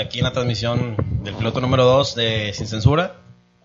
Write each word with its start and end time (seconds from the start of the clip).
aquí 0.00 0.18
en 0.18 0.24
la 0.24 0.32
transmisión 0.32 0.96
del 1.22 1.34
piloto 1.34 1.60
número 1.60 1.84
2 1.84 2.14
de 2.14 2.52
Sin 2.54 2.66
Censura. 2.66 3.16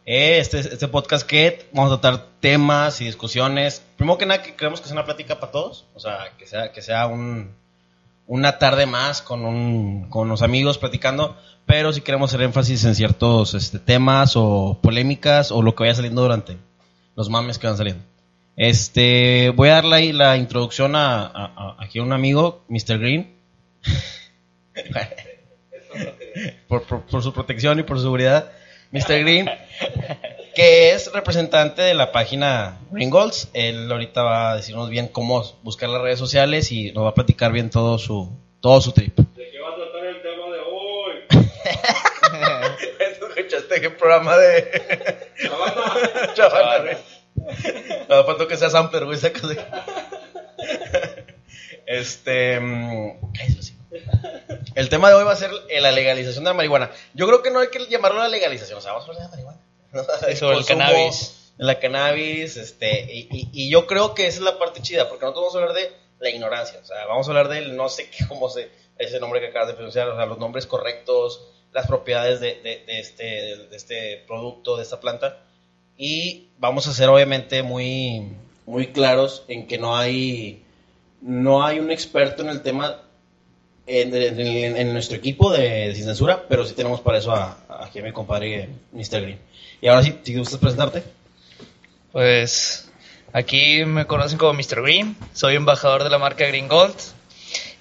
Eh, 0.05 0.37
Este, 0.39 0.59
este 0.59 0.87
podcast 0.87 1.25
que 1.25 1.67
vamos 1.71 1.91
a 1.91 1.99
tratar 2.01 2.27
temas 2.39 3.01
y 3.01 3.05
discusiones. 3.05 3.83
Primero 3.97 4.17
que 4.17 4.25
nada, 4.25 4.43
que 4.43 4.55
creemos 4.55 4.81
que 4.81 4.87
sea 4.87 4.95
una 4.95 5.05
plática 5.05 5.39
para 5.39 5.51
todos. 5.51 5.85
O 5.95 5.99
sea, 5.99 6.33
que 6.37 6.45
sea, 6.45 6.71
que 6.71 6.81
sea 6.81 7.07
un, 7.07 7.55
una 8.27 8.59
tarde 8.59 8.85
más 8.85 9.21
con, 9.21 9.45
un, 9.45 10.09
con 10.09 10.27
los 10.27 10.41
amigos 10.41 10.77
platicando. 10.77 11.37
Pero 11.65 11.93
si 11.93 12.01
queremos 12.01 12.29
hacer 12.29 12.43
énfasis 12.43 12.83
en 12.83 12.95
ciertos 12.95 13.53
este, 13.53 13.79
temas 13.79 14.33
o 14.35 14.77
polémicas 14.81 15.51
o 15.51 15.61
lo 15.61 15.73
que 15.73 15.83
vaya 15.83 15.95
saliendo 15.95 16.21
durante 16.21 16.57
los 17.15 17.29
mames 17.29 17.57
que 17.57 17.67
van 17.67 17.77
saliendo. 17.77 18.03
Este, 18.57 19.49
voy 19.55 19.69
a 19.69 19.75
darle 19.75 19.95
ahí 19.95 20.13
la 20.13 20.37
introducción 20.37 20.93
aquí 20.95 21.99
a 21.99 22.03
un 22.03 22.13
amigo, 22.13 22.63
Mr. 22.67 22.99
Green. 22.99 23.33
por, 26.67 26.83
por- 26.87 27.05
por 27.05 27.23
su 27.23 27.33
protección 27.33 27.79
y 27.79 27.83
por 27.83 27.97
su 27.97 28.03
seguridad, 28.03 28.51
Mr. 28.91 29.19
Green, 29.19 29.49
que 30.55 30.91
es 30.91 31.11
representante 31.11 31.81
de 31.81 31.93
la 31.93 32.11
página 32.11 32.77
Green 32.91 33.09
Goals. 33.09 33.49
Él 33.53 33.91
ahorita 33.91 34.23
va 34.23 34.51
a 34.51 34.55
decirnos 34.55 34.89
bien 34.89 35.07
cómo 35.07 35.43
buscar 35.63 35.89
las 35.89 36.01
redes 36.01 36.19
sociales 36.19 36.71
y 36.71 36.91
nos 36.91 37.03
va 37.05 37.09
a 37.09 37.13
platicar 37.13 37.51
bien 37.51 37.69
todo 37.69 37.97
su, 37.97 38.31
todo 38.61 38.79
su 38.81 38.91
trip. 38.93 39.17
¿De 39.17 39.49
qué 39.51 39.59
va 39.59 39.69
a 39.69 39.75
tratar 39.75 40.05
el 40.05 40.21
tema 40.21 40.49
de 40.51 40.59
hoy? 40.59 41.15
¿Escuchaste 43.11 43.81
qué 43.81 43.89
programa 43.89 44.37
de 44.37 44.71
Chavana. 45.43 46.33
Chavana? 46.33 46.97
No, 48.09 48.23
falta 48.23 48.47
que 48.47 48.55
sea 48.57 48.69
Samper, 48.69 49.05
güey, 49.05 49.17
saca 49.17 49.45
de- 49.47 49.59
Este. 51.85 52.59
mm. 52.59 53.11
El 54.75 54.89
tema 54.89 55.09
de 55.09 55.15
hoy 55.15 55.23
va 55.23 55.31
a 55.33 55.35
ser 55.37 55.51
eh, 55.69 55.81
la 55.81 55.91
legalización 55.91 56.43
de 56.43 56.49
la 56.49 56.53
marihuana. 56.53 56.91
Yo 57.13 57.27
creo 57.27 57.41
que 57.41 57.51
no 57.51 57.59
hay 57.59 57.69
que 57.69 57.85
llamarlo 57.87 58.19
la 58.19 58.27
legalización, 58.27 58.77
o 58.79 58.81
sea, 58.81 58.91
vamos 58.93 59.07
a 59.07 59.11
hablar 59.11 59.29
de 59.31 59.37
la 59.37 59.43
marihuana. 59.47 59.59
Sí, 60.29 60.35
sobre 60.35 60.57
el 60.57 60.65
cannabis. 60.65 61.53
La 61.57 61.79
cannabis, 61.79 62.57
este, 62.57 63.13
y, 63.13 63.29
y- 63.31 63.49
y 63.53 63.69
yo 63.69 63.87
creo 63.87 64.13
que 64.13 64.27
esa 64.27 64.39
es 64.39 64.43
la 64.43 64.59
parte 64.59 64.81
chida, 64.81 65.07
porque 65.07 65.23
nosotros 65.23 65.53
vamos 65.53 65.55
a 65.55 65.59
hablar 65.59 65.75
de 65.75 65.95
la 66.19 66.29
ignorancia, 66.29 66.79
o 66.81 66.85
sea, 66.85 67.05
vamos 67.05 67.27
a 67.27 67.31
hablar 67.31 67.47
del 67.47 67.75
no 67.77 67.87
sé 67.87 68.09
qué, 68.09 68.27
cómo 68.27 68.49
se, 68.49 68.69
ese 68.97 69.19
nombre 69.21 69.39
que 69.39 69.47
acabas 69.47 69.69
de 69.69 69.73
pronunciar, 69.75 70.09
o 70.09 70.15
sea, 70.17 70.25
los 70.25 70.37
nombres 70.37 70.65
correctos, 70.65 71.41
las 71.71 71.87
propiedades 71.87 72.41
de, 72.41 72.55
de- 72.55 72.83
de 72.85 72.99
este, 72.99 73.23
de 73.23 73.75
este 73.75 74.23
producto, 74.27 74.75
de 74.75 74.83
esta 74.83 74.99
planta, 74.99 75.37
y 75.97 76.49
vamos 76.57 76.87
a 76.87 76.93
ser 76.93 77.07
obviamente 77.07 77.63
muy, 77.63 78.33
muy 78.65 78.87
claros 78.91 79.43
en 79.47 79.65
que 79.67 79.77
no 79.77 79.95
hay, 79.95 80.61
no 81.21 81.65
hay 81.65 81.79
un 81.79 81.89
experto 81.89 82.41
en 82.43 82.49
el 82.49 82.61
tema 82.63 83.01
en, 83.87 84.15
en- 84.15 84.77
en 84.77 84.93
nuestro 84.93 85.17
equipo 85.17 85.51
de, 85.51 85.93
Sin 85.95 86.05
Censura, 86.05 86.43
pero 86.49 86.65
sí 86.65 86.73
tenemos 86.73 87.01
para 87.01 87.17
eso 87.19 87.31
a, 87.31 87.57
a 87.69 87.85
aquí 87.85 87.99
a 87.99 88.03
mi 88.03 88.11
compadre 88.11 88.69
Mr. 88.93 89.21
Green. 89.21 89.39
Y 89.81 89.87
ahora 89.87 90.03
sí, 90.03 90.17
si 90.23 90.35
gustas 90.35 90.59
presentarte. 90.59 91.03
Pues 92.11 92.89
aquí 93.33 93.83
me 93.85 94.05
conocen 94.05 94.37
como 94.37 94.53
Mr. 94.53 94.81
Green, 94.81 95.15
soy 95.33 95.55
embajador 95.55 96.03
de 96.03 96.09
la 96.09 96.17
marca 96.17 96.45
Green 96.47 96.67
Gold. 96.67 96.95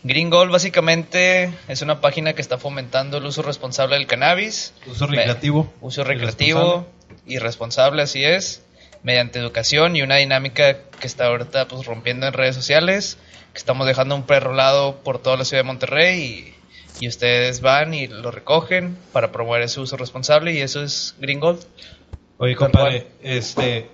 Green 0.02 0.28
Gold 0.28 0.50
básicamente 0.52 1.50
es 1.68 1.80
una 1.80 2.00
página 2.00 2.34
que 2.34 2.42
está 2.42 2.58
fomentando 2.58 3.18
el 3.18 3.24
uso 3.24 3.42
responsable 3.42 3.96
del 3.96 4.06
cannabis. 4.06 4.74
Uso 4.86 5.06
recreativo. 5.06 5.72
Uso 5.80 6.02
y 6.02 6.04
recreativo 6.04 6.86
y 7.26 7.38
responsable, 7.38 8.02
así 8.02 8.22
es, 8.24 8.62
mediante 9.02 9.38
educación 9.38 9.96
y 9.96 10.02
una 10.02 10.16
dinámica 10.16 10.76
que 11.00 11.06
está 11.06 11.26
ahorita 11.28 11.68
pues 11.68 11.86
rompiendo 11.86 12.26
en 12.26 12.34
redes 12.34 12.54
sociales, 12.54 13.16
que 13.54 13.58
estamos 13.58 13.86
dejando 13.86 14.14
un 14.16 14.24
prerrolado 14.24 14.96
por 14.96 15.18
toda 15.20 15.36
la 15.38 15.44
ciudad 15.46 15.62
de 15.62 15.66
Monterrey 15.68 16.54
y, 17.00 17.04
y 17.04 17.08
ustedes 17.08 17.60
van 17.62 17.94
y 17.94 18.06
lo 18.08 18.30
recogen 18.30 18.98
para 19.12 19.32
promover 19.32 19.62
ese 19.62 19.80
uso 19.80 19.96
responsable 19.96 20.52
y 20.52 20.58
eso 20.58 20.82
es 20.82 21.14
Green 21.18 21.40
Gold. 21.40 21.60
Oye, 22.36 22.56
compadre, 22.56 23.06
este, 23.22 23.88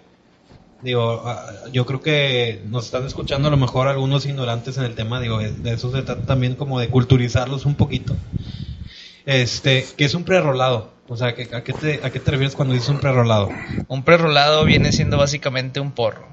digo, 0.82 1.22
ah, 1.26 1.46
yo 1.72 1.84
creo 1.86 2.00
que 2.00 2.62
nos 2.66 2.86
están 2.86 3.04
escuchando 3.06 3.48
a 3.48 3.50
lo 3.50 3.56
mejor 3.58 3.86
algunos 3.86 4.24
ignorantes 4.26 4.78
en 4.78 4.84
el 4.84 4.94
tema, 4.94 5.20
digo, 5.20 5.38
de 5.38 5.72
eso 5.72 5.92
se 5.92 6.02
trata 6.02 6.22
también 6.26 6.54
como 6.54 6.80
de 6.80 6.88
culturizarlos 6.88 7.66
un 7.66 7.74
poquito. 7.74 8.16
Este, 9.26 9.86
¿qué 9.96 10.06
es 10.06 10.14
un 10.14 10.24
prerrolado? 10.24 10.92
O 11.08 11.16
sea, 11.16 11.34
¿qué- 11.34 11.48
a, 11.54 11.62
qué 11.62 11.72
te, 11.74 12.00
¿a 12.02 12.10
qué 12.10 12.20
te 12.20 12.30
refieres 12.30 12.54
cuando 12.56 12.72
dices 12.74 12.88
un 12.88 12.98
prerrolado? 13.00 13.50
Un 13.88 14.02
prerrolado 14.04 14.64
viene 14.64 14.92
siendo 14.92 15.18
básicamente 15.18 15.80
un 15.80 15.92
porro. 15.92 16.26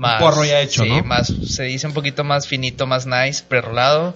Más, 0.00 0.22
porro 0.22 0.44
ya 0.44 0.60
hecho, 0.60 0.82
sí, 0.82 0.88
¿no? 0.88 1.04
más, 1.04 1.26
se 1.46 1.64
dice 1.64 1.86
un 1.86 1.92
poquito 1.92 2.24
más 2.24 2.46
finito, 2.48 2.86
más 2.86 3.06
nice, 3.06 3.44
prerrolado, 3.46 4.14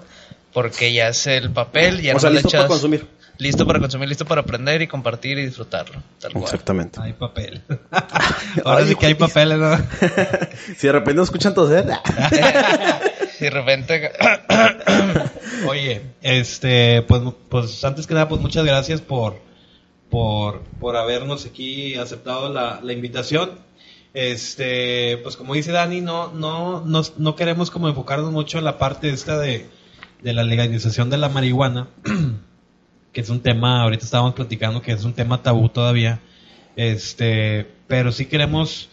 porque 0.52 0.92
ya 0.94 1.08
es 1.08 1.26
el 1.26 1.50
papel, 1.50 2.00
ya 2.00 2.16
o 2.16 2.18
sea, 2.20 2.30
no 2.30 2.34
le 2.34 2.40
listo 2.40 2.50
para 2.50 2.64
echas- 2.64 2.68
consumir. 2.68 3.06
Listo 3.36 3.66
para 3.66 3.80
consumir, 3.80 4.08
listo 4.08 4.24
para 4.24 4.42
aprender 4.42 4.80
y 4.80 4.86
compartir 4.86 5.38
y 5.38 5.44
disfrutarlo. 5.46 6.00
Tal 6.20 6.32
cual. 6.32 6.44
Exactamente. 6.44 7.00
Hay 7.02 7.14
papel. 7.14 7.62
Ahora 8.64 8.86
sí 8.86 8.94
que 8.94 9.06
hay 9.06 9.14
papeles, 9.14 9.58
¿no? 9.58 9.76
si 10.76 10.86
de 10.86 10.92
repente 10.92 11.14
nos 11.14 11.26
escuchan 11.26 11.52
toser, 11.52 11.84
Y 13.40 13.44
de 13.44 13.50
repente. 13.50 14.12
Oye, 15.66 16.02
este, 16.22 17.02
pues, 17.02 17.22
pues 17.48 17.84
antes 17.84 18.06
que 18.06 18.14
nada, 18.14 18.28
pues 18.28 18.40
muchas 18.40 18.64
gracias 18.64 19.00
por, 19.00 19.40
por, 20.10 20.62
por 20.80 20.96
habernos 20.96 21.44
aquí 21.44 21.96
aceptado 21.96 22.52
la, 22.52 22.80
la 22.82 22.92
invitación. 22.92 23.58
Este, 24.14 25.18
pues 25.18 25.36
como 25.36 25.54
dice 25.54 25.72
Dani, 25.72 26.00
no, 26.00 26.32
no, 26.32 26.82
no, 26.86 27.02
no 27.18 27.36
queremos 27.36 27.70
como 27.72 27.88
enfocarnos 27.88 28.30
mucho 28.30 28.58
en 28.58 28.64
la 28.64 28.78
parte 28.78 29.10
esta 29.10 29.38
de, 29.38 29.68
de 30.22 30.32
la 30.32 30.44
legalización 30.44 31.10
de 31.10 31.18
la 31.18 31.28
marihuana, 31.28 31.88
que 33.12 33.20
es 33.20 33.28
un 33.28 33.40
tema, 33.40 33.82
ahorita 33.82 34.04
estábamos 34.04 34.34
platicando 34.34 34.82
que 34.82 34.92
es 34.92 35.04
un 35.04 35.14
tema 35.14 35.42
tabú 35.42 35.68
todavía. 35.68 36.20
Este, 36.76 37.68
pero 37.88 38.12
sí 38.12 38.26
queremos 38.26 38.88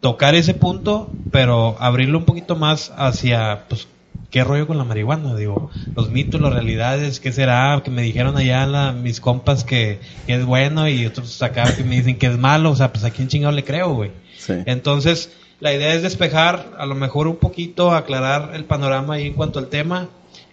tocar 0.00 0.34
ese 0.34 0.54
punto, 0.54 1.10
pero 1.30 1.76
abrirlo 1.78 2.18
un 2.18 2.24
poquito 2.24 2.56
más 2.56 2.92
hacia, 2.96 3.66
pues, 3.68 3.86
¿qué 4.30 4.44
rollo 4.44 4.66
con 4.66 4.78
la 4.78 4.84
marihuana? 4.84 5.34
Digo, 5.34 5.70
los 5.96 6.10
mitos, 6.10 6.40
las 6.40 6.52
realidades, 6.52 7.20
¿qué 7.20 7.32
será? 7.32 7.80
Que 7.84 7.90
me 7.90 8.02
dijeron 8.02 8.36
allá 8.36 8.66
la- 8.66 8.92
mis 8.92 9.20
compas 9.20 9.64
que, 9.64 10.00
que 10.26 10.34
es 10.34 10.44
bueno 10.44 10.88
y 10.88 11.06
otros 11.06 11.42
acá 11.42 11.74
que 11.76 11.84
me 11.84 11.96
dicen 11.96 12.18
que 12.18 12.26
es 12.26 12.38
malo, 12.38 12.70
o 12.70 12.76
sea, 12.76 12.92
pues 12.92 13.04
a 13.04 13.10
quién 13.10 13.28
chingado 13.28 13.52
le 13.54 13.64
creo, 13.64 13.94
güey. 13.94 14.10
Sí. 14.36 14.54
Entonces, 14.66 15.32
la 15.60 15.72
idea 15.74 15.94
es 15.94 16.02
despejar, 16.02 16.74
a 16.78 16.86
lo 16.86 16.94
mejor 16.94 17.26
un 17.26 17.36
poquito, 17.36 17.92
aclarar 17.92 18.52
el 18.54 18.64
panorama 18.64 19.14
ahí 19.14 19.26
en 19.28 19.34
cuanto 19.34 19.58
al 19.58 19.68
tema. 19.68 20.08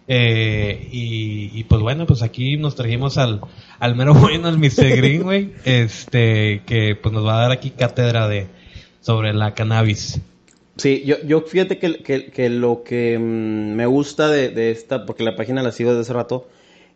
eh, 0.07 0.87
y, 0.91 1.51
y, 1.59 1.63
pues 1.63 1.81
bueno, 1.81 2.05
pues 2.05 2.21
aquí 2.21 2.57
nos 2.57 2.75
trajimos 2.75 3.17
al, 3.17 3.41
al 3.79 3.95
mero 3.95 4.13
bueno, 4.15 4.47
al 4.47 4.57
Mr. 4.57 4.95
Green, 4.95 5.23
güey, 5.23 5.53
este, 5.65 6.61
que 6.65 6.95
pues 6.95 7.11
nos 7.13 7.25
va 7.25 7.37
a 7.37 7.41
dar 7.41 7.51
aquí 7.51 7.71
cátedra 7.71 8.27
de, 8.27 8.47
sobre 9.01 9.33
la 9.33 9.53
cannabis. 9.53 10.21
Sí, 10.77 11.03
yo, 11.05 11.15
yo 11.25 11.41
fíjate 11.41 11.77
que, 11.77 12.03
que- 12.03 12.25
que 12.31 12.49
lo 12.49 12.83
que 12.83 13.17
mm, 13.17 13.75
me 13.75 13.85
gusta 13.85 14.27
de, 14.27 14.49
de 14.49 14.71
esta, 14.71 15.05
porque 15.05 15.23
la 15.23 15.35
página 15.35 15.63
la 15.63 15.71
sigo 15.71 15.91
desde 15.91 16.01
hace 16.01 16.13
rato, 16.13 16.47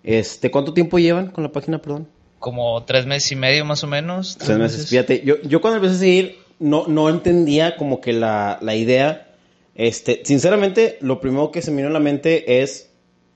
este, 0.03 0.51
¿cuánto 0.51 0.73
tiempo 0.73 0.99
llevan 0.99 1.27
con 1.31 1.43
la 1.43 1.51
página, 1.51 1.81
perdón? 1.81 2.07
como 2.39 2.85
tres 2.85 3.05
meses 3.05 3.33
y 3.33 3.35
medio 3.35 3.65
más 3.65 3.83
o 3.83 3.87
menos. 3.87 4.37
Tres 4.37 4.57
meses. 4.57 4.87
Fíjate, 4.89 5.21
yo, 5.25 5.41
yo 5.41 5.59
cuando 5.59 5.75
empecé 5.77 5.95
a 5.95 5.99
seguir, 5.99 6.35
no, 6.59 6.87
no 6.87 7.09
entendía 7.09 7.75
como 7.75 7.99
que 7.99 8.13
la, 8.13 8.59
la 8.61 8.75
idea, 8.75 9.27
este, 9.75 10.21
sinceramente, 10.23 10.97
lo 11.01 11.19
primero 11.19 11.51
que 11.51 11.61
se 11.61 11.69
me 11.71 11.77
vino 11.77 11.89
a 11.89 11.91
la 11.91 11.99
mente 11.99 12.61
es, 12.61 12.91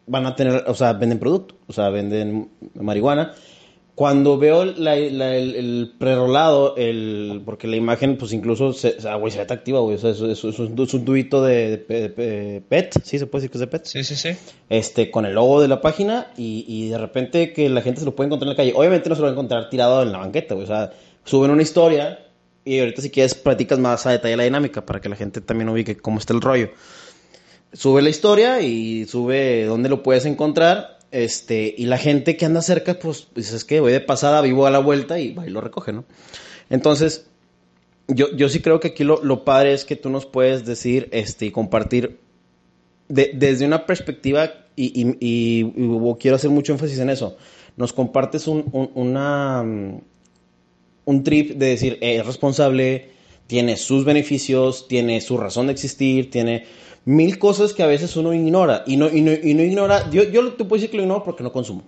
van 0.07 0.25
a 0.25 0.37
tener, 0.37 0.63
o 0.67 0.73
sea, 0.73 0.93
venden 0.93 1.19
producto, 1.19 1.55
o 1.67 1.73
sea, 1.73 1.89
venden 1.89 2.47
marihuana. 2.75 3.33
Cuando 3.95 4.39
veo 4.39 4.65
la- 4.65 4.95
la- 4.95 5.35
el, 5.35 5.53
el 5.55 5.93
prerolado, 5.99 6.75
el, 6.77 7.43
porque 7.45 7.67
la 7.67 7.75
imagen, 7.75 8.17
pues 8.17 8.33
incluso, 8.33 8.73
se, 8.73 8.95
o 8.97 9.01
sea, 9.01 9.15
güey, 9.15 9.31
se 9.31 9.37
ve 9.37 9.43
atractiva, 9.43 9.81
güey, 9.81 9.97
o 9.97 9.99
sea, 9.99 10.09
es, 10.09 10.19
un, 10.19 10.31
es 10.31 10.93
un 10.93 11.05
tubito 11.05 11.43
de, 11.43 11.69
de 11.69 11.77
pe- 11.77 12.01
de 12.01 12.09
pe- 12.09 12.63
PET, 12.67 13.01
sí, 13.03 13.19
se 13.19 13.27
puede 13.27 13.41
decir 13.43 13.51
que 13.51 13.57
es 13.57 13.59
de 13.59 13.67
PET 13.67 13.85
Sí, 13.85 14.03
sí, 14.03 14.15
sí. 14.15 14.29
este, 14.69 15.11
con 15.11 15.25
el 15.27 15.35
logo 15.35 15.61
de 15.61 15.67
la 15.67 15.79
página 15.79 16.31
y, 16.35 16.65
y 16.67 16.89
de 16.89 16.97
repente 16.97 17.53
que 17.53 17.69
la 17.69 17.81
gente 17.83 17.99
se 17.99 18.05
lo 18.07 18.15
puede 18.15 18.27
encontrar 18.29 18.47
en 18.47 18.53
la 18.53 18.55
calle. 18.57 18.73
Obviamente 18.75 19.09
no 19.09 19.15
se 19.15 19.21
lo 19.21 19.25
va 19.25 19.29
a 19.31 19.33
encontrar 19.33 19.69
tirado 19.69 20.01
en 20.01 20.11
la 20.11 20.17
banqueta, 20.17 20.55
güey. 20.55 20.63
O 20.63 20.67
sea, 20.67 20.91
suben 21.23 21.51
una 21.51 21.61
historia 21.61 22.19
y 22.65 22.79
ahorita 22.79 23.01
si 23.03 23.11
quieres 23.11 23.35
platicas 23.35 23.77
más 23.77 24.07
a 24.07 24.11
detalle 24.11 24.37
la 24.37 24.43
dinámica 24.45 24.83
para 24.85 25.01
que 25.01 25.09
la 25.09 25.15
gente 25.15 25.39
también 25.39 25.69
ubique 25.69 25.97
cómo 25.97 26.17
está 26.17 26.33
el 26.33 26.41
rollo. 26.41 26.71
Sube 27.73 28.01
la 28.01 28.09
historia 28.09 28.61
y 28.61 29.05
sube 29.05 29.65
dónde 29.65 29.89
lo 29.89 30.01
puedes 30.03 30.25
encontrar. 30.25 30.92
Este, 31.13 31.73
y 31.77 31.85
la 31.85 31.97
gente 31.99 32.35
que 32.37 32.45
anda 32.45 32.61
cerca, 32.63 32.97
pues, 32.99 33.27
pues 33.33 33.53
es 33.53 33.63
que 33.63 33.79
voy 33.79 33.91
de 33.91 34.01
pasada, 34.01 34.41
vivo 34.41 34.65
a 34.65 34.71
la 34.71 34.79
vuelta 34.79 35.19
y 35.19 35.35
y 35.45 35.49
lo 35.49 35.61
recoge, 35.61 35.93
¿no? 35.93 36.05
Entonces, 36.71 37.27
yo, 38.07 38.35
yo 38.35 38.49
sí 38.49 38.61
creo 38.61 38.79
que 38.79 38.89
aquí 38.89 39.03
lo, 39.03 39.23
lo 39.23 39.45
padre 39.45 39.73
es 39.73 39.85
que 39.85 39.95
tú 39.95 40.09
nos 40.09 40.25
puedes 40.25 40.65
decir 40.65 41.09
este, 41.11 41.45
y 41.45 41.51
compartir 41.51 42.19
de- 43.09 43.31
desde 43.35 43.65
una 43.65 43.85
perspectiva, 43.85 44.51
y, 44.75 44.85
y- 44.99 45.17
y- 45.19 45.73
y 45.75 46.15
quiero 46.19 46.35
hacer 46.35 46.49
mucho 46.49 46.73
énfasis 46.73 46.97
en 46.97 47.11
eso, 47.11 47.37
nos 47.77 47.93
compartes 47.93 48.47
un, 48.47 48.65
un- 48.71 48.89
una, 48.95 49.61
mm, 49.63 50.01
un 51.05 51.23
trip 51.23 51.51
de 51.51 51.67
decir, 51.67 51.97
eh, 52.01 52.15
es 52.17 52.25
responsable, 52.25 53.09
tiene 53.47 53.77
sus 53.77 54.03
beneficios, 54.03 54.87
tiene 54.87 55.21
su 55.21 55.37
razón 55.37 55.67
de 55.67 55.73
existir, 55.73 56.31
tiene 56.31 56.65
mil 57.05 57.37
cosas 57.39 57.73
que 57.73 57.83
a 57.83 57.87
veces 57.87 58.15
uno 58.15 58.33
ignora. 58.33 58.83
Y 58.87 58.97
no, 58.97 59.09
y 59.09 59.21
no, 59.21 59.31
y 59.31 59.53
no 59.53 59.63
ignora, 59.63 60.09
yo, 60.09 60.23
yo 60.23 60.53
te 60.53 60.65
puedo 60.65 60.79
decir 60.79 60.89
que 60.89 60.97
lo 60.97 61.03
ignoro 61.03 61.23
porque 61.23 61.43
no 61.43 61.51
consumo. 61.51 61.83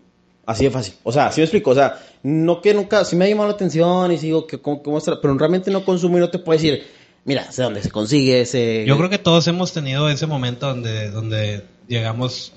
Así 0.46 0.64
de 0.64 0.72
fácil. 0.72 0.94
O 1.04 1.12
sea, 1.12 1.32
sí 1.32 1.42
me 1.42 1.46
explico. 1.46 1.72
O 1.72 1.76
sea, 1.76 2.00
no 2.24 2.62
que 2.62 2.74
nunca, 2.74 3.04
sí 3.04 3.16
me 3.16 3.26
ha 3.26 3.28
llamado 3.28 3.50
la 3.50 3.56
atención 3.56 4.12
y 4.12 4.18
sigo 4.18 4.46
que 4.46 4.60
cómo, 4.60 4.82
pero 5.22 5.38
realmente 5.38 5.72
no 5.72 5.84
consumo 5.84 6.18
y 6.18 6.20
no 6.20 6.30
te 6.30 6.40
puedo 6.40 6.58
decir, 6.58 6.86
mira, 7.24 7.52
sé 7.52 7.64
dónde 7.64 7.82
se 7.82 7.90
consigue 7.90 8.42
ese. 8.42 8.86
Yo 8.86 8.98
creo 8.98 9.10
que 9.10 9.18
todos 9.18 9.48
hemos 9.48 9.74
tenido 9.74 10.08
ese 10.10 10.28
momento 10.28 10.68
donde, 10.68 11.10
donde 11.10 11.64
llegamos 11.88 12.54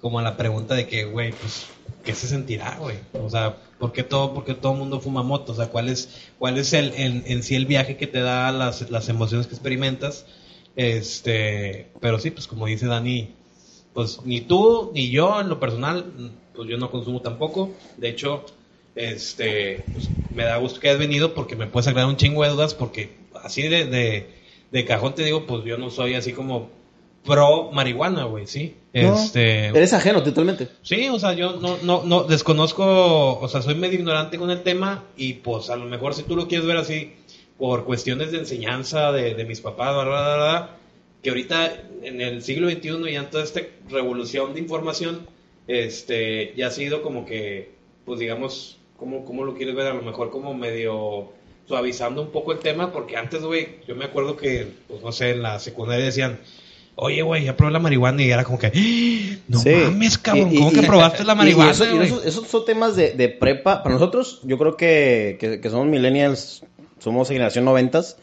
como 0.00 0.18
a 0.18 0.22
la 0.22 0.36
pregunta 0.36 0.74
de 0.74 0.86
que, 0.86 1.04
güey, 1.04 1.32
pues, 1.32 1.66
¿qué 2.04 2.14
se 2.14 2.26
sentirá, 2.26 2.76
güey? 2.80 2.96
O 3.12 3.30
sea, 3.30 3.56
¿por 3.78 3.92
qué 3.92 4.02
todo, 4.02 4.34
por 4.34 4.44
qué 4.44 4.54
todo 4.54 4.72
el 4.72 4.78
mundo 4.78 5.00
fuma 5.00 5.22
moto? 5.22 5.52
O 5.52 5.54
sea, 5.54 5.68
¿cuál 5.68 5.88
es, 5.88 6.08
cuál 6.38 6.58
es 6.58 6.72
el, 6.72 6.92
en, 6.96 7.22
en 7.26 7.42
sí 7.44 7.54
el 7.54 7.66
viaje 7.66 7.96
que 7.96 8.08
te 8.08 8.20
da 8.20 8.50
las, 8.50 8.90
las 8.90 9.08
emociones 9.08 9.46
que 9.46 9.54
experimentas? 9.54 10.26
Este, 10.78 11.88
pero 12.00 12.20
sí, 12.20 12.30
pues 12.30 12.46
como 12.46 12.66
dice 12.66 12.86
Dani, 12.86 13.30
pues 13.94 14.20
ni 14.24 14.40
tú 14.42 14.92
ni 14.94 15.10
yo 15.10 15.40
en 15.40 15.48
lo 15.48 15.58
personal, 15.58 16.04
pues 16.54 16.68
yo 16.68 16.78
no 16.78 16.88
consumo 16.88 17.20
tampoco. 17.20 17.72
De 17.96 18.08
hecho, 18.08 18.44
este, 18.94 19.82
pues, 19.92 20.08
me 20.32 20.44
da 20.44 20.56
gusto 20.58 20.78
que 20.78 20.88
hayas 20.88 21.00
venido 21.00 21.34
porque 21.34 21.56
me 21.56 21.66
puedes 21.66 21.88
aclarar 21.88 22.08
un 22.08 22.16
chingo 22.16 22.44
de 22.44 22.50
dudas 22.50 22.74
porque 22.74 23.16
así 23.42 23.62
de, 23.62 23.86
de, 23.86 24.30
de 24.70 24.84
cajón 24.84 25.16
te 25.16 25.24
digo, 25.24 25.46
pues 25.46 25.64
yo 25.64 25.78
no 25.78 25.90
soy 25.90 26.14
así 26.14 26.32
como 26.32 26.70
pro 27.24 27.72
marihuana, 27.72 28.24
güey, 28.26 28.46
sí. 28.46 28.76
No, 28.94 29.16
Este, 29.16 29.66
Eres 29.66 29.92
ajeno 29.92 30.22
totalmente. 30.22 30.68
Sí, 30.82 31.08
o 31.08 31.18
sea, 31.18 31.32
yo 31.32 31.56
no, 31.56 31.78
no, 31.82 32.04
no 32.04 32.22
desconozco, 32.22 33.40
o 33.40 33.48
sea, 33.48 33.62
soy 33.62 33.74
medio 33.74 33.98
ignorante 33.98 34.38
con 34.38 34.52
el 34.52 34.62
tema 34.62 35.02
y 35.16 35.32
pues 35.34 35.70
a 35.70 35.76
lo 35.76 35.86
mejor 35.86 36.14
si 36.14 36.22
tú 36.22 36.36
lo 36.36 36.46
quieres 36.46 36.68
ver 36.68 36.76
así 36.76 37.14
por 37.58 37.84
cuestiones 37.84 38.30
de 38.32 38.38
enseñanza 38.38 39.12
de, 39.12 39.34
de 39.34 39.44
mis 39.44 39.60
papás, 39.60 39.92
bla, 39.94 40.04
bla, 40.04 40.36
bla, 40.36 40.70
que 41.22 41.30
ahorita 41.30 41.72
en 42.02 42.20
el 42.20 42.42
siglo 42.42 42.70
XXI 42.70 43.10
y 43.10 43.16
en 43.16 43.28
toda 43.30 43.42
esta 43.44 43.60
revolución 43.90 44.54
de 44.54 44.60
información, 44.60 45.26
este, 45.66 46.54
ya 46.56 46.68
ha 46.68 46.70
sido 46.70 47.02
como 47.02 47.26
que, 47.26 47.70
pues 48.04 48.20
digamos, 48.20 48.78
¿cómo, 48.96 49.24
cómo 49.24 49.44
lo 49.44 49.54
quieres 49.54 49.74
ver? 49.74 49.88
A 49.88 49.94
lo 49.94 50.02
mejor 50.02 50.30
como 50.30 50.54
medio 50.54 51.32
suavizando 51.66 52.22
un 52.22 52.30
poco 52.30 52.52
el 52.52 52.60
tema, 52.60 52.92
porque 52.92 53.16
antes, 53.16 53.42
güey, 53.42 53.68
yo 53.86 53.94
me 53.94 54.06
acuerdo 54.06 54.36
que, 54.36 54.68
pues 54.88 55.02
no 55.02 55.12
sé, 55.12 55.30
en 55.32 55.42
la 55.42 55.58
secundaria 55.58 56.06
decían, 56.06 56.38
oye, 56.94 57.20
güey, 57.22 57.44
ya 57.44 57.56
probé 57.56 57.72
la 57.72 57.78
marihuana 57.78 58.22
y 58.22 58.30
era 58.30 58.44
como 58.44 58.58
que, 58.58 58.70
no 59.48 59.58
Sí. 59.58 59.70
mames, 59.70 60.16
cabrón, 60.16 60.50
Y- 60.50 60.54
y- 60.54 60.58
¿cómo 60.58 60.72
que 60.72 60.80
y- 60.80 60.86
probaste 60.86 61.24
la 61.24 61.32
y- 61.32 61.36
y 61.36 61.38
marihuana? 61.38 61.70
eso- 61.72 61.84
esos, 61.84 62.24
esos 62.24 62.48
son 62.48 62.64
temas 62.64 62.96
de, 62.96 63.10
de 63.12 63.28
prepa. 63.28 63.82
Para 63.82 63.94
nosotros, 63.96 64.40
yo 64.44 64.56
creo 64.56 64.76
que, 64.76 65.36
que, 65.38 65.60
que 65.60 65.70
somos 65.70 65.86
millennials, 65.88 66.62
somos 66.98 67.28
generación 67.28 67.64
noventas. 67.64 68.16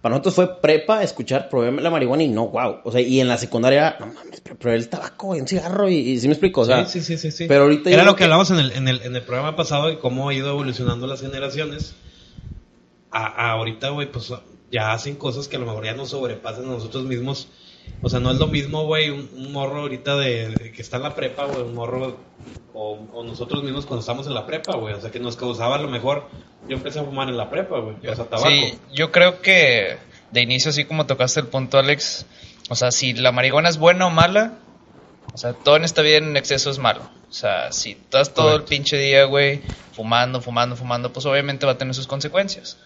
Para 0.00 0.12
nosotros 0.12 0.34
fue 0.36 0.60
prepa 0.60 1.02
escuchar, 1.02 1.48
probé 1.48 1.72
la 1.82 1.90
marihuana 1.90 2.22
y 2.22 2.28
no, 2.28 2.46
wow. 2.48 2.76
O 2.84 2.92
sea, 2.92 3.00
y 3.00 3.20
en 3.20 3.26
la 3.26 3.36
secundaria, 3.36 3.96
no 3.98 4.06
mames, 4.06 4.40
pero 4.40 4.56
probé 4.56 4.76
el 4.76 4.88
tabaco 4.88 5.34
y 5.34 5.40
un 5.40 5.48
cigarro 5.48 5.88
y, 5.88 5.94
y 5.96 6.20
sí 6.20 6.28
me 6.28 6.34
explico. 6.34 6.60
O 6.60 6.64
sea, 6.64 6.86
sí, 6.86 7.00
sí, 7.00 7.18
sí, 7.18 7.32
sí. 7.32 7.46
Pero 7.48 7.64
ahorita 7.64 7.90
Era 7.90 8.04
lo 8.04 8.12
que, 8.14 8.18
que- 8.18 8.24
hablamos 8.24 8.50
en 8.52 8.58
el, 8.60 8.70
en, 8.72 8.86
el, 8.86 9.02
en 9.02 9.16
el 9.16 9.22
programa 9.22 9.56
pasado 9.56 9.88
de 9.88 9.98
cómo 9.98 10.28
ha 10.28 10.34
ido 10.34 10.50
evolucionando 10.50 11.08
las 11.08 11.20
generaciones. 11.20 11.94
A, 13.10 13.26
a 13.26 13.50
ahorita, 13.52 13.88
güey, 13.90 14.10
pues 14.12 14.32
ya 14.70 14.92
hacen 14.92 15.16
cosas 15.16 15.48
que 15.48 15.56
a 15.56 15.58
lo 15.58 15.66
mejor 15.66 15.84
ya 15.84 15.94
nos 15.94 16.10
sobrepasan 16.10 16.66
a 16.66 16.68
nosotros 16.68 17.04
mismos. 17.04 17.48
O 18.02 18.08
sea, 18.08 18.20
no 18.20 18.30
es 18.30 18.38
lo 18.38 18.46
mismo, 18.46 18.84
güey, 18.84 19.10
un, 19.10 19.28
un 19.36 19.52
morro 19.52 19.80
ahorita 19.80 20.16
de, 20.16 20.50
de 20.50 20.72
que 20.72 20.82
está 20.82 20.98
en 20.98 21.02
la 21.04 21.14
prepa, 21.14 21.46
güey, 21.46 21.62
un 21.62 21.74
morro 21.74 22.16
o, 22.74 22.98
o 23.12 23.24
nosotros 23.24 23.64
mismos 23.64 23.86
cuando 23.86 24.00
estamos 24.00 24.26
en 24.26 24.34
la 24.34 24.46
prepa, 24.46 24.76
güey. 24.76 24.94
O 24.94 25.00
sea, 25.00 25.10
que 25.10 25.18
nos 25.20 25.36
causaba 25.36 25.76
a 25.76 25.78
lo 25.78 25.88
mejor. 25.88 26.28
Yo 26.68 26.76
empecé 26.76 27.00
a 27.00 27.04
fumar 27.04 27.28
en 27.28 27.36
la 27.36 27.50
prepa, 27.50 27.78
güey. 27.80 27.96
O 27.96 28.14
sea, 28.14 28.24
tabaco. 28.26 28.48
Sí, 28.48 28.78
yo 28.92 29.10
creo 29.10 29.40
que 29.40 29.96
de 30.30 30.42
inicio, 30.42 30.70
así 30.70 30.84
como 30.84 31.06
tocaste 31.06 31.40
el 31.40 31.46
punto, 31.46 31.78
Alex, 31.78 32.26
o 32.68 32.74
sea, 32.74 32.90
si 32.90 33.14
la 33.14 33.32
marihuana 33.32 33.68
es 33.68 33.78
buena 33.78 34.06
o 34.06 34.10
mala, 34.10 34.58
o 35.34 35.38
sea, 35.38 35.52
todo 35.52 35.76
en 35.76 35.84
esta 35.84 36.02
vida 36.02 36.18
en 36.18 36.36
exceso 36.36 36.70
es 36.70 36.78
malo. 36.78 37.02
O 37.28 37.32
sea, 37.32 37.72
si 37.72 37.92
estás 37.92 38.32
todo 38.32 38.46
Correcto. 38.46 38.64
el 38.64 38.68
pinche 38.68 38.96
día, 38.96 39.24
güey, 39.24 39.60
fumando, 39.92 40.40
fumando, 40.40 40.76
fumando, 40.76 41.12
pues 41.12 41.26
obviamente 41.26 41.66
va 41.66 41.72
a 41.72 41.78
tener 41.78 41.94
sus 41.94 42.06
consecuencias. 42.06 42.78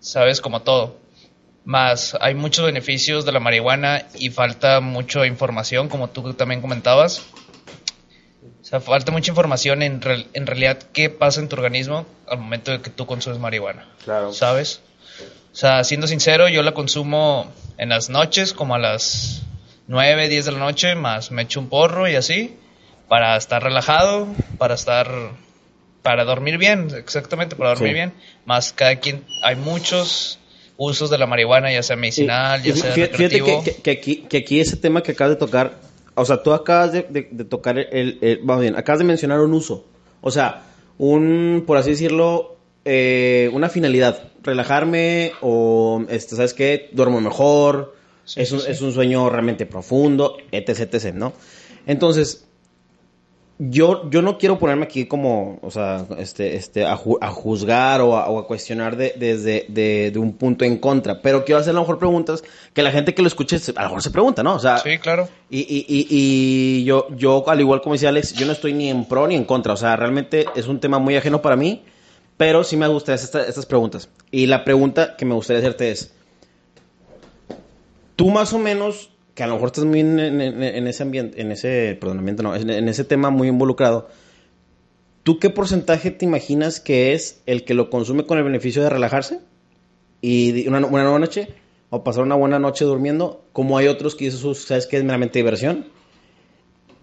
¿Sabes? 0.00 0.40
Como 0.40 0.62
todo. 0.62 0.96
Más, 1.64 2.16
hay 2.20 2.34
muchos 2.34 2.64
beneficios 2.64 3.24
de 3.24 3.32
la 3.32 3.40
marihuana 3.40 4.06
y 4.18 4.30
falta 4.30 4.80
mucha 4.80 5.26
información, 5.26 5.88
como 5.88 6.08
tú 6.08 6.32
también 6.34 6.60
comentabas. 6.60 7.22
O 8.60 8.64
sea, 8.64 8.80
falta 8.80 9.12
mucha 9.12 9.30
información 9.30 9.82
en, 9.82 10.00
en 10.32 10.46
realidad 10.46 10.78
qué 10.92 11.10
pasa 11.10 11.40
en 11.40 11.48
tu 11.48 11.56
organismo 11.56 12.06
al 12.28 12.38
momento 12.38 12.70
de 12.70 12.80
que 12.80 12.90
tú 12.90 13.06
consumes 13.06 13.38
marihuana. 13.38 13.86
Claro. 14.04 14.32
¿Sabes? 14.32 14.80
O 15.52 15.56
sea, 15.56 15.82
siendo 15.84 16.06
sincero, 16.06 16.48
yo 16.48 16.62
la 16.62 16.72
consumo 16.72 17.52
en 17.76 17.88
las 17.88 18.08
noches, 18.10 18.52
como 18.52 18.74
a 18.74 18.78
las 18.78 19.42
9, 19.88 20.28
10 20.28 20.44
de 20.46 20.52
la 20.52 20.58
noche, 20.58 20.94
más 20.94 21.30
me 21.30 21.42
echo 21.42 21.60
un 21.60 21.68
porro 21.68 22.08
y 22.08 22.14
así, 22.14 22.56
para 23.08 23.36
estar 23.36 23.62
relajado, 23.62 24.28
para 24.58 24.74
estar, 24.74 25.10
para 26.02 26.24
dormir 26.24 26.56
bien, 26.58 26.88
exactamente, 26.96 27.56
para 27.56 27.70
dormir 27.70 27.88
Sí. 27.90 27.94
bien. 27.94 28.14
Más 28.44 28.72
cada 28.72 28.96
quien, 28.96 29.24
hay 29.42 29.56
muchos 29.56 30.38
usos 30.82 31.10
de 31.10 31.18
la 31.18 31.26
marihuana, 31.26 31.70
ya 31.70 31.82
sea 31.82 31.96
medicinal, 31.96 32.60
Y- 32.64 32.68
ya 32.68 32.74
y 32.74 32.76
sea 32.76 32.92
fíjate, 32.92 33.12
recreativo. 33.18 33.62
que, 33.64 33.72
que- 33.74 33.82
que 33.82 33.90
aquí, 33.90 34.16
que 34.28 34.36
aquí 34.38 34.60
ese 34.60 34.76
tema 34.76 35.02
que 35.02 35.12
acabas 35.12 35.34
de 35.34 35.36
tocar, 35.38 35.74
o 36.14 36.24
sea, 36.24 36.42
tú 36.42 36.52
acabas 36.54 36.92
de, 36.92 37.02
de- 37.08 37.28
de 37.30 37.44
tocar 37.44 37.78
el, 37.78 38.18
el- 38.22 38.40
vamos 38.42 38.62
bien, 38.62 38.76
acabas 38.76 38.98
de 39.00 39.04
mencionar 39.04 39.40
un 39.40 39.52
uso, 39.52 39.84
o 40.22 40.30
sea, 40.30 40.62
un, 40.96 41.64
por 41.66 41.76
así 41.76 41.90
decirlo, 41.90 42.56
eh, 42.86 43.50
una 43.52 43.68
finalidad, 43.68 44.22
relajarme 44.42 45.32
o, 45.42 46.02
este, 46.08 46.34
¿sabes 46.36 46.54
qué? 46.54 46.88
Duermo 46.92 47.20
mejor, 47.20 47.94
Sí, 48.24 48.40
es, 48.40 48.52
un, 48.52 48.60
sí. 48.60 48.70
es 48.70 48.80
un 48.80 48.92
sueño 48.92 49.28
realmente 49.28 49.66
profundo, 49.66 50.36
etc, 50.52 50.80
etc, 50.94 51.12
¿no? 51.14 51.32
Entonces, 51.86 52.46
yo, 53.62 54.08
yo 54.08 54.22
no 54.22 54.38
quiero 54.38 54.58
ponerme 54.58 54.84
aquí 54.84 55.04
como, 55.04 55.58
o 55.60 55.70
sea, 55.70 56.06
este, 56.16 56.56
este, 56.56 56.86
a, 56.86 56.96
ju- 56.96 57.18
a 57.20 57.30
juzgar 57.30 58.00
o 58.00 58.16
a, 58.16 58.26
o 58.30 58.38
a 58.38 58.46
cuestionar 58.46 58.96
de- 58.96 59.12
desde 59.18 59.66
de, 59.68 60.10
de 60.10 60.18
un 60.18 60.32
punto 60.32 60.64
en 60.64 60.78
contra, 60.78 61.20
pero 61.20 61.44
quiero 61.44 61.60
hacer 61.60 61.72
a 61.72 61.74
lo 61.74 61.80
mejor 61.80 61.98
preguntas 61.98 62.42
que 62.72 62.82
la 62.82 62.90
gente 62.90 63.12
que 63.14 63.20
lo 63.20 63.28
escuche 63.28 63.58
a 63.76 63.82
lo 63.82 63.88
mejor 63.88 64.02
se 64.02 64.10
pregunta, 64.10 64.42
¿no? 64.42 64.54
O 64.54 64.58
sea, 64.58 64.78
Sí, 64.78 64.96
claro. 64.96 65.28
y, 65.50 65.58
y, 65.60 65.84
y, 65.86 66.06
y 66.10 66.84
yo, 66.84 67.08
yo, 67.14 67.44
al 67.50 67.60
igual 67.60 67.82
como 67.82 67.94
decía 67.96 68.08
Alex, 68.08 68.32
yo 68.32 68.46
no 68.46 68.52
estoy 68.52 68.72
ni 68.72 68.88
en 68.88 69.04
pro 69.04 69.26
ni 69.26 69.34
en 69.34 69.44
contra, 69.44 69.74
o 69.74 69.76
sea, 69.76 69.94
realmente 69.94 70.46
es 70.56 70.66
un 70.66 70.80
tema 70.80 70.98
muy 70.98 71.16
ajeno 71.16 71.42
para 71.42 71.56
mí, 71.56 71.82
pero 72.38 72.64
sí 72.64 72.78
me 72.78 72.88
gustan 72.88 73.16
estas, 73.16 73.46
estas 73.46 73.66
preguntas. 73.66 74.08
Y 74.30 74.46
la 74.46 74.64
pregunta 74.64 75.16
que 75.18 75.26
me 75.26 75.34
gustaría 75.34 75.58
hacerte 75.60 75.90
es, 75.90 76.14
tú 78.16 78.30
más 78.30 78.54
o 78.54 78.58
menos, 78.58 79.09
que 79.34 79.42
a 79.42 79.46
lo 79.46 79.54
mejor 79.54 79.68
estás 79.68 79.84
muy 79.84 80.00
en, 80.00 80.18
en- 80.20 80.40
en- 80.62 80.86
ese 80.86 81.02
ambiente, 81.02 81.40
en 81.40 81.52
ese, 81.52 81.96
perdón, 82.00 82.18
ambiente 82.18 82.42
no, 82.42 82.54
en, 82.54 82.68
en 82.70 82.88
ese 82.88 83.04
tema 83.04 83.30
muy 83.30 83.48
involucrado, 83.48 84.08
¿tú 85.22 85.38
qué 85.38 85.50
porcentaje 85.50 86.10
te 86.10 86.24
imaginas 86.24 86.80
que 86.80 87.12
es 87.14 87.40
el 87.46 87.64
que 87.64 87.74
lo 87.74 87.90
consume 87.90 88.26
con 88.26 88.38
el 88.38 88.44
beneficio 88.44 88.82
de 88.82 88.90
relajarse? 88.90 89.40
Y 90.22 90.66
una, 90.68 90.84
una 90.86 91.18
noche, 91.18 91.48
o 91.90 92.04
pasar 92.04 92.22
una 92.24 92.34
buena 92.34 92.58
noche 92.58 92.84
durmiendo, 92.84 93.44
como 93.52 93.78
hay 93.78 93.86
otros 93.86 94.14
que 94.14 94.26
dices, 94.26 94.40
¿sabes 94.64 94.86
qué? 94.86 94.98
Es 94.98 95.04
meramente 95.04 95.38
diversión. 95.38 95.86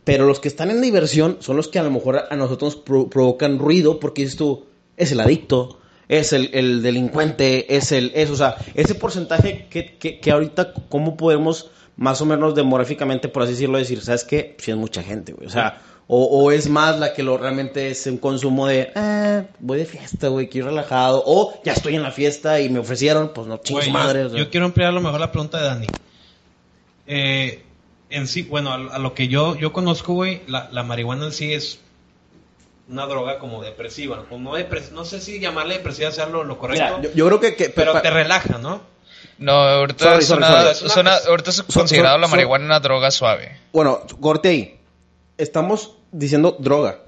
Pero 0.04 0.26
los 0.26 0.40
que 0.40 0.48
están 0.48 0.70
en 0.72 0.82
diversión 0.82 1.38
son 1.42 1.58
los 1.58 1.68
que 1.68 1.80
a 1.80 1.84
lo 1.84 1.92
mejor 1.92 2.24
a 2.30 2.36
nosotros 2.36 2.76
nos 2.76 2.84
pro- 2.84 3.10
provocan 3.10 3.60
ruido 3.60 4.00
porque 4.00 4.22
dices 4.22 4.38
tú, 4.38 4.66
es 4.96 5.12
el 5.12 5.20
adicto, 5.20 5.80
es 6.08 6.32
el, 6.32 6.50
el 6.54 6.82
delincuente, 6.82 7.76
es 7.76 7.92
el, 7.92 8.12
es, 8.16 8.30
o 8.30 8.36
sea, 8.38 8.56
ese 8.76 8.96
porcentaje 8.96 9.68
que, 9.70 9.98
que, 9.98 10.20
que 10.22 10.32
ahorita, 10.32 10.74
¿cómo 10.88 11.18
podemos 11.18 11.72
más 11.98 12.22
o 12.22 12.26
menos 12.26 12.56
demográficamente, 12.56 13.28
por 13.28 13.44
así 13.44 13.52
decirlo, 13.54 13.78
decir, 13.78 14.02
¿sabes 14.02 14.24
qué? 14.24 14.56
Si 14.60 14.72
es 14.72 14.78
mucha 14.78 15.04
gente, 15.04 15.34
güey. 15.34 15.48
O 15.48 15.50
sea, 15.50 15.82
o, 16.08 16.24
o 16.26 16.52
es 16.52 16.70
más 16.70 17.00
la 17.00 17.14
que 17.14 17.22
lo 17.24 17.38
realmente 17.38 17.90
es 17.90 18.06
un 18.08 18.18
consumo 18.18 18.68
de, 18.68 18.92
ah, 18.96 19.44
voy 19.60 19.80
de 19.80 19.86
fiesta, 19.86 20.30
güey, 20.30 20.48
quiero 20.48 20.68
relajado, 20.68 21.22
o 21.26 21.60
ya 21.66 21.74
estoy 21.74 21.96
en 21.96 22.04
la 22.04 22.12
fiesta 22.12 22.62
y 22.62 22.70
me 22.70 22.80
ofrecieron, 22.80 23.32
pues 23.34 23.48
no, 23.48 23.62
yo- 23.64 23.92
madre. 23.92 24.22
yo, 24.22 24.28
o 24.28 24.30
sea. 24.30 24.50
quiero 24.50 24.66
ampliar 24.68 24.90
a 24.90 24.94
lo 24.94 25.02
mejor 25.02 25.20
la 25.20 25.32
pregunta 25.32 25.58
de 25.60 25.64
Dani. 25.66 25.88
Eh, 27.08 27.64
en 28.10 28.28
sí, 28.28 28.44
bueno, 28.44 28.72
a, 28.72 28.76
a 28.96 29.00
lo 29.00 29.14
que 29.14 29.28
yo, 29.28 29.56
yo 29.56 29.74
conozco, 29.74 30.14
güey, 30.14 30.42
la, 30.48 30.70
la 30.72 30.84
marihuana 30.84 31.26
en 31.26 31.32
sí 31.32 31.54
es 31.54 31.80
una 32.90 33.06
droga 33.06 33.40
como 33.40 33.62
depresiva. 33.64 34.24
O 34.30 34.38
no, 34.38 34.54
depres- 34.54 34.92
no 34.92 35.04
sé 35.04 35.20
si 35.20 35.40
llamarle 35.40 35.76
depresiva 35.78 36.12
sea 36.12 36.28
lo, 36.28 36.44
lo 36.44 36.58
correcto, 36.58 37.00
Mira, 37.00 37.10
yo, 37.10 37.16
yo 37.16 37.26
creo 37.28 37.40
que, 37.40 37.56
que 37.56 37.70
pero 37.70 37.94
pa- 37.94 38.02
te 38.02 38.12
relaja, 38.12 38.58
¿no? 38.60 38.82
No, 39.40 39.52
ahorita, 39.54 40.04
Sorry, 40.06 40.20
es, 40.20 40.28
sorry, 40.28 40.44
una- 40.44 40.74
sorry. 40.74 40.88
es 40.92 40.98
una- 40.98 41.16
ahorita 41.30 41.50
es 41.52 41.64
considerado 41.64 42.16
so- 42.16 42.22
la 42.22 42.28
so- 42.28 42.32
marihuana 42.32 42.66
una 42.66 42.80
droga 42.80 43.12
suave. 43.12 43.58
Bueno, 43.74 44.00
corte 44.20 44.50
ahí. 44.50 44.80
Estamos 45.38 45.96
diciendo 46.12 46.56
droga. 46.60 47.00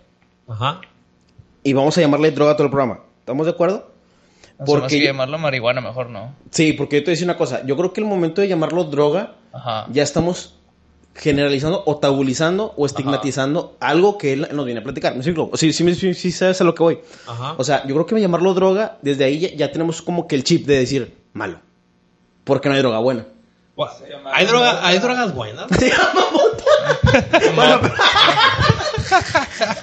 Ajá. 0.48 0.82
Y 1.64 1.74
vamos 1.74 1.98
a 1.98 2.02
llamarle 2.02 2.32
droga 2.32 2.52
a 2.52 2.56
todo 2.56 2.66
el 2.66 2.72
programa. 2.72 3.00
¿Estamos 3.20 3.46
de 3.46 3.52
acuerdo? 3.52 3.92
Porque 4.66 4.82
más 4.82 4.90
que 4.92 5.00
yo- 5.00 5.06
llamarlo 5.06 5.38
marihuana, 5.38 5.82
mejor 5.82 6.10
no. 6.10 6.36
Sí, 6.52 6.74
porque 6.74 6.98
yo 6.98 7.02
te 7.02 7.06
voy 7.06 7.12
a 7.12 7.16
decir 7.16 7.26
una 7.28 7.38
cosa. 7.38 7.66
Yo 7.66 7.76
creo 7.78 7.94
que 7.94 8.02
el 8.02 8.08
momento 8.08 8.42
de 8.42 8.48
llamarlo 8.48 8.84
droga, 8.84 9.36
Ajá. 9.54 9.88
ya 9.92 10.04
estamos 10.04 10.56
generalizando 11.16 11.84
o 11.86 11.98
tabulizando 11.98 12.74
o 12.78 12.86
estigmatizando 12.86 13.76
algo 13.80 14.18
que 14.18 14.34
él 14.34 14.48
nos 14.54 14.66
viene 14.66 14.82
a 14.82 14.84
platicar. 14.84 15.14
¿Me 15.14 15.20
explico? 15.20 15.50
Sí, 15.56 15.74
sí, 15.74 15.96
sí, 15.96 16.14
sí 16.14 16.32
sabes 16.32 16.62
a 16.62 16.64
lo 16.64 16.76
que 16.76 16.84
voy. 16.84 17.00
Ajá. 17.28 17.56
O 17.58 17.64
sea, 17.64 17.86
yo 17.88 17.94
creo 17.96 18.06
que 18.06 18.22
llamarlo 18.22 18.54
droga, 18.54 18.98
desde 19.02 19.24
ahí 19.26 19.40
ya, 19.40 19.50
ya 19.56 19.72
tenemos 19.72 20.02
como 20.02 20.28
que 20.28 20.36
el 20.36 20.44
chip 20.44 20.66
de 20.68 20.78
decir 20.78 21.18
malo. 21.34 21.60
Porque 22.50 22.68
no 22.68 22.76
hay 22.76 22.82
droga 22.82 22.98
buena. 23.00 23.26
¿Hay, 24.34 24.46
droga, 24.46 24.86
¿Hay 24.86 25.00
drogas 25.00 25.34
buenas? 25.34 25.68
Se 25.80 25.90
llama 25.90 26.26
mota. 26.34 26.64
bueno, 27.56 27.80
pero- 27.82 27.94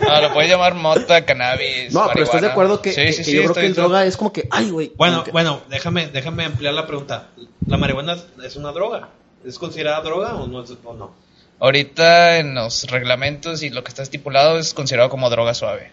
No, 0.07 0.21
lo 0.29 0.33
puedes 0.35 0.51
llamar 0.51 0.75
mota, 0.75 1.25
cannabis. 1.25 1.93
No, 1.95 2.07
pero 2.13 2.25
estás 2.25 2.43
de 2.43 2.49
acuerdo 2.49 2.83
que, 2.83 2.91
Sí, 2.93 2.97
que- 3.07 3.13
sí, 3.13 3.19
que 3.19 3.25
sí, 3.25 3.33
yo 3.37 3.43
creo 3.45 3.55
que 3.55 3.67
el 3.67 3.75
droga 3.75 4.05
es 4.05 4.17
como 4.19 4.33
que, 4.33 4.47
ay, 4.51 4.71
güey. 4.71 4.93
Bueno, 4.97 5.25
que- 5.25 5.31
bueno, 5.31 5.63
déjame, 5.71 6.09
déjame 6.09 6.45
ampliar 6.45 6.75
la 6.75 6.87
pregunta. 6.87 7.29
¿La 7.67 7.77
marihuana 7.79 8.17
es 8.45 8.57
una 8.57 8.73
droga? 8.73 9.09
¿Es 9.47 9.59
considerada 9.59 10.01
droga 10.03 10.35
o 10.35 10.47
no? 10.47 10.63
es- 10.63 10.75
o 10.85 10.93
no? 10.95 11.15
Ahorita 11.59 12.37
en 12.39 12.55
los 12.55 12.85
reglamentos 12.91 13.63
y 13.63 13.71
lo 13.71 13.83
que 13.83 13.89
está 13.89 14.03
estipulado 14.03 14.59
es 14.59 14.75
considerado 14.75 15.09
como 15.09 15.31
droga 15.31 15.55
suave. 15.55 15.91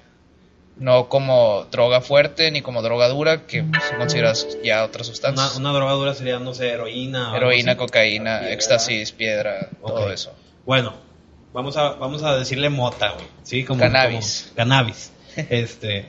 No 0.78 1.08
como 1.08 1.66
droga 1.72 2.02
fuerte 2.02 2.50
ni 2.50 2.62
como 2.62 2.82
droga 2.82 3.08
dura, 3.08 3.46
que 3.46 3.64
pues, 3.64 3.84
son 3.84 3.98
consideradas 4.00 4.58
ya 4.64 4.84
otras 4.84 5.08
Una, 5.08 5.14
sustancias. 5.16 5.56
una 5.58 5.72
droga 5.72 5.94
dura 5.94 6.14
sería, 6.16 6.40
no 6.40 6.54
sé, 6.54 6.70
heroína. 6.70 7.36
Heroína, 7.38 7.78
cocaína, 7.78 8.40
Piedra. 8.40 8.54
éxtasis, 8.54 9.12
piedra, 9.12 9.70
todo 9.86 10.12
eso. 10.12 10.34
Bueno, 10.66 10.94
vamos 11.54 11.78
a, 11.78 11.92
vamos 11.94 12.24
a 12.24 12.36
decirle 12.36 12.70
mota, 12.70 13.12
güey. 13.12 13.28
Sí, 13.44 13.64
como 13.64 13.82
Cannabis. 13.82 14.46
como 14.46 14.56
cannabis. 14.58 15.12
Este. 15.50 16.08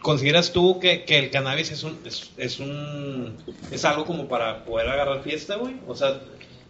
¿Consideras 0.00 0.52
tú 0.52 0.78
que, 0.78 1.04
que 1.04 1.18
el 1.18 1.30
cannabis 1.30 1.72
es 1.72 1.82
un, 1.82 1.98
es, 2.04 2.30
es 2.36 2.60
un 2.60 3.36
es 3.70 3.84
algo 3.84 4.04
como 4.04 4.28
para 4.28 4.64
poder 4.64 4.88
agarrar 4.88 5.22
fiesta, 5.22 5.56
güey? 5.56 5.74
O 5.88 5.94
sea, 5.96 6.20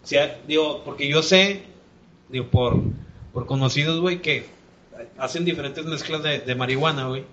si 0.03 0.17
digo, 0.47 0.81
porque 0.83 1.07
yo 1.07 1.21
sé, 1.21 1.61
digo, 2.29 2.47
por, 2.47 2.79
por 3.33 3.45
conocidos, 3.45 3.99
güey, 3.99 4.21
que 4.21 4.45
hacen 5.17 5.45
diferentes 5.45 5.85
mezclas 5.85 6.23
de, 6.23 6.39
de 6.39 6.55
marihuana, 6.55 7.07
güey. 7.07 7.23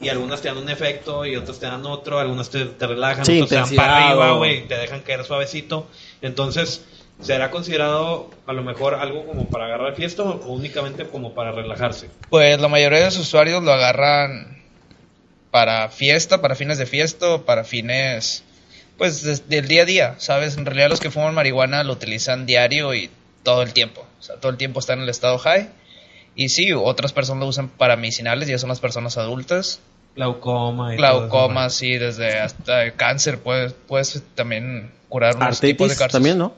Y 0.00 0.08
algunas 0.08 0.40
te 0.40 0.48
dan 0.48 0.58
un 0.58 0.68
efecto 0.68 1.24
y 1.24 1.36
otras 1.36 1.60
te 1.60 1.66
dan 1.66 1.86
otro, 1.86 2.18
algunas 2.18 2.50
te, 2.50 2.64
te 2.64 2.86
relajan, 2.86 3.24
Sí, 3.24 3.40
otras 3.40 3.68
te 3.68 3.76
dan 3.76 3.76
para 3.76 4.08
arriba, 4.08 4.32
güey, 4.32 4.66
te 4.66 4.76
dejan 4.76 5.00
caer 5.02 5.24
suavecito. 5.24 5.86
Entonces, 6.22 6.84
¿será 7.20 7.50
considerado 7.52 8.30
a 8.46 8.52
lo 8.52 8.64
mejor 8.64 8.94
algo 8.94 9.24
como 9.26 9.48
para 9.48 9.66
agarrar 9.66 9.94
fiesta 9.94 10.24
o 10.24 10.52
únicamente 10.52 11.06
como 11.06 11.34
para 11.34 11.52
relajarse? 11.52 12.10
Pues 12.30 12.60
la 12.60 12.68
mayoría 12.68 12.98
de 12.98 13.04
los 13.06 13.18
usuarios 13.18 13.62
lo 13.62 13.72
agarran 13.72 14.60
para 15.52 15.88
fiesta, 15.88 16.40
para 16.40 16.56
fines 16.56 16.78
de 16.78 16.86
fiesta, 16.86 17.38
para 17.38 17.62
fines, 17.62 18.42
pues 18.98 19.48
del 19.48 19.68
día 19.68 19.82
a 19.82 19.84
día, 19.84 20.14
¿sabes? 20.18 20.56
En 20.56 20.66
realidad 20.66 20.88
los 20.88 20.98
que 20.98 21.10
fuman 21.10 21.34
marihuana 21.34 21.84
lo 21.84 21.92
utilizan 21.92 22.46
diario 22.46 22.94
y 22.94 23.10
todo 23.44 23.62
el 23.62 23.72
tiempo, 23.72 24.04
o 24.18 24.22
sea, 24.22 24.36
todo 24.36 24.50
el 24.50 24.58
tiempo 24.58 24.80
está 24.80 24.94
en 24.94 25.02
el 25.02 25.08
estado 25.08 25.38
high. 25.38 25.68
Y 26.34 26.48
sí, 26.48 26.72
otras 26.72 27.12
personas 27.12 27.42
lo 27.42 27.48
usan 27.48 27.68
para 27.68 27.96
medicinales, 27.96 28.48
ya 28.48 28.58
son 28.58 28.68
las 28.70 28.80
personas 28.80 29.18
adultas. 29.18 29.80
Glaucoma 30.16 30.94
y 30.94 30.96
todo 30.98 31.06
eso, 31.06 31.18
Glaucoma, 31.20 31.70
sí, 31.70 31.96
desde 31.98 32.38
hasta 32.40 32.84
el 32.84 32.94
cáncer, 32.94 33.38
puedes, 33.38 33.72
puedes 33.72 34.22
también 34.34 34.90
curar 35.08 35.36
unos 35.36 35.60
tipos 35.60 35.88
de 35.88 35.94
cáncer. 35.96 36.12
también, 36.12 36.38
¿no? 36.38 36.54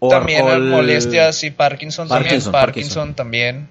O- 0.00 0.08
También 0.08 0.42
o 0.44 0.52
el- 0.52 0.62
molestias 0.62 1.42
y 1.44 1.50
Parkinson, 1.50 2.08
Parkinson, 2.08 2.52
también. 2.52 2.66
Parkinson, 2.66 3.14
también. 3.14 3.68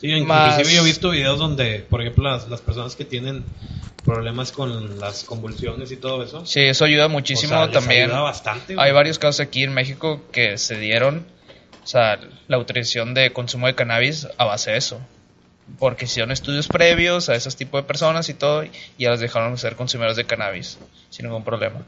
Sí, 0.00 0.08
inclusive 0.08 0.26
Más- 0.26 0.68
yo 0.72 0.82
he 0.82 0.84
visto 0.84 1.10
videos 1.10 1.38
donde, 1.38 1.80
por 1.88 2.00
ejemplo, 2.00 2.30
las, 2.30 2.48
las 2.48 2.60
personas 2.60 2.94
que 2.94 3.04
tienen 3.04 3.44
problemas 4.04 4.52
con 4.52 5.00
las 5.00 5.24
convulsiones 5.24 5.90
y 5.90 5.96
todo 5.96 6.22
eso. 6.22 6.46
Sí, 6.46 6.60
eso 6.60 6.84
ayuda 6.84 7.08
muchísimo 7.08 7.54
o 7.54 7.56
sea, 7.56 7.66
les 7.66 7.74
también. 7.74 8.04
ayuda 8.04 8.20
bastante. 8.20 8.74
güey. 8.74 8.86
Hay 8.86 8.92
varios 8.92 9.18
casos 9.18 9.40
aquí 9.40 9.64
en 9.64 9.72
México 9.74 10.20
que 10.30 10.56
se 10.58 10.78
dieron, 10.78 11.26
o 11.88 11.90
sea, 11.90 12.18
la 12.48 12.56
autorización 12.58 13.14
de 13.14 13.32
consumo 13.32 13.66
de 13.66 13.74
cannabis 13.74 14.28
a 14.36 14.44
base 14.44 14.72
de 14.72 14.76
eso. 14.76 15.00
Porque 15.78 16.04
hicieron 16.04 16.32
estudios 16.32 16.68
previos 16.68 17.30
a 17.30 17.34
esos 17.34 17.56
tipos 17.56 17.80
de 17.82 17.86
personas 17.88 18.28
y 18.28 18.34
todo, 18.34 18.64
y 18.64 18.70
ya 18.98 19.08
las 19.08 19.20
dejaron 19.20 19.56
ser 19.56 19.74
consumidores 19.74 20.14
de 20.18 20.24
cannabis 20.26 20.76
sin 21.08 21.24
ningún 21.24 21.44
problema. 21.44 21.80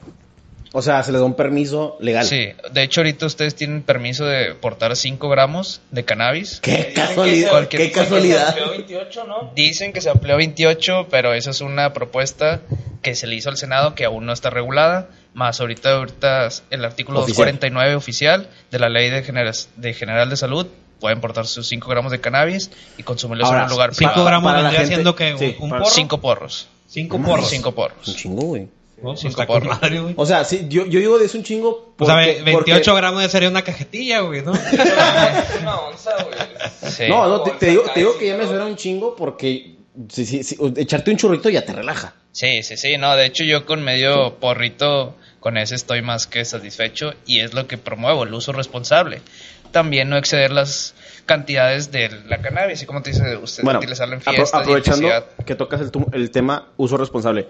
O 0.72 0.80
sea, 0.80 1.02
se 1.02 1.12
les 1.12 1.20
da 1.20 1.26
un 1.26 1.34
permiso 1.34 1.98
legal. 2.00 2.24
Sí, 2.24 2.48
de 2.72 2.82
hecho 2.82 3.00
ahorita 3.02 3.26
ustedes 3.26 3.54
tienen 3.54 3.82
permiso 3.82 4.24
de 4.24 4.54
portar 4.54 4.96
5 4.96 5.28
gramos 5.28 5.82
de 5.90 6.02
cannabis. 6.06 6.60
Qué 6.62 6.92
casualidad. 6.94 7.50
cualquier- 7.50 7.82
Qué 7.82 7.92
casualidad. 7.92 8.48
Amplió 8.48 8.70
28, 8.70 9.24
¿no? 9.26 9.52
Dicen 9.54 9.92
que 9.92 10.00
se 10.00 10.08
amplió 10.08 10.32
a 10.32 10.38
28, 10.38 11.08
pero 11.10 11.34
esa 11.34 11.50
es 11.50 11.60
una 11.60 11.92
propuesta 11.92 12.62
que 13.02 13.14
se 13.14 13.26
le 13.26 13.34
hizo 13.34 13.50
al 13.50 13.58
Senado 13.58 13.94
que 13.94 14.06
aún 14.06 14.24
no 14.24 14.32
está 14.32 14.48
regulada. 14.48 15.08
Más 15.34 15.60
ahorita, 15.60 15.92
ahorita 15.96 16.48
el 16.70 16.84
artículo 16.84 17.20
Oficial. 17.20 17.46
249 17.52 17.94
oficial 17.94 18.48
de 18.70 18.78
la 18.78 18.88
Ley 18.88 19.10
de, 19.10 19.22
Genera- 19.22 19.52
de 19.76 19.94
General 19.94 20.28
de 20.28 20.36
Salud 20.36 20.66
pueden 20.98 21.20
portar 21.20 21.46
sus 21.46 21.66
5 21.68 21.88
gramos 21.88 22.12
de 22.12 22.20
cannabis 22.20 22.70
y 22.98 23.02
consumirlos 23.04 23.46
Ahora, 23.48 23.60
en 23.60 23.64
un 23.66 23.70
lugar 23.70 23.94
Cinco 23.94 24.10
privado. 24.12 24.26
gramos 24.26 24.50
Para 24.50 24.58
la 24.58 24.62
vendría 24.70 24.80
gente- 24.80 24.94
siendo 24.96 25.14
que 25.16 25.38
sí, 25.38 25.56
un 25.60 25.70
porro. 25.70 25.84
5 25.86 26.20
porros. 26.20 26.68
Cinco 26.88 27.18
No 27.18 27.24
porros. 27.24 27.38
mames. 27.44 27.50
5 27.50 27.68
Un 27.70 27.74
porros. 27.74 28.16
chingo, 28.16 28.42
güey. 28.42 28.62
¿no? 28.62 28.68
Pues 29.14 29.20
Cinco 29.20 29.60
madre, 29.60 30.00
güey. 30.00 30.14
O 30.18 30.26
sea, 30.26 30.44
sí, 30.44 30.66
yo, 30.68 30.84
yo 30.84 31.00
digo 31.00 31.18
de 31.18 31.24
es 31.24 31.34
un 31.34 31.42
chingo. 31.42 31.94
O 31.98 32.04
sea, 32.04 32.16
porque- 32.16 32.34
ve- 32.34 32.42
28 32.42 32.90
porque- 32.90 33.00
gramos 33.00 33.22
de 33.22 33.28
sería 33.30 33.48
una 33.48 33.62
cajetilla, 33.62 34.20
güey, 34.20 34.42
¿no? 34.42 34.52
Es 34.54 35.62
una 35.62 35.80
onza, 35.80 36.10
güey. 36.22 36.92
Sí. 36.92 37.04
No, 37.08 37.26
no, 37.28 37.40
te, 37.42 37.52
te 37.52 37.66
digo, 37.70 37.82
te 37.94 38.00
digo 38.00 38.18
que 38.18 38.26
ya 38.26 38.36
me 38.36 38.46
suena 38.46 38.66
un 38.66 38.76
chingo 38.76 39.16
porque 39.16 39.76
sí, 40.10 40.26
sí, 40.26 40.42
sí, 40.42 40.56
echarte 40.76 41.10
un 41.12 41.16
churrito 41.16 41.48
ya 41.48 41.64
te 41.64 41.72
relaja. 41.72 42.12
Sí, 42.32 42.62
sí, 42.62 42.76
sí, 42.76 42.98
no, 42.98 43.16
de 43.16 43.24
hecho 43.26 43.42
yo 43.44 43.64
con 43.64 43.82
medio 43.82 44.34
porrito, 44.38 45.14
con 45.40 45.56
ese 45.56 45.74
estoy 45.74 46.02
más 46.02 46.26
que 46.26 46.44
satisfecho 46.44 47.14
y 47.26 47.40
es 47.40 47.54
lo 47.54 47.66
que 47.66 47.78
promuevo, 47.78 48.24
el 48.24 48.32
uso 48.34 48.52
responsable. 48.52 49.22
También 49.72 50.08
no 50.08 50.16
exceder 50.16 50.50
las 50.50 50.94
cantidades 51.26 51.92
de 51.92 52.10
la 52.28 52.40
cannabis, 52.42 52.82
y 52.82 52.86
como 52.86 53.02
te 53.02 53.10
dice 53.10 53.36
usted, 53.36 53.62
Bueno, 53.62 53.78
utilizarlo 53.78 54.14
en 54.16 54.20
fiestas 54.20 54.50
y 54.52 54.56
en 54.56 54.62
aprovechando 54.62 55.08
que 55.46 55.54
tocas 55.54 55.80
el, 55.80 55.90
el 56.12 56.30
tema 56.32 56.68
uso 56.76 56.96
responsable. 56.96 57.46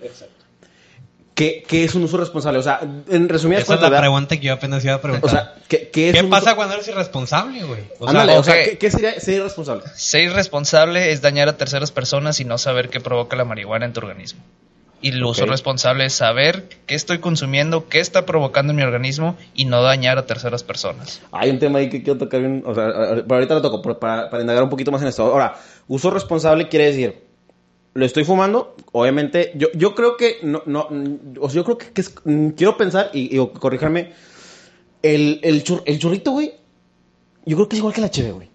¿Qué, 1.35 1.64
¿Qué 1.66 1.85
es 1.85 1.94
un 1.94 2.02
uso 2.02 2.18
responsable? 2.18 2.59
O 2.59 2.62
sea, 2.62 2.80
en 3.09 3.26
resumidas 3.28 3.62
Esa 3.62 3.75
es 3.76 3.80
la 3.80 3.88
¿verdad? 3.88 4.02
pregunta 4.02 4.37
que 4.37 4.42
yo 4.47 4.52
apenas 4.52 4.85
iba 4.85 4.94
a 4.94 5.00
preguntar. 5.00 5.26
O 5.26 5.32
sea, 5.32 5.54
¿qué, 5.68 5.88
qué 5.88 6.11
es 6.11 6.14
¿Qué 6.16 6.20
un 6.23 6.28
pasa 6.28 6.49
uso- 6.50 6.56
cuando 6.56 6.75
eres 6.75 6.88
irresponsable, 6.88 7.62
güey? 7.64 7.80
O 7.99 8.42
sea. 8.44 8.62
¿qué, 8.62 8.76
qué 8.76 8.90
sería 8.90 9.18
ser 9.18 9.37
irresponsable? 9.37 9.85
Ser 9.94 10.25
irresponsable 10.25 11.12
es 11.12 11.23
dañar 11.23 11.49
a 11.49 11.56
terceras 11.56 11.90
personas 11.92 12.40
y 12.40 12.44
no 12.44 12.59
saber 12.59 12.90
qué 12.90 13.00
provoca 13.00 13.37
la 13.37 13.47
marihuana 13.47 13.87
en 13.87 13.94
tu 13.94 14.00
organismo. 14.00 14.42
Y 15.02 15.09
el 15.11 15.25
uso 15.25 15.47
responsable 15.47 16.04
es 16.04 16.12
saber 16.12 16.69
qué 16.87 16.95
estoy 16.95 17.19
consumiendo, 17.19 17.88
qué 17.88 18.00
está 18.00 18.26
provocando 18.26 18.73
en 18.73 18.76
mi 18.76 18.83
organismo 18.83 19.37
y 19.54 19.64
no 19.64 19.83
dañar 19.83 20.19
a 20.19 20.26
terceras 20.26 20.62
personas. 20.62 21.23
Hay 21.33 21.49
un 21.50 21.59
tema 21.59 21.78
ahí 21.78 21.88
que 21.88 22.02
quiero 22.02 22.19
tocar 22.19 22.40
bien, 22.40 22.62
o 22.66 22.75
sea, 22.75 22.85
pero 23.26 23.35
ahorita 23.35 23.54
lo 23.54 23.62
toco 23.62 23.80
para, 23.99 24.28
para 24.28 24.42
indagar 24.42 24.62
un 24.62 24.69
poquito 24.69 24.90
más 24.92 25.00
en 25.00 25.09
esto. 25.09 25.23
Ahora, 25.25 25.57
uso 25.88 26.11
responsable 26.11 26.69
quiere 26.69 26.87
decir, 26.87 27.23
lo 27.95 28.04
estoy 28.04 28.25
fumando, 28.25 28.76
obviamente, 28.92 29.52
yo, 29.54 29.69
yo 29.75 29.95
creo 29.95 30.19
que, 30.19 30.37
no, 30.42 30.62
no, 30.66 30.87
o 31.40 31.49
sea, 31.49 31.57
yo 31.57 31.64
creo 31.64 31.78
que, 31.78 31.92
que 31.92 32.00
es, 32.02 32.11
quiero 32.57 32.76
pensar, 32.76 33.11
y, 33.14 33.35
y 33.35 33.47
corríjame, 33.59 34.12
el, 35.02 35.40
el, 35.42 35.64
chur- 35.64 35.83
el 35.87 35.99
churrito, 35.99 36.33
güey, 36.33 36.52
yo 37.47 37.57
creo 37.57 37.69
que 37.71 37.76
es 37.76 37.78
igual 37.80 37.95
que 37.95 38.02
la 38.02 38.11
cheve, 38.11 38.33
güey. 38.33 38.50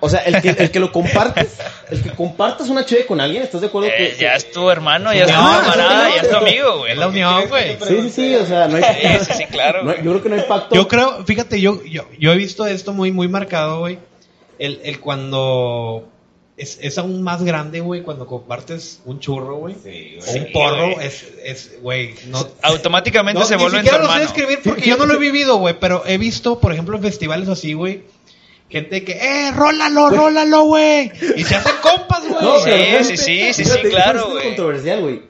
O 0.00 0.08
sea, 0.08 0.20
el 0.20 0.40
que, 0.40 0.50
el 0.50 0.70
que 0.70 0.78
lo 0.78 0.92
compartes, 0.92 1.58
el 1.90 2.00
que 2.02 2.10
compartas 2.10 2.68
una 2.68 2.84
cheve 2.84 3.04
con 3.06 3.20
alguien, 3.20 3.42
¿estás 3.42 3.60
de 3.60 3.66
acuerdo? 3.66 3.88
que, 3.96 4.06
Eh, 4.06 4.16
ya 4.18 4.34
es 4.34 4.50
tu 4.52 4.70
hermano, 4.70 5.12
ya 5.12 5.24
es 5.24 5.26
tu 5.26 5.32
camarada, 5.32 6.06
sí, 6.06 6.12
ya 6.16 6.22
es 6.22 6.30
tu 6.30 6.36
amigo, 6.36 6.78
güey. 6.78 6.92
es 6.92 6.98
la 6.98 7.08
unión, 7.08 7.48
güey. 7.48 7.76
Sí, 7.86 8.02
sí, 8.02 8.10
sí, 8.10 8.34
o 8.36 8.46
sea, 8.46 8.68
no 8.68 8.76
hay... 8.76 8.82
Sí, 8.84 9.24
sí, 9.24 9.32
sí, 9.38 9.44
claro, 9.46 9.82
no 9.82 9.94
yo 9.96 10.02
creo 10.02 10.22
que 10.22 10.28
no 10.28 10.34
hay 10.36 10.42
pacto. 10.42 10.74
Yo 10.74 10.86
creo, 10.86 11.24
fíjate, 11.24 11.60
yo, 11.60 11.82
yo, 11.84 12.08
yo 12.18 12.32
he 12.32 12.36
visto 12.36 12.64
esto 12.66 12.92
muy, 12.92 13.10
muy 13.10 13.26
marcado, 13.28 13.80
güey. 13.80 13.98
El, 14.58 14.80
el 14.84 15.00
cuando 15.00 16.08
es, 16.56 16.78
es 16.80 16.96
aún 16.98 17.22
más 17.22 17.42
grande, 17.42 17.80
güey, 17.80 18.02
cuando 18.02 18.26
compartes 18.26 19.02
un 19.04 19.18
churro, 19.20 19.56
güey. 19.56 19.74
o 19.74 20.32
un 20.32 20.52
porro, 20.52 20.94
güey. 20.94 21.06
es, 21.06 21.26
es, 21.44 21.82
güey, 21.82 22.14
no... 22.28 22.46
Automáticamente 22.62 23.40
No, 23.40 23.44
se 23.46 23.56
ni 23.56 23.62
vuelve 23.62 23.78
en 23.80 23.84
tu 23.84 23.90
siquiera 23.90 24.04
lo 24.04 24.10
sé 24.12 24.18
hermano. 24.20 24.32
describir 24.32 24.60
porque 24.64 24.88
yo 24.88 24.96
no 24.96 25.06
lo 25.06 25.14
he 25.14 25.18
vivido, 25.18 25.56
güey, 25.58 25.74
pero 25.78 26.04
he 26.06 26.18
visto, 26.18 26.60
por 26.60 26.72
ejemplo, 26.72 26.96
en 26.96 27.02
festivales 27.02 27.48
así, 27.48 27.74
güey, 27.74 28.04
gente 28.68 29.04
que, 29.04 29.12
eh, 29.12 29.52
rólalo, 29.52 30.10
rólalo, 30.10 30.64
güey. 30.64 31.10
Y 31.36 31.44
se 31.44 31.56
hacen 31.56 31.76
compas, 31.82 32.26
güey. 32.28 32.42
No, 32.42 32.58
Sí, 32.60 32.70
sí, 33.04 33.16
sí, 33.16 33.52
sí, 33.52 33.54
sí, 33.54 33.62
eso 33.62 33.78
claro, 33.88 34.20
es 34.20 34.26
güey. 34.32 34.44
controversial, 34.48 35.00
güey. 35.00 35.22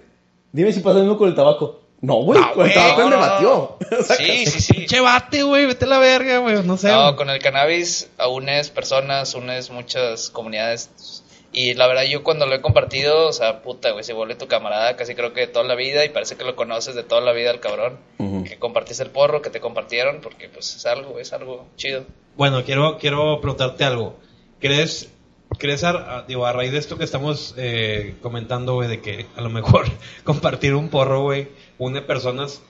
Dime 0.53 0.73
si 0.73 0.81
pasa 0.81 0.99
lo 0.99 1.05
mismo 1.05 1.19
con 1.19 1.29
el 1.29 1.35
tabaco. 1.35 1.83
No, 2.01 2.17
güey, 2.17 2.41
No, 2.41 2.53
con 2.53 2.67
el 2.67 2.75
tabaco 2.75 3.01
no, 3.03 3.09
me 3.09 3.17
no, 3.17 3.21
batió. 3.21 3.79
Sí, 4.17 4.47
sí, 4.47 4.61
sí. 4.61 4.73
Pinche 4.75 5.01
bate, 5.01 5.43
güey, 5.43 5.67
vete 5.67 5.85
a 5.87 5.89
la 5.89 5.99
verga, 5.99 6.39
güey, 6.39 6.63
no 6.63 6.77
sé. 6.77 6.89
No, 6.89 7.17
con 7.17 7.31
el 7.31 7.41
cannabis 7.41 8.09
unes 8.31 8.71
personas, 8.71 9.35
unes 9.35 9.71
muchas 9.71 10.31
comunidades. 10.31 11.23
Y 11.59 11.73
la 11.73 11.87
verdad, 11.87 12.05
yo 12.05 12.23
cuando 12.23 12.45
lo 12.45 12.55
he 12.55 12.61
compartido, 12.61 13.29
o 13.29 13.33
sea, 13.33 13.63
puta, 13.63 13.91
güey, 13.93 14.05
se 14.05 14.13
vuelve 14.13 14.35
tu 14.35 14.47
camarada 14.47 14.95
casi 14.95 15.15
creo 15.15 15.33
que 15.33 15.41
de 15.41 15.47
toda 15.47 15.65
la 15.65 15.75
vida 15.75 16.05
y 16.05 16.11
parece 16.11 16.37
que 16.37 16.45
lo 16.45 16.55
conoces 16.55 16.95
de 16.95 17.03
toda 17.03 17.23
la 17.23 17.33
vida 17.33 17.51
al 17.51 17.61
cabrón. 17.61 17.99
Que 18.45 18.59
compartiste 18.59 19.03
el 19.03 19.09
porro, 19.11 19.41
que 19.41 19.49
te 19.49 19.59
compartieron, 19.59 20.21
porque 20.21 20.51
pues 20.51 20.77
es 20.77 20.85
algo, 20.85 21.19
es 21.19 21.33
algo 21.33 21.67
chido. 21.77 22.05
Bueno, 22.37 22.63
quiero, 22.63 22.99
quiero 22.99 23.41
preguntarte 23.41 23.85
algo. 23.85 24.19
¿Crees, 24.61 25.11
crees 25.59 25.83
a, 25.83 26.19
a- 26.19 26.23
digo, 26.25 26.45
a 26.45 26.53
raíz 26.53 26.73
de 26.73 26.79
esto 26.79 26.99
que 26.99 27.05
estamos 27.05 27.55
eh, 27.57 28.17
comentando, 28.21 28.75
güey, 28.75 28.91
de 28.91 29.01
que 29.01 29.25
a 29.35 29.41
lo 29.41 29.49
mejor 29.49 29.87
compartir 30.25 30.75
un 30.75 30.91
porro, 30.91 31.23
güey, 31.23 31.49
une 31.79 32.03
personas, 32.03 32.63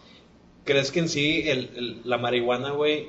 ¿crees 0.64 0.92
que 0.92 1.00
en 1.00 1.08
sí 1.08 1.42
el, 1.50 1.70
el- 1.76 2.00
la 2.04 2.18
marihuana, 2.18 2.70
güey, 2.70 3.08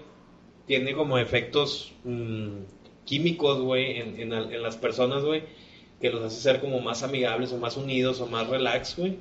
tiene 0.65 0.93
como 0.96 1.19
efectos 1.19 1.93
mm, 2.03 2.62
químicos, 3.05 3.60
güey, 3.62 4.00
en, 4.00 4.19
en, 4.19 4.34
en 4.34 4.62
las 4.63 4.75
personas, 4.77 5.24
güey, 5.24 5.43
que 6.01 6.10
los 6.10 6.24
hace 6.24 6.39
ser 6.42 6.60
como 6.60 6.80
más 6.80 7.04
amigables 7.04 7.51
o 7.51 7.58
más 7.58 7.77
unidos 7.77 8.22
o 8.22 8.27
más 8.27 8.48
relax, 8.48 8.96
güey? 8.98 9.18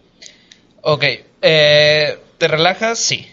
Ok, 0.83 1.05
eh, 1.43 2.19
¿te 2.39 2.49
relajas? 2.49 2.99
Sí. 2.99 3.27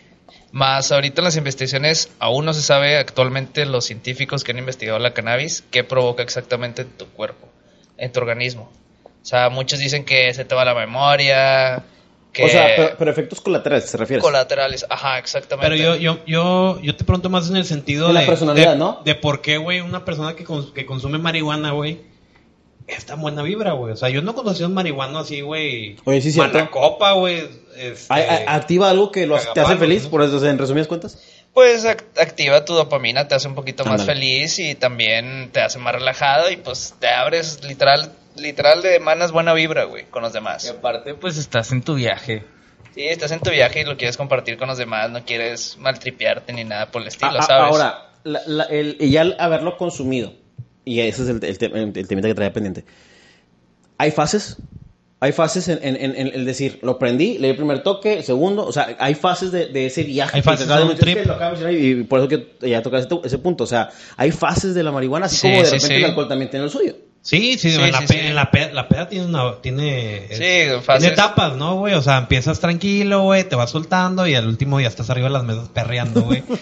Más 0.52 0.92
ahorita 0.92 1.22
en 1.22 1.26
las 1.26 1.36
investigaciones 1.38 2.12
aún 2.20 2.46
no 2.46 2.54
se 2.54 2.62
sabe 2.62 2.98
actualmente 2.98 3.66
los 3.66 3.86
científicos 3.86 4.44
que 4.44 4.52
han 4.52 4.60
investigado 4.60 5.00
la 5.00 5.14
cannabis 5.14 5.64
qué 5.72 5.84
provoca 5.84 6.22
exactamente 6.22 6.84
en 6.84 6.90
tu 6.90 7.08
cuerpo, 7.08 7.48
en 7.98 8.12
tu 8.12 8.20
organismo. 8.20 8.72
O 9.06 9.26
sea, 9.26 9.50
muchos 9.50 9.80
dicen 9.80 10.06
que 10.06 10.32
se 10.34 10.46
te 10.46 10.54
va 10.54 10.64
la 10.64 10.76
memoria, 10.76 11.84
que 12.32 12.44
O 12.46 12.50
sea, 12.50 12.68
pero, 12.76 12.96
pero 13.00 13.12
efectos 13.12 13.42
colaterales, 13.42 13.90
¿se 13.90 13.98
refiere? 13.98 14.22
colaterales, 14.22 14.86
ajá, 14.90 15.18
exactamente. 15.18 15.70
Pero 15.76 15.76
yo, 15.76 15.96
yo, 15.96 16.20
yo, 16.28 16.80
yo 16.82 16.96
te 16.96 17.04
pregunto 17.04 17.30
más 17.30 17.50
en 17.50 17.56
el 17.56 17.66
sentido 17.66 18.08
De 18.10 18.14
de... 18.14 18.20
la 18.20 18.26
personalidad, 18.26 18.74
de- 18.74 18.78
¿no? 18.80 19.02
De 19.04 19.16
por 19.16 19.42
qué, 19.42 19.58
güey, 19.58 19.80
una 19.82 20.06
persona 20.06 20.36
que, 20.36 20.46
cons- 20.46 20.72
que 20.74 20.86
consume 20.86 21.18
marihuana, 21.18 21.72
güey, 21.72 22.00
es 22.88 23.06
tan 23.06 23.22
buena 23.22 23.44
vibra, 23.44 23.74
güey. 23.74 23.94
O 23.94 23.96
sea, 23.98 24.10
yo 24.10 24.22
no 24.22 24.36
conocí 24.36 24.64
a 24.64 24.68
un 24.68 24.74
marihuano 24.74 25.20
así, 25.20 25.42
güey. 25.42 25.96
Oye, 26.06 26.22
sí. 26.22 26.38
Mala 26.38 26.70
copa, 26.70 27.14
güey. 27.14 27.44
este, 27.78 28.14
¿Activa 28.48 28.90
algo 28.90 29.12
que 29.12 29.26
lo 29.26 29.36
hace- 29.36 29.50
te 29.54 29.62
hace 29.62 29.78
feliz? 29.78 30.04
¿no? 30.06 30.10
Por 30.10 30.22
eso, 30.22 30.46
en 30.48 30.58
resumidas 30.58 30.88
cuentas. 30.88 31.18
Pues 31.54 31.86
ac- 31.86 32.04
activa 32.20 32.66
tu 32.66 32.74
dopamina, 32.74 33.28
te 33.28 33.36
hace 33.36 33.48
un 33.48 33.54
poquito 33.56 33.86
más 33.86 34.06
feliz 34.06 34.58
y 34.60 34.74
también 34.76 35.50
te 35.52 35.62
hace 35.62 35.78
más 35.80 35.94
relajado 35.94 36.50
y 36.52 36.58
pues 36.58 36.96
te 37.00 37.08
abres 37.10 37.64
literal, 37.64 38.12
literal 38.36 38.82
de 38.82 38.96
emanas 38.96 39.32
buena 39.32 39.54
vibra, 39.54 39.84
güey, 39.84 40.06
con 40.06 40.24
los 40.24 40.32
Y 40.32 40.36
demás. 40.36 40.68
aparte, 40.70 41.14
pues 41.14 41.38
estás 41.38 41.72
en 41.72 41.84
tu 41.84 41.94
viaje. 41.96 42.44
Sí, 42.96 43.02
estás 43.08 43.32
en 43.32 43.40
tu 43.40 43.52
viaje 43.52 43.82
y 43.82 43.86
lo 43.86 43.98
quieres 43.98 44.18
compartir 44.18 44.58
con 44.58 44.68
los 44.68 44.78
demás, 44.80 45.10
no 45.12 45.24
quieres 45.26 45.78
maltripearte 45.78 46.54
ni 46.54 46.64
nada 46.64 46.88
por 46.92 47.02
el 47.04 47.08
estilo, 47.08 47.32
A- 47.38 47.40
a- 47.40 47.44
¿sabes? 47.44 47.72
Ahora, 47.72 48.10
la- 48.24 48.42
la- 48.48 48.64
el, 48.66 48.98
y 49.00 49.12
ya 49.12 49.22
al 49.22 49.36
haberlo 49.40 49.78
consumido, 49.78 50.34
y 50.86 51.00
ese 51.00 51.24
es 51.24 51.30
el, 51.30 51.44
el, 51.44 51.58
te- 51.58 51.66
el 52.00 52.08
temita 52.08 52.28
que 52.28 52.36
traía 52.36 52.54
pendiente, 52.54 52.86
hay 53.98 54.12
fases. 54.12 54.58
Hay 55.20 55.32
fases 55.32 55.70
en, 55.70 55.80
en- 55.82 55.96
en- 55.96 56.32
el 56.34 56.44
decir, 56.44 56.80
lo 56.82 57.00
prendí, 57.00 57.38
le 57.38 57.48
di 57.48 57.52
el 57.52 57.56
primer 57.56 57.82
toque, 57.82 58.16
el 58.18 58.24
segundo, 58.26 58.66
o 58.68 58.74
sea, 58.74 58.98
hay 59.00 59.16
fases 59.16 59.54
de, 59.54 59.68
de 59.68 59.86
ese 59.86 60.04
viaje. 60.04 60.36
Hay 60.36 60.42
fases 60.44 60.68
de 60.68 60.84
un 60.84 60.96
trip. 60.98 61.26
lo 61.26 61.38
mencionar 61.40 61.74
Y 61.74 62.04
por 62.04 62.20
eso 62.20 62.28
que 62.28 62.56
ya 62.70 62.82
tocas 62.82 63.08
ese, 63.24 63.38
punto, 63.38 63.64
o 63.64 63.68
sea, 63.68 63.90
hay 64.18 64.32
fases 64.32 64.76
de 64.76 64.84
la 64.84 64.92
marihuana, 64.92 65.28
así 65.28 65.38
Sí, 65.38 65.42
como 65.48 65.60
de 65.62 65.66
sí, 65.66 65.72
repente 65.76 65.88
sí. 65.88 65.94
el 65.94 66.06
alcohol 66.10 66.28
también 66.28 66.52
tiene 66.52 66.66
el 66.66 66.72
suyo. 66.72 66.96
Sí, 67.26 67.58
sí, 67.58 67.72
Sí, 67.72 67.82
en, 67.82 67.92
la 67.94 68.00
sí, 68.02 68.06
pe- 68.08 68.14
sí. 68.16 68.20
en 68.20 68.36
la 68.36 68.52
peda, 68.52 68.72
la 68.74 68.90
peda 68.90 69.08
tiene 69.08 69.26
una, 69.28 69.56
tiene, 69.62 70.26
es- 70.30 70.38
etapas, 71.14 71.54
¿no, 71.56 71.76
güey? 71.76 71.94
O 71.94 72.02
sea, 72.02 72.18
empiezas 72.18 72.60
tranquilo, 72.60 73.22
güey, 73.22 73.46
te 73.46 73.56
vas 73.56 73.72
soltando 73.72 74.28
y 74.28 74.36
al 74.36 74.46
último 74.46 74.82
ya 74.82 74.90
estás 74.90 75.10
arriba 75.10 75.30
de 75.30 75.34
las 75.34 75.44
mesas 75.44 75.70
perreando, 75.70 76.22
güey. 76.24 76.44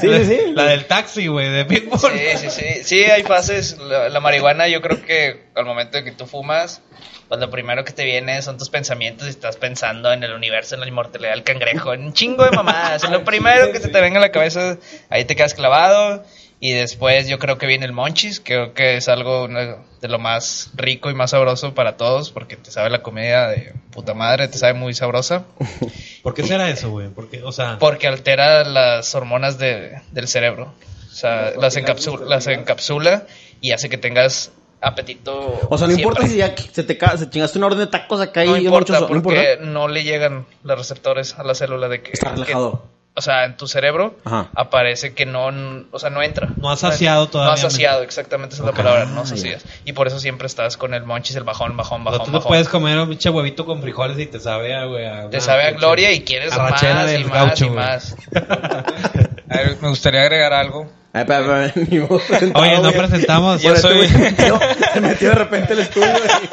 Sí, 0.00 0.08
sí, 0.12 0.24
sí. 0.26 0.38
La 0.54 0.64
del 0.66 0.84
taxi, 0.84 1.26
güey, 1.26 1.48
de 1.50 1.64
Big 1.64 1.88
Bull. 1.88 1.98
Sí, 1.98 2.36
sí, 2.36 2.50
sí. 2.50 2.84
Sí, 2.84 3.02
hay 3.04 3.22
fases. 3.24 3.78
La, 3.78 4.08
la 4.10 4.20
marihuana, 4.20 4.68
yo 4.68 4.80
creo 4.80 5.02
que 5.04 5.46
al 5.56 5.64
momento 5.64 5.96
de 5.98 6.04
que 6.04 6.12
tú 6.12 6.26
fumas, 6.26 6.82
pues 7.28 7.40
lo 7.40 7.50
primero 7.50 7.84
que 7.84 7.92
te 7.92 8.04
viene 8.04 8.40
son 8.42 8.58
tus 8.58 8.68
pensamientos 8.70 9.26
y 9.26 9.30
estás 9.30 9.56
pensando 9.56 10.12
en 10.12 10.22
el 10.22 10.32
universo, 10.34 10.74
en 10.76 10.82
la 10.82 10.88
inmortalidad 10.88 11.30
del 11.32 11.42
cangrejo, 11.42 11.94
en 11.94 12.04
un 12.04 12.12
chingo 12.12 12.44
de 12.44 12.50
mamadas. 12.52 13.08
Lo 13.10 13.24
primero 13.24 13.72
que 13.72 13.80
se 13.80 13.88
te 13.88 14.00
venga 14.00 14.18
a 14.18 14.20
la 14.20 14.30
cabeza, 14.30 14.76
ahí 15.10 15.24
te 15.24 15.34
quedas 15.34 15.54
clavado. 15.54 16.22
Y 16.60 16.72
después 16.72 17.28
yo 17.28 17.38
creo 17.38 17.56
que 17.56 17.66
viene 17.66 17.86
el 17.86 17.92
monchis, 17.92 18.40
creo 18.44 18.74
que 18.74 18.96
es 18.96 19.08
algo 19.08 19.44
una- 19.44 19.76
de 20.00 20.08
lo 20.08 20.18
más 20.18 20.70
rico 20.74 21.08
y 21.10 21.14
más 21.14 21.30
sabroso 21.30 21.72
para 21.74 21.96
todos, 21.96 22.30
porque 22.32 22.56
te 22.56 22.70
sabe 22.72 22.90
la 22.90 23.02
comida 23.02 23.48
de 23.48 23.74
puta 23.92 24.14
madre, 24.14 24.48
te 24.48 24.58
sabe 24.58 24.72
muy 24.74 24.92
sabrosa. 24.94 25.44
¿Por 26.22 26.34
qué 26.34 26.42
será 26.42 26.68
eso, 26.70 26.90
güey? 26.90 27.08
Porque, 27.08 27.42
o 27.44 27.52
sea, 27.52 27.78
Porque 27.78 28.06
altera 28.08 28.64
las 28.64 29.14
hormonas 29.14 29.58
de- 29.58 30.00
del 30.10 30.26
cerebro. 30.28 30.72
O 31.10 31.14
sea, 31.14 31.52
las, 31.60 31.76
encapsula, 31.76 32.26
las 32.26 32.46
encapsula 32.46 33.26
y 33.60 33.72
hace 33.72 33.88
que 33.88 33.98
tengas 33.98 34.52
apetito. 34.80 35.58
O 35.68 35.78
sea, 35.78 35.88
no 35.88 35.94
importa 35.94 36.26
si 36.26 36.36
ya 36.36 36.54
se 36.56 36.84
te 36.84 36.96
se 37.16 37.30
chingaste 37.30 37.58
una 37.58 37.66
orden 37.66 37.80
de 37.80 37.86
tacos 37.88 38.20
acá 38.20 38.44
y 38.44 38.48
No 38.48 38.56
importa, 38.56 38.92
monchoso, 38.94 39.00
no 39.14 39.22
porque 39.22 39.52
importa. 39.54 39.70
no 39.70 39.88
le 39.88 40.04
llegan 40.04 40.46
los 40.62 40.78
receptores 40.78 41.34
a 41.38 41.42
la 41.44 41.54
célula 41.54 41.88
de 41.88 42.02
que... 42.02 42.12
Está 42.12 42.30
relajado. 42.30 42.82
que- 42.82 42.97
o 43.18 43.20
sea, 43.20 43.44
en 43.44 43.56
tu 43.56 43.66
cerebro 43.66 44.16
Ajá. 44.24 44.48
aparece 44.54 45.12
que 45.12 45.26
no, 45.26 45.48
o 45.90 45.98
sea, 45.98 46.08
no 46.08 46.22
entra. 46.22 46.48
No 46.60 46.70
has 46.70 46.78
saciado 46.80 47.28
todavía. 47.28 47.48
No 47.48 47.54
has 47.54 47.60
saciado, 47.60 48.02
exactamente 48.02 48.54
esa 48.54 48.62
es 48.62 48.66
la 48.70 48.72
palabra, 48.74 49.04
no 49.06 49.26
sacias. 49.26 49.64
Y 49.84 49.92
por 49.92 50.06
eso 50.06 50.20
siempre 50.20 50.46
estás 50.46 50.76
con 50.76 50.94
el 50.94 51.02
monchis, 51.02 51.36
el 51.36 51.44
bajón, 51.44 51.76
bajón, 51.76 52.02
o 52.02 52.04
sea, 52.04 52.12
bajón, 52.12 52.26
tú 52.26 52.32
no 52.32 52.38
bajón. 52.38 52.48
puedes 52.48 52.68
comer 52.68 52.96
un 52.98 53.08
pinche 53.08 53.28
huevito 53.28 53.66
con 53.66 53.82
frijoles 53.82 54.18
y 54.18 54.26
te 54.26 54.38
sabe 54.40 54.74
a, 54.74 54.84
güey, 54.84 55.04
a 55.04 55.28
Te 55.28 55.40
sabe 55.40 55.64
a 55.64 55.70
gloria 55.72 56.12
y 56.12 56.22
quieres 56.22 56.52
arrachera 56.52 56.94
más 56.94 57.08
y 57.08 57.12
del 57.12 57.24
más 57.26 57.34
gaucho, 57.34 57.64
y 57.66 57.70
más. 57.70 58.16
A 58.34 59.56
ver, 59.56 59.76
me 59.82 59.88
gustaría 59.88 60.22
agregar 60.22 60.52
algo. 60.52 60.90
Ay, 61.26 62.00
presentado, 62.18 62.52
Oye, 62.64 62.78
no 62.80 62.92
presentamos. 62.92 63.62
Yo 63.62 63.68
Por 63.70 63.76
este 63.76 63.88
soy- 63.88 64.08
se 64.08 64.18
metió- 64.18 64.60
se 64.94 65.00
metió 65.00 65.28
de 65.30 65.34
repente 65.34 65.72
el 65.72 65.78
estudio. 65.80 66.08
y- 66.08 66.48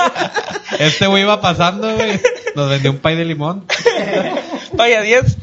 Este 0.83 1.07
güey 1.07 1.23
iba 1.23 1.39
pasando, 1.41 1.93
güey. 1.95 2.19
Nos 2.55 2.69
vendió 2.69 2.91
un 2.91 2.97
pay 2.97 3.15
de 3.15 3.25
limón. 3.25 3.65
Vaya 4.73 5.01
10. 5.01 5.37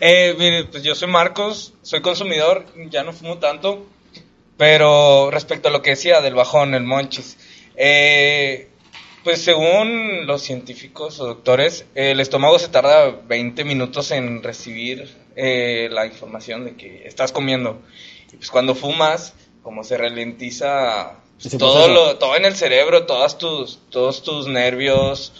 Eh, 0.00 0.34
mire, 0.38 0.64
pues 0.64 0.82
yo 0.82 0.94
soy 0.94 1.08
Marcos, 1.08 1.74
soy 1.82 2.00
consumidor, 2.00 2.64
ya 2.90 3.02
no 3.02 3.12
fumo 3.12 3.38
tanto. 3.38 3.86
Pero 4.56 5.30
respecto 5.30 5.68
a 5.68 5.70
lo 5.72 5.82
que 5.82 5.90
decía 5.90 6.20
del 6.22 6.34
bajón, 6.34 6.74
el 6.74 6.84
monchis. 6.84 7.36
eh, 7.76 8.68
pues 9.24 9.42
según 9.42 10.24
los 10.28 10.40
científicos 10.42 11.18
o 11.18 11.26
doctores, 11.26 11.84
el 11.96 12.20
estómago 12.20 12.60
se 12.60 12.68
tarda 12.68 13.10
20 13.26 13.64
minutos 13.64 14.12
en 14.12 14.40
recibir 14.42 15.08
eh, 15.34 15.88
la 15.90 16.06
información 16.06 16.64
de 16.64 16.76
que 16.76 17.02
estás 17.06 17.32
comiendo. 17.32 17.82
Y 18.32 18.36
pues 18.36 18.50
cuando 18.50 18.74
fumas, 18.74 19.32
como 19.62 19.82
se 19.84 19.96
ralentiza 19.96 21.12
pues, 21.42 21.56
todo, 21.58 21.74
proceso. 21.86 21.94
lo, 21.94 22.16
todo 22.18 22.36
en 22.36 22.44
el 22.44 22.54
cerebro, 22.56 23.06
todas 23.06 23.38
tus, 23.38 23.78
todos 23.90 24.22
tus 24.22 24.46
nervios, 24.46 25.32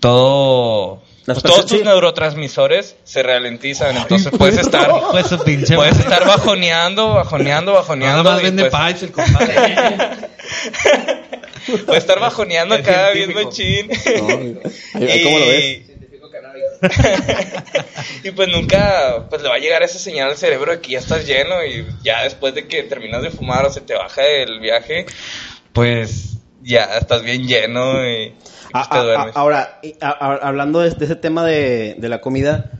todo... 0.00 1.02
Pues, 1.24 1.40
todos 1.40 1.66
tus 1.66 1.78
sí. 1.78 1.84
neurotransmisores 1.84 2.96
se 3.04 3.22
ralentizan, 3.22 3.96
entonces 3.96 4.32
puedes 4.36 4.58
estar, 4.58 4.90
Pues 5.12 5.26
pinche. 5.44 5.76
puedes 5.76 5.96
estar 6.00 6.26
bajoneando, 6.26 7.10
bajoneando, 7.10 7.70
Nada 7.70 7.82
bajoneando. 7.82 8.24
más 8.24 8.40
y, 8.40 8.42
vende 8.42 8.68
pues, 8.68 9.02
el 9.04 9.12
compadre. 9.12 9.76
puedes 11.86 12.02
estar 12.02 12.18
bajoneando 12.18 12.74
Es 12.74 12.80
acá 12.80 13.10
bien 13.10 13.32
científico. 13.32 13.48
machín. 13.48 13.88
No, 14.54 14.60
ay, 14.94 15.08
ay, 15.10 15.22
¿Cómo 15.22 15.38
lo 15.38 15.46
ves? 15.46 15.80
y 18.24 18.30
pues 18.30 18.48
nunca 18.48 19.26
pues 19.28 19.42
le 19.42 19.48
va 19.48 19.54
a 19.56 19.58
llegar 19.58 19.82
esa 19.82 19.98
señal 19.98 20.30
al 20.30 20.36
cerebro 20.36 20.72
de 20.72 20.80
que 20.80 20.92
ya 20.92 20.98
estás 20.98 21.26
lleno 21.26 21.64
y 21.64 21.86
ya 22.02 22.22
después 22.24 22.54
de 22.54 22.66
que 22.66 22.82
terminas 22.84 23.22
de 23.22 23.30
fumar 23.30 23.64
o 23.66 23.72
se 23.72 23.80
te 23.80 23.94
baja 23.94 24.22
el 24.26 24.60
viaje, 24.60 25.06
pues 25.72 26.38
ya 26.62 26.84
estás 26.98 27.22
bien 27.22 27.46
lleno 27.46 28.04
y, 28.06 28.24
y, 28.24 28.34
pues, 28.72 28.86
A- 28.86 28.88
te 28.90 28.96
a- 28.96 29.00
a- 29.00 29.04
duermes. 29.04 29.36
ahora, 29.36 29.78
y- 29.82 29.94
a- 30.00 30.10
a- 30.10 30.36
hablando 30.48 30.80
de, 30.80 30.90
de 30.90 31.04
ese 31.04 31.16
tema 31.16 31.44
de, 31.44 31.94
de 31.98 32.08
la 32.08 32.20
comida, 32.20 32.70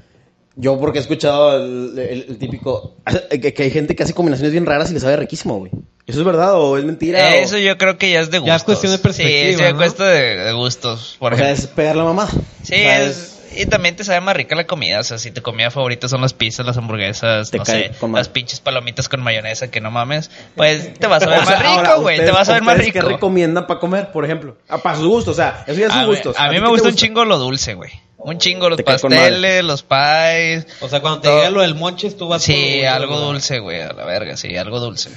yo 0.54 0.78
porque 0.78 0.98
he 0.98 1.00
escuchado 1.00 1.56
el, 1.56 1.98
el- 1.98 2.26
el 2.28 2.38
típico, 2.38 2.96
que, 3.30 3.52
que 3.54 3.62
hay 3.62 3.70
gente 3.70 3.96
que 3.96 4.02
hace 4.02 4.14
combinaciones 4.14 4.52
bien 4.52 4.66
raras 4.66 4.90
y 4.90 4.94
le 4.94 5.00
sabe 5.00 5.16
riquísimo, 5.16 5.58
güey. 5.58 5.72
¿Eso 6.04 6.18
es 6.18 6.26
verdad 6.26 6.54
o 6.61 6.76
es 6.76 6.85
mentira? 6.85 7.37
Eso 7.37 7.54
o, 7.56 7.58
yo 7.58 7.78
creo 7.78 7.96
que 7.96 8.11
ya 8.11 8.20
es 8.20 8.30
de 8.30 8.38
gustos. 8.38 8.48
Ya 8.48 8.56
es 8.56 8.64
cuestión 8.64 8.92
de 8.92 8.98
perspectiva, 8.98 9.58
Sí, 9.58 9.64
es 9.64 9.70
¿no? 9.72 9.76
cuestión 9.78 10.08
de, 10.08 10.37
de 10.37 10.52
gustos, 10.52 11.16
por 11.20 11.32
o 11.32 11.37
sea, 11.37 11.46
ejemplo. 11.46 11.64
es 11.70 11.70
pegar 11.74 11.96
la 11.96 12.04
mamá. 12.04 12.28
Sí, 12.62 12.74
O 12.74 12.76
sea, 12.76 13.02
es- 13.04 13.32
y 13.57 13.67
también 13.67 13.97
te 13.97 14.05
sabe 14.05 14.21
más 14.21 14.37
rica 14.37 14.55
la 14.55 14.67
comida. 14.67 15.01
O 15.01 15.05
sea, 15.05 15.19
si 15.19 15.31
tu 15.31 15.43
comida 15.43 15.71
favorita 15.71 16.09
son 16.09 16.21
las 16.21 16.33
pizzas, 16.35 16.65
las 16.67 16.77
hamburguesas, 16.77 17.51
Te 17.51 17.59
no 17.59 17.65
cae 17.65 17.93
sé, 17.95 18.07
las 18.12 18.29
pinches 18.29 18.61
palomitas 18.61 19.09
con 19.09 19.23
mayonesa, 19.23 19.71
que 19.71 19.81
no 19.81 19.91
mames, 19.91 20.31
pues 20.57 20.95
te 20.99 21.07
vas 21.07 21.23
a 21.23 21.27
ver 21.31 21.41
O 21.41 21.45
sea, 21.47 21.57
más 21.59 21.65
ahora, 21.67 21.88
rico, 21.91 22.03
güey. 22.03 22.17
Te 22.19 22.31
vas 22.31 22.49
a 22.49 22.53
ver 22.55 22.62
más 22.62 22.79
rico. 22.79 22.93
¿Qué 22.93 23.01
recomiendan 23.03 23.67
para 23.67 23.81
comer, 23.81 24.11
por 24.12 24.25
ejemplo? 24.25 24.57
Ah, 24.69 24.79
para 24.79 24.97
sus 24.97 25.07
gustos, 25.07 25.33
o 25.33 25.37
sea, 25.37 25.65
eso 25.67 25.79
ya 25.81 25.87
es 25.87 25.93
A, 25.93 26.01
mí- 26.01 26.07
gustos. 26.07 26.37
a 26.38 26.49
mí 26.51 26.61
me 26.61 26.69
gusta 26.69 26.88
un 26.88 26.95
chingo 26.97 27.25
lo 27.25 27.38
dulce, 27.38 27.75
güey. 27.75 27.91
Un 28.25 28.38
chingo 28.38 28.69
los 28.69 28.81
pasteles, 28.83 29.65
los 29.65 29.83
pies. 29.83 30.67
O 30.81 30.88
sea, 30.88 31.01
cuando 31.01 31.21
te 31.21 31.29
diga 31.29 31.51
lo 31.51 31.61
del 31.62 31.75
monches, 31.75 32.17
tú 32.17 32.29
vas 32.29 32.41
Sí, 32.43 32.79
por- 32.83 32.88
algo 32.88 33.19
dulce, 33.19 33.59
güey, 33.59 33.81
a 33.83 33.93
la 33.93 34.05
verga, 34.05 34.37
sí, 34.37 34.57
algo 34.57 34.79
dulce. 34.79 35.11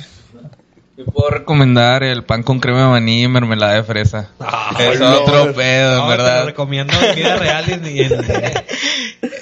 Yo 0.98 1.04
puedo 1.06 1.30
recomendar 1.30 2.04
el 2.04 2.24
pan 2.24 2.42
con 2.42 2.60
crema 2.62 2.84
de 2.84 2.88
maní 2.88 3.24
y 3.24 3.28
mermelada 3.28 3.74
de 3.74 3.84
fresa. 3.84 4.30
es 4.80 5.00
no. 5.00 5.22
otro 5.24 5.54
pedo, 5.54 5.92
No, 5.98 6.04
en 6.04 6.12
te 6.12 6.18
lo 6.18 6.24
verdad. 6.24 6.46
recomiendo 6.46 6.94
en 7.02 7.16
vida 7.16 7.36
real 7.36 7.66
y 7.68 7.74
en, 7.74 8.14
en, 8.14 8.14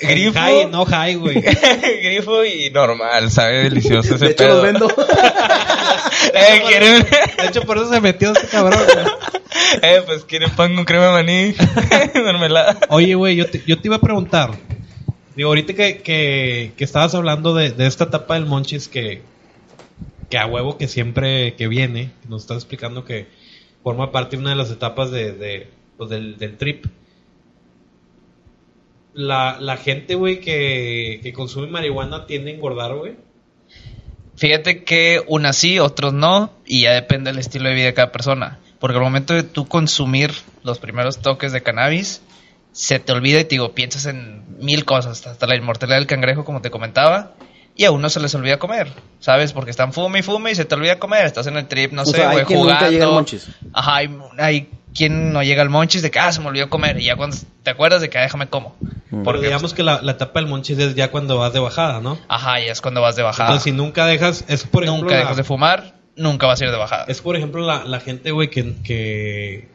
en 0.01 0.09
Grifo. 0.09 0.39
high, 0.39 0.65
no 0.71 0.83
high, 0.85 1.15
güey. 1.15 1.41
Grifo 2.01 2.43
y 2.43 2.71
normal, 2.71 3.29
sabe 3.29 3.63
delicioso 3.65 4.15
ese 4.15 4.25
De 4.25 4.31
hecho, 4.31 4.43
pedo. 4.45 4.53
los 4.55 4.63
vendo. 4.63 4.87
eh, 6.33 6.61
¿quieren? 6.67 7.03
De 7.37 7.45
hecho, 7.47 7.61
por 7.61 7.77
eso 7.77 7.89
se 7.93 8.01
metió 8.01 8.31
este 8.31 8.47
cabrón. 8.47 8.79
eh, 9.83 10.01
pues 10.07 10.23
quieren 10.23 10.49
pan 10.55 10.73
con 10.75 10.85
crema 10.85 11.05
de 11.05 11.11
maní, 11.11 11.55
mermelada. 12.15 12.79
Oye, 12.89 13.13
güey, 13.13 13.35
yo 13.35 13.47
te, 13.47 13.61
yo 13.67 13.79
te 13.79 13.87
iba 13.89 13.97
a 13.97 14.01
preguntar. 14.01 14.51
Digo, 15.35 15.49
ahorita 15.49 15.73
que, 15.73 15.97
que, 16.01 16.71
que 16.75 16.83
estabas 16.83 17.13
hablando 17.13 17.53
de, 17.53 17.69
de 17.71 17.85
esta 17.85 18.05
etapa 18.05 18.33
del 18.35 18.45
Monchis 18.47 18.87
que, 18.87 19.21
que 20.33 20.39
a 20.39 20.47
huevo 20.47 20.79
que 20.79 20.87
siempre 20.87 21.53
que 21.53 21.67
viene, 21.67 22.09
nos 22.27 22.41
estás 22.41 22.57
explicando 22.57 23.05
que 23.05 23.27
forma 23.83 24.11
parte 24.11 24.35
de 24.35 24.41
una 24.41 24.49
de 24.49 24.55
las 24.55 24.71
etapas 24.71 25.11
de, 25.11 25.69
pues, 25.95 26.09
del, 26.09 26.57
trip. 26.57 26.87
La, 29.13 29.77
gente, 29.77 30.15
güey, 30.15 30.39
que, 30.39 31.19
que 31.21 31.33
consume 31.33 31.67
marihuana 31.67 32.25
tiende 32.25 32.49
a 32.49 32.55
engordar, 32.55 32.95
güey. 32.95 33.13
Fíjate 34.35 34.83
que 34.83 35.21
unas 35.27 35.55
sí, 35.55 35.77
otros 35.77 36.13
no, 36.13 36.51
y 36.65 36.81
ya 36.81 36.93
depende 36.93 37.29
del 37.29 37.37
estilo 37.37 37.69
de 37.69 37.75
vida 37.75 37.85
de 37.85 37.93
cada 37.93 38.11
persona. 38.11 38.57
Porque 38.79 38.97
al 38.97 39.03
momento 39.03 39.35
de 39.35 39.43
tú 39.43 39.67
consumir 39.67 40.31
los 40.63 40.79
primeros 40.79 41.19
toques 41.19 41.51
de 41.51 41.61
cannabis, 41.61 42.23
se 42.71 42.97
te 42.97 43.11
olvida 43.11 43.39
y 43.39 43.43
te 43.43 43.49
digo, 43.49 43.75
piensas 43.75 44.07
en 44.07 44.43
mil 44.57 44.83
cosas, 44.83 45.27
hasta 45.27 45.45
la 45.45 45.55
inmortalidad 45.55 45.97
del 45.97 46.07
cangrejo, 46.07 46.43
como 46.43 46.61
te 46.61 46.71
comentaba, 46.71 47.35
y 47.75 47.85
a 47.85 47.91
uno 47.91 48.09
se 48.09 48.19
les 48.19 48.33
olvida 48.35 48.59
comer, 48.59 48.91
¿sabes? 49.19 49.51
Porque 49.53 49.71
están 49.71 49.93
fume 49.93 50.19
y 50.19 50.21
fume 50.21 50.51
y 50.51 50.55
se 50.55 50.65
te 50.65 50.75
olvida 50.75 50.99
comer, 50.99 51.25
estás 51.25 51.47
en 51.47 51.57
el 51.57 51.67
trip, 51.67 51.91
no 51.91 52.03
O 52.03 52.05
sé, 52.05 52.23
güey, 52.27 52.45
quien 52.45 52.59
nunca 52.59 52.73
llega 52.89 53.05
al 53.05 53.09
jugando. 53.09 53.11
monchis. 53.13 53.47
Ajá, 53.73 53.95
hay, 53.95 54.17
hay 54.37 54.69
quien 54.93 55.33
no 55.33 55.41
llega 55.41 55.63
al 55.63 55.69
monchis 55.69 56.03
de 56.03 56.11
que, 56.11 56.19
ah, 56.19 56.31
se 56.31 56.39
me 56.39 56.47
olvidó 56.47 56.69
comer, 56.69 56.99
y 56.99 57.05
ya 57.05 57.15
cuando 57.15 57.35
te 57.63 57.71
acuerdas 57.71 58.01
de 58.01 58.09
que, 58.11 58.19
ah, 58.19 58.21
déjame 58.21 58.47
como. 58.47 58.75
Mm. 59.09 59.23
Porque 59.23 59.45
digamos 59.45 59.73
que 59.73 59.81
la, 59.81 60.01
la 60.03 60.11
etapa 60.11 60.39
del 60.39 60.47
monchis 60.49 60.77
es 60.77 60.93
ya 60.95 61.09
cuando 61.09 61.37
vas 61.39 61.51
de 61.53 61.59
bajada, 61.59 61.99
¿no? 61.99 62.19
Ajá, 62.27 62.59
y 62.61 62.65
es 62.69 62.79
cuando 62.79 63.01
vas 63.01 63.15
de 63.15 63.23
bajada. 63.23 63.49
Entonces, 63.49 63.63
si 63.63 63.71
nunca 63.71 64.05
dejas, 64.05 64.45
es 64.47 64.65
por 64.65 64.83
ejemplo, 64.83 65.03
nunca 65.05 65.15
la- 65.15 65.21
dejas 65.21 65.37
de 65.37 65.43
fumar, 65.43 65.95
nunca 66.15 66.45
vas 66.45 66.61
a 66.61 66.65
ir 66.65 66.71
de 66.71 66.77
bajada. 66.77 67.05
es 67.07 67.21
por 67.21 67.35
ejemplo 67.35 67.65
la, 67.65 67.85
la 67.85 67.99
gente, 67.99 68.29
güey, 68.29 68.49
que, 68.51 68.75
que, 68.83 69.67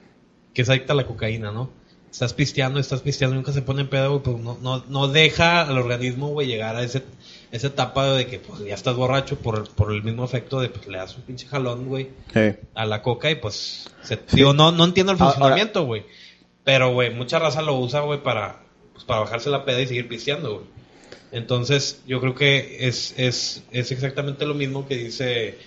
que 0.55 0.63
es 0.63 0.71
adicta 0.71 0.93
a 0.93 0.97
la 0.97 1.05
cocaína, 1.05 1.51
¿no? 1.51 1.71
Estás 2.13 2.33
pisteando, 2.33 2.79
estás 2.81 3.01
pisteando, 3.01 3.35
nunca 3.37 3.53
se 3.53 3.61
pone 3.63 3.83
en 3.83 3.89
pedo, 3.89 4.11
güey, 4.19 4.23
pues 4.23 4.39
no, 4.39 4.57
no, 4.63 4.85
no 4.89 5.09
deja 5.09 5.63
al 5.63 5.77
organismo, 5.79 6.29
güey, 6.29 6.47
llegar 6.47 6.75
a 6.77 6.83
ese, 6.83 7.03
esa 7.51 7.69
etapa 7.69 8.13
de 8.13 8.27
que 8.27 8.39
pues 8.39 8.61
ya 8.65 8.75
estás 8.75 8.95
borracho 8.97 9.39
por, 9.39 9.69
por 9.71 9.93
el 9.93 10.03
mismo 10.03 10.25
efecto 10.25 10.61
de 10.61 10.69
pues 10.69 10.87
le 10.87 10.99
das 10.99 11.17
un 11.17 11.23
pinche 11.23 11.47
jalón, 11.47 11.87
güey, 11.87 12.11
Sí. 12.35 12.57
a 12.75 12.85
la 12.87 13.03
coca 13.03 13.31
y 13.31 13.37
pues 13.37 13.89
se- 14.03 14.19
digo, 14.33 14.53
no, 14.55 14.71
no 14.73 14.85
entiendo 14.85 15.13
el 15.13 15.19
funcionamiento, 15.19 15.85
güey. 15.85 16.05
Pero, 16.65 16.93
güey, 16.93 17.15
mucha 17.15 17.39
raza 17.39 17.63
lo 17.63 17.79
usa, 17.79 18.01
güey, 18.01 18.23
para, 18.23 18.61
pues, 18.93 19.05
para 19.05 19.21
bajarse 19.21 19.49
la 19.49 19.65
peda 19.65 19.81
y 19.81 19.87
seguir 19.87 20.07
pisteando, 20.09 20.55
güey. 20.57 20.67
Entonces, 21.33 22.03
yo 22.07 22.21
creo 22.21 22.35
que 22.35 22.87
es, 22.89 23.15
es, 23.17 23.63
es 23.71 23.91
exactamente 23.93 24.45
lo 24.47 24.55
mismo 24.55 24.87
que 24.87 24.97
dice 24.97 25.59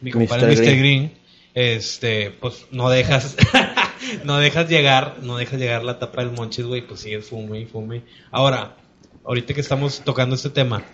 mi 0.00 0.10
compadre 0.10 0.46
Mr. 0.46 0.56
Mr. 0.56 0.62
Green. 0.64 0.78
Green. 0.78 1.12
Este, 1.54 2.30
pues 2.32 2.66
no 2.70 2.90
dejas, 2.90 3.34
no 4.24 4.36
dejas 4.38 4.68
llegar, 4.68 5.16
no 5.22 5.38
dejas 5.38 5.58
llegar 5.58 5.84
la 5.84 5.98
tapa 5.98 6.22
del 6.22 6.32
monchis, 6.32 6.66
güey, 6.66 6.86
pues 6.86 7.00
sigues 7.00 7.26
fume 7.26 7.60
y 7.60 7.64
fume. 7.66 8.02
Ahora, 8.30 8.76
ahorita 9.24 9.54
que 9.54 9.60
estamos 9.62 10.00
tocando 10.04 10.34
este 10.36 10.50
tema, 10.50 10.84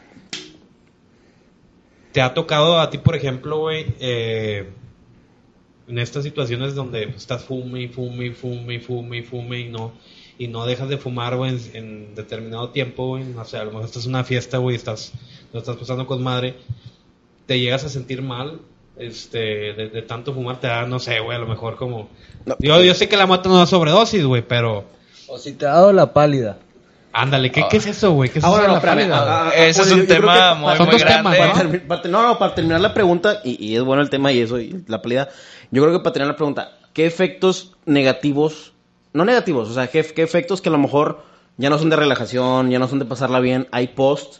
¿te 2.13 2.21
ha 2.21 2.35
tocado 2.35 2.79
a 2.79 2.91
ti, 2.91 2.99
por 2.99 3.17
ejemplo, 3.17 3.59
güey, 3.59 3.87
eh, 4.01 4.69
en 5.89 5.99
estas 5.99 6.25
situaciones 6.25 6.75
donde 6.75 7.05
estás 7.05 7.45
fume 7.45 7.83
y 7.83 7.89
fume 7.89 8.27
y 8.27 8.31
fume 8.31 8.75
y 8.75 8.79
fume 8.79 9.19
y 9.19 9.23
fume 9.23 9.61
y 9.61 9.69
no 9.69 9.93
y 10.39 10.49
no 10.49 10.65
dejas 10.65 10.89
de 10.89 10.97
fumar 10.97 11.37
güey 11.37 11.51
en, 11.51 11.61
en 11.75 12.15
determinado 12.15 12.71
tiempo 12.71 13.09
güey 13.09 13.25
no 13.25 13.45
sé 13.45 13.59
a 13.59 13.65
lo 13.65 13.73
mejor 13.73 13.85
estás 13.85 14.05
en 14.05 14.11
una 14.11 14.25
fiesta 14.25 14.59
güey 14.59 14.77
estás 14.77 15.13
lo 15.53 15.59
estás 15.59 15.77
pasando 15.77 16.07
con 16.07 16.23
madre 16.23 16.55
te 17.47 17.59
llegas 17.59 17.85
a 17.85 17.89
sentir 17.89 18.23
mal 18.23 18.61
este 18.97 19.39
de, 19.39 19.91
de 19.91 20.03
tanto 20.03 20.33
fumar 20.33 20.61
te 20.61 20.69
da 20.69 20.87
no 20.87 20.99
sé 20.99 21.21
güey 21.21 21.37
a 21.37 21.41
lo 21.41 21.47
mejor 21.47 21.77
como 21.77 22.09
No. 22.47 22.57
yo, 22.61 22.83
yo 22.83 22.95
sé 22.95 23.09
que 23.09 23.17
la 23.17 23.27
moto 23.27 23.49
no 23.49 23.59
da 23.59 23.67
sobredosis 23.67 24.25
güey 24.25 24.43
pero 24.43 24.85
O 25.29 25.37
si 25.37 25.53
te 25.53 25.67
ha 25.67 25.71
dado 25.71 25.93
la 25.93 26.13
pálida. 26.13 26.59
Ándale 27.13 27.51
¿qué, 27.53 27.65
qué 27.71 27.77
es 27.77 27.87
eso 27.87 28.13
güey 28.13 28.31
qué 28.31 28.39
es 28.39 28.45
Ah, 28.45 28.49
eso 28.49 28.57
bueno, 28.57 28.63
de 28.63 28.69
no, 28.69 28.73
la 28.75 28.79
espérame. 28.79 29.11
pálida? 29.11 29.19
Ah, 29.47 29.49
ah, 29.51 29.55
Ese 29.55 29.83
es 29.83 29.91
un 29.93 29.99
yo- 29.99 30.03
yo 30.03 30.07
creo 30.07 30.17
tema 30.21 30.35
que 30.35 30.55
muy, 30.57 30.65
para- 30.65 30.77
Son 30.77 30.87
muy 30.87 30.93
dos 30.95 31.05
temas, 31.05 31.35
grande. 31.37 31.39
Para 31.39 31.65
¿no? 31.65 31.71
termi- 31.73 31.87
para- 31.87 32.09
no, 32.09 32.23
no, 32.23 32.39
para 32.39 32.55
terminar 32.55 32.81
la 32.81 32.95
pregunta, 32.95 33.41
y, 33.45 33.65
y 33.67 33.77
es 33.77 33.83
bueno 33.83 34.03
el 34.03 34.11
tema 34.11 34.33
y 34.33 34.41
eso, 34.41 34.59
y 34.59 34.85
la 34.89 35.03
pelea, 35.03 35.29
yo 35.71 35.83
creo 35.83 35.93
que 35.95 36.03
para 36.03 36.13
terminar 36.15 36.35
la 36.35 36.37
pregunta, 36.37 36.73
¿qué 36.93 37.07
efectos 37.07 37.73
negativos, 37.85 38.73
no 39.13 39.25
negativos, 39.25 39.69
o 39.69 39.75
sea, 39.75 39.87
qué, 39.89 40.03
qué 40.05 40.23
efectos 40.23 40.61
que 40.61 40.69
a 40.69 40.73
lo 40.73 40.79
mejor 40.79 41.23
ya 41.59 41.71
no 41.71 41.79
son 41.79 41.91
de 41.91 41.97
relajación, 41.97 42.71
ya 42.71 42.79
no 42.79 42.89
son 42.89 42.99
de 42.99 43.05
pasarla 43.05 43.41
bien, 43.41 43.69
hay 43.73 43.89
post 43.89 44.39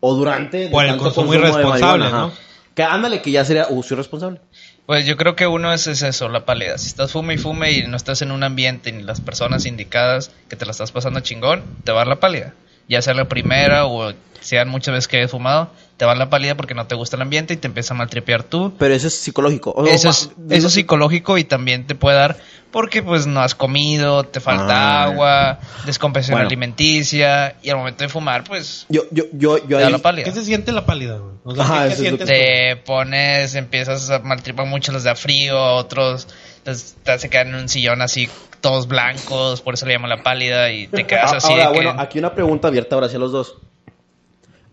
o 0.00 0.14
durante 0.14 0.58
de 0.58 0.68
Por 0.68 0.84
el 0.84 0.90
tanto 0.90 1.04
consumo 1.04 1.32
de 1.32 1.38
irresponsable, 1.38 2.04
marihuana, 2.04 2.10
¿no? 2.10 2.24
ajá. 2.26 2.34
Que 2.74 2.82
ándale, 2.84 3.20
que 3.20 3.30
ya 3.30 3.44
sería 3.44 3.66
uso 3.68 3.94
irresponsable. 3.94 4.40
Pues 4.86 5.06
yo 5.06 5.16
creo 5.16 5.36
que 5.36 5.46
uno 5.46 5.72
es, 5.72 5.86
es 5.86 6.02
eso, 6.02 6.28
la 6.28 6.44
pálida. 6.44 6.76
Si 6.78 6.88
estás 6.88 7.12
fume 7.12 7.34
y 7.34 7.38
fume 7.38 7.72
y 7.72 7.86
no 7.86 7.96
estás 7.96 8.22
en 8.22 8.32
un 8.32 8.42
ambiente 8.42 8.90
ni 8.90 9.02
las 9.02 9.20
personas 9.20 9.66
indicadas 9.66 10.32
que 10.48 10.56
te 10.56 10.64
la 10.64 10.72
estás 10.72 10.90
pasando 10.92 11.20
chingón, 11.20 11.62
te 11.84 11.92
va 11.92 11.98
a 11.98 12.00
dar 12.00 12.08
la 12.08 12.20
pálida. 12.20 12.54
Ya 12.88 13.00
sea 13.02 13.14
la 13.14 13.28
primera 13.28 13.86
o 13.86 14.12
sean 14.40 14.68
muchas 14.68 14.94
veces 14.94 15.08
que 15.08 15.18
hayas 15.18 15.30
fumado, 15.30 15.70
te 16.00 16.06
va 16.06 16.14
la 16.14 16.30
pálida 16.30 16.54
porque 16.54 16.72
no 16.72 16.86
te 16.86 16.94
gusta 16.94 17.16
el 17.16 17.20
ambiente 17.22 17.52
y 17.52 17.58
te 17.58 17.66
empieza 17.66 17.92
a 17.92 17.96
maltripear 17.98 18.42
tú. 18.42 18.72
Pero 18.78 18.94
eso 18.94 19.06
es 19.08 19.14
psicológico. 19.14 19.72
O- 19.72 19.84
Eso 19.86 20.08
es, 20.08 20.30
eso 20.48 20.68
es 20.68 20.72
psicológico 20.72 21.36
y 21.36 21.44
también 21.44 21.86
te 21.86 21.94
puede 21.94 22.16
dar 22.16 22.38
porque 22.70 23.02
pues 23.02 23.26
no 23.26 23.40
has 23.42 23.54
comido, 23.54 24.22
te 24.24 24.40
falta 24.40 25.02
Ah. 25.02 25.04
agua, 25.04 25.58
descompensación 25.84 26.36
Bueno. 26.36 26.46
alimenticia 26.46 27.56
y 27.62 27.68
al 27.68 27.76
momento 27.76 28.02
de 28.02 28.08
fumar 28.08 28.44
pues 28.44 28.86
Yo, 28.88 29.02
yo, 29.10 29.24
yo, 29.34 29.58
yo 29.58 29.66
te 29.66 29.74
da 29.74 29.86
ahí- 29.88 29.92
la 29.92 29.98
pálida. 29.98 30.24
¿qué 30.24 30.32
se 30.32 30.42
siente 30.42 30.72
la 30.72 30.86
pálida 30.86 31.18
güey? 31.18 31.34
O 31.44 31.54
sea, 31.54 31.64
Ajá, 31.64 31.74
¿qué- 31.74 31.88
¿qué, 31.88 31.92
eso 31.92 31.92
es 31.92 31.98
lo 31.98 32.16
sientes 32.16 32.28
que- 32.30 32.34
tú? 32.34 32.80
te 32.80 32.86
pones, 32.86 33.54
empiezas 33.54 34.08
a 34.10 34.20
maltripar 34.20 34.64
mucho, 34.66 34.92
los 34.92 35.04
da 35.04 35.14
frío, 35.14 35.62
otros 35.74 36.28
te 36.64 37.18
se 37.18 37.28
quedan 37.28 37.48
en 37.48 37.54
un 37.56 37.68
sillón 37.68 38.00
así 38.00 38.26
todos 38.62 38.88
blancos, 38.88 39.60
por 39.60 39.74
eso 39.74 39.84
le 39.84 39.92
llaman 39.92 40.08
la 40.08 40.22
pálida 40.22 40.70
y 40.72 40.86
te 40.86 41.04
quedas 41.06 41.32
Ah, 41.34 41.36
así 41.36 41.52
Ahora, 41.52 41.66
de 41.66 41.72
que- 41.72 41.84
bueno, 41.84 42.00
aquí 42.00 42.18
una 42.18 42.34
pregunta 42.34 42.68
abierta 42.68 42.94
ahora 42.94 43.06
hacia 43.06 43.18
los 43.18 43.32
dos. 43.32 43.56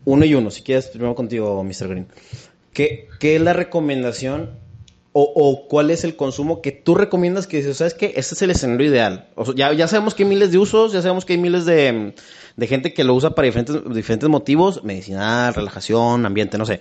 Uno 0.07 0.23
y 0.23 0.33
uno, 0.35 0.51
si 0.51 0.61
quieres, 0.61 0.87
primero 0.87 1.15
contigo, 1.15 1.61
Mr. 1.65 1.89
Green. 1.89 2.07
¿Qué, 2.71 3.09
qué 3.19 3.35
es 3.35 3.41
la 3.41 3.51
recomendación 3.51 4.51
o, 5.11 5.21
o 5.35 5.67
cuál 5.67 5.89
es 5.91 6.03
el 6.05 6.15
consumo 6.15 6.61
que 6.61 6.71
tú 6.71 6.95
recomiendas 6.95 7.45
que 7.47 7.57
dices, 7.57 7.75
sabes 7.77 7.93
que 7.93 8.13
este 8.15 8.35
es 8.35 8.41
el 8.41 8.51
escenario 8.51 8.87
ideal? 8.87 9.27
O 9.35 9.43
sea, 9.45 9.53
ya, 9.55 9.73
ya 9.73 9.87
sabemos 9.89 10.13
que 10.15 10.23
hay 10.23 10.29
miles 10.29 10.51
de 10.53 10.59
usos, 10.59 10.93
ya 10.93 11.01
sabemos 11.01 11.25
que 11.25 11.33
hay 11.33 11.39
miles 11.39 11.65
de, 11.65 12.13
de 12.55 12.67
gente 12.67 12.93
que 12.93 13.03
lo 13.03 13.15
usa 13.15 13.31
para 13.31 13.47
diferentes, 13.47 13.75
diferentes 13.93 14.29
motivos, 14.29 14.81
medicinal, 14.85 15.53
relajación, 15.53 16.25
ambiente, 16.25 16.57
no 16.57 16.65
sé. 16.65 16.79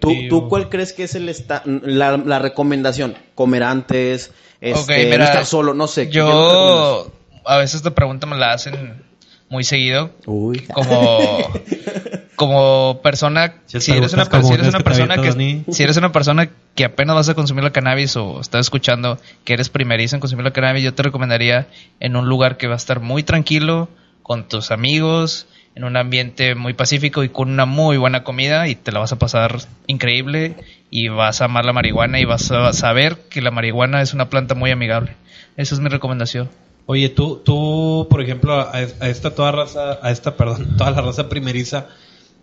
¿Tú. 0.00 0.12
¿Tú 0.28 0.48
cuál 0.48 0.68
crees 0.68 0.92
que 0.92 1.04
es 1.04 1.14
el 1.14 1.28
esta- 1.28 1.62
la, 1.66 2.16
la 2.16 2.38
recomendación? 2.40 3.14
¿Comer 3.36 3.62
antes? 3.62 4.32
Este, 4.60 4.80
Ok, 4.80 5.04
mira, 5.04 5.18
no 5.18 5.24
estar 5.26 5.46
solo, 5.46 5.74
no 5.74 5.86
sé. 5.86 6.08
¿qué 6.08 6.18
es 6.18 6.24
lo 6.24 6.30
que 6.32 6.32
yo 6.32 7.12
a 7.44 7.58
veces 7.58 7.76
esta 7.76 7.94
pregunta 7.94 8.26
me 8.26 8.36
la 8.36 8.52
hacen 8.54 9.02
muy 9.50 9.62
seguido? 9.62 10.10
Uy. 10.26 10.60
como 10.74 11.38
como 12.46 13.00
persona 13.02 13.54
Si 13.66 13.92
eres 13.92 14.12
una, 14.12 14.24
si 14.24 14.52
eres 14.52 14.68
una 14.68 14.78
este 14.78 14.84
persona 14.84 15.16
que 15.16 15.62
si 15.72 15.82
eres 15.82 15.96
una 15.96 16.12
persona 16.12 16.48
que 16.74 16.84
apenas 16.84 17.16
vas 17.16 17.28
a 17.28 17.34
consumir 17.34 17.64
la 17.64 17.70
cannabis 17.70 18.16
o 18.16 18.40
estás 18.40 18.60
escuchando 18.62 19.18
que 19.44 19.54
eres 19.54 19.68
primerizo 19.68 20.16
en 20.16 20.20
consumir 20.20 20.44
la 20.44 20.52
cannabis 20.52 20.82
yo 20.82 20.94
te 20.94 21.02
recomendaría 21.02 21.66
en 22.00 22.16
un 22.16 22.28
lugar 22.28 22.56
que 22.56 22.66
va 22.66 22.74
a 22.74 22.76
estar 22.76 23.00
muy 23.00 23.22
tranquilo 23.22 23.88
con 24.22 24.48
tus 24.48 24.70
amigos 24.70 25.46
en 25.74 25.84
un 25.84 25.96
ambiente 25.96 26.54
muy 26.54 26.72
pacífico 26.72 27.24
y 27.24 27.28
con 27.28 27.50
una 27.50 27.66
muy 27.66 27.96
buena 27.96 28.22
comida 28.22 28.68
y 28.68 28.74
te 28.74 28.92
la 28.92 29.00
vas 29.00 29.12
a 29.12 29.18
pasar 29.18 29.58
increíble 29.86 30.56
y 30.90 31.08
vas 31.08 31.40
a 31.40 31.46
amar 31.46 31.64
la 31.64 31.72
marihuana 31.72 32.20
y 32.20 32.24
vas 32.24 32.50
a 32.50 32.72
saber 32.72 33.18
que 33.28 33.42
la 33.42 33.50
marihuana 33.50 34.00
es 34.00 34.14
una 34.14 34.28
planta 34.30 34.54
muy 34.54 34.70
amigable. 34.70 35.16
Esa 35.56 35.74
es 35.74 35.80
mi 35.80 35.88
recomendación. 35.88 36.48
Oye, 36.86 37.08
tú, 37.08 37.40
tú, 37.44 38.06
por 38.10 38.22
ejemplo, 38.22 38.54
a, 38.54 38.72
a 38.72 39.08
esta 39.08 39.34
toda 39.34 39.52
raza, 39.52 39.98
a 40.02 40.10
esta, 40.10 40.36
perdón, 40.36 40.76
toda 40.78 40.90
la 40.90 41.00
raza 41.00 41.28
primeriza, 41.28 41.88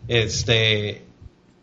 este, 0.08 1.04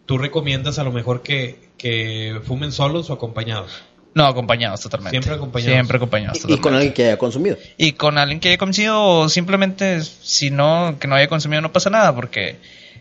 tú 0.06 0.18
recomiendas 0.18 0.78
a 0.78 0.84
lo 0.84 0.92
mejor 0.92 1.22
que, 1.22 1.68
que 1.76 2.40
fumen 2.44 2.72
solos 2.72 3.10
o 3.10 3.12
acompañados. 3.12 3.72
no 4.14 4.26
acompañados 4.26 4.80
totalmente 4.80 5.10
Siempre 5.16 5.34
acompañados. 5.34 5.72
siempre 5.74 5.96
acompañados 5.96 6.38
Y- 6.38 6.38
Y 6.38 6.42
totalmente. 6.42 6.62
con 6.62 6.74
alguien 6.74 6.92
que 6.94 7.04
haya 7.04 7.18
consumido. 7.18 7.56
Y 7.76 7.92
con 7.92 8.18
alguien 8.18 8.40
que 8.40 8.48
haya 8.48 8.58
consumido, 8.58 9.00
o 9.04 9.28
simplemente 9.28 10.02
si 10.02 10.50
no, 10.50 10.96
que 10.98 11.06
no 11.06 11.14
haya 11.14 11.28
consumido, 11.28 11.60
no 11.62 11.72
pasa 11.72 11.90
nada, 11.90 12.14
porque 12.14 12.56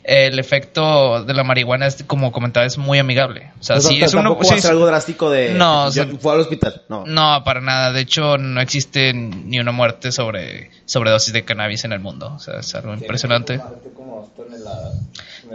el 0.08 0.39
efecto 0.39 1.26
de 1.26 1.34
la 1.34 1.43
marihuana, 1.43 1.86
es, 1.86 2.02
como 2.08 2.32
comentaba, 2.32 2.65
es 2.65 2.78
muy 2.78 2.98
amigable. 2.98 3.52
O 3.60 3.63
sea, 3.63 3.76
O 3.76 3.82
sea, 3.82 3.91
sí 3.91 4.02
es 4.02 4.13
uno. 4.13 4.38
sí, 4.41 4.60
sí. 4.62 4.67
algo 4.67 4.86
drástico 4.86 5.30
de. 5.30 5.54
No, 5.54 5.91
yo 5.91 6.04
o 6.04 6.06
sea- 6.06 6.17
fue 6.17 6.34
al 6.34 6.39
hospital. 6.39 6.82
No. 6.88 7.04
No, 7.06 7.43
para 7.43 7.60
nada. 7.60 7.91
De 7.91 8.00
hecho, 8.00 8.38
no 8.38 8.62
existe 8.62 9.12
ni 9.13 9.60
una 9.60 9.74
muerte 9.74 10.13
sobre 10.13 10.72
sobredosis 10.86 11.34
de 11.34 11.43
cannabis 11.43 11.84
en 11.84 11.91
el 11.91 12.00
mundo. 12.00 12.32
O 12.34 12.39
sea, 12.39 12.60
es 12.62 12.74
algo 12.74 12.93
impresionante. 12.93 13.60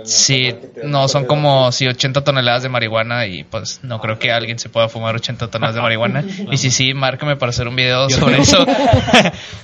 Sí, 0.04 0.54
no, 0.84 1.08
son 1.08 1.24
como 1.26 1.70
si 1.72 1.86
80 1.86 2.24
toneladas 2.24 2.62
de 2.62 2.68
marihuana 2.68 3.26
y 3.26 3.44
pues 3.44 3.80
no 3.82 4.00
creo 4.00 4.18
que 4.18 4.32
alguien 4.32 4.58
se 4.58 4.68
pueda 4.68 4.88
fumar 4.88 5.14
80 5.14 5.48
toneladas 5.48 5.76
de 5.76 5.80
marihuana. 5.82 6.24
Y 6.50 6.58
si 6.58 6.70
sí, 6.70 6.92
márcame 6.92 7.36
para 7.36 7.50
hacer 7.50 7.68
un 7.68 7.76
video 7.76 8.10
sobre 8.10 8.38
eso. 8.38 8.66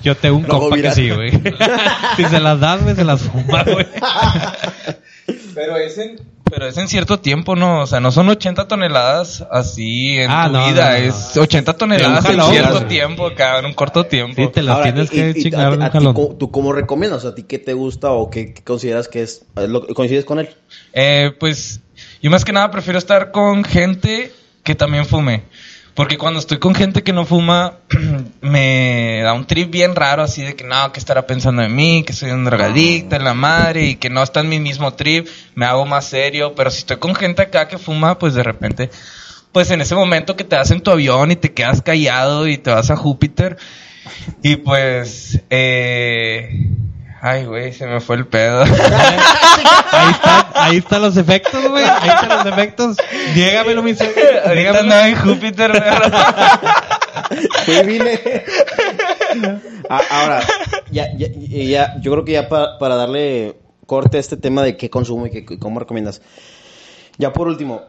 Yo 0.03 0.17
tengo 0.17 0.37
un 0.37 0.45
compa 0.45 0.77
que 0.77 0.91
sí, 0.93 1.11
güey. 1.11 1.31
si 2.17 2.25
se 2.25 2.41
las 2.41 2.59
das, 2.59 2.83
güey, 2.83 2.95
se 2.95 3.05
las 3.05 3.21
fuma, 3.21 3.65
güey. 3.65 3.87
Pero 5.55 5.77
es 5.77 5.99
en, 5.99 6.19
pero 6.51 6.67
es 6.67 6.79
en 6.79 6.89
cierto 6.89 7.21
tiempo, 7.21 7.55
¿no? 7.55 7.83
O 7.83 7.87
sea, 7.87 8.01
no 8.01 8.11
son 8.13 8.29
80 8.31 8.67
toneladas 8.69 9.45
así 9.51 10.17
en 10.17 10.31
Ah, 10.31 10.47
tu 10.47 10.53
no, 10.55 10.67
vida. 10.69 10.93
no, 10.93 10.99
no, 11.01 11.05
no. 11.07 11.15
Es 11.31 11.37
80 11.37 11.77
toneladas 11.77 12.25
En 12.25 12.41
cierto 12.43 12.87
tiempo, 12.87 13.27
acá 13.27 13.59
en 13.59 13.67
un 13.67 13.75
corto 13.75 14.07
tiempo. 14.07 14.41
Sí, 14.41 14.49
te 14.53 14.63
las 14.63 14.77
Ahora, 14.77 14.93
tienes 14.95 15.13
y- 15.13 15.15
que 15.15 15.29
y- 15.37 15.41
y 15.41 15.43
chingar 15.43 15.67
a 15.67 15.69
ti- 15.71 15.75
en 15.75 15.81
un 15.81 15.83
a 15.83 15.91
ti, 15.91 15.99
jalón. 15.99 16.15
¿cómo- 16.15 16.37
¿Tú 16.37 16.51
cómo 16.51 16.73
recomiendas? 16.73 17.27
¿A 17.27 17.35
ti 17.35 17.43
qué 17.43 17.59
te 17.59 17.75
gusta 17.75 18.13
o 18.13 18.31
qué, 18.31 18.55
qué 18.55 18.63
consideras 18.65 19.09
que 19.09 19.23
es? 19.23 19.43
es 19.57 19.69
lo- 19.69 19.87
¿Coincides 19.89 20.25
con 20.25 20.39
él? 20.39 20.49
Eh, 20.95 21.33
pues 21.39 21.81
yo 22.23 22.31
más 22.31 22.45
que 22.47 22.53
nada 22.53 22.71
prefiero 22.71 22.99
estar 22.99 23.31
con 23.31 23.65
gente 23.65 24.33
que 24.63 24.75
también 24.75 25.05
fume. 25.05 25.43
Porque 25.99 26.17
cuando 26.17 26.39
estoy 26.39 26.61
con 26.61 26.77
gente 26.77 27.03
que 27.03 27.13
no 27.13 27.27
fuma, 27.27 27.79
me 28.41 29.21
da 29.25 29.33
un 29.33 29.49
trip 29.49 29.69
bien 29.69 29.97
raro, 29.97 30.23
así 30.23 30.45
de 30.45 30.55
que 30.55 30.63
no, 30.63 30.93
que 30.93 31.01
estará 31.01 31.27
pensando 31.27 31.61
en 31.61 31.75
mí, 31.75 32.05
que 32.07 32.13
soy 32.13 32.31
un 32.31 32.45
drogadicta, 32.45 33.17
en 33.17 33.25
la 33.25 33.35
madre, 33.35 33.85
y 33.85 33.97
que 33.97 34.09
no 34.09 34.23
está 34.23 34.39
en 34.39 34.49
mi 34.49 34.61
mismo 34.61 34.95
trip, 34.95 35.27
me 35.57 35.67
hago 35.67 35.87
más 35.87 36.05
serio. 36.05 36.55
Pero 36.55 36.71
si 36.71 36.79
estoy 36.79 36.99
con 36.99 37.17
gente 37.17 37.43
acá 37.43 37.67
que 37.67 37.79
fuma, 37.79 38.17
pues 38.17 38.35
de 38.35 38.45
repente, 38.45 38.91
pues 39.51 39.73
en 39.73 39.81
ese 39.81 39.97
momento 39.97 40.37
que 40.37 40.45
te 40.45 40.55
das 40.55 40.71
en 40.71 40.83
tu 40.83 40.93
avión 40.93 41.33
y 41.33 41.37
te 41.37 41.53
quedas 41.53 41.83
callado 41.83 42.47
y 42.47 42.59
te 42.59 42.71
vas 42.71 42.93
a 42.93 42.97
Júpiter, 42.97 43.57
Y 44.41 44.55
pues, 44.55 45.43
eh... 45.51 46.78
Ay, 47.21 47.45
güey, 47.47 47.73
se 47.73 47.87
me 47.87 48.01
fue 48.01 48.17
el 48.17 48.27
pedo. 48.27 48.63
Ahí 49.91 50.11
están, 50.11 50.47
ahí 50.55 50.77
están 50.77 51.03
los 51.03 51.17
efectos, 51.17 51.67
güey. 51.69 51.83
Ahí 51.85 52.09
están 52.09 52.29
los 52.29 52.47
efectos. 52.47 52.97
Niégamelo, 53.35 53.83
mi 53.83 53.95
ser. 53.95 54.43
Ahorita 54.47 54.79
andaba 54.81 55.09
en 55.09 55.17
Júpiter. 55.17 55.83
Fui, 57.65 57.83
vine. 57.87 58.21
Ah, 59.89 60.01
Ahora, 60.11 60.41
ya, 60.91 61.09
ya, 61.17 61.29
ya, 61.35 61.95
yo 62.01 62.13
creo 62.13 62.25
que 62.25 62.33
ya 62.33 62.49
pa- 62.49 62.79
para 62.79 62.95
darle 62.97 63.57
corte 63.87 64.19
a 64.19 64.21
este 64.21 64.37
tema 64.37 64.63
de 64.63 64.77
qué 64.77 64.91
consumo 64.91 65.27
y, 65.27 65.31
qué, 65.31 65.45
y 65.49 65.59
cómo 65.59 65.81
recomiendas. 65.81 66.21
Ya 67.17 67.33
por 67.33 67.49
último, 67.49 67.83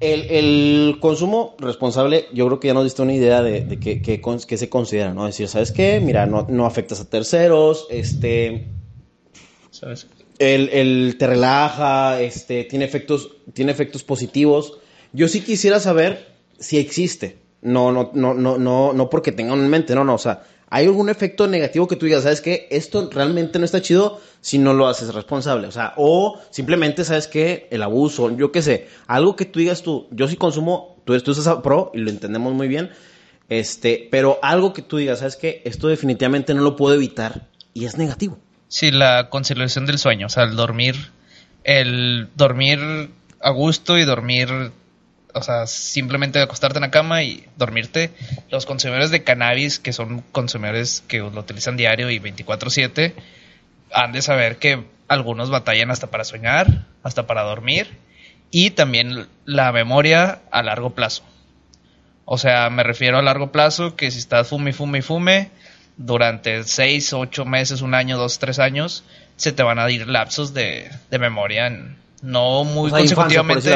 el, 0.00 0.20
el 0.30 0.98
consumo 1.00 1.54
responsable, 1.58 2.26
yo 2.32 2.46
creo 2.46 2.60
que 2.60 2.68
ya 2.68 2.74
nos 2.74 2.84
diste 2.84 3.02
una 3.02 3.14
idea 3.14 3.42
de, 3.42 3.78
qué 3.78 4.56
se 4.56 4.68
considera, 4.68 5.14
¿no? 5.14 5.26
Decir, 5.26 5.48
¿sabes 5.48 5.72
qué? 5.72 6.00
Mira, 6.00 6.26
no, 6.26 6.46
no 6.48 6.66
afectas 6.66 7.00
a 7.00 7.08
terceros, 7.08 7.86
este, 7.90 8.66
¿Sabes? 9.70 10.06
el, 10.38 10.68
el 10.70 11.16
te 11.18 11.26
relaja, 11.26 12.20
este, 12.20 12.64
tiene 12.64 12.84
efectos, 12.84 13.30
tiene 13.52 13.72
efectos 13.72 14.02
positivos. 14.04 14.78
Yo 15.12 15.28
sí 15.28 15.40
quisiera 15.40 15.80
saber 15.80 16.28
si 16.58 16.78
existe. 16.78 17.38
No, 17.62 17.90
no, 17.90 18.10
no, 18.14 18.34
no, 18.34 18.58
no, 18.58 18.92
no 18.92 19.10
porque 19.10 19.32
tengan 19.32 19.60
en 19.60 19.68
mente, 19.68 19.94
no, 19.94 20.04
no, 20.04 20.14
o 20.14 20.18
sea, 20.18 20.42
¿hay 20.68 20.86
algún 20.86 21.08
efecto 21.08 21.46
negativo 21.46 21.86
que 21.86 21.96
tú 21.96 22.06
digas, 22.06 22.24
sabes 22.24 22.40
que 22.40 22.66
esto 22.70 23.08
realmente 23.12 23.58
no 23.58 23.64
está 23.64 23.80
chido 23.80 24.20
si 24.40 24.58
no 24.58 24.74
lo 24.74 24.88
haces 24.88 25.14
responsable? 25.14 25.66
O 25.66 25.72
sea, 25.72 25.94
o 25.96 26.40
simplemente, 26.50 27.04
¿sabes 27.04 27.28
que 27.28 27.68
El 27.70 27.82
abuso, 27.82 28.36
yo 28.36 28.52
qué 28.52 28.62
sé, 28.62 28.88
algo 29.06 29.36
que 29.36 29.44
tú 29.44 29.60
digas 29.60 29.82
tú, 29.82 30.08
yo 30.10 30.28
sí 30.28 30.36
consumo, 30.36 30.96
tú, 31.04 31.18
tú 31.20 31.62
pro 31.62 31.90
y 31.94 31.98
lo 31.98 32.10
entendemos 32.10 32.52
muy 32.54 32.68
bien, 32.68 32.90
este, 33.48 34.08
pero 34.10 34.38
algo 34.42 34.72
que 34.72 34.82
tú 34.82 34.96
digas, 34.96 35.20
¿sabes 35.20 35.36
que 35.36 35.62
Esto 35.64 35.88
definitivamente 35.88 36.54
no 36.54 36.62
lo 36.62 36.76
puedo 36.76 36.94
evitar 36.94 37.46
y 37.72 37.84
es 37.84 37.96
negativo. 37.96 38.38
Sí, 38.68 38.90
la 38.90 39.30
conciliación 39.30 39.86
del 39.86 39.98
sueño, 39.98 40.26
o 40.26 40.28
sea, 40.28 40.44
el 40.44 40.56
dormir, 40.56 40.96
el 41.62 42.28
dormir 42.34 42.78
a 43.40 43.50
gusto 43.50 43.96
y 43.98 44.04
dormir, 44.04 44.48
o 45.36 45.42
sea, 45.42 45.66
simplemente 45.66 46.40
acostarte 46.40 46.78
en 46.78 46.82
la 46.82 46.90
cama 46.90 47.22
y 47.22 47.46
dormirte. 47.56 48.10
Los 48.50 48.66
consumidores 48.66 49.10
de 49.10 49.22
cannabis, 49.22 49.78
que 49.78 49.92
son 49.92 50.22
consumidores 50.32 51.02
que 51.06 51.18
lo 51.18 51.28
utilizan 51.40 51.76
diario 51.76 52.10
y 52.10 52.18
24/7, 52.18 53.14
han 53.92 54.12
de 54.12 54.22
saber 54.22 54.56
que 54.58 54.84
algunos 55.08 55.50
batallan 55.50 55.90
hasta 55.90 56.08
para 56.08 56.24
soñar, 56.24 56.86
hasta 57.02 57.26
para 57.26 57.42
dormir 57.42 57.98
y 58.50 58.70
también 58.70 59.26
la 59.44 59.70
memoria 59.72 60.40
a 60.50 60.62
largo 60.62 60.90
plazo. 60.94 61.22
O 62.24 62.38
sea, 62.38 62.70
me 62.70 62.82
refiero 62.82 63.18
a 63.18 63.22
largo 63.22 63.52
plazo 63.52 63.94
que 63.94 64.10
si 64.10 64.18
estás 64.18 64.48
fume 64.48 64.72
fume 64.72 64.98
y 64.98 65.02
fume 65.02 65.50
durante 65.96 66.64
seis, 66.64 67.12
ocho 67.12 67.44
meses, 67.44 67.82
un 67.82 67.94
año, 67.94 68.18
dos, 68.18 68.38
tres 68.38 68.58
años, 68.58 69.04
se 69.36 69.52
te 69.52 69.62
van 69.62 69.78
a 69.78 69.88
ir 69.90 70.08
lapsos 70.08 70.52
de, 70.52 70.90
de 71.10 71.18
memoria, 71.18 71.66
en- 71.68 71.96
no 72.22 72.64
muy 72.64 72.88
O 72.88 72.90
sea, 72.90 72.98
consecutivamente. 73.00 73.70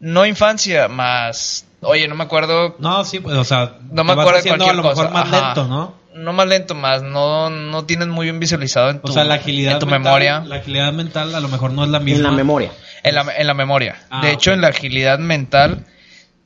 No 0.00 0.26
infancia, 0.26 0.88
más. 0.88 1.66
Oye, 1.82 2.08
no 2.08 2.14
me 2.14 2.24
acuerdo. 2.24 2.76
No, 2.78 3.04
sí, 3.04 3.20
pues, 3.20 3.36
o 3.36 3.44
sea, 3.44 3.78
No 3.90 4.04
me 4.04 4.12
acuerdo 4.12 4.42
de 4.42 4.48
cualquier 4.48 4.70
a 4.70 4.74
lo 4.74 4.82
mejor 4.82 4.96
cosa. 5.06 5.10
más 5.10 5.28
Ajá. 5.32 5.46
lento, 5.46 5.68
¿no? 5.68 5.94
No 6.14 6.32
más 6.32 6.46
lento, 6.48 6.74
más. 6.74 7.02
No, 7.02 7.48
no 7.50 7.84
tienes 7.86 8.08
muy 8.08 8.26
bien 8.26 8.40
visualizado 8.40 8.90
en 8.90 9.00
tu, 9.00 9.08
O 9.08 9.12
sea, 9.12 9.24
la 9.24 9.34
agilidad 9.34 9.74
en 9.74 9.78
tu 9.78 9.86
mental, 9.86 10.02
memoria. 10.02 10.40
La 10.44 10.56
agilidad 10.56 10.92
mental 10.92 11.34
a 11.34 11.40
lo 11.40 11.48
mejor 11.48 11.70
no 11.72 11.84
es 11.84 11.90
la 11.90 12.00
misma. 12.00 12.18
En 12.18 12.24
la 12.24 12.30
memoria. 12.32 12.72
En 13.04 13.14
la, 13.14 13.26
en 13.36 13.46
la 13.46 13.54
memoria. 13.54 13.96
Ah, 14.10 14.20
de 14.22 14.32
hecho, 14.32 14.52
en 14.52 14.60
la 14.60 14.68
agilidad 14.68 15.18
mental 15.20 15.86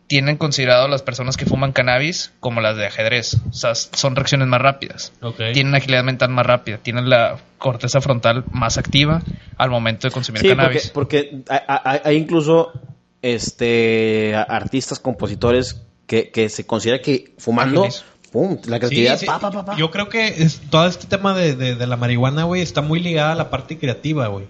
tienen 0.06 0.36
considerado 0.36 0.86
las 0.86 1.02
personas 1.02 1.36
que 1.38 1.46
fuman 1.46 1.72
cannabis 1.72 2.32
como 2.38 2.60
las 2.60 2.76
de 2.76 2.86
ajedrez. 2.86 3.38
O 3.48 3.52
sea, 3.54 3.74
son 3.74 4.14
reacciones 4.14 4.46
más 4.48 4.60
rápidas. 4.60 5.12
Tienen 5.54 5.74
agilidad 5.74 6.04
mental 6.04 6.28
más 6.28 6.44
rápida. 6.44 6.76
Tienen 6.78 7.08
la 7.08 7.38
corteza 7.58 8.00
frontal 8.02 8.44
más 8.52 8.76
activa 8.76 9.22
al 9.56 9.70
momento 9.70 10.06
de 10.06 10.12
consumir 10.12 10.42
Sí, 10.42 10.48
porque, 10.48 10.56
cannabis. 10.60 10.90
porque 10.90 11.42
hay, 11.48 11.60
hay- 11.66 12.00
hay 12.04 12.16
incluso 12.16 12.70
este 13.32 14.34
artistas, 14.36 14.98
compositores 15.00 15.82
que, 16.06 16.30
que 16.30 16.48
se 16.48 16.66
considera 16.66 17.00
que 17.00 17.32
fumando, 17.38 17.88
pum, 18.30 18.58
la 18.66 18.78
creatividad, 18.78 19.18
sí. 19.18 19.26
pa, 19.26 19.38
pa, 19.40 19.50
pa, 19.50 19.64
pa. 19.64 19.76
Yo 19.76 19.90
creo 19.90 20.08
que 20.08 20.26
es- 20.26 20.60
todo 20.70 20.86
este 20.86 21.06
tema 21.06 21.34
de, 21.34 21.56
de- 21.56 21.74
de 21.76 21.86
la 21.86 21.96
marihuana, 21.96 22.44
güey, 22.44 22.60
está 22.62 22.82
muy 22.82 23.00
ligada 23.00 23.32
a 23.32 23.34
la 23.36 23.50
parte 23.50 23.78
creativa, 23.78 24.26
güey. 24.28 24.46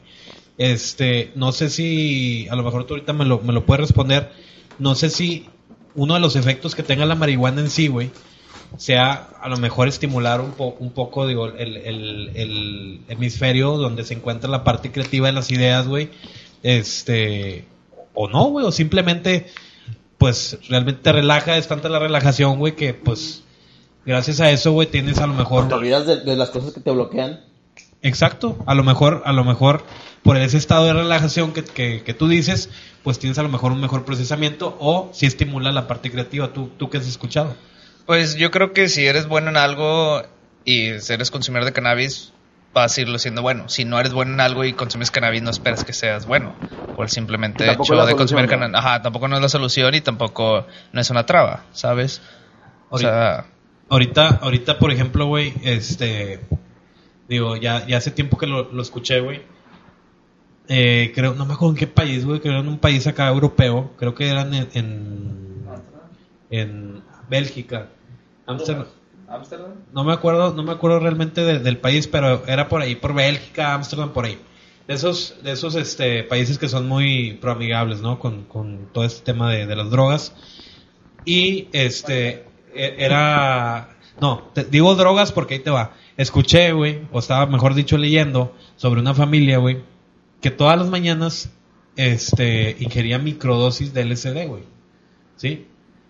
Este, 0.58 1.30
no 1.34 1.52
sé 1.52 1.68
si, 1.70 2.46
a 2.50 2.56
lo 2.56 2.62
mejor 2.62 2.84
tú 2.86 2.94
ahorita 2.94 3.12
me 3.12 3.24
lo, 3.24 3.40
me 3.40 3.52
lo 3.52 3.64
puedes 3.66 3.80
responder. 3.82 4.30
No 4.78 4.94
sé 4.94 5.10
si 5.10 5.46
uno 5.94 6.14
de 6.14 6.20
los 6.20 6.34
efectos 6.36 6.74
que 6.74 6.82
tenga 6.82 7.06
la 7.06 7.14
marihuana 7.14 7.60
en 7.60 7.70
sí, 7.70 7.86
güey, 7.88 8.10
sea 8.76 9.28
a 9.40 9.48
lo 9.48 9.56
mejor 9.58 9.86
estimular 9.86 10.40
un, 10.40 10.50
po- 10.52 10.76
un 10.80 10.90
poco, 10.90 11.26
digo, 11.28 11.46
el, 11.46 11.76
el- 11.76 12.30
el 12.34 13.00
hemisferio 13.08 13.76
donde 13.78 14.02
se 14.04 14.14
encuentra 14.14 14.50
la 14.50 14.64
parte 14.64 14.90
creativa 14.90 15.26
de 15.28 15.32
las 15.32 15.50
ideas, 15.52 15.86
güey. 15.86 16.10
Este, 16.64 17.64
o 18.14 18.28
no, 18.28 18.44
güey, 18.44 18.64
o 18.64 18.72
simplemente, 18.72 19.46
pues, 20.18 20.58
realmente 20.68 21.02
te 21.02 21.12
relaja, 21.12 21.56
es 21.56 21.68
tanta 21.68 21.88
la 21.88 21.98
relajación, 21.98 22.58
güey, 22.58 22.74
que, 22.74 22.94
pues, 22.94 23.42
gracias 24.06 24.40
a 24.40 24.50
eso, 24.50 24.72
güey, 24.72 24.88
tienes 24.88 25.18
a 25.18 25.26
lo 25.26 25.34
mejor... 25.34 25.68
te 25.68 25.74
olvidas 25.74 26.06
de, 26.06 26.20
de 26.20 26.36
las 26.36 26.50
cosas 26.50 26.72
que 26.72 26.80
te 26.80 26.90
bloquean. 26.90 27.40
Exacto, 28.02 28.58
a 28.66 28.74
lo 28.74 28.84
mejor, 28.84 29.22
a 29.24 29.32
lo 29.32 29.44
mejor 29.44 29.82
por 30.22 30.36
ese 30.36 30.58
estado 30.58 30.84
de 30.84 30.92
relajación 30.92 31.52
que, 31.52 31.64
que, 31.64 32.02
que 32.02 32.12
tú 32.12 32.28
dices, 32.28 32.68
pues 33.02 33.18
tienes 33.18 33.38
a 33.38 33.42
lo 33.42 33.48
mejor 33.48 33.72
un 33.72 33.80
mejor 33.80 34.04
procesamiento 34.04 34.76
o 34.78 35.08
si 35.14 35.24
estimula 35.24 35.72
la 35.72 35.86
parte 35.86 36.10
creativa, 36.10 36.52
tú, 36.52 36.68
tú 36.76 36.90
que 36.90 36.98
has 36.98 37.06
escuchado. 37.08 37.56
Pues 38.04 38.34
yo 38.34 38.50
creo 38.50 38.74
que 38.74 38.90
si 38.90 39.06
eres 39.06 39.26
bueno 39.26 39.48
en 39.48 39.56
algo 39.56 40.22
y 40.66 40.88
eres 40.88 41.30
consumidor 41.30 41.64
de 41.64 41.72
cannabis, 41.72 42.33
vas 42.74 42.98
a 42.98 43.00
irlo 43.00 43.18
siendo 43.18 43.40
bueno. 43.40 43.68
Si 43.68 43.84
no 43.84 43.98
eres 43.98 44.12
bueno 44.12 44.34
en 44.34 44.40
algo 44.40 44.64
y 44.64 44.74
consumes 44.74 45.10
cannabis, 45.10 45.42
no 45.42 45.50
esperas 45.50 45.84
que 45.84 45.92
seas 45.92 46.26
bueno. 46.26 46.54
Por 46.94 47.06
el 47.06 47.10
simplemente 47.10 47.70
hecho 47.70 48.06
de 48.06 48.14
consumir 48.14 48.46
cannabis. 48.46 48.76
Ajá, 48.76 49.02
tampoco 49.02 49.28
no 49.28 49.36
es 49.36 49.42
la 49.42 49.48
solución 49.48 49.94
y 49.94 50.00
tampoco 50.00 50.66
no 50.92 51.00
es 51.00 51.10
una 51.10 51.24
traba, 51.26 51.64
¿sabes? 51.72 52.20
O 52.90 52.98
sea, 52.98 53.46
Ahorita, 53.88 54.40
ahorita 54.42 54.78
por 54.78 54.90
ejemplo, 54.90 55.26
güey, 55.26 55.52
este, 55.62 56.40
digo, 57.28 57.56
ya, 57.56 57.86
ya 57.86 57.98
hace 57.98 58.10
tiempo 58.10 58.38
que 58.38 58.46
lo, 58.46 58.72
lo 58.72 58.82
escuché, 58.82 59.20
güey. 59.20 59.42
Eh, 60.68 61.12
creo, 61.14 61.34
no 61.34 61.44
me 61.44 61.52
acuerdo 61.52 61.74
en 61.74 61.78
qué 61.78 61.86
país, 61.86 62.24
güey, 62.24 62.40
creo 62.40 62.60
en 62.60 62.68
un 62.68 62.78
país 62.78 63.06
acá 63.06 63.28
europeo, 63.28 63.92
creo 63.98 64.14
que 64.14 64.28
eran 64.28 64.54
en, 64.54 64.68
en, 64.72 65.64
en 66.50 67.02
Bélgica, 67.28 67.88
Ámsterdam. 68.46 68.86
No 69.92 70.04
me 70.04 70.12
acuerdo, 70.12 70.54
no 70.54 70.62
me 70.62 70.72
acuerdo 70.72 71.00
realmente 71.00 71.42
de- 71.42 71.58
del 71.58 71.78
país, 71.78 72.06
pero 72.06 72.44
era 72.46 72.68
por 72.68 72.82
ahí, 72.82 72.94
por 72.94 73.14
Bélgica, 73.14 73.74
Ámsterdam, 73.74 74.12
por 74.12 74.24
ahí. 74.24 74.38
De 74.86 74.94
esos, 74.94 75.36
de 75.42 75.52
esos 75.52 75.74
este, 75.76 76.24
países 76.24 76.58
que 76.58 76.68
son 76.68 76.86
muy 76.88 77.34
proamigables, 77.40 78.00
¿no? 78.00 78.18
Con, 78.18 78.44
todo 78.92 79.04
este 79.04 79.24
tema 79.24 79.50
de, 79.50 79.66
de 79.66 79.76
las 79.76 79.90
drogas. 79.90 80.34
Y 81.24 81.68
este, 81.72 82.44
e- 82.74 82.94
era, 82.98 83.96
no, 84.20 84.50
te 84.54 84.64
digo 84.64 84.94
drogas 84.94 85.32
porque 85.32 85.54
ahí 85.54 85.60
te 85.60 85.70
va. 85.70 85.92
Escuché, 86.16 86.72
güey, 86.72 87.02
o 87.12 87.18
estaba 87.18 87.46
mejor 87.46 87.74
dicho 87.74 87.96
leyendo 87.96 88.54
sobre 88.76 89.00
una 89.00 89.14
familia, 89.14 89.58
güey, 89.58 89.82
que 90.40 90.50
todas 90.50 90.78
las 90.78 90.88
mañanas, 90.88 91.50
este, 91.96 92.76
ingería 92.78 93.18
microdosis 93.18 93.94
de 93.94 94.02
LSD, 94.04 94.46
güey. 94.46 94.62
¿Sí? 95.36 95.66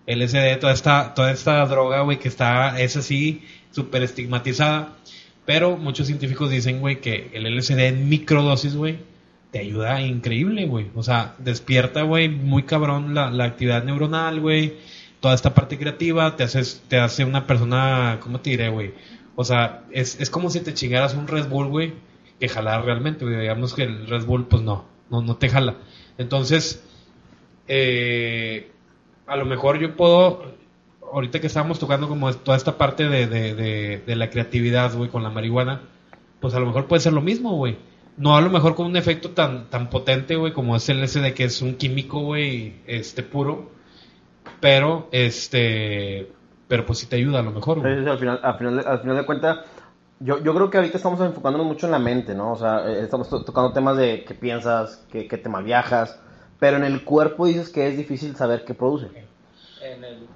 LSD, 0.07 0.59
toda 0.59 0.73
esta, 0.73 1.13
toda 1.13 1.31
esta 1.31 1.65
droga, 1.65 2.01
güey, 2.01 2.19
que 2.19 2.27
está, 2.27 2.79
es 2.79 2.95
así, 2.95 3.43
súper 3.71 4.03
estigmatizada. 4.03 4.93
Pero 5.45 5.77
muchos 5.77 6.07
científicos 6.07 6.49
dicen, 6.49 6.79
güey, 6.79 7.01
que 7.01 7.29
el 7.33 7.45
LSD 7.45 7.79
en 7.79 8.09
microdosis, 8.09 8.75
güey, 8.75 8.97
te 9.51 9.59
ayuda 9.59 10.01
increíble, 10.01 10.65
güey. 10.65 10.87
O 10.95 11.03
sea, 11.03 11.35
despierta, 11.39 12.01
güey, 12.03 12.29
muy 12.29 12.63
cabrón 12.63 13.13
la, 13.13 13.29
la 13.31 13.45
actividad 13.45 13.83
neuronal, 13.83 14.39
güey. 14.39 14.73
Toda 15.19 15.33
esta 15.33 15.53
parte 15.53 15.77
creativa, 15.77 16.35
te 16.35 16.45
te 16.87 16.97
hace 16.97 17.25
una 17.25 17.47
persona, 17.47 18.19
¿cómo 18.21 18.41
te 18.41 18.51
diré, 18.51 18.69
güey? 18.69 18.93
O 19.35 19.43
sea, 19.43 19.83
es, 19.91 20.19
es 20.19 20.29
como 20.29 20.49
si 20.49 20.61
te 20.61 20.73
chingaras 20.73 21.13
un 21.13 21.27
Red 21.27 21.47
Bull, 21.47 21.67
güey, 21.67 21.93
que 22.39 22.47
jalar 22.47 22.85
realmente, 22.85 23.25
güey. 23.25 23.39
Digamos 23.39 23.73
que 23.73 23.83
el 23.83 24.07
Red 24.07 24.25
Bull, 24.25 24.47
pues 24.47 24.61
no, 24.61 24.85
no, 25.09 25.21
no 25.21 25.37
te 25.37 25.49
jala. 25.49 25.75
Entonces, 26.17 26.83
eh, 27.67 28.71
a 29.27 29.35
lo 29.35 29.45
mejor 29.45 29.79
yo 29.79 29.95
puedo, 29.95 30.43
ahorita 31.13 31.39
que 31.41 31.47
estábamos 31.47 31.79
tocando 31.79 32.07
como 32.07 32.31
toda 32.33 32.57
esta 32.57 32.77
parte 32.77 33.07
de, 33.09 33.27
de, 33.27 33.53
de, 33.55 34.03
de 34.05 34.15
la 34.15 34.29
creatividad, 34.29 34.93
güey, 34.95 35.09
con 35.09 35.23
la 35.23 35.29
marihuana, 35.29 35.81
pues 36.39 36.53
a 36.53 36.59
lo 36.59 36.65
mejor 36.67 36.85
puede 36.87 37.01
ser 37.01 37.13
lo 37.13 37.21
mismo, 37.21 37.55
güey. 37.55 37.77
No 38.17 38.37
a 38.37 38.41
lo 38.41 38.49
mejor 38.49 38.75
con 38.75 38.85
un 38.85 38.95
efecto 38.95 39.31
tan, 39.31 39.69
tan 39.69 39.89
potente, 39.89 40.35
güey, 40.37 40.53
como 40.53 40.75
es 40.75 40.87
el 40.89 41.01
LSD, 41.03 41.33
que 41.33 41.43
es 41.45 41.61
un 41.61 41.75
químico, 41.75 42.19
güey, 42.21 42.75
este, 42.87 43.23
puro. 43.23 43.71
Pero, 44.59 45.09
este, 45.11 46.31
pero 46.67 46.85
pues 46.85 46.99
sí 46.99 47.07
te 47.07 47.17
ayuda 47.17 47.39
a 47.39 47.43
lo 47.43 47.51
mejor, 47.51 47.85
al 47.85 48.17
final, 48.17 48.39
al 48.43 48.57
final, 48.57 48.83
al 48.87 48.99
final 48.99 49.17
de 49.17 49.25
cuentas, 49.25 49.59
yo, 50.19 50.41
yo 50.41 50.53
creo 50.55 50.69
que 50.69 50.77
ahorita 50.77 50.97
estamos 50.97 51.19
enfocándonos 51.19 51.67
mucho 51.67 51.87
en 51.87 51.91
la 51.91 51.99
mente, 51.99 52.33
¿no? 52.33 52.53
O 52.53 52.55
sea, 52.55 52.87
eh, 52.87 53.01
estamos 53.03 53.29
to- 53.29 53.43
tocando 53.43 53.73
temas 53.73 53.97
de 53.97 54.23
qué 54.23 54.33
piensas, 54.33 55.05
qué, 55.11 55.27
qué 55.27 55.37
te 55.37 55.49
malviajas, 55.49 56.19
pero 56.65 56.77
en 56.77 56.83
el 56.83 57.03
cuerpo 57.03 57.45
dices 57.45 57.69
que 57.69 57.87
es 57.87 57.95
difícil 57.95 58.35
saber 58.35 58.65
qué 58.65 58.73
produce. 58.73 59.05
En 59.83 60.03
el 60.03 60.27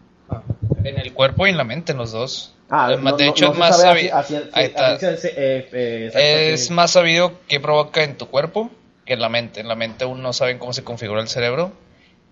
En 0.84 1.00
el 1.00 1.12
cuerpo 1.12 1.48
y 1.48 1.50
en 1.50 1.58
la 1.58 1.63
mente, 1.63 1.92
en 1.94 1.98
los 1.98 2.12
dos. 2.12 2.54
Ah, 2.70 2.86
Además, 2.86 3.13
no- 3.13 3.18
de 3.18 3.28
hecho, 3.30 3.46
no 3.48 3.54
es 3.54 3.58
más 3.58 3.82
sabido. 3.82 4.15
eh, 4.56 5.70
eh, 5.74 6.52
Es 6.54 6.70
más 6.70 6.92
sabido 6.92 7.34
qué 7.48 7.60
provoca 7.60 8.04
en 8.04 8.15
tu 8.15 8.28
cuerpo 8.28 8.70
que 9.06 9.13
en 9.13 9.22
la 9.22 9.30
mente. 9.30 9.60
En 9.62 9.68
la 9.68 9.74
mente 9.76 10.04
aún 10.04 10.22
no 10.22 10.32
saben 10.34 10.60
cómo 10.60 10.72
se 10.72 10.84
configura 10.84 11.20
el 11.20 11.28
cerebro. 11.30 11.72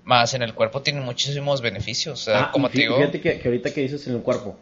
Más 0.04 0.36
en 0.36 0.44
el 0.44 0.54
cuerpo 0.54 0.84
tiene 0.84 1.02
muchísimos 1.02 1.62
beneficios. 1.62 2.22
O 2.22 2.24
sea, 2.24 2.40
Ah, 2.44 2.52
como 2.52 2.70
te 2.70 2.78
digo. 2.78 2.98
Fíjate 2.98 3.20
que, 3.20 3.40
que 3.40 3.48
ahorita 3.48 3.74
que 3.74 3.82
dices 3.82 4.06
en 4.06 4.14
el 4.14 4.22
cuerpo. 4.22 4.58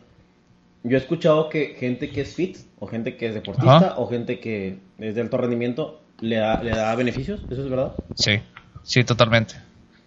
Yo 0.83 0.95
he 0.95 0.99
escuchado 1.01 1.49
que 1.49 1.75
gente 1.77 2.09
que 2.09 2.21
es 2.21 2.33
fit, 2.35 2.57
o 2.79 2.87
gente 2.87 3.17
que 3.17 3.27
es 3.27 3.33
deportista, 3.33 3.75
Ajá. 3.77 3.93
o 3.97 4.07
gente 4.07 4.39
que 4.39 4.77
es 4.97 5.13
de 5.13 5.19
alto 5.21 5.35
rendimiento, 5.37 5.99
le 6.21 6.37
da, 6.37 6.63
le 6.63 6.71
da 6.71 6.95
beneficios. 6.95 7.41
¿Eso 7.49 7.63
es 7.63 7.69
verdad? 7.69 7.95
Sí, 8.13 8.39
sí, 8.85 9.03
totalmente. 9.03 9.55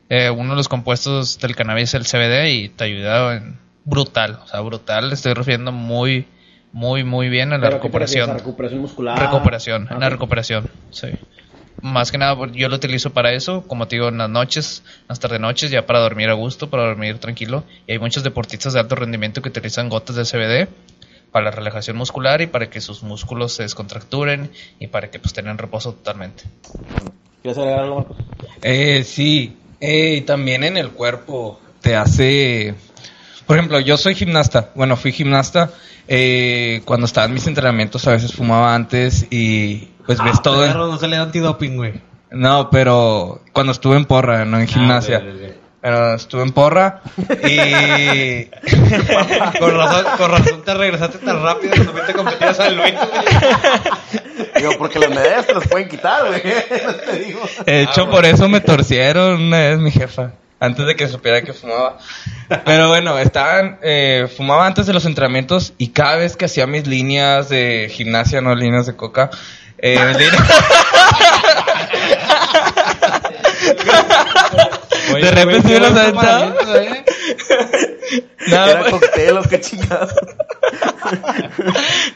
Eh, 0.09 0.31
uno 0.31 0.51
de 0.51 0.57
los 0.57 0.69
compuestos 0.69 1.39
del 1.39 1.55
cannabis 1.55 1.93
es 1.93 1.95
el 1.95 2.07
CBD 2.07 2.49
y 2.49 2.69
te 2.71 2.85
ayuda 2.85 3.37
en 3.37 3.59
brutal. 3.85 4.41
O 4.43 4.49
sea, 4.49 4.61
brutal. 4.61 5.13
Estoy 5.13 5.35
refiriendo 5.35 5.71
muy, 5.71 6.27
muy, 6.73 7.05
muy 7.05 7.29
bien 7.29 7.53
a 7.53 7.59
la 7.59 7.71
recuperación. 7.71 8.31
¿A 8.31 8.35
recuperación 8.35 8.81
muscular. 8.81 9.19
Recuperación, 9.19 9.87
Ah, 9.91 9.95
en 9.95 10.01
la 10.01 10.09
recuperación, 10.09 10.71
sí. 10.91 11.09
Más 11.81 12.11
que 12.11 12.19
nada, 12.19 12.37
pues, 12.37 12.53
yo 12.53 12.69
lo 12.69 12.77
utilizo 12.77 13.11
para 13.11 13.33
eso, 13.33 13.63
como 13.67 13.87
te 13.87 13.97
digo, 13.97 14.09
en 14.09 14.19
las 14.19 14.29
noches, 14.29 14.83
en 15.03 15.07
las 15.11 15.21
tarde 15.21 15.39
noches, 15.39 15.71
ya 15.71 15.87
para 15.87 16.01
dormir 16.01 16.29
a 16.29 16.33
gusto, 16.33 16.71
para 16.71 16.85
dormir 16.85 17.19
tranquilo. 17.19 17.65
Y 17.87 17.93
hay 17.93 17.99
muchos 17.99 18.25
deportistas 18.25 18.73
de 18.73 18.81
alto 18.81 18.97
rendimiento 18.97 19.43
que 19.43 19.49
utilizan 19.49 19.89
gotas 19.89 20.17
de 20.17 20.25
CBD 20.25 20.69
para 21.31 21.45
la 21.47 21.51
relajación 21.51 21.97
muscular 21.97 22.41
y 22.41 22.47
para 22.47 22.69
que 22.69 22.81
sus 22.81 23.03
músculos 23.03 23.53
se 23.53 23.63
descontracturen 23.63 24.51
y 24.81 24.89
para 24.89 25.11
que 25.11 25.21
pues 25.21 25.35
tengan 25.35 25.59
reposo 25.59 25.93
totalmente. 25.93 26.45
¿Quieres 27.43 27.59
agregar 27.59 27.81
algo, 27.81 27.97
Marcos? 27.97 28.17
Eh, 28.63 29.05
sí, 29.05 29.57
eh, 29.81 30.17
y 30.19 30.21
también 30.23 30.65
en 30.65 30.77
el 30.77 30.91
cuerpo 30.91 31.61
te 31.81 31.97
hace... 31.97 32.75
Por 33.47 33.57
ejemplo, 33.57 33.81
yo 33.81 33.97
soy 33.97 34.15
gimnasta, 34.15 34.71
bueno, 34.75 34.97
fui 34.97 35.11
gimnasta, 35.13 35.71
eh, 36.07 36.83
cuando 36.85 37.07
estaba 37.07 37.27
en 37.27 37.35
mis 37.35 37.47
entrenamientos 37.47 38.07
a 38.07 38.11
veces 38.13 38.35
fumaba 38.35 38.75
antes 38.75 39.27
y 39.31 39.89
pues 40.05 40.23
ves 40.23 40.35
Ah, 40.39 40.43
todo... 40.43 40.65
en- 40.65 40.73
perro, 40.73 40.89
no 40.89 40.99
se 40.99 41.09
le 41.09 41.17
da 41.17 41.23
antidoping, 41.23 41.77
güey. 41.77 41.95
No, 42.31 42.69
pero 42.71 43.41
cuando 43.55 43.73
estuve 43.73 43.97
en 43.97 44.05
porra, 44.05 44.45
no 44.45 44.59
en 44.59 44.67
gimnasia. 44.67 45.23
Ah, 45.25 45.29
ok, 45.31 45.35
ok. 45.51 45.55
Pero 45.81 46.15
estuve 46.17 46.43
en 46.43 46.51
porra 46.53 47.01
y... 47.49 48.45
con, 49.61 49.75
razón, 49.77 50.05
con 50.19 50.31
razón 50.31 50.63
te 50.63 50.75
regresaste 50.75 51.19
tan 51.19 51.41
rápido 51.43 51.73
fuiste 51.77 52.13
a 52.13 52.15
competir 52.15 52.49
a 52.49 52.55
San 52.55 52.77
Luis. 52.77 52.95
Digo, 54.59 54.73
porque 54.79 54.99
las 54.99 55.11
medallas 55.11 55.47
te 55.47 55.55
las 55.55 55.67
pueden 55.67 55.89
quitar, 55.89 56.27
güey. 56.27 56.43
No 56.85 56.95
te 56.95 57.19
digo. 57.19 57.41
De 57.65 57.83
hecho, 57.83 58.11
por 58.11 58.25
eso 58.25 58.49
me 58.49 58.61
torcieron 58.61 59.43
una 59.43 59.59
vez 59.59 59.79
mi 59.79 59.91
jefa. 59.91 60.33
Antes 60.61 60.87
de 60.87 60.97
que 60.97 61.07
supiera 61.07 61.43
que 61.43 61.53
fumaba. 61.53 61.99
Pero 62.65 62.89
bueno, 62.89 63.17
estaban, 63.19 63.79
eh, 63.83 64.29
fumaba 64.37 64.67
antes 64.67 64.87
de 64.87 64.93
los 64.93 65.07
entrenamientos 65.07 65.73
y 65.79 65.89
cada 65.89 66.17
vez 66.17 66.37
que 66.37 66.47
hacía 66.47 66.67
mis 66.67 66.87
líneas 66.87 67.49
de 67.49 67.89
gimnasia, 67.93 68.41
no 68.41 68.55
líneas 68.57 68.87
de 68.87 68.97
coca, 68.97 69.31
eh, 69.79 69.97
de 75.23 75.31
repente 75.31 75.69
me 75.69 75.81
los 75.81 75.91
aventaba. 75.91 76.55
No, 78.49 78.65
Era 78.67 78.79
pues- 78.81 78.91
cóctel 78.93 79.37
o 79.37 79.43
qué 79.43 79.61
chingado. 79.61 80.09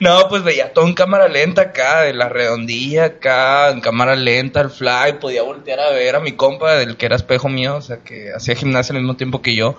No, 0.01 0.29
pues 0.29 0.43
veía 0.43 0.73
todo 0.73 0.87
en 0.87 0.95
cámara 0.95 1.29
lenta 1.29 1.63
acá, 1.63 2.03
de 2.03 2.13
la 2.15 2.29
redondilla 2.29 3.05
acá, 3.05 3.71
en 3.71 3.81
cámara 3.81 4.17
lenta, 4.17 4.61
el 4.61 4.71
fly, 4.71 5.15
podía 5.21 5.43
voltear 5.43 5.81
a 5.81 5.91
ver 5.91 6.17
a 6.17 6.21
mi 6.21 6.33
compa, 6.33 6.75
del 6.75 6.97
que 6.97 7.07
era 7.07 7.17
espejo 7.17 7.49
mío, 7.49 7.77
o 7.77 7.83
sea, 7.83 7.99
que 7.99 8.33
hacía 8.35 8.55
gimnasia 8.55 8.95
al 8.95 9.01
mismo 9.03 9.17
tiempo 9.17 9.43
que 9.43 9.55
yo, 9.55 9.77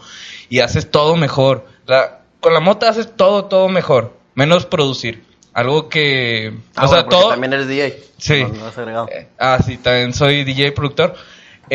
y 0.49 0.59
haces 0.59 0.89
todo 0.89 1.15
mejor. 1.15 1.65
La- 1.85 2.19
con 2.39 2.53
la 2.53 2.59
mota 2.59 2.89
haces 2.89 3.15
todo, 3.15 3.45
todo 3.45 3.69
mejor, 3.69 4.13
menos 4.35 4.65
producir. 4.65 5.23
Algo 5.53 5.87
que... 5.87 6.53
Ah, 6.75 6.85
o 6.85 6.87
sea, 6.87 7.03
bueno, 7.03 7.09
todo... 7.09 7.29
también 7.29 7.53
eres 7.53 7.67
DJ. 7.67 8.03
Sí. 8.17 8.41
No, 8.43 8.49
no 8.49 8.65
has 8.67 8.77
agregado. 8.77 9.07
Eh, 9.11 9.27
ah, 9.37 9.59
sí, 9.63 9.77
también 9.77 10.13
soy 10.13 10.43
DJ 10.43 10.71
productor. 10.71 11.13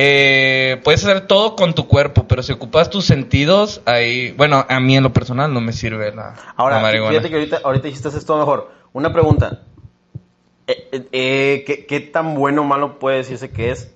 Eh, 0.00 0.80
puedes 0.84 1.04
hacer 1.04 1.26
todo 1.26 1.56
con 1.56 1.74
tu 1.74 1.88
cuerpo, 1.88 2.28
pero 2.28 2.44
si 2.44 2.52
ocupas 2.52 2.88
tus 2.88 3.04
sentidos, 3.04 3.82
ahí... 3.84 4.30
Bueno, 4.30 4.64
a 4.68 4.78
mí 4.78 4.96
en 4.96 5.02
lo 5.02 5.12
personal 5.12 5.52
no 5.52 5.60
me 5.60 5.72
sirve 5.72 6.10
la, 6.10 6.34
la 6.36 6.54
Ahora, 6.56 6.78
marihuana. 6.78 7.10
fíjate 7.10 7.30
que 7.30 7.34
ahorita, 7.34 7.60
ahorita 7.64 7.88
dijiste 7.88 8.08
esto 8.08 8.38
mejor. 8.38 8.70
Una 8.92 9.12
pregunta. 9.12 9.62
Eh, 10.68 10.88
eh, 10.92 11.08
eh, 11.10 11.64
¿qué, 11.66 11.84
qué 11.86 11.98
tan 11.98 12.36
bueno 12.36 12.62
o 12.62 12.64
malo 12.64 13.00
puede 13.00 13.16
decirse 13.16 13.50
que 13.50 13.72
es 13.72 13.92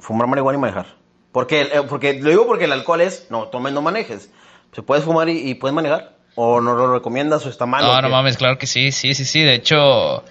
fumar 0.00 0.26
marihuana 0.26 0.58
y 0.58 0.60
manejar? 0.60 0.86
Porque, 1.30 1.60
eh, 1.60 1.82
porque 1.88 2.14
lo 2.20 2.30
digo 2.30 2.46
porque 2.48 2.64
el 2.64 2.72
alcohol 2.72 3.00
es, 3.00 3.28
no 3.30 3.44
tomes, 3.44 3.72
no 3.72 3.82
manejes. 3.82 4.30
¿Se 4.72 4.82
puede 4.82 5.02
fumar 5.02 5.28
y, 5.28 5.50
y 5.50 5.54
puedes 5.54 5.74
manejar? 5.74 6.16
¿O 6.34 6.60
no 6.60 6.74
lo 6.74 6.92
recomiendas 6.92 7.46
o 7.46 7.48
está 7.48 7.64
mal? 7.64 7.84
No, 7.84 8.02
no 8.02 8.08
mames, 8.08 8.36
claro 8.36 8.58
que 8.58 8.66
sí, 8.66 8.90
sí, 8.90 9.14
sí, 9.14 9.24
sí. 9.24 9.42
De 9.42 9.54
hecho, 9.54 10.24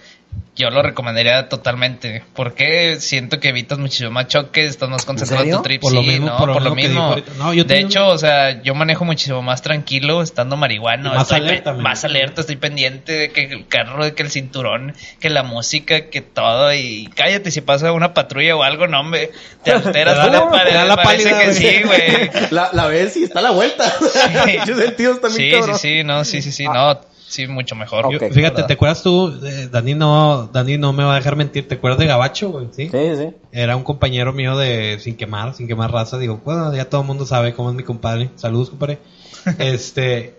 yo 0.56 0.70
lo 0.70 0.82
recomendaría 0.82 1.50
totalmente. 1.50 2.24
Porque 2.34 2.98
siento 3.02 3.40
que 3.42 3.50
evitas 3.50 3.78
muchísimo 3.78 4.10
más 4.12 4.28
choques, 4.28 4.70
estás 4.70 4.88
más 4.90 5.04
concentrado 5.06 5.44
en 5.44 5.52
tu 5.52 5.62
trip. 5.62 5.82
Por 5.82 5.94
lo 5.94 6.02
sí, 6.02 6.08
mismo- 6.08 6.28
no, 6.28 6.38
por 6.38 6.48
lo 6.48 6.54
por 6.54 6.64
lo 6.64 6.76
mismo. 6.76 7.16
No, 7.38 7.54
yo 7.54 7.66
de 7.66 7.80
hecho, 7.80 8.08
o 8.08 8.18
sea, 8.18 8.62
yo 8.64 8.74
manejo 8.74 9.04
muchísimo 9.04 9.42
más 9.42 9.62
tranquilo 9.62 10.22
estando 10.22 10.56
marihuano. 10.56 11.14
Más 11.14 11.24
estoy 11.24 11.40
alerta, 11.42 11.74
Más 11.74 12.06
alerta, 12.06 12.42
estoy 12.42 12.56
pendiente 12.56 13.12
de 13.14 13.32
que 13.32 13.44
el 13.44 13.68
carro, 13.68 14.06
de 14.06 14.14
que 14.16 14.24
el 14.24 14.32
cinturón, 14.32 14.94
que 15.20 15.30
la 15.30 15.44
música, 15.44 16.10
que 16.10 16.22
todo. 16.22 16.74
Y 16.74 17.10
cállate, 17.16 17.52
si 17.52 17.60
pasa 17.62 17.92
una 17.92 18.14
patrulla 18.14 18.56
o 18.56 18.64
algo, 18.64 18.88
no, 18.88 19.02
hombre, 19.02 19.32
te 19.64 19.72
alteras. 19.74 20.26
Te 20.26 20.32
la- 20.32 20.50
pare- 20.50 20.70
te 20.72 20.78
da 20.78 20.86
la 20.86 20.96
parece 20.96 21.30
pálida, 21.32 21.46
que 21.46 21.54
sí, 21.54 21.82
güey. 21.84 22.32
La, 22.52 22.70
la 22.72 22.88
ves 22.88 23.18
y 23.18 23.24
está 23.24 23.40
a 23.40 23.42
la 23.44 23.52
vuelta. 23.52 23.90
Sí. 23.90 24.58
Muchos 24.60 24.78
sentidos 24.80 25.20
también, 25.20 25.42
Sí, 25.42 25.52
sí, 25.52 25.60
cabrón. 25.60 25.80
sí, 25.80 26.04
no, 26.04 26.24
sí, 26.24 26.42
sí, 26.42 26.52
sí, 26.54 26.66
no, 26.66 27.02
sí, 27.28 27.48
mucho 27.48 27.76
mejor. 27.76 28.12
Yo- 28.12 28.20
fíjate. 28.20 28.64
¿te 28.64 28.74
acuerdas 28.74 29.04
tú? 29.04 29.34
eh, 29.44 29.68
Dani 29.72 29.94
no, 29.96 30.48
Dani 30.52 30.78
no 30.78 30.94
me 30.94 31.04
va 31.04 31.14
a 31.14 31.16
dejar 31.16 31.36
mentir. 31.36 31.68
¿Te 31.68 31.76
acuerdas 31.76 32.00
de 32.00 32.06
Gabacho, 32.08 32.50
güey? 32.50 32.68
¿Sí? 32.72 32.90
Sí, 32.90 33.16
sí. 33.16 33.34
Era 33.52 33.76
un 33.76 33.84
compañero 33.84 34.34
mío 34.34 34.58
de 34.58 34.98
Sin 35.00 35.16
Quemar, 35.16 35.54
Sin 35.54 35.68
Quemar 35.68 35.92
Raza. 35.92 36.18
Digo, 36.18 36.42
bueno, 36.44 36.74
ya 36.76 36.90
todo 36.90 37.02
el 37.02 37.08
mundo 37.08 37.26
sabe 37.26 37.54
cómo 37.54 37.70
es 37.70 37.76
mi 37.76 37.84
compadre. 37.84 38.30
Saludos, 38.36 38.70
compadre. 38.70 39.00
este, 39.60 40.38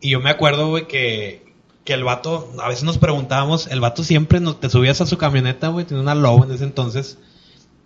y 0.00 0.10
yo 0.10 0.20
me 0.20 0.30
acuerdo, 0.30 0.68
güey, 0.68 0.86
que, 0.86 1.52
que 1.84 1.92
el 1.94 2.04
vato, 2.04 2.52
a 2.60 2.68
veces 2.68 2.84
nos 2.84 2.98
preguntábamos, 2.98 3.66
el 3.68 3.80
vato 3.80 4.04
siempre 4.04 4.40
nos, 4.40 4.60
te 4.60 4.68
subías 4.68 5.00
a 5.00 5.06
su 5.06 5.16
camioneta, 5.18 5.68
güey, 5.68 5.84
tenía 5.86 6.02
una 6.02 6.14
Low 6.14 6.44
en 6.44 6.52
ese 6.52 6.64
entonces, 6.64 7.18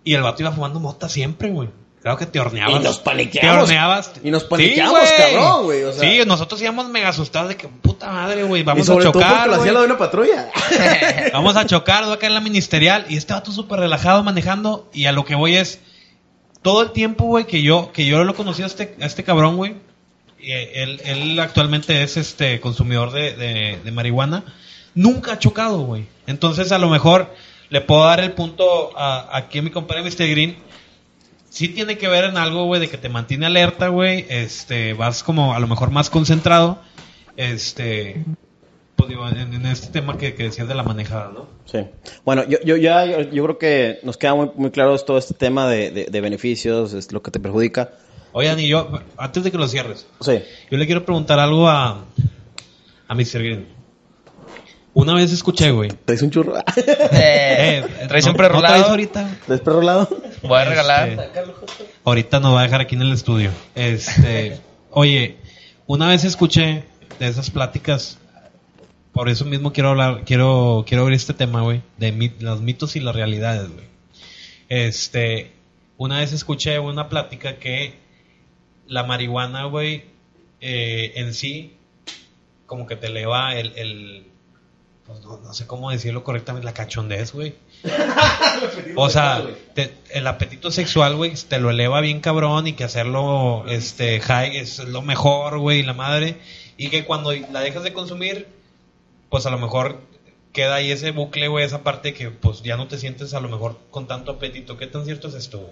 y 0.03 0.13
el 0.13 0.21
vato 0.21 0.41
iba 0.41 0.51
fumando 0.51 0.79
mota 0.79 1.09
siempre, 1.09 1.49
güey. 1.51 1.69
Claro 2.03 2.17
que 2.17 2.25
te 2.25 2.39
horneabas. 2.39 2.81
Y 2.81 2.83
nos 2.83 2.97
Te 2.99 3.03
paniqueamos. 3.05 3.63
horneabas. 3.63 4.11
Y 4.23 4.29
nos 4.29 4.41
Sí, 4.43 4.47
paniqueamos, 4.49 4.99
cabrón, 5.17 5.63
güey. 5.63 5.83
O 5.83 5.93
sea, 5.93 6.01
sí, 6.01 6.19
nosotros 6.27 6.61
íbamos 6.61 6.89
mega 6.89 7.07
asustados 7.09 7.47
de 7.49 7.55
que 7.57 7.67
puta 7.69 8.11
madre, 8.11 8.43
güey, 8.43 8.61
y 8.61 8.63
vamos 8.65 8.83
a 8.83 8.85
sobre 8.93 9.05
todo 9.05 9.13
porque 9.13 9.27
chocar. 9.29 9.47
lo 9.47 9.55
hacía 9.55 9.71
la 9.71 9.79
de 9.79 9.85
una 9.85 9.97
patrulla. 9.97 10.51
Vamos 11.33 11.55
a 11.55 11.65
chocar, 11.65 12.03
voy 12.03 12.13
a 12.13 12.17
caer 12.19 12.31
en 12.31 12.35
la 12.35 12.41
ministerial. 12.41 13.05
Y 13.09 13.15
este 13.17 13.31
vato 13.33 13.51
súper 13.53 13.79
relajado 13.79 14.21
manejando. 14.21 14.89
Y 14.93 15.05
a 15.05 15.11
lo 15.13 15.23
que 15.25 15.35
voy 15.35 15.55
es. 15.55 15.79
Todo 16.61 16.81
el 16.81 16.91
tiempo, 16.91 17.25
güey, 17.25 17.45
que 17.45 17.61
yo, 17.61 17.91
que 17.93 18.05
yo 18.05 18.23
lo 18.23 18.35
conocí 18.35 18.63
a 18.63 18.65
este, 18.67 18.95
a 19.01 19.05
este 19.05 19.23
cabrón, 19.23 19.55
güey. 19.57 19.75
y 20.39 20.51
Él, 20.51 21.01
él 21.05 21.39
actualmente 21.39 22.03
es 22.03 22.15
este 22.17 22.59
consumidor 22.59 23.11
de, 23.11 23.33
de- 23.35 23.79
de 23.83 23.91
marihuana. 23.91 24.43
Nunca 24.95 25.33
ha 25.33 25.39
chocado, 25.39 25.79
güey. 25.79 26.05
Entonces, 26.27 26.71
a 26.73 26.77
lo 26.79 26.89
mejor 26.89 27.33
le 27.69 27.79
puedo 27.81 28.03
dar 28.05 28.19
el 28.19 28.31
punto 28.33 28.91
a, 28.97 29.29
aquí 29.37 29.59
a 29.59 29.61
mi 29.61 29.71
compadre 29.71 30.03
Mr. 30.03 30.27
Green. 30.29 30.57
Sí 31.53 31.67
tiene 31.67 31.99
que 31.99 32.07
ver 32.07 32.23
en 32.23 32.35
algo, 32.37 32.65
güey, 32.65 32.81
de 32.81 32.89
que 32.89 32.97
te 32.97 33.09
mantiene 33.09 33.45
alerta, 33.45 33.89
güey. 33.89 34.25
Este, 34.27 34.93
vas 34.93 35.21
como 35.21 35.53
a 35.53 35.59
lo 35.59 35.67
mejor 35.67 35.91
más 35.91 36.09
concentrado. 36.09 36.79
Este, 37.37 38.25
pues 38.95 39.07
digo, 39.09 39.29
en, 39.29 39.53
en 39.53 39.65
este 39.67 39.89
tema 39.89 40.17
que, 40.17 40.33
que 40.33 40.45
decías 40.45 40.67
de 40.67 40.73
la 40.73 40.81
manejada, 40.81 41.31
¿no? 41.31 41.45
Sí. 41.65 41.85
Bueno, 42.25 42.43
yo, 42.47 42.57
yo 42.65 42.75
ya, 42.75 43.05
yo, 43.05 43.21
yo 43.29 43.43
creo 43.43 43.57
que 43.59 43.99
nos 44.01 44.17
queda 44.17 44.33
muy, 44.33 44.49
muy 44.55 44.71
claro 44.71 44.97
todo 44.97 45.19
este 45.19 45.35
tema 45.35 45.69
de, 45.69 45.91
de, 45.91 46.05
de 46.05 46.21
beneficios, 46.21 46.93
es 46.93 47.11
lo 47.11 47.21
que 47.21 47.29
te 47.29 47.39
perjudica. 47.39 47.91
Oigan, 48.31 48.59
y 48.59 48.67
yo, 48.67 48.89
antes 49.15 49.43
de 49.43 49.51
que 49.51 49.57
lo 49.59 49.67
cierres, 49.67 50.07
Sí. 50.21 50.39
yo 50.71 50.77
le 50.79 50.87
quiero 50.87 51.05
preguntar 51.05 51.37
algo 51.37 51.69
a, 51.69 52.03
a 53.07 53.13
Mr. 53.15 53.43
Green. 53.43 53.67
Una 54.95 55.13
vez 55.13 55.31
escuché, 55.31 55.69
güey. 55.71 55.89
¿Traes 56.05 56.21
un 56.23 56.31
churro? 56.31 56.55
Eh, 57.11 57.83
¿Traes 58.07 58.25
un 58.25 58.31
¿No 58.33 58.37
prerrolado? 58.37 58.73
traes 58.75 58.89
ahorita? 58.89 59.37
¿Traes 59.45 59.61
perro 59.61 59.81
lado? 59.83 60.07
Voy 60.43 60.59
a 60.59 60.65
regalar. 60.65 61.09
Este, 61.09 61.41
ahorita 62.03 62.39
nos 62.39 62.53
va 62.53 62.61
a 62.61 62.63
dejar 62.63 62.81
aquí 62.81 62.95
en 62.95 63.01
el 63.01 63.13
estudio. 63.13 63.51
Este, 63.75 64.59
oye, 64.91 65.37
una 65.87 66.07
vez 66.07 66.23
escuché 66.25 66.83
de 67.19 67.27
esas 67.27 67.49
pláticas, 67.49 68.19
por 69.13 69.29
eso 69.29 69.45
mismo 69.45 69.71
quiero 69.71 69.89
hablar, 69.89 70.23
quiero, 70.25 70.83
quiero 70.87 71.03
abrir 71.03 71.15
este 71.15 71.33
tema, 71.33 71.61
güey, 71.61 71.81
de 71.97 72.31
los 72.39 72.61
mitos 72.61 72.95
y 72.95 72.99
las 72.99 73.15
realidades, 73.15 73.69
güey. 73.71 73.85
Este, 74.69 75.53
una 75.97 76.19
vez 76.19 76.33
escuché 76.33 76.79
una 76.79 77.09
plática 77.09 77.57
que 77.57 77.95
la 78.87 79.03
marihuana, 79.03 79.65
güey, 79.65 80.05
eh, 80.59 81.13
en 81.15 81.33
sí, 81.33 81.77
como 82.65 82.87
que 82.87 82.95
te 82.95 83.07
eleva 83.07 83.55
el, 83.55 83.73
el, 83.77 84.27
pues 85.05 85.21
no, 85.21 85.37
no 85.37 85.53
sé 85.53 85.67
cómo 85.67 85.91
decirlo 85.91 86.23
correctamente, 86.23 86.65
la 86.65 86.73
cachondez, 86.73 87.33
güey. 87.33 87.55
O 88.95 89.09
sea, 89.09 89.43
el 90.11 90.27
apetito 90.27 90.71
sexual, 90.71 91.15
güey, 91.15 91.33
te 91.33 91.59
lo 91.59 91.69
eleva 91.71 92.01
bien 92.01 92.19
cabrón 92.19 92.67
y 92.67 92.73
que 92.73 92.83
hacerlo 92.83 93.65
este 93.67 94.19
high 94.19 94.55
es 94.57 94.79
lo 94.79 95.01
mejor, 95.01 95.57
güey, 95.59 95.83
la 95.83 95.93
madre. 95.93 96.37
Y 96.77 96.89
que 96.89 97.05
cuando 97.05 97.31
la 97.51 97.61
dejas 97.61 97.83
de 97.83 97.93
consumir, 97.93 98.47
pues 99.29 99.45
a 99.45 99.49
lo 99.49 99.57
mejor 99.57 99.99
queda 100.53 100.75
ahí 100.75 100.91
ese 100.91 101.11
bucle, 101.11 101.47
güey, 101.47 101.65
esa 101.65 101.83
parte 101.83 102.13
que 102.13 102.29
pues 102.29 102.61
ya 102.61 102.77
no 102.77 102.87
te 102.87 102.97
sientes 102.97 103.33
a 103.33 103.39
lo 103.39 103.49
mejor 103.49 103.79
con 103.89 104.07
tanto 104.07 104.33
apetito. 104.33 104.77
¿Qué 104.77 104.87
tan 104.87 105.05
cierto 105.05 105.27
es 105.27 105.33
esto? 105.33 105.69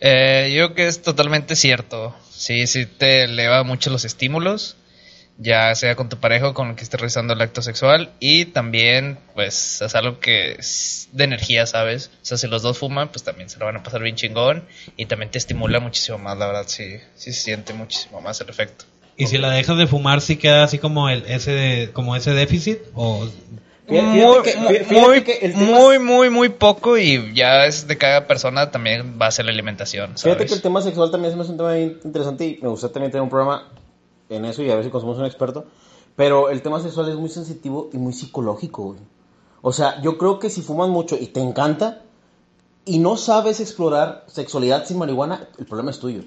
Eh, 0.00 0.52
yo 0.54 0.66
creo 0.66 0.74
que 0.74 0.86
es 0.88 1.02
totalmente 1.02 1.56
cierto. 1.56 2.14
Sí, 2.30 2.66
sí 2.66 2.86
te 2.86 3.24
eleva 3.24 3.62
mucho 3.62 3.90
los 3.90 4.04
estímulos, 4.04 4.76
ya 5.38 5.74
sea 5.74 5.96
con 5.96 6.08
tu 6.08 6.16
pareja 6.16 6.48
o 6.48 6.54
con 6.54 6.68
el 6.70 6.76
que 6.76 6.82
estés 6.84 6.98
realizando 7.00 7.34
el 7.34 7.40
acto 7.40 7.60
sexual. 7.62 8.10
Y 8.20 8.46
también, 8.46 9.18
pues, 9.34 9.82
es 9.82 9.94
algo 9.94 10.18
que 10.18 10.52
es 10.52 11.08
de 11.12 11.24
energía, 11.24 11.66
¿sabes? 11.66 12.10
O 12.22 12.24
sea, 12.24 12.38
si 12.38 12.46
los 12.46 12.62
dos 12.62 12.78
fuman, 12.78 13.08
pues 13.08 13.22
también 13.22 13.48
se 13.50 13.58
lo 13.58 13.66
van 13.66 13.76
a 13.76 13.82
pasar 13.82 14.02
bien 14.02 14.16
chingón. 14.16 14.64
Y 14.96 15.06
también 15.06 15.30
te 15.30 15.38
estimula 15.38 15.78
muchísimo 15.80 16.18
más, 16.18 16.38
la 16.38 16.46
verdad, 16.46 16.64
sí, 16.66 16.96
sí 17.14 17.32
se 17.32 17.40
siente 17.42 17.72
muchísimo 17.74 18.20
más 18.20 18.40
el 18.40 18.48
efecto. 18.48 18.84
Y 19.18 19.26
si 19.28 19.38
la 19.38 19.50
dejas 19.50 19.78
de 19.78 19.86
fumar, 19.86 20.20
sí 20.20 20.36
queda 20.36 20.64
así 20.64 20.78
como 20.78 21.08
el 21.08 21.24
ese 21.26 21.50
de- 21.52 21.90
como 21.92 22.16
ese 22.16 22.32
déficit 22.32 22.78
o 22.94 23.26
Fíjate 23.88 24.06
Muy, 24.08 24.42
que- 24.42 24.56
muy, 24.56 25.00
muy, 25.00 25.22
que 25.22 25.38
el 25.42 25.52
tema- 25.54 25.78
muy, 25.78 25.98
muy, 26.00 26.28
muy 26.28 26.48
poco 26.48 26.98
y 26.98 27.32
ya 27.34 27.66
es 27.66 27.86
de 27.86 27.96
cada 27.96 28.26
persona 28.26 28.70
también 28.72 29.16
va 29.20 29.28
a 29.28 29.30
ser 29.30 29.44
la 29.44 29.52
alimentación, 29.52 30.18
Fíjate 30.18 30.44
que 30.46 30.54
el 30.54 30.60
tema 30.60 30.82
sexual 30.82 31.10
también 31.12 31.38
hace 31.40 31.50
un 31.52 31.56
tema 31.56 31.78
interesante 31.78 32.44
y 32.46 32.58
me 32.60 32.68
gustaría 32.68 32.92
también 32.94 33.12
tener 33.12 33.22
un 33.22 33.28
programa 33.30 33.68
en 34.28 34.44
eso 34.44 34.62
y 34.62 34.70
a 34.70 34.74
ver 34.74 34.84
si 34.84 34.90
conseguimos 34.90 35.18
un 35.18 35.26
experto. 35.26 35.64
Pero 36.16 36.48
el 36.48 36.62
tema 36.62 36.80
sexual 36.80 37.08
es 37.10 37.16
muy 37.16 37.28
sensitivo 37.28 37.90
y 37.92 37.98
muy 37.98 38.12
psicológico, 38.12 38.84
güey. 38.84 39.00
O 39.62 39.72
sea, 39.72 40.00
yo 40.02 40.16
creo 40.16 40.38
que 40.38 40.48
si 40.48 40.62
fumas 40.62 40.88
mucho 40.88 41.16
y 41.20 41.26
te 41.26 41.40
encanta 41.40 42.02
y 42.84 42.98
no 42.98 43.16
sabes 43.16 43.60
explorar 43.60 44.24
sexualidad 44.28 44.86
sin 44.86 44.98
marihuana, 44.98 45.48
el 45.58 45.66
problema 45.66 45.90
es 45.90 45.98
tuyo. 45.98 46.22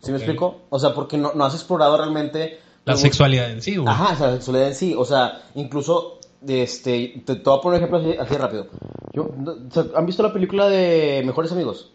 ¿Sí 0.00 0.12
me 0.12 0.18
explico? 0.18 0.60
O 0.70 0.78
sea, 0.78 0.94
porque 0.94 1.16
no, 1.18 1.32
no 1.34 1.44
has 1.44 1.54
explorado 1.54 1.96
realmente... 1.96 2.60
la 2.84 2.96
sexualidad 2.96 3.50
en 3.50 3.62
sí, 3.62 3.76
güey. 3.76 3.88
Ajá, 3.88 4.12
o 4.12 4.16
sea, 4.16 4.26
la 4.28 4.32
sexualidad 4.34 4.68
en 4.68 4.74
sí. 4.74 4.94
O 4.96 5.04
sea, 5.04 5.42
incluso, 5.54 6.18
este, 6.46 7.22
te, 7.24 7.36
te 7.36 7.42
voy 7.42 7.58
a 7.58 7.60
poner 7.60 7.80
un 7.80 7.84
ejemplo 7.84 7.98
así, 7.98 8.18
así 8.18 8.36
rápido. 8.36 8.66
Yo, 9.12 9.30
¿Han 9.96 10.06
visto 10.06 10.22
la 10.22 10.32
película 10.32 10.68
de 10.68 11.22
Mejores 11.24 11.52
Amigos? 11.52 11.90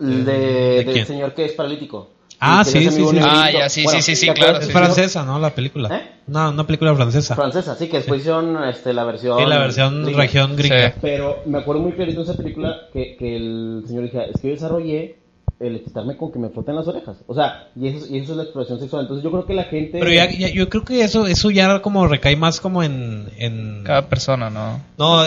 El 0.00 0.24
de, 0.24 0.32
¿De 0.32 0.84
del 0.84 0.92
quién? 0.92 1.06
señor 1.06 1.34
que 1.34 1.44
es 1.44 1.52
paralítico. 1.52 2.08
Ah, 2.44 2.64
sí, 2.64 2.90
sí, 2.90 3.04
sí. 3.04 3.18
Ah, 3.22 3.50
ya, 3.52 3.68
sí, 3.68 3.86
sí, 3.86 4.02
sí, 4.02 4.16
sí, 4.16 4.26
¿te 4.26 4.34
claro? 4.34 4.58
Es 4.58 4.66
sí, 4.66 4.72
francesa, 4.72 5.24
¿no? 5.24 5.38
La 5.38 5.54
película. 5.54 5.96
¿Eh? 5.96 6.10
No, 6.26 6.50
una 6.50 6.66
película 6.66 6.92
francesa. 6.92 7.36
Francesa, 7.36 7.76
sí, 7.76 7.88
que 7.88 7.98
después 7.98 8.20
hicieron 8.20 8.64
este, 8.64 8.92
la 8.92 9.04
versión... 9.04 9.38
Sí, 9.38 9.44
la 9.46 9.58
versión 9.58 10.02
gringa. 10.02 10.18
región 10.18 10.56
gringa. 10.56 10.90
Sí. 10.90 10.98
Pero 11.00 11.36
me 11.46 11.58
acuerdo 11.58 11.82
muy 11.82 11.92
clarito 11.92 12.24
de 12.24 12.32
esa 12.32 12.36
película 12.36 12.88
que, 12.92 13.14
que 13.16 13.36
el 13.36 13.84
señor 13.86 14.04
decía, 14.04 14.24
es 14.24 14.40
que 14.40 14.48
yo 14.48 14.54
desarrollé 14.54 15.21
el 15.62 15.76
excitarme 15.76 16.16
con 16.16 16.32
que 16.32 16.38
me 16.38 16.48
froten 16.48 16.74
las 16.76 16.86
orejas. 16.88 17.16
O 17.26 17.34
sea, 17.34 17.68
y 17.76 17.88
eso, 17.88 18.06
y 18.12 18.18
eso 18.18 18.32
es 18.32 18.36
la 18.36 18.42
exploración 18.42 18.80
sexual. 18.80 19.02
Entonces 19.02 19.22
yo 19.24 19.30
creo 19.30 19.46
que 19.46 19.54
la 19.54 19.64
gente... 19.64 19.98
Pero 19.98 20.10
ya, 20.10 20.28
ya- 20.30 20.50
yo 20.52 20.68
creo 20.68 20.84
que 20.84 21.02
eso 21.02 21.26
eso 21.26 21.50
ya 21.50 21.80
como 21.82 22.06
recae 22.06 22.36
más 22.36 22.60
como 22.60 22.82
en... 22.82 23.28
en... 23.38 23.84
Cada 23.84 24.08
persona, 24.08 24.50
¿no? 24.50 24.80
No, 24.98 25.24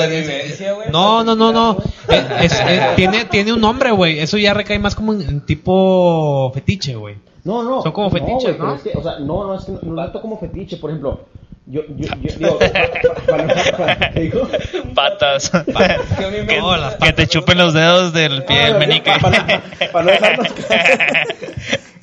güey, 0.75 0.91
no, 0.91 1.23
no, 1.23 1.35
no, 1.35 1.51
no. 1.51 1.77
felicidad, 2.07 2.43
Es- 2.43 2.51
es- 2.53 2.59
es- 2.67 2.95
tiene, 2.95 3.25
tiene 3.25 3.53
un 3.53 3.61
nombre, 3.61 3.91
güey. 3.91 4.19
Eso 4.19 4.37
ya 4.37 4.53
recae 4.53 4.77
más 4.79 4.95
como 4.95 5.13
en, 5.13 5.21
en 5.21 5.41
tipo 5.45 6.51
fetiche, 6.53 6.95
güey. 6.95 7.15
No, 7.43 7.63
no. 7.63 7.81
Son 7.81 7.91
como 7.91 8.09
fetiches, 8.09 8.57
¿no? 8.57 8.73
es 8.75 8.81
que, 8.81 8.91
o 8.97 9.03
sea, 9.03 9.19
no, 9.19 9.45
no, 9.47 9.55
es 9.55 9.65
que 9.65 9.71
no, 9.71 9.79
no 9.83 9.95
tanto 10.03 10.21
como 10.21 10.39
fetiche. 10.39 10.77
Por 10.77 10.89
ejemplo, 10.89 11.21
yo, 11.67 11.81
yo, 11.97 12.07
yo 12.21 12.35
digo, 12.37 12.59
pa- 12.59 12.69
pa- 12.69 13.47
pa- 13.77 13.95
pa- 13.97 14.09
¿te 14.11 14.19
digo? 14.21 14.47
Patas. 14.93 15.49
Que 16.17 16.25
a 16.25 16.29
mí 16.29 16.37
me- 16.45 16.57
No, 16.59 16.77
las 16.77 16.95
que 16.95 17.13
te 17.13 17.27
chupen 17.27 17.57
los 17.57 17.73
dedos 17.73 18.13
del 18.13 18.43
pie 18.45 18.63
del 18.65 18.73
No, 18.73 18.79
meñique. 18.79 19.11
Para 19.91 20.05
no 20.05 20.11
dejarnos 20.11 20.47
caer, 20.67 20.99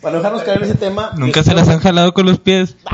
para 0.01 0.13
no 0.13 0.19
dejarnos 0.19 0.43
caer 0.43 0.59
en 0.59 0.65
ese 0.65 0.75
tema. 0.75 1.13
Nunca 1.17 1.43
se 1.43 1.55
las 1.55 1.69
han 1.69 1.79
jalado 1.81 2.13
con 2.13 2.27
los 2.27 2.39
pies. 2.39 2.77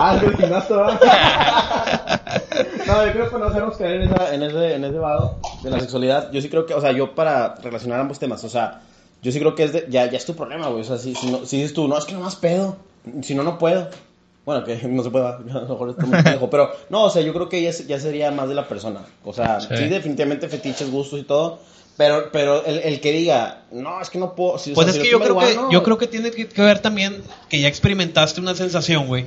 Ah, 0.00 0.16
es 0.24 0.36
gimnasio, 0.36 0.76
¿verdad? 0.76 2.20
No, 2.86 3.04
yo 3.06 3.12
creo 3.12 3.24
que 3.24 3.30
para 3.30 3.38
no 3.44 3.50
dejarnos 3.50 3.76
caer 3.76 4.00
en, 4.02 4.02
esa, 4.12 4.34
en, 4.34 4.42
ese, 4.44 4.74
en 4.76 4.84
ese 4.84 4.98
vado 4.98 5.38
de 5.62 5.70
la 5.70 5.80
sexualidad, 5.80 6.30
yo 6.30 6.40
sí 6.40 6.48
creo 6.48 6.66
que, 6.66 6.74
o 6.74 6.80
sea, 6.80 6.92
yo 6.92 7.14
para 7.16 7.56
relacionar 7.56 7.98
ambos 8.00 8.18
temas, 8.20 8.44
o 8.44 8.48
sea, 8.48 8.80
yo 9.22 9.32
sí 9.32 9.40
creo 9.40 9.56
que 9.56 9.64
es 9.64 9.72
de, 9.72 9.86
ya, 9.88 10.06
ya 10.08 10.16
es 10.16 10.24
tu 10.24 10.36
problema, 10.36 10.68
güey. 10.68 10.82
O 10.82 10.84
sea, 10.84 10.98
si, 10.98 11.14
si, 11.16 11.28
no, 11.30 11.44
si 11.44 11.56
dices 11.56 11.74
tú, 11.74 11.88
no, 11.88 11.98
es 11.98 12.04
que 12.04 12.12
no 12.12 12.20
más 12.20 12.36
pedo, 12.36 12.76
si 13.22 13.34
no, 13.34 13.42
no 13.42 13.58
puedo. 13.58 13.88
Bueno, 14.44 14.64
que 14.64 14.76
no 14.88 15.02
se 15.02 15.10
puede, 15.10 15.26
a 15.28 15.38
lo 15.38 15.68
mejor 15.68 15.90
estoy 15.90 16.06
muy 16.08 16.22
pendejo, 16.22 16.48
pero 16.48 16.70
no, 16.88 17.04
o 17.04 17.10
sea, 17.10 17.20
yo 17.22 17.34
creo 17.34 17.48
que 17.50 17.62
ya, 17.62 17.70
ya 17.70 18.00
sería 18.00 18.30
más 18.30 18.48
de 18.48 18.54
la 18.54 18.66
persona. 18.66 19.00
O 19.24 19.32
sea, 19.34 19.60
sí, 19.60 19.68
Sí. 19.76 19.84
definitivamente 19.88 20.48
fetiches, 20.48 20.90
gustos 20.90 21.20
y 21.20 21.24
todo, 21.24 21.60
pero, 21.98 22.30
pero 22.32 22.64
el, 22.64 22.78
el 22.78 23.00
que 23.00 23.12
diga, 23.12 23.64
no, 23.72 24.00
es 24.00 24.08
que 24.08 24.18
no 24.18 24.34
puedo. 24.34 24.58
si- 24.58 24.72
o 24.72 24.74
Pues 24.74 24.86
sea, 24.86 24.92
es 24.92 24.96
si 24.96 25.02
que 25.02 25.10
yo 25.12 25.20
creo 25.20 25.38
que, 25.38 25.58
yo 25.70 25.82
creo 25.82 25.98
que 25.98 26.06
tiene 26.06 26.30
que 26.30 26.48
que 26.48 26.62
ver 26.62 26.78
también 26.80 27.22
que 27.50 27.60
ya 27.60 27.68
experimentaste 27.68 28.40
una 28.40 28.54
sensación, 28.54 29.06
güey, 29.06 29.26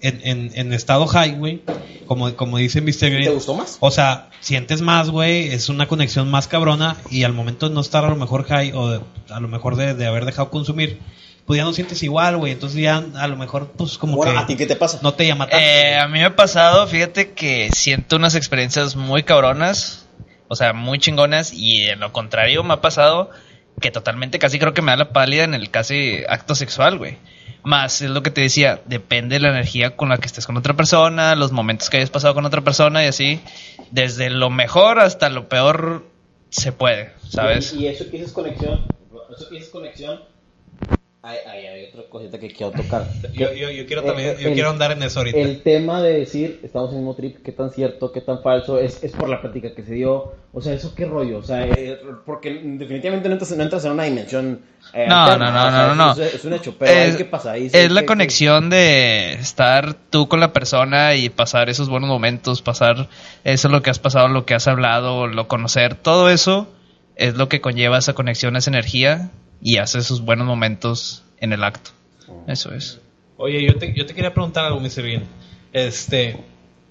en, 0.00 0.20
en, 0.24 0.50
en 0.54 0.72
estado 0.72 1.06
high, 1.06 1.36
güey, 1.38 1.60
como, 2.06 2.34
como 2.34 2.56
dice 2.56 2.80
Mr. 2.80 3.10
Green. 3.10 3.24
¿Te 3.24 3.30
gustó 3.30 3.54
más? 3.54 3.76
O 3.80 3.90
sea, 3.92 4.30
sientes 4.40 4.80
más, 4.80 5.10
güey, 5.10 5.48
es 5.52 5.68
una 5.68 5.86
conexión 5.86 6.28
más 6.30 6.48
cabrona 6.48 6.96
y 7.10 7.22
al 7.24 7.34
momento 7.34 7.68
de 7.68 7.74
no 7.74 7.82
estar 7.82 8.04
a 8.04 8.08
lo 8.08 8.16
mejor 8.16 8.44
high 8.44 8.72
o 8.74 8.88
de- 8.90 9.00
a 9.28 9.38
lo 9.38 9.46
mejor 9.46 9.76
de, 9.76 9.94
de 9.94 10.06
haber 10.06 10.24
dejado 10.24 10.50
consumir, 10.50 10.98
pues 11.50 11.58
ya 11.58 11.64
no 11.64 11.72
sientes 11.72 12.00
igual, 12.04 12.36
güey, 12.36 12.52
entonces 12.52 12.80
ya 12.80 13.04
a 13.16 13.26
lo 13.26 13.36
mejor 13.36 13.72
pues 13.76 13.98
como 13.98 14.14
Bueno, 14.16 14.34
que 14.34 14.38
¿a 14.38 14.46
ti 14.46 14.54
qué 14.56 14.66
te 14.66 14.76
pasa? 14.76 15.00
no 15.02 15.14
te 15.14 15.26
llama 15.26 15.48
tanto. 15.48 15.66
Eh, 15.66 15.98
a 15.98 16.06
mí 16.06 16.20
me 16.20 16.24
ha 16.24 16.36
pasado, 16.36 16.86
fíjate 16.86 17.32
que 17.32 17.70
siento 17.72 18.14
unas 18.14 18.36
experiencias 18.36 18.94
muy 18.94 19.24
cabronas, 19.24 20.06
o 20.46 20.54
sea, 20.54 20.74
muy 20.74 21.00
chingonas, 21.00 21.52
y 21.52 21.88
en 21.88 21.98
lo 21.98 22.12
contrario 22.12 22.62
me 22.62 22.74
ha 22.74 22.80
pasado 22.80 23.30
que 23.80 23.90
totalmente 23.90 24.38
casi 24.38 24.60
creo 24.60 24.74
que 24.74 24.80
me 24.80 24.92
da 24.92 24.96
la 24.98 25.12
pálida 25.12 25.42
en 25.42 25.54
el 25.54 25.72
casi 25.72 26.20
acto 26.28 26.54
sexual, 26.54 26.98
güey. 26.98 27.18
Más 27.64 28.00
es 28.00 28.10
lo 28.10 28.22
que 28.22 28.30
te 28.30 28.42
decía, 28.42 28.80
depende 28.86 29.34
de 29.34 29.40
la 29.40 29.48
energía 29.48 29.96
con 29.96 30.08
la 30.10 30.18
que 30.18 30.26
estés 30.26 30.46
con 30.46 30.56
otra 30.56 30.74
persona, 30.74 31.34
los 31.34 31.50
momentos 31.50 31.90
que 31.90 31.96
hayas 31.96 32.10
pasado 32.10 32.32
con 32.34 32.46
otra 32.46 32.60
persona 32.60 33.02
y 33.02 33.08
así, 33.08 33.40
desde 33.90 34.30
lo 34.30 34.50
mejor 34.50 35.00
hasta 35.00 35.28
lo 35.30 35.48
peor 35.48 36.06
se 36.48 36.70
puede, 36.70 37.12
¿sabes? 37.28 37.72
Y, 37.72 37.80
y 37.80 37.86
eso 37.88 38.04
que 38.04 38.18
dices 38.18 38.30
conexión, 38.30 38.86
eso 39.36 39.48
que 39.48 39.56
dices 39.56 39.70
conexión, 39.70 40.29
hay, 41.22 41.36
hay, 41.46 41.66
hay 41.66 41.84
otra 41.90 42.02
cosita 42.08 42.38
que 42.38 42.48
quiero 42.48 42.72
tocar. 42.72 43.06
yo, 43.34 43.52
yo, 43.52 43.70
yo 43.70 43.86
quiero 43.86 44.02
Eh, 44.02 44.06
también, 44.06 44.36
yo 44.38 44.48
el- 44.48 44.54
quiero 44.54 44.70
andar 44.70 44.92
en 44.92 45.02
eso 45.02 45.20
ahorita. 45.20 45.38
El 45.38 45.62
tema 45.62 46.00
de 46.02 46.14
decir, 46.20 46.60
estamos 46.62 46.90
en 46.90 46.96
el 46.96 47.02
mismo 47.02 47.14
trip, 47.14 47.42
qué 47.44 47.52
tan 47.52 47.70
cierto, 47.70 48.10
qué 48.10 48.20
tan 48.22 48.42
falso, 48.42 48.78
es, 48.78 49.02
es 49.04 49.12
por 49.12 49.28
la 49.28 49.40
plática 49.40 49.74
que 49.74 49.82
se 49.84 49.94
dio. 49.94 50.32
O 50.52 50.60
sea, 50.60 50.72
eso 50.72 50.94
qué 50.94 51.04
rollo. 51.04 51.38
O 51.38 51.42
sea, 51.42 51.64
eh, 51.66 51.98
porque 52.26 52.50
definitivamente 52.64 53.28
no 53.28 53.34
entras, 53.34 53.50
no 53.56 53.62
entras 53.62 53.84
en 53.84 53.92
una 53.92 54.04
dimensión. 54.04 54.62
eh, 54.94 55.06
No, 55.08 55.22
alterna, 55.24 55.50
no, 55.50 55.52
no, 55.52 55.60
o 55.68 55.70
sea, 55.70 55.86
no, 55.86 55.94
no, 55.94 56.12
Es, 56.24 56.34
es 56.36 56.44
un 56.44 56.52
hecho. 56.54 56.74
Pero 56.78 56.90
ahí, 57.00 57.14
¿qué 57.16 57.24
pasa? 57.26 57.52
Ahí 57.52 57.68
sí 57.70 57.76
es 57.76 57.92
la 57.92 58.00
que- 58.00 58.06
conexión 58.06 58.70
de 58.70 59.34
estar 59.34 59.94
tú 59.94 60.26
con 60.26 60.40
la 60.40 60.52
persona 60.54 61.14
y 61.14 61.28
pasar 61.28 61.68
esos 61.68 61.88
buenos 61.90 62.08
momentos, 62.08 62.62
pasar 62.62 63.08
eso 63.44 63.68
lo 63.68 63.82
que 63.82 63.90
has 63.90 63.98
pasado, 63.98 64.26
lo 64.28 64.44
que 64.46 64.54
has 64.54 64.66
hablado, 64.66 65.26
lo 65.26 65.46
conocer, 65.48 65.94
todo 65.96 66.30
eso 66.30 66.66
es 67.14 67.34
lo 67.34 67.48
que 67.50 67.60
conlleva 67.60 67.98
esa 67.98 68.14
conexión, 68.14 68.56
esa 68.56 68.70
energía 68.70 69.30
y 69.62 69.76
hace 69.78 69.98
esos 69.98 70.22
buenos 70.24 70.46
momentos 70.46 71.22
en 71.38 71.52
el 71.52 71.64
acto. 71.64 71.90
Eso 72.46 72.72
es. 72.74 73.00
Oye, 73.36 73.64
yo 73.64 73.76
te, 73.76 73.92
yo 73.94 74.06
te 74.06 74.14
quería 74.14 74.32
preguntar 74.34 74.64
algo, 74.66 74.80
Mr. 74.80 75.02
Bien. 75.02 75.24
Este, 75.72 76.36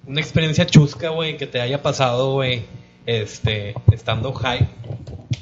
una 0.06 0.20
experiencia 0.20 0.66
chusca, 0.66 1.10
güey, 1.10 1.36
que 1.36 1.46
te 1.46 1.60
haya 1.60 1.82
pasado, 1.82 2.32
güey, 2.32 2.64
este, 3.06 3.74
estando 3.92 4.32
high. 4.32 4.68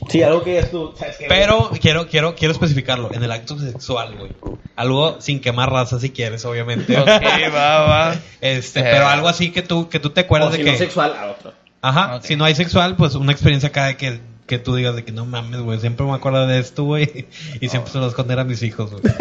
Sí, 0.09 0.22
algo 0.22 0.43
que 0.43 0.55
ya 0.55 0.70
tú. 0.70 0.95
Pero 1.29 1.70
quiero, 1.81 2.09
quiero, 2.09 2.35
quiero 2.35 2.53
especificarlo, 2.53 3.12
en 3.12 3.22
el 3.22 3.31
acto 3.31 3.59
sexual, 3.59 4.16
güey. 4.16 4.33
Algo 4.76 5.20
sin 5.20 5.41
quemar 5.41 5.70
raza 5.70 5.99
si 6.01 6.11
quieres, 6.11 6.45
obviamente. 6.45 6.97
Ok, 6.99 7.09
va, 7.55 7.81
va. 7.81 8.16
Este, 8.41 8.81
Eh. 8.81 8.85
pero 8.91 9.09
algo 9.09 9.29
así 9.29 9.51
que 9.51 9.62
tú, 9.62 9.89
que 9.89 9.99
tú 10.01 10.11
te 10.11 10.20
acuerdas 10.20 10.49
O 10.49 10.53
de 10.53 10.59
si 10.59 10.64
que. 10.64 10.72
no 10.72 10.79
sexual, 10.79 11.14
a 11.16 11.31
otro. 11.33 11.53
Ajá, 11.83 12.20
si 12.22 12.37
no 12.37 12.45
hay 12.45 12.55
sexual, 12.55 12.97
pues 12.97 13.14
una 13.14 13.33
experiencia 13.33 13.68
acá 13.68 13.87
de 13.87 13.97
que, 13.97 14.20
que 14.49 14.59
tú 14.59 14.75
digas 14.75 14.97
de 14.97 15.05
que 15.05 15.13
no 15.13 15.27
mames, 15.27 15.61
güey, 15.61 15.79
siempre 15.79 16.05
me 16.07 16.15
acuerdo 16.15 16.47
de 16.47 16.59
esto, 16.59 16.83
güey. 16.85 17.27
Y 17.61 17.69
siempre 17.69 17.93
se 17.93 17.99
los 17.99 18.09
esconder 18.09 18.41
a 18.41 18.45
mis 18.45 18.63
hijos, 18.65 18.91
güey. 18.91 19.03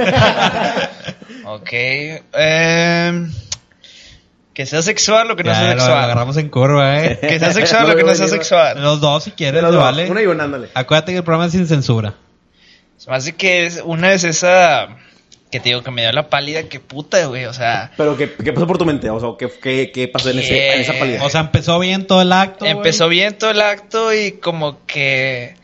Ok. 1.45 1.69
em, 2.33 3.31
que 4.53 4.65
sea 4.65 4.81
sexual 4.81 5.29
o 5.31 5.35
que 5.35 5.43
no 5.43 5.51
Ya 5.51 5.55
sea 5.55 5.63
lo 5.75 5.81
sexual. 5.81 6.03
agarramos 6.03 6.37
en 6.37 6.49
curva, 6.49 7.03
eh. 7.03 7.19
Que 7.21 7.39
sea 7.39 7.53
sexual 7.53 7.87
No 7.87 7.93
o 7.93 7.95
que 7.95 8.03
no 8.03 8.15
sea 8.15 8.25
venir, 8.25 8.39
sexual. 8.39 8.81
Los 8.81 8.99
dos, 9.01 9.23
si 9.25 9.31
quieres, 9.31 9.61
te 9.63 9.71
no, 9.71 9.77
vale. 9.77 10.09
Una 10.09 10.21
y 10.21 10.25
una, 10.25 10.45
ándale. 10.45 10.69
Acuérdate 10.73 11.11
que 11.11 11.19
el 11.19 11.23
programa 11.23 11.45
es 11.45 11.51
sin 11.51 11.67
censura. 11.67 12.15
Se 12.97 13.09
me 13.09 13.15
hace 13.17 13.35
que 13.35 13.65
es 13.65 13.81
una 13.85 14.11
es 14.13 14.23
esa 14.23 14.87
que 15.51 15.59
te 15.61 15.69
digo 15.69 15.81
que 15.81 15.91
me 15.91 16.01
dio 16.01 16.11
la 16.11 16.29
pálida, 16.29 16.63
que 16.63 16.79
puta, 16.79 17.25
güey, 17.27 17.45
o 17.45 17.53
sea, 17.53 17.91
Pero, 17.97 18.17
¿qué, 18.17 18.31
qué 18.43 18.51
pasó 18.53 18.67
por 18.67 18.77
tu 18.77 18.85
mente? 18.85 19.09
O 19.09 19.19
sea, 19.19 19.29
¿qué, 19.39 19.49
qué, 19.61 19.91
qué 19.93 20.07
pasó 20.09 20.29
en, 20.29 20.39
ese, 20.39 20.73
en 20.75 20.81
esa 20.81 20.93
pálida? 20.99 21.23
O 21.23 21.29
sea, 21.29 21.41
empezó 21.41 21.79
bien 21.79 22.05
todo 22.05 22.21
el 22.21 22.31
acto. 22.33 22.59
güey. 22.65 22.71
empezó 22.71 23.07
bien 23.07 23.37
todo 23.37 23.51
el 23.51 23.61
acto 23.61 24.13
y 24.13 24.33
como 24.33 24.85
que 24.85 25.55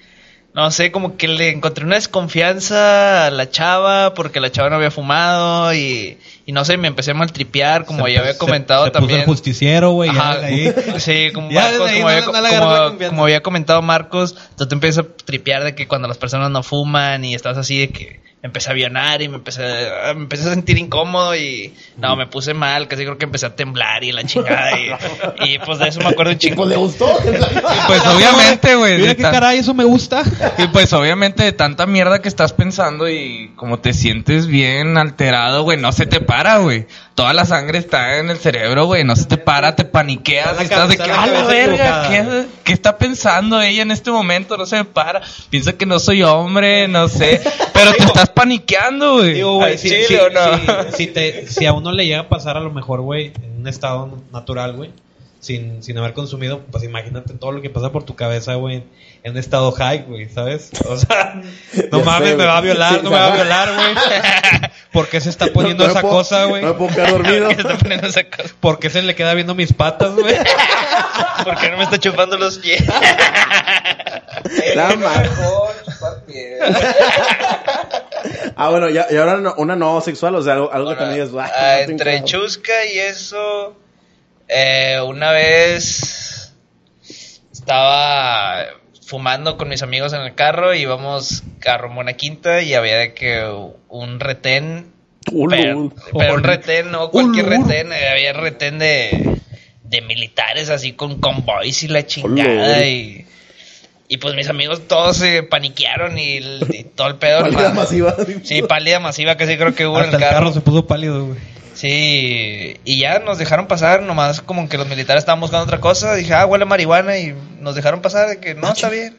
No 0.53 0.69
sé, 0.71 0.91
como 0.91 1.17
que 1.17 1.27
le 1.27 1.49
encontré 1.49 1.83
una 1.83 1.95
desconfianza 1.95 3.25
a 3.27 3.31
la 3.31 3.49
chava 3.49 4.13
porque 4.13 4.39
la 4.39 4.51
chava 4.51 4.69
no 4.69 4.75
había 4.77 4.91
fumado 4.91 5.73
y, 5.73 6.17
y 6.45 6.51
no 6.51 6.63
sé, 6.63 6.77
me 6.77 6.87
empecé 6.87 7.11
a 7.11 7.15
maltripear, 7.15 7.85
como 7.85 8.05
Se- 8.05 8.13
ya 8.13 8.19
había 8.21 8.33
se- 8.33 8.37
comentado 8.37 8.85
se 8.85 8.91
puso 8.91 8.99
también. 8.99 9.19
el 9.21 9.25
justiciero, 9.25 9.91
güey. 9.91 10.11
Sí, 10.99 11.31
como, 11.33 11.49
Marcos, 11.51 11.91
como, 11.91 11.99
no 12.01 12.07
había, 12.07 12.19
le- 12.21 12.25
no 12.31 12.41
le 12.41 12.49
como- 12.97 13.09
como 13.09 13.23
había 13.23 13.41
comentado 13.41 13.81
Marcos, 13.81 14.35
tú 14.57 14.67
te 14.67 14.75
empiezas 14.75 15.05
a 15.05 15.09
tripear 15.25 15.63
de 15.63 15.75
que 15.75 15.87
cuando 15.87 16.07
las 16.07 16.17
personas 16.17 16.51
no 16.51 16.63
fuman 16.63 17.25
y 17.25 17.35
estás 17.35 17.57
así 17.57 17.79
de 17.79 17.89
que 17.89 18.21
empecé 18.43 18.69
a 18.69 18.71
avionar 18.73 19.21
y 19.21 19.29
me 19.29 19.37
empecé 19.37 19.63
a, 19.63 20.13
me 20.13 20.23
empecé 20.23 20.49
a 20.49 20.53
sentir 20.53 20.77
incómodo 20.77 21.33
y 21.33 21.73
no, 21.97 22.17
me 22.17 22.27
puse 22.27 22.53
mal, 22.53 22.89
casi 22.89 23.03
creo 23.03 23.17
que 23.17 23.23
empecé 23.23 23.45
a 23.45 23.55
temblar 23.55 24.03
y 24.03 24.11
la 24.11 24.25
chingada 24.25 24.77
y, 24.77 24.89
y, 25.53 25.59
pues 25.59 25.79
de 25.79 25.87
eso 25.87 26.01
me 26.01 26.09
acuerdo 26.09 26.33
un 26.33 26.37
chingo. 26.37 26.57
Pues 26.57 26.69
le 26.69 26.75
gustó. 26.75 27.07
Y 27.23 27.87
pues 27.87 28.05
obviamente, 28.05 28.75
güey. 28.75 28.97
Mira 28.97 29.15
qué 29.15 29.23
tan- 29.23 29.31
caray, 29.31 29.59
eso 29.59 29.73
me 29.73 29.85
gusta. 29.85 30.23
Y 30.57 30.67
pues 30.67 30.91
obviamente 30.91 31.43
de 31.43 31.53
tanta 31.53 31.85
mierda 31.85 32.21
que 32.21 32.27
estás 32.27 32.51
pensando 32.51 33.09
y 33.09 33.51
como 33.55 33.79
te 33.79 33.93
sientes 33.93 34.47
bien 34.47 34.97
alterado, 34.97 35.63
güey, 35.63 35.77
no 35.79 35.91
se 35.93 36.05
te 36.05 36.19
para, 36.19 36.57
güey. 36.57 36.85
Toda 37.15 37.31
la 37.33 37.45
sangre 37.45 37.77
está 37.77 38.17
en 38.17 38.31
el 38.31 38.37
cerebro, 38.39 38.85
güey, 38.87 39.03
no 39.03 39.15
se 39.15 39.25
te 39.25 39.37
para, 39.37 39.75
te 39.75 39.85
paniqueas 39.85 40.59
Está 40.59 40.61
y 40.61 40.65
estás 40.65 40.89
de 40.89 40.97
que, 40.97 41.11
a 41.11 41.27
la 41.27 41.43
verga, 41.43 42.47
¿qué, 42.63 42.73
está 42.73 42.97
pensando 42.97 43.61
ella 43.61 43.83
en 43.83 43.91
este 43.91 44.09
momento? 44.09 44.57
No 44.57 44.65
se 44.65 44.77
me 44.77 44.85
para. 44.85 45.21
Piensa 45.51 45.73
que 45.73 45.85
no 45.85 45.99
soy 45.99 46.23
hombre, 46.23 46.87
no 46.87 47.07
sé. 47.07 47.39
Pero 47.71 47.93
te 47.93 48.03
estás 48.05 48.29
paniqueando, 48.29 49.17
güey. 49.17 49.33
Digo, 49.35 49.57
güey, 49.57 49.73
¿Al 49.73 49.77
si, 49.77 49.89
no? 50.33 50.91
si- 50.91 50.97
si 50.97 51.07
te- 51.07 51.47
si 51.47 51.65
a 51.67 51.73
uno 51.73 51.91
le 51.91 52.07
llega 52.07 52.21
a 52.21 52.29
pasar 52.29 52.57
a 52.57 52.61
lo 52.61 52.71
mejor, 52.71 53.01
güey, 53.01 53.31
en 53.43 53.57
un 53.59 53.67
estado 53.67 54.17
natural, 54.31 54.73
güey, 54.73 54.89
sin, 55.43 55.83
sin 55.83 55.97
haber 55.97 56.13
consumido, 56.13 56.61
pues 56.71 56.83
imagínate 56.83 57.33
todo 57.33 57.51
lo 57.51 57.61
que 57.61 57.69
pasa 57.69 57.91
por 57.91 58.03
tu 58.03 58.15
cabeza, 58.15 58.55
güey, 58.55 58.83
en 59.23 59.37
estado 59.37 59.71
high, 59.73 60.03
güey, 60.07 60.29
¿sabes? 60.29 60.69
O 60.87 60.97
sea, 60.97 61.35
no 61.91 61.99
Ya 61.99 62.03
mames, 62.05 62.29
sé, 62.29 62.35
me 62.37 62.45
va 62.45 62.57
a 62.57 62.61
violar, 62.61 62.93
Sí, 62.95 62.99
no 63.03 63.09
me 63.11 63.17
va 63.17 63.27
a 63.27 63.35
violar, 63.35 63.69
güey. 63.75 63.95
¿Por 64.93 65.09
qué 65.09 65.19
se 65.21 65.29
está 65.29 65.47
poniendo 65.47 65.83
No 65.85 65.91
esa 65.91 66.01
puedo- 66.01 66.13
cosa, 66.15 66.45
güey? 66.45 66.61
No 66.61 66.69
me 66.69 66.73
puedo 66.75 66.95
quedar 66.95 67.11
dormido. 67.11 67.47
¿Qué 67.55 67.55
está 67.61 67.77
poniendo 67.77 68.07
esa 68.07 68.23
cosa? 68.23 68.53
¿Por 68.59 68.79
qué 68.79 68.89
se 68.89 69.01
le 69.01 69.15
queda 69.15 69.33
viendo 69.33 69.53
mis 69.55 69.73
patas, 69.73 70.13
güey? 70.15 70.35
¿Por 71.43 71.55
qué 71.59 71.69
no 71.69 71.77
me 71.77 71.83
está 71.83 71.97
chupando 71.99 72.37
los 72.37 72.59
pies? 72.59 72.83
Nada 74.75 74.95
más. 74.95 75.29
Ah, 78.55 78.69
bueno, 78.69 78.89
ya, 78.89 79.07
y 79.09 79.17
ahora 79.17 79.37
no- 79.37 79.55
una 79.57 79.75
no 79.75 79.99
sexual, 80.01 80.35
o 80.35 80.41
sea, 80.41 80.53
algo, 80.53 80.71
algo 80.71 80.89
que 80.89 80.95
Bueno, 80.95 81.09
también 81.17 81.27
es. 81.27 81.33
ah, 81.35 81.51
ah, 81.55 81.79
entre 81.81 82.23
chusca 82.23 82.85
y 82.85 82.99
eso, 82.99 83.75
eh, 84.53 85.01
una 85.05 85.31
vez 85.31 86.53
estaba 87.51 88.65
fumando 89.05 89.57
con 89.57 89.69
mis 89.69 89.81
amigos 89.83 90.13
en 90.13 90.21
el 90.21 90.35
carro 90.35 90.73
y 90.73 90.81
íbamos 90.81 91.43
a 91.65 91.77
rumbo 91.77 92.01
a 92.01 92.03
una 92.03 92.13
quinta 92.13 92.61
y 92.61 92.73
había 92.73 92.97
de 92.97 93.13
que 93.13 93.43
un 93.89 94.19
retén, 94.19 94.91
pero, 96.17 96.33
un 96.35 96.43
retén, 96.43 96.91
no 96.91 97.09
cualquier 97.11 97.45
retén, 97.47 97.91
eh, 97.93 98.09
había 98.09 98.33
retén 98.33 98.79
de, 98.79 99.37
de 99.83 100.01
militares 100.01 100.69
así 100.69 100.93
con 100.93 101.19
convoys 101.19 101.83
y 101.83 101.87
la 101.87 102.05
chingada 102.05 102.85
y... 102.85 103.25
Y 104.09 104.17
pues 104.17 104.35
mis 104.35 104.47
amigos 104.49 104.87
todos 104.87 105.17
se 105.17 105.41
paniquearon 105.41 106.19
y, 106.19 106.37
el- 106.37 106.67
y 106.69 106.83
todo 106.83 107.07
el 107.07 107.15
pedo. 107.15 107.39
Pálida 107.43 107.69
masiva. 107.73 108.15
Sí, 108.43 108.61
pálida 108.61 108.99
masiva 108.99 109.37
que 109.37 109.47
sí 109.47 109.57
creo 109.57 109.73
que 109.73 109.87
hubo 109.87 109.97
Hasta 109.97 110.17
en 110.17 110.23
el 110.23 110.29
carro 110.29 110.51
se 110.53 110.61
puso 110.61 110.85
pálido, 110.85 111.25
güey. 111.27 111.39
Sí, 111.73 112.77
y 112.83 112.99
ya 112.99 113.19
nos 113.19 113.37
dejaron 113.37 113.67
pasar, 113.67 114.01
nomás 114.03 114.41
como 114.41 114.67
que 114.69 114.77
los 114.77 114.87
militares 114.87 115.21
estaban 115.21 115.39
buscando 115.41 115.65
otra 115.65 115.79
cosa. 115.79 116.15
Dije, 116.15 116.33
ah, 116.33 116.45
huele 116.45 116.63
a 116.63 116.67
marihuana 116.67 117.17
y 117.17 117.35
nos 117.59 117.75
dejaron 117.75 118.01
pasar 118.01 118.29
de 118.29 118.39
que 118.39 118.55
no 118.55 118.71
está 118.71 118.89
bien. 118.89 119.17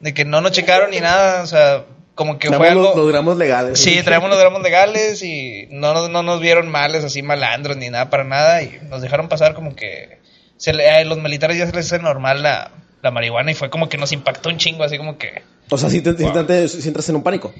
De 0.00 0.12
que 0.14 0.24
no 0.24 0.40
nos 0.40 0.52
checaron 0.52 0.90
ni 0.90 1.00
nada, 1.00 1.42
o 1.42 1.46
sea, 1.46 1.84
como 2.14 2.38
que 2.38 2.48
Traemos 2.48 2.74
los, 2.74 2.86
algo... 2.88 2.98
los 3.02 3.08
gramos 3.12 3.36
legales. 3.38 3.80
Sí, 3.80 4.02
traemos 4.02 4.28
los 4.28 4.38
gramos 4.38 4.62
legales 4.62 5.22
y 5.22 5.68
no, 5.70 5.94
nos- 5.94 6.10
no 6.10 6.22
nos 6.22 6.40
vieron 6.40 6.68
males, 6.70 7.02
así 7.04 7.22
malandros 7.22 7.76
ni 7.78 7.88
nada 7.90 8.10
para 8.10 8.24
nada. 8.24 8.62
Y 8.62 8.78
nos 8.88 9.00
dejaron 9.02 9.28
pasar 9.28 9.54
como 9.54 9.74
que 9.74 10.18
se 10.58 10.72
le- 10.74 10.88
a 10.90 11.02
los 11.04 11.18
militares 11.18 11.56
ya 11.58 11.66
se 11.66 11.72
les 11.74 11.86
hace 11.92 12.02
normal 12.02 12.42
la, 12.42 12.70
la 13.02 13.10
marihuana 13.10 13.50
y 13.50 13.54
fue 13.54 13.70
como 13.70 13.88
que 13.88 13.96
nos 13.96 14.12
impactó 14.12 14.48
un 14.50 14.58
chingo, 14.58 14.84
así 14.84 14.98
como 14.98 15.16
que... 15.18 15.42
O 15.70 15.78
sea, 15.78 15.88
si, 15.90 16.00
te, 16.02 16.16
si 16.16 16.30
te- 16.46 16.68
si 16.68 16.86
entras 16.88 17.08
en 17.08 17.16
un 17.16 17.22
pánico. 17.22 17.52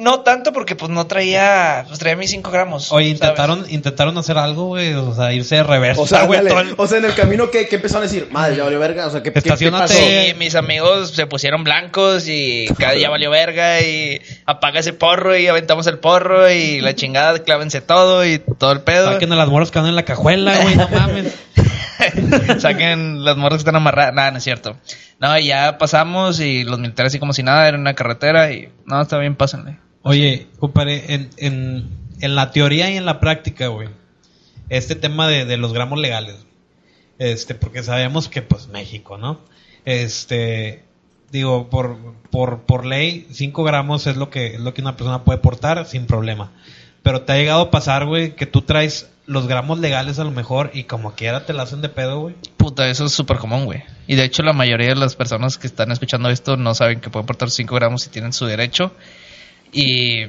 No 0.00 0.20
tanto 0.20 0.52
porque 0.54 0.76
pues 0.76 0.90
no 0.90 1.06
traía, 1.06 1.84
pues 1.86 1.98
traía 1.98 2.16
mis 2.16 2.30
5 2.30 2.50
gramos. 2.50 2.90
Oye, 2.90 3.04
¿sabes? 3.16 3.20
intentaron, 3.20 3.66
intentaron 3.68 4.16
hacer 4.18 4.38
algo, 4.38 4.64
güey, 4.68 4.94
o 4.94 5.14
sea, 5.14 5.32
irse 5.34 5.56
de 5.56 5.62
reversa, 5.62 6.00
O 6.00 6.06
sea, 6.06 6.24
güey, 6.24 6.40
el- 6.40 6.74
o 6.76 6.86
sea, 6.86 6.98
en 6.98 7.04
el 7.04 7.14
camino, 7.14 7.50
¿qué, 7.50 7.68
qué 7.68 7.76
empezaron 7.76 8.04
a 8.04 8.06
decir? 8.10 8.28
Madre, 8.30 8.56
ya 8.56 8.64
valió 8.64 8.78
verga. 8.78 9.06
O 9.06 9.10
sea, 9.10 9.22
¿qué, 9.22 9.30
qué, 9.30 9.34
qué 9.34 9.38
Estaciónate. 9.50 9.92
pasó? 9.92 9.94
Sí, 10.00 10.34
mis 10.38 10.54
amigos 10.54 11.10
se 11.10 11.26
pusieron 11.26 11.64
blancos 11.64 12.26
y 12.28 12.66
cada 12.78 12.92
día 12.92 13.10
valió 13.10 13.30
verga 13.30 13.80
y 13.82 14.20
apaga 14.46 14.80
ese 14.80 14.92
porro 14.94 15.36
y 15.36 15.46
aventamos 15.48 15.86
el 15.86 15.98
porro 15.98 16.50
y 16.50 16.80
la 16.80 16.94
chingada, 16.94 17.38
clávense 17.40 17.82
todo 17.82 18.24
y 18.24 18.38
todo 18.38 18.72
el 18.72 18.80
pedo. 18.80 19.12
Saquen 19.12 19.32
a 19.32 19.36
las 19.36 19.48
moras 19.48 19.70
que 19.70 19.78
andan 19.80 19.90
en 19.90 19.96
la 19.96 20.04
cajuela, 20.06 20.56
güey, 20.62 20.76
no 20.76 20.88
mames. 20.88 21.34
Saquen 22.58 23.24
las 23.24 23.36
morras 23.36 23.58
que 23.58 23.60
están 23.62 23.76
amarradas. 23.76 24.14
Nada, 24.14 24.30
no 24.30 24.38
es 24.38 24.44
cierto. 24.44 24.76
No, 25.18 25.36
y 25.38 25.46
ya 25.48 25.76
pasamos 25.76 26.40
y 26.40 26.64
los 26.64 26.78
militares 26.78 27.10
así 27.12 27.18
como 27.18 27.32
si 27.34 27.42
nada, 27.42 27.68
era 27.68 27.76
una 27.76 27.94
carretera 27.94 28.50
y 28.52 28.70
no, 28.86 29.02
está 29.02 29.18
bien, 29.18 29.34
pásenle. 29.36 29.76
Oye, 30.02 30.48
compadre, 30.58 31.14
en, 31.14 31.30
en, 31.36 31.88
en 32.20 32.34
la 32.34 32.50
teoría 32.52 32.90
y 32.90 32.96
en 32.96 33.04
la 33.04 33.20
práctica, 33.20 33.68
güey, 33.68 33.88
este 34.68 34.94
tema 34.94 35.28
de, 35.28 35.44
de 35.44 35.56
los 35.56 35.72
gramos 35.72 35.98
legales, 35.98 36.36
este, 37.18 37.54
porque 37.54 37.82
sabemos 37.82 38.28
que, 38.28 38.42
pues, 38.42 38.68
México, 38.68 39.18
¿no? 39.18 39.40
Este, 39.84 40.84
digo, 41.30 41.68
por, 41.68 41.98
por, 42.30 42.62
por 42.62 42.86
ley, 42.86 43.26
5 43.30 43.62
gramos 43.64 44.06
es 44.06 44.16
lo 44.16 44.30
que, 44.30 44.54
es 44.54 44.60
lo 44.60 44.74
que 44.74 44.82
una 44.82 44.96
persona 44.96 45.24
puede 45.24 45.38
portar 45.38 45.86
sin 45.86 46.06
problema. 46.06 46.52
Pero 47.02 47.22
te 47.22 47.32
ha 47.32 47.36
llegado 47.36 47.62
a 47.62 47.70
pasar, 47.70 48.06
güey, 48.06 48.34
que 48.36 48.46
tú 48.46 48.62
traes 48.62 49.10
los 49.26 49.46
gramos 49.46 49.78
legales 49.78 50.18
a 50.18 50.24
lo 50.24 50.32
mejor 50.32 50.70
y 50.74 50.84
como 50.84 51.12
quiera 51.12 51.46
te 51.46 51.52
la 51.52 51.62
hacen 51.62 51.80
de 51.80 51.88
pedo, 51.88 52.20
güey. 52.20 52.34
Puta, 52.56 52.88
eso 52.88 53.06
es 53.06 53.12
súper 53.12 53.38
común, 53.38 53.64
güey. 53.64 53.82
Y 54.06 54.16
de 54.16 54.24
hecho 54.24 54.42
la 54.42 54.52
mayoría 54.52 54.88
de 54.88 54.96
las 54.96 55.14
personas 55.14 55.56
que 55.56 55.66
están 55.66 55.92
escuchando 55.92 56.28
esto 56.30 56.56
no 56.56 56.74
saben 56.74 57.00
que 57.00 57.10
pueden 57.10 57.26
portar 57.26 57.50
5 57.50 57.74
gramos 57.74 58.06
y 58.06 58.10
tienen 58.10 58.32
su 58.32 58.44
derecho. 58.46 58.92
Y... 59.72 60.24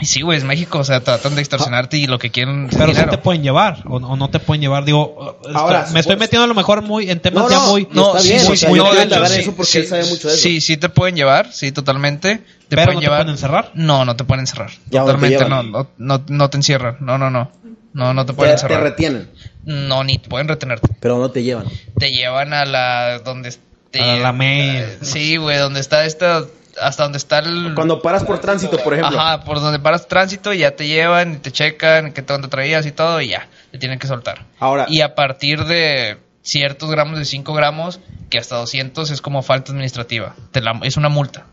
Y 0.00 0.06
sí, 0.06 0.20
güey, 0.22 0.38
es 0.38 0.44
México, 0.44 0.78
o 0.78 0.84
sea, 0.84 1.00
tratan 1.02 1.34
de 1.34 1.40
extorsionarte 1.40 1.96
y 1.96 2.06
lo 2.06 2.20
que 2.20 2.30
quieren 2.30 2.68
Pero 2.70 2.86
sí 2.86 2.92
dinero. 2.92 3.10
te 3.10 3.18
pueden 3.18 3.42
llevar, 3.42 3.82
o, 3.88 3.96
o 3.96 4.16
no 4.16 4.30
te 4.30 4.38
pueden 4.38 4.60
llevar, 4.60 4.84
digo, 4.84 5.40
Ahora, 5.54 5.80
estoy- 5.80 5.94
me 5.94 6.00
estoy 6.00 6.16
metiendo 6.16 6.44
a 6.44 6.46
lo 6.46 6.54
mejor 6.54 6.82
muy 6.82 7.10
en 7.10 7.18
temas 7.18 7.42
No, 7.42 7.50
ya 7.50 7.58
muy... 7.66 7.88
no, 7.90 8.16
está 8.16 8.22
bien, 8.28 8.38
sí, 8.38 8.52
o 8.52 8.56
sea, 8.56 8.70
sí, 8.70 8.76
yo 8.76 8.94
de 8.94 9.02
hecho, 9.02 9.26
sí, 9.26 9.40
eso 9.40 9.56
porque 9.56 9.72
sí, 9.72 9.78
él 9.78 9.86
sabe 9.88 10.04
mucho 10.04 10.28
de 10.28 10.34
eso. 10.34 10.42
Sí, 10.44 10.60
sí 10.60 10.76
te 10.76 10.88
pueden 10.88 11.16
llevar, 11.16 11.52
sí, 11.52 11.72
totalmente. 11.72 12.36
Te 12.68 12.76
Pero 12.76 12.84
pueden 12.84 12.94
no 12.94 13.00
te 13.00 13.06
llevar. 13.06 13.18
pueden 13.22 13.32
encerrar. 13.34 13.70
No, 13.74 14.04
no 14.04 14.14
te 14.14 14.22
pueden 14.22 14.40
encerrar. 14.42 14.70
Ya, 14.88 15.00
¿dónde 15.02 15.30
te 15.30 15.34
totalmente, 15.36 15.48
no, 15.72 15.88
no, 15.98 16.18
no, 16.18 16.24
no 16.28 16.50
te 16.50 16.56
encierran. 16.58 16.98
No, 17.00 17.18
no, 17.18 17.30
no. 17.30 17.50
No, 17.94 18.14
no 18.14 18.24
te 18.24 18.32
Te, 18.32 18.36
pueden 18.36 18.54
te 18.54 18.62
encerrar. 18.62 18.82
retienen, 18.84 19.28
No, 19.64 20.04
ni 20.04 20.18
te 20.18 20.28
pueden 20.28 20.46
retenerte. 20.46 20.86
pero 21.00 21.18
no 21.18 21.32
te 21.32 21.42
llevan. 21.42 21.64
Te 21.98 22.10
llevan 22.12 22.52
a 22.52 22.64
la 22.66 23.18
donde 23.18 23.52
te, 23.90 24.00
A 24.00 24.16
la 24.18 24.32
main. 24.32 24.84
Sí, 25.02 25.38
güey, 25.38 25.58
donde 25.58 25.80
está 25.80 26.04
esta 26.04 26.44
hasta 26.80 27.02
donde 27.04 27.18
está 27.18 27.38
el 27.40 27.72
Cuando 27.74 28.00
paras 28.02 28.24
por 28.24 28.38
tránsito, 28.40 28.76
por 28.78 28.94
ejemplo. 28.94 29.18
Ajá, 29.18 29.44
por 29.44 29.60
donde 29.60 29.78
paras 29.78 30.08
tránsito 30.08 30.52
ya 30.52 30.72
te 30.76 30.86
llevan 30.86 31.34
y 31.34 31.36
te 31.38 31.50
checan 31.52 32.12
qué 32.12 32.22
dónde 32.22 32.48
traías 32.48 32.86
y 32.86 32.92
todo 32.92 33.20
y 33.20 33.28
ya, 33.28 33.48
te 33.70 33.78
tienen 33.78 33.98
que 33.98 34.06
soltar. 34.06 34.44
Ahora, 34.58 34.86
Y 34.88 35.00
a 35.02 35.14
partir 35.14 35.64
de 35.64 36.18
ciertos 36.42 36.90
gramos 36.90 37.18
de 37.18 37.24
5 37.24 37.52
gramos, 37.54 38.00
que 38.30 38.38
hasta 38.38 38.56
200 38.56 39.10
es 39.10 39.20
como 39.20 39.42
falta 39.42 39.72
administrativa. 39.72 40.34
Te 40.52 40.60
la- 40.60 40.80
es 40.82 40.96
una 40.96 41.08
multa. 41.08 41.46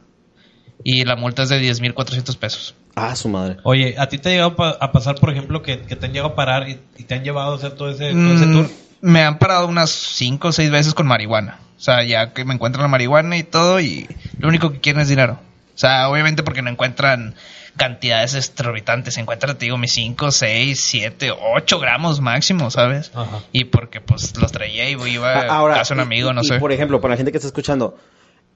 Y 0.84 1.04
la 1.04 1.16
multa 1.16 1.44
es 1.44 1.50
de 1.50 1.60
10.400 1.60 2.38
pesos. 2.38 2.76
ah, 2.96 3.16
su 3.16 3.28
madre. 3.28 3.58
Oye, 3.64 3.96
¿a 3.98 4.08
ti 4.08 4.18
te 4.20 4.30
ha 4.30 4.32
llegado 4.32 4.56
pa- 4.56 4.78
a 4.80 4.92
pasar, 4.92 5.16
por 5.16 5.30
ejemplo, 5.32 5.62
que, 5.62 5.82
que 5.82 5.96
te 5.96 6.06
han 6.06 6.14
llegado 6.14 6.32
a 6.34 6.36
parar 6.36 6.70
y, 6.70 6.80
y 6.98 7.04
te 7.04 7.16
han 7.16 7.24
llevado 7.24 7.54
a 7.54 7.56
hacer 7.58 7.72
todo 7.74 7.90
ese, 7.90 8.12
todo 8.12 8.34
ese 8.34 8.46
Mm, 8.46 8.54
tour? 8.54 8.70
me 9.02 9.22
han 9.24 9.38
parado 9.38 9.68
unas 9.68 9.90
5 9.90 10.48
o 10.50 10.52
6 10.52 10.70
veces 10.72 10.94
con 10.94 11.08
marihuana. 11.08 11.60
O 11.78 11.80
sea, 11.82 12.04
ya 12.04 12.34
que 12.34 12.46
me 12.46 12.54
encuentran 12.54 12.84
la 12.84 12.88
marihuana 12.88 13.38
y 13.38 13.44
todo, 13.44 13.80
y 13.80 14.08
lo 14.40 14.48
único 14.48 14.72
que 14.72 14.80
quieren 14.80 15.02
es 15.02 15.10
dinero. 15.10 15.40
O 15.74 15.78
sea, 15.78 16.08
obviamente 16.10 16.42
porque 16.42 16.62
no 16.62 16.70
encuentran 16.70 17.36
cantidades 17.76 18.34
exorbitantes. 18.34 19.16
Se 19.16 19.20
encuentran, 19.22 19.58
te 19.58 19.66
digo, 19.66 19.78
mis 19.78 19.92
5, 19.92 20.32
6, 20.32 20.80
7, 20.80 21.32
8 21.32 21.80
gramos 21.80 22.22
máximo, 22.22 22.72
¿sabes? 22.72 23.12
Ajá. 23.14 23.42
Y 23.52 23.66
porque 23.66 24.00
pues 24.00 24.38
los 24.38 24.52
traía 24.54 24.90
y 24.90 24.94
iba 24.94 25.34
Ah, 25.34 25.40
a 25.42 25.56
Ahora, 25.58 25.76
casa 25.76 25.94
de 25.94 26.02
un 26.02 26.08
amigo, 26.08 26.32
y- 26.32 26.34
no 26.34 26.42
y, 26.42 26.46
sé. 26.46 26.60
por 26.60 26.72
ejemplo, 26.72 27.02
para 27.02 27.14
la 27.14 27.18
gente 27.18 27.32
que 27.34 27.38
está 27.40 27.48
escuchando, 27.48 27.98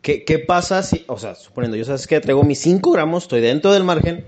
¿qué, 0.02 0.24
qué 0.24 0.40
pasa 0.40 0.82
si, 0.82 1.04
o 1.08 1.18
sea, 1.20 1.36
suponiendo, 1.36 1.76
yo 1.76 1.84
sabes 1.84 2.08
que 2.08 2.22
traigo 2.22 2.44
mis 2.44 2.62
5 2.62 2.92
gramos, 2.94 3.24
estoy 3.24 3.42
dentro 3.42 3.74
del 3.74 3.84
margen 3.84 4.26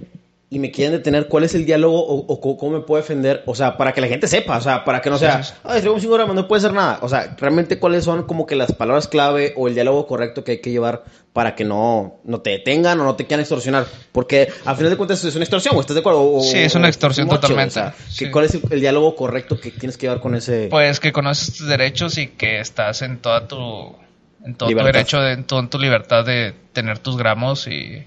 y 0.53 0.59
me 0.59 0.69
quieren 0.69 0.91
detener, 0.91 1.27
¿cuál 1.29 1.45
es 1.45 1.55
el 1.55 1.65
diálogo 1.65 1.97
o, 2.05 2.25
o 2.27 2.57
cómo- 2.57 2.73
me 2.77 2.81
puedo 2.81 3.01
defender? 3.01 3.41
O 3.45 3.55
sea, 3.55 3.77
para 3.77 3.93
que 3.93 4.01
la 4.01 4.07
gente 4.07 4.27
sepa, 4.27 4.57
o 4.57 4.61
sea, 4.61 4.83
para 4.83 5.01
que 5.01 5.09
no 5.09 5.17
sea, 5.17 5.41
ay, 5.63 5.81
5 5.81 5.97
gramos, 6.13 6.35
no 6.35 6.45
puede 6.47 6.61
ser 6.61 6.73
nada. 6.73 6.99
O 7.01 7.07
sea, 7.07 7.35
realmente 7.39 7.79
cuáles 7.79 8.03
son 8.03 8.23
como 8.23 8.45
que 8.45 8.57
las 8.57 8.73
palabras 8.73 9.07
clave 9.07 9.53
o 9.55 9.69
el 9.69 9.73
diálogo 9.75 10.05
correcto 10.05 10.43
que 10.43 10.51
hay 10.51 10.57
que 10.61 10.69
llevar 10.69 11.03
para 11.31 11.55
que 11.55 11.63
no, 11.63 12.19
no 12.25 12.41
te 12.41 12.49
detengan 12.49 12.99
o 12.99 13.05
no 13.05 13.15
te 13.15 13.25
quieran 13.25 13.39
extorsionar. 13.39 13.85
Porque 14.11 14.49
al 14.65 14.75
final 14.75 14.89
de 14.91 14.97
cuentas 14.97 15.23
es 15.23 15.33
una 15.35 15.45
extorsión, 15.45 15.73
¿o 15.77 15.79
¿estás 15.79 15.95
de 15.95 16.01
acuerdo? 16.01 16.21
O- 16.21 16.41
Sí, 16.43 16.57
es 16.57 16.75
una 16.75 16.89
extorsión 16.89 17.29
totalmente. 17.29 17.69
O 17.79 17.83
sea, 17.83 17.95
Sí. 18.09 18.29
¿cuál 18.29 18.43
es 18.43 18.53
el, 18.55 18.61
el 18.71 18.81
diálogo 18.81 19.15
correcto 19.15 19.57
que 19.57 19.71
tienes 19.71 19.95
que 19.95 20.07
llevar 20.07 20.19
con 20.19 20.35
ese... 20.35 20.67
Pues 20.69 20.99
que 20.99 21.13
conoces 21.13 21.55
tus 21.55 21.67
derechos 21.69 22.17
y 22.17 22.27
que 22.27 22.59
estás 22.59 23.01
en 23.03 23.19
toda 23.19 23.47
tu 23.47 23.95
en 24.43 24.55
todo 24.55 24.67
Libertad. 24.67 24.89
tu 24.91 24.97
derecho, 24.97 25.21
de, 25.21 25.31
en 25.33 25.43
toda 25.45 25.69
tu 25.69 25.79
libertad 25.79 26.25
de 26.25 26.53
tener 26.73 26.99
tus 26.99 27.15
gramos 27.15 27.67
y, 27.67 28.03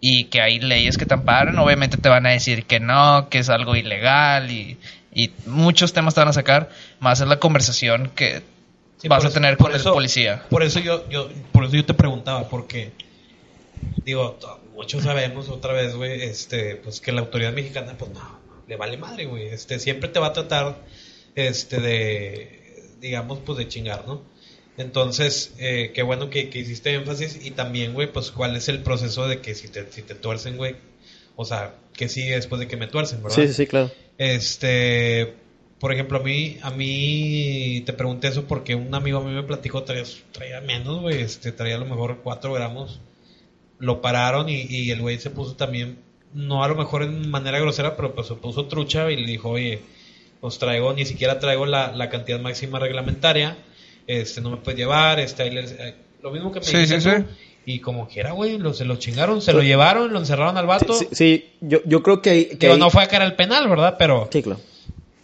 y 0.00 0.24
que 0.24 0.40
hay 0.40 0.60
leyes 0.60 0.96
que 0.96 1.06
te 1.06 1.14
amparan. 1.14 1.58
Obviamente 1.58 1.96
te 1.96 2.08
van 2.08 2.26
a 2.26 2.30
decir 2.30 2.64
que 2.64 2.80
no, 2.80 3.28
que 3.28 3.38
es 3.38 3.48
algo 3.48 3.76
ilegal 3.76 4.50
y, 4.50 4.78
y 5.12 5.32
muchos 5.46 5.92
temas 5.92 6.14
te 6.14 6.20
van 6.20 6.28
a 6.28 6.32
sacar. 6.32 6.70
Más 7.00 7.20
es 7.20 7.28
la 7.28 7.38
conversación 7.38 8.10
que 8.14 8.42
Sí, 8.98 9.06
vas 9.06 9.24
a 9.24 9.30
tener 9.30 9.56
con 9.56 9.72
el 9.72 9.80
policía. 9.80 10.42
Por 10.50 10.64
eso 10.64 10.80
yo, 10.80 11.08
yo, 11.08 11.28
por 11.52 11.64
eso 11.64 11.76
yo 11.76 11.84
te 11.84 11.94
preguntaba, 11.94 12.48
porque 12.48 12.90
digo, 14.04 14.38
muchos 14.74 15.04
sabemos 15.04 15.48
otra 15.48 15.72
vez, 15.72 15.94
güey, 15.94 16.22
este, 16.22 16.74
pues 16.76 17.00
que 17.00 17.12
la 17.12 17.20
autoridad 17.20 17.52
mexicana, 17.52 17.94
pues 17.96 18.10
no, 18.10 18.40
le 18.66 18.76
vale 18.76 18.96
madre, 18.96 19.26
güey, 19.26 19.46
este, 19.46 19.78
siempre 19.78 20.08
te 20.08 20.18
va 20.18 20.28
a 20.28 20.32
tratar, 20.32 20.78
este, 21.36 21.80
de, 21.80 22.96
digamos, 23.00 23.38
pues 23.46 23.58
de 23.58 23.68
chingar, 23.68 24.04
¿no? 24.04 24.22
Entonces, 24.78 25.54
eh, 25.58 25.90
qué 25.92 26.02
bueno 26.02 26.30
que, 26.30 26.50
que 26.50 26.60
hiciste 26.60 26.94
énfasis 26.94 27.44
y 27.44 27.50
también, 27.50 27.94
güey, 27.94 28.10
pues 28.10 28.30
cuál 28.30 28.56
es 28.56 28.68
el 28.68 28.80
proceso 28.82 29.26
de 29.26 29.40
que 29.40 29.54
si 29.54 29.68
te, 29.68 29.90
si 29.90 30.02
te 30.02 30.14
tuercen, 30.14 30.56
güey, 30.56 30.76
o 31.34 31.44
sea, 31.44 31.74
que 31.94 32.08
sigue 32.08 32.36
después 32.36 32.60
de 32.60 32.68
que 32.68 32.76
me 32.76 32.86
tuercen, 32.86 33.22
¿verdad? 33.22 33.36
Sí, 33.36 33.52
sí, 33.52 33.66
claro. 33.66 33.90
Este, 34.18 35.34
por 35.80 35.92
ejemplo, 35.92 36.18
a 36.18 36.22
mí, 36.22 36.58
a 36.62 36.70
mí 36.70 37.82
te 37.86 37.92
pregunté 37.92 38.28
eso 38.28 38.44
porque 38.44 38.76
un 38.76 38.94
amigo 38.94 39.18
a 39.18 39.24
mí 39.24 39.32
me 39.32 39.42
platicó, 39.42 39.82
traía, 39.82 40.04
traía 40.30 40.60
menos, 40.60 41.00
güey, 41.00 41.22
este, 41.22 41.50
traía 41.50 41.74
a 41.74 41.78
lo 41.78 41.86
mejor 41.86 42.20
4 42.22 42.52
gramos. 42.52 43.00
Lo 43.80 44.00
pararon 44.00 44.48
y, 44.48 44.62
y 44.62 44.90
el 44.92 45.00
güey 45.00 45.18
se 45.18 45.30
puso 45.30 45.54
también, 45.54 45.98
no 46.34 46.62
a 46.62 46.68
lo 46.68 46.76
mejor 46.76 47.02
en 47.02 47.30
manera 47.30 47.58
grosera, 47.58 47.96
pero 47.96 48.14
pues 48.14 48.28
se 48.28 48.34
puso 48.34 48.66
trucha 48.66 49.10
y 49.10 49.16
le 49.16 49.26
dijo, 49.26 49.50
oye, 49.50 49.80
os 50.40 50.58
traigo, 50.58 50.92
ni 50.92 51.04
siquiera 51.04 51.40
traigo 51.40 51.66
la, 51.66 51.92
la 51.92 52.10
cantidad 52.10 52.40
máxima 52.40 52.78
reglamentaria, 52.78 53.56
este, 54.08 54.40
no 54.40 54.50
me 54.50 54.56
puedes 54.56 54.76
llevar, 54.78 55.20
este, 55.20 55.46
eh, 55.46 55.94
lo 56.22 56.32
mismo 56.32 56.50
que 56.50 56.58
me 56.58 56.64
Sí, 56.66 56.76
dijiste 56.78 57.00
sí, 57.00 57.08
tú. 57.08 57.16
sí. 57.18 57.24
Y 57.66 57.78
como 57.80 58.08
quiera, 58.08 58.32
güey, 58.32 58.56
lo, 58.58 58.72
se 58.74 58.84
lo 58.86 58.96
chingaron, 58.96 59.40
se 59.42 59.52
lo 59.52 59.62
llevaron, 59.62 60.10
lo 60.12 60.18
encerraron 60.18 60.56
al 60.56 60.66
vato. 60.66 60.94
Sí, 60.94 61.06
sí, 61.12 61.50
yo, 61.60 61.80
yo 61.84 62.02
creo 62.02 62.22
que, 62.22 62.48
que 62.58 62.66
Digo, 62.66 62.78
no 62.78 62.88
fue 62.90 63.02
a 63.02 63.06
cara 63.08 63.24
al 63.26 63.36
penal, 63.36 63.68
¿verdad? 63.68 63.96
Pero, 63.98 64.26
Sí, 64.32 64.42
claro. 64.42 64.58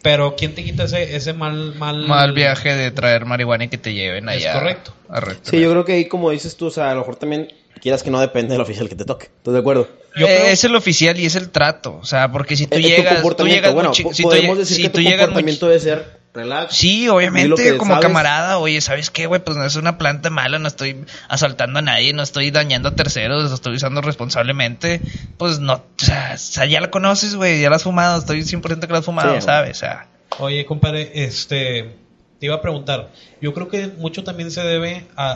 pero 0.03 0.37
¿quién 0.37 0.55
te 0.55 0.63
quita 0.63 0.85
ese, 0.85 1.17
ese 1.17 1.33
mal, 1.33 1.75
mal... 1.77 2.07
Mal 2.07 2.33
viaje 2.35 2.75
de 2.75 2.91
traer 2.91 3.25
marihuana 3.25 3.65
y 3.65 3.69
que 3.69 3.79
te 3.79 3.95
lleven 3.95 4.29
Es 4.29 4.37
allá. 4.45 4.53
correcto. 4.53 4.93
a 5.09 5.21
retener. 5.21 5.47
Sí, 5.51 5.59
yo 5.61 5.71
creo 5.71 5.85
que 5.87 5.93
ahí, 5.95 6.05
como 6.05 6.31
dices 6.33 6.55
tú, 6.57 6.67
o 6.67 6.71
sea, 6.71 6.91
a 6.91 6.95
lo 6.95 7.01
mejor 7.01 7.17
también 7.17 7.51
quieras 7.81 8.03
que 8.03 8.11
no 8.11 8.21
depende 8.21 8.53
del 8.53 8.61
oficial 8.61 8.91
que 8.91 8.95
te 8.97 9.07
toque. 9.07 9.27
¿Estás 9.39 9.55
de 9.55 9.61
acuerdo? 9.61 9.89
Yo 10.15 10.27
Eh, 10.27 10.37
creo- 10.37 10.47
Es 10.53 10.65
el 10.65 10.75
oficial 10.75 11.19
y 11.19 11.25
es 11.25 11.37
el 11.37 11.49
trato. 11.49 11.97
O 11.97 12.05
sea, 12.05 12.31
porque 12.31 12.57
si 12.57 12.67
tú 12.67 12.77
Eh, 12.77 12.83
tu 12.83 12.87
llegas. 12.89 13.05
Tú 13.09 13.15
comportamiento, 13.23 13.57
llegas 13.61 13.75
bueno, 13.75 13.95
si 13.95 14.03
tú 14.03 14.11
podemos 14.29 14.59
decir 14.59 14.77
si 14.77 14.83
que 14.83 14.89
tú 14.91 14.99
tu 14.99 15.03
muy 15.03 15.13
comportamiento 15.17 15.67
debe 15.69 15.81
ser 15.81 16.24
relax. 16.35 16.75
Sí, 16.77 17.07
lo 17.07 17.15
obviamente, 17.17 17.77
como 17.79 17.95
sabes. 17.95 18.07
camarada, 18.07 18.59
oye, 18.59 18.81
¿sabes 18.81 19.11
qué, 19.11 19.27
güey? 19.27 19.43
Pues 19.43 19.57
no 19.57 19.65
es 19.65 19.77
una 19.77 19.97
planta 19.99 20.29
mala, 20.31 20.59
no 20.59 20.69
estoy 20.69 21.05
asaltando 21.29 21.79
a 21.79 21.83
nadie, 21.83 22.13
no 22.13 22.23
estoy 22.23 22.51
dañando 22.51 22.89
a 22.91 22.97
terceros, 22.97 23.53
estoy 23.53 23.77
usando 23.77 24.01
responsablemente. 24.01 25.01
Pues 25.39 25.61
no, 25.61 25.75
o 25.75 25.85
sea, 25.97 26.33
o 26.35 26.39
sea, 26.39 26.67
ya 26.67 26.81
la 26.81 26.91
conoces, 26.91 27.37
güey, 27.37 27.61
ya 27.61 27.71
la 27.71 27.77
has 27.77 27.85
fumado, 27.85 28.19
estoy 28.19 28.41
100% 28.43 28.81
que 28.87 28.93
la 28.93 28.99
has 28.99 29.05
fumado, 29.05 29.35
Sí, 29.37 29.41
¿sabes? 29.43 29.77
O 29.79 29.81
sea, 29.81 30.09
Oye, 30.41 30.67
compadre, 30.67 31.13
este, 31.25 31.95
te 32.41 32.47
iba 32.47 32.57
a 32.57 32.61
preguntar. 32.61 33.13
Yo 33.41 33.55
creo 33.55 33.69
que 33.69 33.87
mucho 33.87 34.25
también 34.25 34.51
se 34.51 34.63
debe 34.63 35.07
a, 35.15 35.31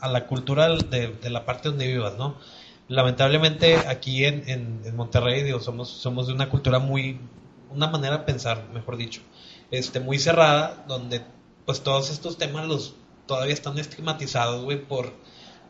a- 0.00 0.06
a 0.06 0.08
la 0.08 0.26
cultura 0.26 0.68
de, 0.74 1.08
de 1.08 1.30
la 1.30 1.44
parte 1.44 1.68
donde 1.68 1.86
vivas, 1.86 2.14
¿no? 2.16 2.38
Lamentablemente 2.88 3.76
aquí 3.88 4.24
en, 4.24 4.44
en, 4.48 4.80
en 4.84 4.96
Monterrey, 4.96 5.42
digo, 5.42 5.60
somos, 5.60 5.90
somos 5.90 6.28
de 6.28 6.32
una 6.32 6.48
cultura 6.48 6.78
muy, 6.78 7.18
una 7.76 7.88
manera 7.88 8.18
de 8.18 8.24
pensar, 8.24 8.68
mejor 8.72 8.96
dicho, 8.96 9.20
este, 9.70 10.00
muy 10.00 10.18
cerrada, 10.18 10.84
donde 10.88 11.22
pues 11.64 11.82
todos 11.82 12.10
estos 12.10 12.38
temas 12.38 12.66
los 12.66 12.94
todavía 13.26 13.54
están 13.54 13.78
estigmatizados, 13.78 14.64
güey, 14.64 14.80
por, 14.82 15.12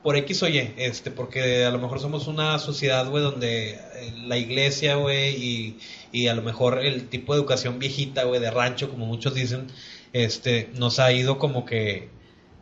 por 0.02 0.16
X 0.16 0.42
o 0.42 0.48
Y, 0.48 0.74
este, 0.76 1.10
porque 1.10 1.64
a 1.64 1.70
lo 1.70 1.78
mejor 1.78 2.00
somos 2.00 2.26
una 2.26 2.58
sociedad, 2.58 3.08
güey, 3.08 3.22
donde 3.22 3.70
eh, 3.70 4.12
la 4.26 4.36
iglesia, 4.36 4.96
güey, 4.96 5.34
y, 5.34 5.78
y 6.12 6.28
a 6.28 6.34
lo 6.34 6.42
mejor 6.42 6.84
el 6.84 7.08
tipo 7.08 7.34
de 7.34 7.40
educación 7.40 7.78
viejita, 7.78 8.24
güey, 8.24 8.40
de 8.40 8.50
rancho, 8.50 8.90
como 8.90 9.06
muchos 9.06 9.34
dicen, 9.34 9.68
este, 10.12 10.70
nos 10.74 10.98
ha 10.98 11.12
ido 11.12 11.38
como 11.38 11.64
que 11.64 12.10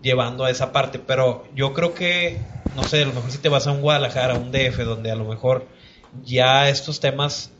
llevando 0.02 0.44
a 0.44 0.50
esa 0.50 0.70
parte, 0.72 0.98
pero 0.98 1.44
yo 1.54 1.72
creo 1.72 1.94
que, 1.94 2.38
no 2.76 2.84
sé, 2.84 3.02
a 3.02 3.06
lo 3.06 3.14
mejor 3.14 3.30
si 3.30 3.38
te 3.38 3.48
vas 3.48 3.66
a 3.66 3.72
un 3.72 3.80
Guadalajara, 3.80 4.34
a 4.34 4.38
un 4.38 4.52
DF, 4.52 4.78
donde 4.84 5.10
a 5.10 5.16
lo 5.16 5.24
mejor 5.24 5.66
ya 6.22 6.68
estos 6.68 7.00
temas, 7.00 7.52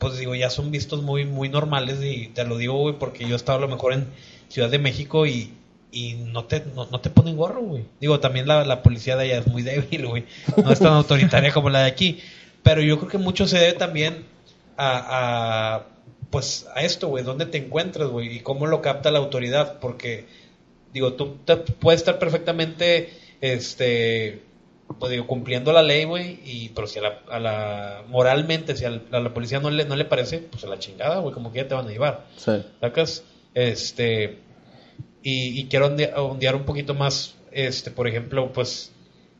pues 0.00 0.18
digo, 0.18 0.34
ya 0.34 0.50
son 0.50 0.72
vistos 0.72 1.02
muy, 1.02 1.24
muy 1.26 1.48
normales 1.48 2.02
y 2.02 2.26
te 2.28 2.42
lo 2.44 2.56
digo, 2.58 2.74
güey, 2.78 2.98
porque 2.98 3.24
yo 3.24 3.34
he 3.34 3.36
estado 3.36 3.58
a 3.58 3.60
lo 3.60 3.68
mejor 3.68 3.92
en 3.92 4.06
Ciudad 4.48 4.68
de 4.70 4.78
México 4.80 5.26
y, 5.26 5.52
y 5.92 6.14
no 6.14 6.46
te, 6.46 6.64
no, 6.74 6.86
no 6.90 7.00
te 7.00 7.10
ponen 7.10 7.36
gorro, 7.36 7.60
güey. 7.62 7.84
Digo, 8.00 8.18
también 8.18 8.48
la, 8.48 8.64
la 8.64 8.82
policía 8.82 9.14
de 9.16 9.24
allá 9.24 9.38
es 9.38 9.46
muy 9.46 9.62
débil, 9.62 10.06
güey. 10.08 10.24
No 10.56 10.72
es 10.72 10.78
tan 10.80 10.94
autoritaria 10.94 11.52
como 11.52 11.70
la 11.70 11.82
de 11.82 11.88
aquí. 11.90 12.18
Pero 12.64 12.82
yo 12.82 12.98
creo 12.98 13.10
que 13.10 13.18
mucho 13.18 13.46
se 13.46 13.58
debe 13.58 13.74
también 13.74 14.24
a, 14.76 15.76
a 15.76 15.86
pues, 16.30 16.66
a 16.74 16.80
esto, 16.82 17.08
güey. 17.08 17.22
¿Dónde 17.22 17.46
te 17.46 17.58
encuentras, 17.58 18.08
güey? 18.08 18.36
Y 18.36 18.40
cómo 18.40 18.66
lo 18.66 18.80
capta 18.82 19.10
la 19.10 19.18
autoridad. 19.18 19.78
Porque, 19.80 20.26
digo, 20.94 21.12
tú 21.12 21.36
te- 21.44 21.56
puedes 21.56 22.00
estar 22.00 22.18
perfectamente, 22.18 23.10
este, 23.40 24.42
pues 24.98 25.12
digo, 25.12 25.26
cumpliendo 25.26 25.72
la 25.72 25.82
ley, 25.82 26.04
güey. 26.04 26.40
Y, 26.44 26.70
pero 26.74 26.86
si 26.86 26.98
a 26.98 27.02
la, 27.02 27.18
a 27.30 27.38
la 27.40 28.02
moralmente, 28.08 28.76
si 28.76 28.84
a 28.84 28.90
la 28.90 29.32
policía 29.34 29.60
no 29.60 29.70
le, 29.70 29.84
no 29.84 29.96
le 29.96 30.04
parece, 30.04 30.38
pues 30.38 30.64
a 30.64 30.66
la 30.66 30.78
chingada, 30.78 31.18
güey. 31.20 31.32
Como 31.34 31.52
que 31.52 31.58
ya 31.58 31.68
te 31.68 31.74
van 31.74 31.86
a 31.86 31.90
llevar. 31.90 32.26
Sí. 32.36 32.52
¿Sacas? 32.80 33.24
Este. 33.54 34.38
Y, 35.22 35.60
y 35.60 35.66
quiero 35.66 35.86
onde- 35.86 36.12
ondear 36.16 36.56
un 36.56 36.64
poquito 36.64 36.94
más, 36.94 37.34
este, 37.52 37.90
por 37.90 38.08
ejemplo, 38.08 38.52
pues, 38.52 38.92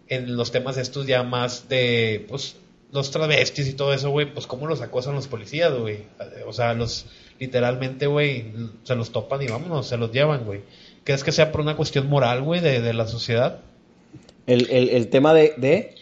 en 0.08 0.36
los 0.36 0.50
temas 0.52 0.76
estos 0.76 1.06
ya 1.06 1.22
más 1.22 1.68
de, 1.68 2.26
pues, 2.28 2.56
los 2.92 3.10
travestis 3.10 3.68
y 3.68 3.72
todo 3.74 3.94
eso, 3.94 4.10
güey, 4.10 4.32
pues, 4.32 4.46
cómo 4.46 4.66
los 4.66 4.82
acosan 4.82 5.14
los 5.14 5.28
policías, 5.28 5.72
güey. 5.72 6.04
O 6.46 6.52
sea, 6.52 6.74
los, 6.74 7.06
literalmente, 7.38 8.06
güey, 8.06 8.52
se 8.82 8.94
los 8.94 9.10
topan 9.10 9.40
y 9.42 9.46
vámonos, 9.46 9.86
se 9.86 9.96
los 9.96 10.12
llevan, 10.12 10.44
güey. 10.44 10.62
¿Crees 11.04 11.24
que 11.24 11.32
sea 11.32 11.50
por 11.50 11.62
una 11.62 11.76
cuestión 11.76 12.08
moral, 12.08 12.42
güey, 12.42 12.60
de, 12.60 12.80
de 12.82 12.92
la 12.92 13.06
sociedad? 13.06 13.60
El, 14.46 14.68
el, 14.70 14.88
el 14.90 15.08
tema 15.08 15.32
de, 15.34 15.54
de 15.56 15.94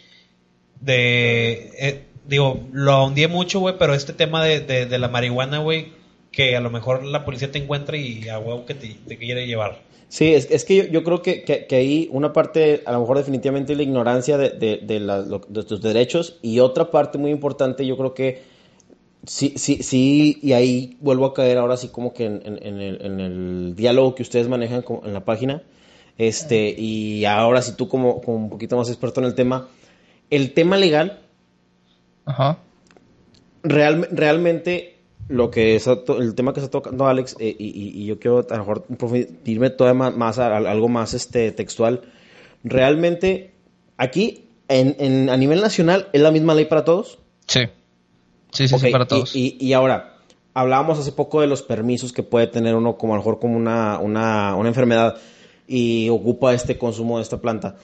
de 0.81 1.73
eh, 1.79 2.03
digo 2.27 2.61
lo 2.73 2.93
ahondé 2.93 3.27
mucho 3.29 3.61
güey 3.61 3.75
pero 3.79 3.95
este 3.95 4.13
tema 4.13 4.45
de, 4.45 4.61
de, 4.61 4.87
de 4.87 4.99
la 4.99 5.09
marihuana 5.09 5.59
güey 5.59 5.89
que 6.31 6.57
a 6.57 6.61
lo 6.61 6.71
mejor 6.71 7.05
la 7.05 7.25
policía 7.25 7.51
te 7.51 7.59
encuentra 7.59 7.97
y 7.97 8.29
a 8.29 8.39
huevo 8.39 8.65
que 8.67 8.75
te, 8.75 8.97
te 9.07 9.17
quiere 9.17 9.47
llevar. 9.47 9.81
Sí, 10.11 10.35
es, 10.35 10.51
es 10.51 10.65
que 10.65 10.77
yo, 10.77 10.85
yo 10.85 11.03
creo 11.03 11.23
que, 11.23 11.43
que, 11.43 11.67
que 11.67 11.77
ahí 11.77 12.09
una 12.13 12.33
parte, 12.33 12.83
a 12.87 12.93
lo 12.93 13.01
mejor 13.01 13.17
definitivamente 13.19 13.75
la 13.75 13.83
ignorancia 13.83 14.37
de, 14.39 14.51
de, 14.51 14.77
de, 14.83 15.01
la- 15.01 15.21
lo- 15.21 15.41
de 15.49 15.63
tus 15.65 15.81
derechos 15.83 16.39
y 16.43 16.61
otra 16.61 16.91
parte 16.91 17.17
muy 17.19 17.31
importante, 17.31 17.87
yo 17.87 17.97
creo 17.97 18.13
que 18.15 18.43
sí, 19.27 19.55
sí, 19.57 19.83
sí, 19.83 20.39
y 20.43 20.53
ahí 20.53 20.97
vuelvo 21.01 21.27
a 21.27 21.35
caer 21.35 21.59
ahora 21.59 21.77
sí 21.77 21.89
como 21.89 22.13
que 22.13 22.27
en, 22.27 22.43
en- 22.45 22.59
en 22.63 22.81
el, 22.81 23.03
en 23.05 23.21
el 23.21 23.75
diálogo 23.75 24.15
que 24.15 24.23
ustedes 24.23 24.49
manejan 24.49 24.85
en 25.05 25.15
la 25.15 25.25
página, 25.25 25.63
este, 26.19 26.69
y 26.77 27.25
ahora 27.25 27.63
sí 27.63 27.73
tú 27.77 27.89
como, 27.89 28.21
como 28.21 28.37
un 28.37 28.51
poquito 28.51 28.77
más 28.77 28.89
experto 28.89 29.21
en 29.21 29.27
el 29.27 29.35
tema, 29.35 29.69
el 30.31 30.53
tema 30.53 30.77
legal 30.77 31.21
ajá. 32.27 32.59
Real- 33.63 34.09
realmente 34.13 34.97
lo 35.29 35.51
que 35.51 35.81
to- 36.07 36.21
el 36.21 36.35
tema 36.35 36.53
que 36.53 36.61
está 36.61 36.71
tocando 36.71 37.07
Alex 37.07 37.37
eh, 37.39 37.55
y, 37.59 37.67
y- 37.67 38.03
y 38.03 38.07
yo 38.07 38.19
quiero 38.19 38.47
a 38.49 38.57
lo 38.57 38.59
mejor 38.59 38.85
irme 39.45 39.71
todavía 39.71 39.99
más, 39.99 40.17
más 40.17 40.39
a, 40.39 40.47
a 40.49 40.57
algo 40.59 40.89
más 40.89 41.13
este 41.15 41.51
textual 41.53 42.03
realmente 42.65 43.53
aquí 43.97 44.45
en, 44.69 44.97
en- 44.99 45.31
a 45.31 45.37
nivel 45.37 45.61
nacional 45.61 46.09
es 46.13 46.21
la 46.21 46.31
misma 46.31 46.55
ley 46.55 46.65
para 46.67 46.85
todos 46.85 47.19
Sí. 47.47 47.61
Sí, 48.53 48.69
sí, 48.69 48.79
sí, 48.79 48.91
para 48.91 49.07
todos. 49.07 49.35
y, 49.37 49.57
y 49.61 49.73
ahora 49.75 50.15
hablábamos 50.55 50.99
hace 50.99 51.13
poco 51.13 51.41
de 51.41 51.47
los 51.47 51.63
permisos 51.63 52.13
que 52.13 52.23
puede 52.23 52.47
tener 52.47 52.75
uno 52.75 52.97
como 52.97 53.13
a 53.15 53.17
lo 53.17 53.23
mejor 53.23 53.39
como 53.39 53.57
una, 53.57 53.99
una, 53.99 54.55
una 54.57 54.69
enfermedad 54.69 55.17
y 55.69 56.09
ocupa 56.09 56.55
este 56.55 56.79
consumo 56.79 57.19
de 57.19 57.23
esta 57.23 57.41
planta. 57.41 57.77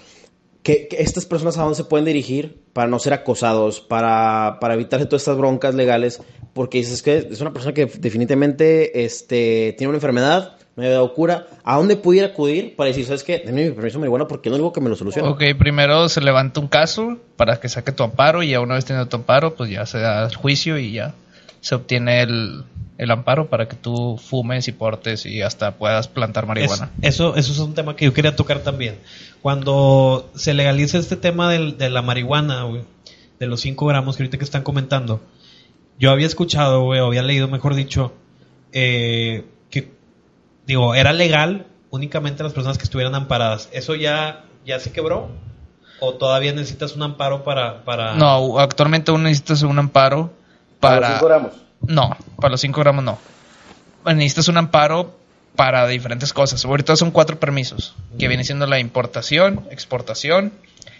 Que, 0.62 0.88
estas 0.90 1.26
personas 1.26 1.58
a 1.58 1.62
dónde 1.62 1.76
se 1.76 1.84
pueden 1.84 2.06
dirigir 2.06 2.62
para 2.72 2.88
no 2.88 2.98
ser 2.98 3.12
acosados, 3.12 3.82
para, 3.82 4.56
para 4.60 4.74
evitarse 4.74 5.04
todas 5.06 5.22
estas 5.22 5.36
broncas 5.36 5.74
legales, 5.74 6.22
porque 6.54 6.78
dices 6.78 7.02
que 7.02 7.28
es 7.30 7.40
una 7.42 7.52
persona 7.52 7.74
que 7.74 7.86
definitivamente 7.86 9.04
este, 9.04 9.74
tiene 9.76 9.90
una 9.90 9.98
enfermedad, 9.98 10.56
no 10.76 10.82
ha 10.82 10.88
dado 10.88 11.12
cura, 11.12 11.46
¿a 11.62 11.76
dónde 11.76 11.96
pudiera 11.96 12.28
acudir 12.28 12.74
para 12.74 12.88
decir, 12.88 13.04
sabes 13.04 13.22
qué, 13.22 13.42
denme 13.44 13.66
mi 13.66 13.70
permiso 13.72 13.98
marihuana 13.98 14.26
porque 14.26 14.48
no 14.48 14.56
digo 14.56 14.72
que 14.72 14.80
me 14.80 14.88
lo 14.88 14.96
solucione? 14.96 15.28
Ok, 15.28 15.42
primero 15.58 16.08
se 16.08 16.22
levanta 16.22 16.60
un 16.60 16.68
caso 16.68 17.18
para 17.36 17.60
que 17.60 17.68
saque 17.68 17.92
tu 17.92 18.02
amparo 18.02 18.42
y 18.42 18.50
ya 18.50 18.60
una 18.60 18.74
vez 18.74 18.86
teniendo 18.86 19.08
tu 19.08 19.16
amparo, 19.16 19.54
pues 19.54 19.70
ya 19.70 19.84
se 19.84 19.98
da 19.98 20.24
el 20.24 20.34
juicio 20.34 20.78
y 20.78 20.92
ya 20.92 21.14
se 21.64 21.74
obtiene 21.74 22.20
el, 22.20 22.64
el 22.98 23.10
amparo 23.10 23.48
para 23.48 23.68
que 23.68 23.74
tú 23.76 24.18
fumes 24.18 24.68
y 24.68 24.72
portes 24.72 25.24
y 25.24 25.40
hasta 25.40 25.76
puedas 25.78 26.08
plantar 26.08 26.46
marihuana. 26.46 26.90
Es- 27.00 27.14
eso, 27.14 27.36
eso 27.36 27.52
es 27.52 27.58
un 27.58 27.72
tema 27.74 27.96
que 27.96 28.04
yo 28.04 28.12
quería 28.12 28.36
tocar 28.36 28.58
también. 28.58 28.98
Cuando 29.40 30.30
se 30.34 30.52
legaliza 30.52 30.98
este 30.98 31.16
tema 31.16 31.50
del- 31.50 31.78
de 31.78 31.88
la 31.88 32.02
marihuana, 32.02 32.66
de 33.40 33.46
los 33.46 33.62
5 33.62 33.86
gramos 33.86 34.16
que 34.16 34.22
ahorita 34.24 34.36
que 34.36 34.44
están 34.44 34.62
comentando, 34.62 35.22
yo 35.98 36.10
había 36.10 36.26
escuchado, 36.26 36.82
güey, 36.82 37.00
o 37.00 37.06
había 37.06 37.22
leído, 37.22 37.48
mejor 37.48 37.74
dicho, 37.74 38.12
eh, 38.72 39.44
que, 39.70 39.90
digo, 40.66 40.94
era 40.94 41.12
legal 41.14 41.66
únicamente 41.90 42.42
las 42.42 42.52
personas 42.52 42.76
que 42.76 42.84
estuvieran 42.84 43.14
amparadas. 43.14 43.70
¿Eso 43.72 43.94
ya, 43.94 44.44
ya 44.66 44.80
se 44.80 44.92
quebró? 44.92 45.30
¿O 46.00 46.14
todavía 46.14 46.52
necesitas 46.52 46.94
un 46.94 47.04
amparo 47.04 47.42
para...? 47.44 47.84
para... 47.84 48.16
No, 48.16 48.58
actualmente 48.58 49.10
aún 49.12 49.22
necesitas 49.22 49.62
un 49.62 49.78
amparo 49.78 50.30
Para 50.88 51.00
para... 51.00 51.08
los 51.08 51.18
cinco 51.18 51.26
gramos. 51.26 51.64
No, 51.86 52.16
para 52.36 52.50
los 52.50 52.60
5 52.60 52.80
gramos 52.80 53.04
no. 53.04 53.18
Necesitas 54.06 54.48
un 54.48 54.58
amparo 54.58 55.16
para 55.56 55.86
diferentes 55.86 56.32
cosas. 56.32 56.64
Ahorita 56.64 56.96
son 56.96 57.10
cuatro 57.10 57.38
permisos, 57.38 57.94
que 58.18 58.28
viene 58.28 58.44
siendo 58.44 58.66
la 58.66 58.78
importación, 58.78 59.66
exportación, 59.70 60.52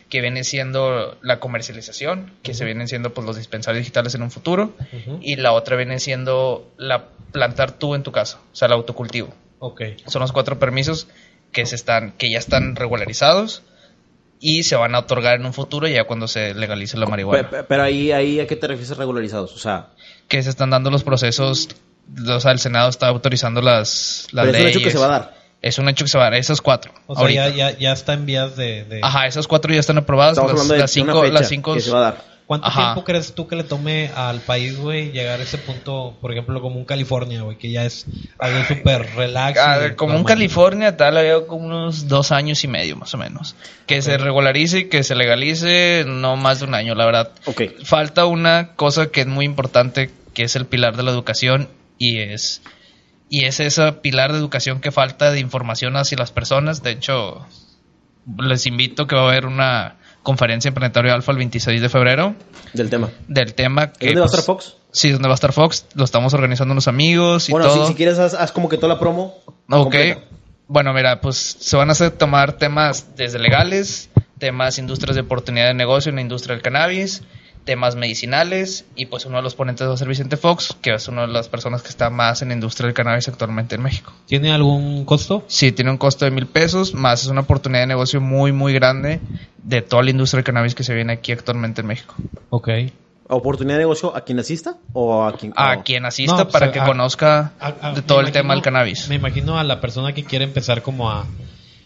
que 0.08 0.20
viene 0.20 0.44
siendo 0.44 1.18
la 1.22 1.40
comercialización, 1.40 2.32
que 2.42 2.54
se 2.54 2.64
vienen 2.64 2.88
siendo 2.88 3.12
pues 3.12 3.26
los 3.26 3.36
dispensarios 3.36 3.80
digitales 3.80 4.14
en 4.14 4.22
un 4.22 4.30
futuro, 4.30 4.72
y 5.20 5.36
la 5.36 5.52
otra 5.52 5.76
viene 5.76 5.98
siendo 5.98 6.70
la 6.76 7.06
plantar 7.32 7.72
tú 7.72 7.94
en 7.94 8.02
tu 8.02 8.12
casa, 8.12 8.38
o 8.52 8.56
sea, 8.56 8.66
el 8.66 8.72
autocultivo. 8.72 9.34
Ok. 9.58 9.82
Son 10.06 10.20
los 10.20 10.32
cuatro 10.32 10.58
permisos 10.58 11.08
que 11.52 11.66
se 11.66 11.74
están, 11.74 12.12
que 12.12 12.30
ya 12.30 12.38
están 12.38 12.76
regularizados 12.76 13.62
y 14.46 14.62
se 14.62 14.76
van 14.76 14.94
a 14.94 14.98
otorgar 14.98 15.36
en 15.40 15.46
un 15.46 15.54
futuro 15.54 15.88
ya 15.88 16.04
cuando 16.04 16.28
se 16.28 16.52
legalice 16.54 16.98
la 16.98 17.06
marihuana. 17.06 17.48
pe- 17.48 17.62
Pero 17.64 17.82
ahí, 17.82 18.12
ahí, 18.12 18.40
¿a 18.40 18.46
qué 18.46 18.56
te 18.56 18.66
refieres 18.66 18.96
regularizados? 18.98 19.54
O 19.54 19.58
sea, 19.58 19.88
Que 20.28 20.42
se 20.42 20.50
están 20.50 20.68
dando 20.70 20.90
los 20.90 21.02
procesos, 21.02 21.68
o 22.28 22.40
sea, 22.40 22.52
el 22.52 22.58
Senado 22.58 22.90
está 22.90 23.08
autorizando 23.08 23.62
las, 23.62 24.28
las 24.32 24.44
pero 24.46 24.56
es 24.58 24.60
un 24.60 24.64
leyes. 24.66 24.76
hecho 24.76 24.84
que 24.84 24.90
se 24.90 24.98
va 24.98 25.06
a 25.06 25.08
dar. 25.08 25.34
Es 25.62 25.78
un 25.78 25.88
hecho 25.88 26.04
que 26.04 26.10
se 26.10 26.18
va 26.18 26.24
a 26.26 26.30
dar, 26.30 26.34
esos 26.38 26.60
cuatro. 26.60 26.92
O 27.06 27.14
sea, 27.14 27.22
ahorita. 27.22 27.48
ya, 27.48 27.70
ya, 27.70 27.78
ya 27.78 27.92
está 27.92 28.12
en 28.12 28.26
vías 28.26 28.54
de... 28.54 28.84
de- 28.84 29.00
Ajá, 29.02 29.26
esos 29.26 29.48
cuatro 29.48 29.72
ya 29.72 29.80
están 29.80 29.96
aprobadas. 29.96 30.32
Estamos 30.32 30.52
Las, 30.52 30.60
hablando 30.60 30.74
de 30.74 30.80
las 30.80 30.94
de 30.94 31.00
una 31.00 31.12
cinco, 31.12 31.22
fecha 31.22 31.32
las 31.40 31.48
cinco 31.48 31.74
que 31.74 31.80
se 31.80 31.90
va 31.90 31.98
a 31.98 32.02
dar. 32.02 32.24
¿Cuánto 32.46 32.66
Ajá. 32.66 32.92
tiempo 32.92 33.04
crees 33.04 33.34
tú 33.34 33.46
que 33.48 33.56
le 33.56 33.64
tome 33.64 34.10
al 34.14 34.40
país, 34.40 34.76
güey, 34.76 35.12
llegar 35.12 35.40
a 35.40 35.42
ese 35.42 35.56
punto, 35.56 36.14
por 36.20 36.30
ejemplo, 36.30 36.60
como 36.60 36.76
un 36.76 36.84
California, 36.84 37.40
güey, 37.40 37.56
que 37.56 37.70
ya 37.70 37.86
es 37.86 38.06
algo 38.38 38.62
súper 38.64 39.14
relax? 39.16 39.58
A 39.58 39.76
y 39.76 39.80
ver, 39.80 39.96
como 39.96 40.16
un? 40.16 40.24
California, 40.24 40.94
tal, 40.94 41.14
veo 41.14 41.46
como 41.46 41.64
unos 41.66 42.06
dos 42.06 42.32
años 42.32 42.62
y 42.62 42.68
medio, 42.68 42.96
más 42.96 43.14
o 43.14 43.18
menos. 43.18 43.56
Que 43.86 44.02
se 44.02 44.18
regularice 44.18 44.80
y 44.80 44.88
que 44.90 45.02
se 45.04 45.14
legalice, 45.14 46.04
no 46.06 46.36
más 46.36 46.58
de 46.58 46.66
un 46.66 46.74
año, 46.74 46.94
la 46.94 47.06
verdad. 47.06 47.32
Ok. 47.46 47.62
Falta 47.82 48.26
una 48.26 48.74
cosa 48.74 49.10
que 49.10 49.22
es 49.22 49.26
muy 49.26 49.46
importante, 49.46 50.10
que 50.34 50.42
es 50.42 50.54
el 50.54 50.66
pilar 50.66 50.96
de 50.98 51.02
la 51.02 51.12
educación, 51.12 51.70
y 51.96 52.18
es, 52.18 52.60
y 53.30 53.46
es 53.46 53.58
ese 53.58 53.90
pilar 53.92 54.32
de 54.32 54.38
educación 54.38 54.82
que 54.82 54.92
falta 54.92 55.30
de 55.30 55.40
información 55.40 55.96
hacia 55.96 56.18
las 56.18 56.30
personas. 56.30 56.82
De 56.82 56.90
hecho, 56.90 57.46
les 58.38 58.66
invito 58.66 59.06
que 59.06 59.16
va 59.16 59.22
a 59.22 59.28
haber 59.28 59.46
una 59.46 59.96
conferencia 60.24 60.68
en 60.68 60.74
Planetario 60.74 61.14
Alfa 61.14 61.30
el 61.30 61.38
26 61.38 61.80
de 61.80 61.88
febrero 61.88 62.34
Del 62.72 62.90
tema. 62.90 63.10
del 63.28 63.54
tema 63.54 63.92
que... 63.92 64.06
¿Dónde 64.06 64.20
va 64.22 64.26
a 64.26 64.28
pues, 64.28 64.40
estar 64.40 64.44
Fox? 64.44 64.76
Sí, 64.90 65.10
donde 65.10 65.28
va 65.28 65.34
a 65.34 65.36
estar 65.36 65.52
Fox. 65.52 65.86
Lo 65.94 66.02
estamos 66.04 66.34
organizando 66.34 66.72
unos 66.72 66.88
amigos 66.88 67.48
y 67.48 67.52
Bueno, 67.52 67.68
todo. 67.68 67.84
si, 67.86 67.92
si 67.92 67.94
quieres, 67.96 68.18
haz, 68.18 68.34
haz 68.34 68.50
como 68.50 68.68
que 68.68 68.76
toda 68.76 68.94
la 68.94 68.98
promo. 68.98 69.36
Ok. 69.70 69.82
completa. 69.84 70.20
Bueno, 70.66 70.92
mira, 70.94 71.20
pues 71.20 71.36
se 71.36 71.76
van 71.76 71.90
a 71.90 71.92
hacer 71.92 72.10
tomar 72.12 72.54
temas 72.54 73.14
desde 73.16 73.38
legales, 73.38 74.08
temas 74.38 74.78
industrias 74.78 75.14
de 75.14 75.20
oportunidad 75.22 75.66
de 75.68 75.74
negocio 75.74 76.08
en 76.10 76.16
la 76.16 76.22
industria 76.22 76.54
del 76.54 76.62
cannabis, 76.62 77.22
temas 77.64 77.96
medicinales 77.96 78.84
y 78.94 79.06
pues 79.06 79.24
uno 79.26 79.38
de 79.38 79.42
los 79.42 79.54
ponentes 79.54 79.88
va 79.88 79.94
a 79.94 79.96
ser 79.96 80.08
Vicente 80.08 80.36
Fox, 80.36 80.76
que 80.82 80.92
es 80.94 81.08
una 81.08 81.22
de 81.22 81.28
las 81.28 81.48
personas 81.48 81.82
que 81.82 81.88
está 81.88 82.10
más 82.10 82.42
en 82.42 82.48
la 82.48 82.54
industria 82.54 82.86
del 82.86 82.94
cannabis 82.94 83.26
actualmente 83.28 83.74
en 83.76 83.82
México. 83.82 84.12
¿Tiene 84.26 84.52
algún 84.52 85.04
costo? 85.04 85.44
Sí, 85.46 85.72
tiene 85.72 85.90
un 85.90 85.96
costo 85.98 86.24
de 86.26 86.30
mil 86.30 86.46
pesos, 86.46 86.92
más 86.94 87.22
es 87.22 87.28
una 87.28 87.40
oportunidad 87.40 87.80
de 87.82 87.86
negocio 87.86 88.20
muy, 88.20 88.52
muy 88.52 88.72
grande 88.74 89.20
de 89.62 89.80
toda 89.82 90.02
la 90.02 90.10
industria 90.10 90.38
del 90.38 90.44
cannabis 90.44 90.74
que 90.74 90.84
se 90.84 90.94
viene 90.94 91.14
aquí 91.14 91.32
actualmente 91.32 91.80
en 91.80 91.86
México. 91.86 92.14
Ok. 92.50 92.68
¿Oportunidad 93.26 93.76
de 93.76 93.84
negocio 93.84 94.14
a 94.14 94.20
quien 94.22 94.38
asista 94.38 94.76
o 94.92 95.24
a 95.24 95.34
quien.? 95.34 95.54
A 95.56 95.78
o- 95.78 95.82
quien 95.82 96.04
asista 96.04 96.36
No, 96.36 96.42
pues, 96.44 96.52
para 96.52 96.66
a- 96.66 96.72
que 96.72 96.80
a- 96.80 96.84
conozca 96.84 97.52
A- 97.58 97.74
a- 97.80 97.92
de 97.94 98.02
todo 98.02 98.20
el 98.20 98.30
tema 98.32 98.52
del 98.52 98.62
cannabis. 98.62 99.08
Me 99.08 99.14
imagino 99.14 99.58
a 99.58 99.64
la 99.64 99.80
persona 99.80 100.12
que 100.12 100.24
quiere 100.24 100.44
empezar 100.44 100.82
como 100.82 101.10
a... 101.10 101.24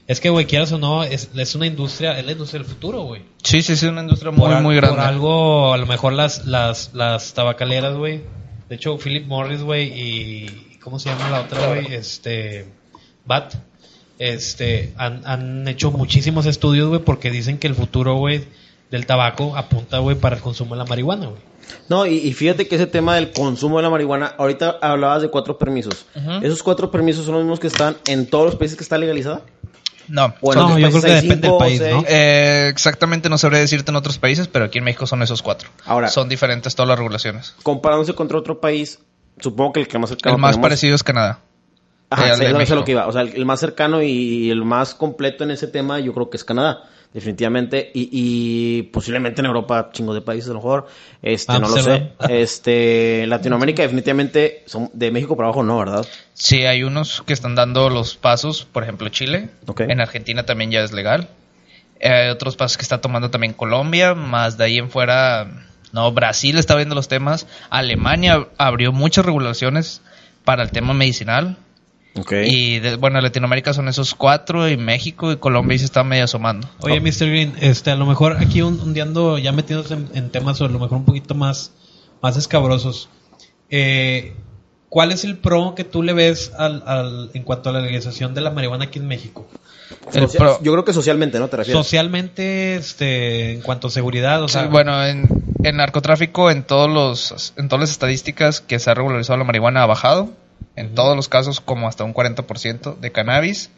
Es 0.09 0.21
que, 0.21 0.31
güey, 0.31 0.47
quieras 0.47 0.73
o 0.73 0.79
no, 0.79 1.05
es, 1.05 1.29
es 1.37 1.55
una 1.55 1.67
industria, 1.67 2.19
es 2.19 2.25
la 2.25 2.33
industria 2.33 2.63
del 2.63 2.69
futuro, 2.69 3.03
güey. 3.03 3.21
Sí, 3.43 3.61
sí, 3.61 3.77
sí, 3.77 3.85
es 3.85 3.93
una 3.93 4.01
industria 4.01 4.31
muy, 4.31 4.49
Por 4.49 4.63
muy 4.63 4.75
grande. 4.75 4.97
Por 4.97 5.05
algo, 5.05 5.75
a 5.75 5.77
lo 5.77 5.85
mejor 5.85 6.15
las, 6.15 6.47
las, 6.47 6.95
las 6.95 7.35
tabacaleras, 7.35 7.95
güey. 7.95 8.23
De 8.71 8.77
hecho, 8.77 8.97
Philip 8.97 9.27
Morris, 9.27 9.61
güey, 9.61 9.93
y... 9.95 10.79
¿Cómo 10.83 10.99
se 10.99 11.11
llama 11.11 11.29
la 11.29 11.41
otra, 11.43 11.67
güey? 11.67 11.93
Este... 11.93 12.65
Bat. 13.27 13.55
Este... 14.19 14.95
Han, 14.97 15.21
han 15.27 15.69
hecho 15.69 15.91
muchísimos 15.91 16.47
estudios, 16.47 16.89
güey, 16.89 17.03
porque 17.03 17.31
dicen 17.31 17.59
que 17.59 17.67
el 17.67 17.75
futuro, 17.75 18.15
güey, 18.15 18.45
del 18.91 19.05
tabaco 19.05 19.59
apunta, 19.59 19.99
güey, 19.99 20.17
para 20.17 20.37
el 20.37 20.43
consumo 20.43 20.75
de 20.75 20.79
la 20.79 20.87
marihuana, 20.87 21.27
güey. 21.27 21.43
No, 21.91 22.07
y, 22.07 22.15
y 22.15 22.33
fíjate 22.33 22.67
que 22.67 22.77
ese 22.77 22.87
tema 22.87 23.15
del 23.17 23.31
consumo 23.31 23.77
de 23.77 23.83
la 23.83 23.91
marihuana, 23.91 24.35
ahorita 24.39 24.79
hablabas 24.81 25.21
de 25.21 25.29
cuatro 25.29 25.59
permisos. 25.59 26.07
¿Esos 26.41 26.63
cuatro 26.63 26.91
permisos 26.91 27.27
son 27.27 27.35
los 27.35 27.43
mismos 27.43 27.61
que 27.61 27.67
están 27.67 27.99
en 28.07 28.27
todos 28.27 28.47
los 28.47 28.57
países 28.57 28.79
que 28.79 28.83
está 28.83 28.97
legalizada? 28.97 29.43
No, 30.09 30.35
¿O 30.41 30.53
en 30.53 30.59
son- 30.59 30.71
No, 30.71 30.79
yo 30.79 30.89
creo 30.91 31.03
que 31.03 31.09
depende 31.11 31.35
cinco 31.47 31.59
del 31.59 31.59
país, 31.59 31.79
seis? 31.79 31.95
¿no? 31.95 32.05
Eh, 32.09 32.69
exactamente 32.71 33.29
no 33.29 33.39
sabría 33.39 33.61
decirte 33.61 33.91
en 33.91 33.97
otros 33.97 34.19
países, 34.19 34.49
pero 34.49 34.65
aquí 34.67 34.79
en 34.79 34.85
México 34.85 35.07
son 35.07 35.23
esos 35.23 35.43
cuatro. 35.43 35.69
Ahora- 35.85 36.09
son 36.09 36.29
diferentes 36.29 36.75
todas 36.75 36.89
las 36.89 36.99
regulaciones. 36.99 37.55
Comparándose 37.63 38.15
contra 38.15 38.39
otro 38.39 38.61
país, 38.61 39.01
supongo 39.41 39.73
que 39.75 39.81
el 39.81 39.89
que 39.89 39.99
más 39.99 40.09
cercano 40.11 40.37
el 40.37 40.41
más 40.41 40.53
tenemos- 40.53 40.65
parecido 40.65 40.95
es 40.95 41.03
Canadá. 41.03 41.41
Ajá, 42.11 42.29
Eh, 42.29 42.37
sí, 42.37 42.45
de 42.45 42.75
lo 42.75 42.85
que 42.85 42.93
iba. 42.93 43.07
O 43.07 43.13
sea, 43.13 43.21
el, 43.21 43.35
el 43.35 43.45
más 43.45 43.61
cercano 43.61 44.03
y 44.03 44.51
el 44.51 44.65
más 44.65 44.95
completo 44.95 45.45
en 45.45 45.51
ese 45.51 45.67
tema, 45.67 46.01
yo 46.01 46.15
creo 46.15 46.31
que 46.31 46.39
es 46.39 46.45
Canadá, 46.45 46.85
definitivamente. 47.13 47.91
Y, 47.95 48.09
y 48.13 48.83
posiblemente 48.85 49.41
en 49.41 49.47
Europa, 49.47 49.91
chingos 49.93 50.15
de 50.15 50.21
países 50.21 50.51
a 50.51 50.55
lo 50.55 50.61
mejor. 50.61 50.87
Este, 51.23 51.53
no 51.53 51.69
lo 51.69 51.77
sé. 51.83 52.13
Este, 52.29 53.27
Latinoamérica, 53.27 53.83
definitivamente, 53.83 54.63
son 54.67 54.91
de 54.93 55.11
México 55.11 55.37
para 55.37 55.49
abajo, 55.49 55.63
no, 55.63 55.79
¿verdad? 55.79 56.07
Sí, 56.35 56.65
hay 56.65 56.83
unos 56.83 57.23
que 57.27 57.33
están 57.33 57.55
dando 57.55 57.89
los 57.91 58.17
pasos, 58.17 58.65
por 58.65 58.83
ejemplo 58.83 59.09
Chile. 59.09 59.51
En 59.79 60.01
Argentina 60.01 60.45
también 60.45 60.71
ya 60.71 60.81
es 60.81 60.93
legal. 60.93 61.29
Eh, 62.01 62.09
Hay 62.09 62.29
otros 62.31 62.57
pasos 62.57 62.77
que 62.77 62.83
está 62.83 63.01
tomando 63.01 63.31
también 63.31 63.53
Colombia, 63.53 64.15
más 64.15 64.57
de 64.57 64.65
ahí 64.65 64.79
en 64.79 64.91
fuera, 64.91 65.67
no, 65.93 66.13
Brasil 66.13 66.59
está 66.59 66.77
viendo 66.77 66.95
los 66.95 67.09
temas. 67.09 67.47
Alemania 67.71 68.49
abrió 68.59 68.93
muchas 68.93 69.25
regulaciones 69.25 70.03
para 70.45 70.63
el 70.63 70.71
tema 70.71 70.95
medicinal. 70.95 71.57
Y 72.49 72.81
de- 72.81 72.97
bueno, 72.97 73.21
Latinoamérica 73.21 73.73
son 73.73 73.89
esos 73.89 74.15
cuatro, 74.15 74.69
y 74.69 74.77
México 74.77 75.31
y 75.33 75.37
Colombia 75.37 75.77
y 75.77 75.79
se 75.79 75.85
está 75.85 76.03
medio 76.05 76.25
asomando. 76.25 76.69
Oye, 76.81 77.01
Mr. 77.01 77.27
Green, 77.29 77.55
este, 77.61 77.91
a 77.91 77.97
lo 77.97 78.07
mejor 78.07 78.37
aquí 78.41 78.63
un, 78.63 78.81
un 78.81 78.93
día 78.95 79.05
ando 79.05 79.39
ya 79.39 79.53
metiéndose 79.53 79.95
en, 79.95 80.09
en 80.15 80.31
temas 80.31 80.61
o 80.61 80.65
a 80.65 80.69
lo 80.69 80.79
mejor 80.79 80.99
un 80.99 81.05
poquito 81.05 81.35
más, 81.35 81.73
más 82.21 82.37
escabrosos. 82.37 83.09
Eh, 83.71 84.35
¿Cuál 84.89 85.13
es 85.13 85.25
el 85.25 85.37
pro 85.37 85.75
que 85.77 85.85
tú 85.85 86.03
le 86.03 86.15
ves 86.15 86.51
al, 86.59 86.83
al- 86.87 87.31
en 87.35 87.43
cuanto 87.43 87.69
a 87.69 87.73
la 87.75 87.81
legalización 87.83 88.35
de 88.35 88.41
la 88.41 88.51
marihuana 88.51 88.87
aquí 88.87 88.99
en 88.99 89.07
México? 89.07 89.47
El 90.15 90.23
Socia- 90.23 90.39
pro- 90.39 90.63
Yo 90.63 90.73
creo 90.73 90.85
que 90.85 90.95
socialmente, 90.95 91.39
¿no? 91.39 91.49
Te 91.49 91.59
refieres. 91.59 91.79
Socialmente, 91.85 92.75
este, 92.77 93.53
en 93.53 93.61
cuanto 93.61 93.89
a 93.89 93.91
seguridad, 93.91 94.43
o 94.43 94.49
sea, 94.49 94.63
Sí, 94.63 94.69
bueno, 94.69 95.05
en, 95.05 95.29
en 95.63 95.77
narcotráfico, 95.77 96.51
en 96.51 96.63
todos 96.63 96.89
los, 96.91 97.53
en 97.59 97.69
todas 97.69 97.81
las 97.83 97.91
estadísticas 97.91 98.61
que 98.63 98.79
se 98.79 98.91
ha 98.91 98.95
regularizado 98.95 99.37
la 99.39 99.45
marihuana 99.45 99.83
ha 99.83 99.87
bajado. 99.87 100.31
En 100.77 100.95
todos 100.95 101.17
los 101.17 101.29
casos, 101.29 101.61
como 101.61 101.89
hasta 101.89 102.05
un 102.05 102.15
40% 102.15 102.99
de 102.99 103.13
cannabis. 103.13 103.71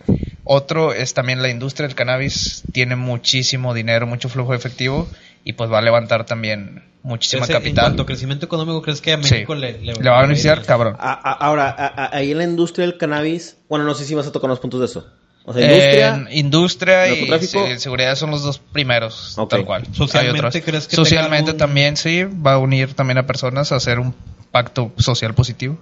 Otro 0.44 0.92
es 0.92 1.14
también 1.14 1.42
la 1.42 1.48
industria 1.48 1.86
del 1.86 1.96
cannabis. 1.96 2.64
Tiene 2.72 2.96
muchísimo 2.96 3.72
dinero, 3.74 4.06
mucho 4.06 4.28
flujo 4.28 4.50
de 4.52 4.58
efectivo. 4.58 5.08
Y 5.44 5.54
pues 5.54 5.70
va 5.72 5.78
a 5.78 5.82
levantar 5.82 6.26
también 6.26 6.84
muchísima 7.02 7.44
ese- 7.44 7.52
en 7.54 7.58
capital. 7.58 7.84
cuanto 7.84 8.02
a 8.02 8.06
crecimiento 8.06 8.44
económico, 8.44 8.82
¿crees 8.82 9.00
que 9.00 9.14
a 9.14 9.22
Sí. 9.22 9.32
México 9.32 9.54
le, 9.54 9.78
Le 9.80 9.94
va 10.10 10.18
a 10.18 10.22
beneficiar, 10.22 10.62
cabrón. 10.66 10.96
A- 10.98 11.12
a- 11.12 11.32
ahora, 11.32 11.70
a- 11.70 11.86
a- 11.86 12.16
ahí 12.16 12.32
en 12.32 12.38
la 12.38 12.44
industria 12.44 12.84
del 12.86 12.98
cannabis, 12.98 13.56
bueno, 13.70 13.86
no 13.86 13.94
sé 13.94 14.04
si 14.04 14.14
vas 14.14 14.26
a 14.26 14.32
tocar 14.32 14.50
los 14.50 14.60
puntos 14.60 14.80
de 14.80 14.86
eso. 14.86 15.06
O 15.46 15.54
sea, 15.54 15.62
industria. 15.64 16.26
Industria 16.30 17.08
y 17.08 17.78
seguridad 17.78 18.14
son 18.16 18.30
los 18.30 18.42
dos 18.42 18.58
primeros, 18.58 19.34
tal 19.48 19.64
cual. 19.64 19.86
Socialmente. 19.92 20.62
¿crees 20.62 20.86
que 20.86 20.96
Socialmente 20.96 21.50
algún- 21.52 21.58
también 21.58 21.96
sí, 21.96 22.24
va 22.24 22.54
a 22.54 22.58
unir 22.58 22.92
también 22.92 23.16
a 23.16 23.26
personas 23.26 23.72
a 23.72 23.76
hacer 23.76 23.98
un 23.98 24.14
pacto 24.50 24.92
social 24.98 25.32
positivo. 25.34 25.78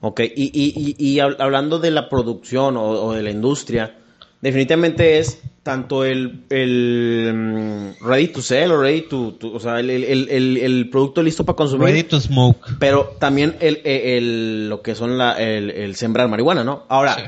Ok, 0.00 0.20
y, 0.20 0.26
y, 0.52 0.94
y, 0.96 1.14
y 1.14 1.16
hab- 1.18 1.36
hablando 1.40 1.78
de 1.78 1.90
la 1.90 2.08
producción 2.08 2.76
o, 2.76 2.82
o 2.88 3.12
de 3.14 3.22
la 3.22 3.30
industria, 3.30 3.96
definitivamente 4.40 5.18
es 5.18 5.42
tanto 5.64 6.04
el, 6.04 6.44
el 6.50 7.32
mm, 7.34 8.06
ready 8.06 8.28
to 8.28 8.40
sell 8.40 8.70
o 8.70 8.80
ready 8.80 9.02
to, 9.02 9.34
to- 9.34 9.52
o 9.54 9.60
sea, 9.60 9.80
el, 9.80 9.90
el, 9.90 10.28
el- 10.30 10.88
producto 10.90 11.22
listo 11.22 11.44
para 11.44 11.56
consumir, 11.56 11.88
ready 11.88 12.04
to 12.04 12.20
smoke. 12.20 12.58
pero 12.78 13.16
también 13.18 13.56
el, 13.60 13.80
el- 13.84 14.00
el- 14.02 14.68
lo 14.68 14.82
que 14.82 14.94
son 14.94 15.18
la, 15.18 15.32
el, 15.32 15.70
el 15.70 15.94
sembrar 15.96 16.28
marihuana, 16.28 16.62
¿no? 16.64 16.84
Ahora, 16.88 17.16
Sí. 17.16 17.22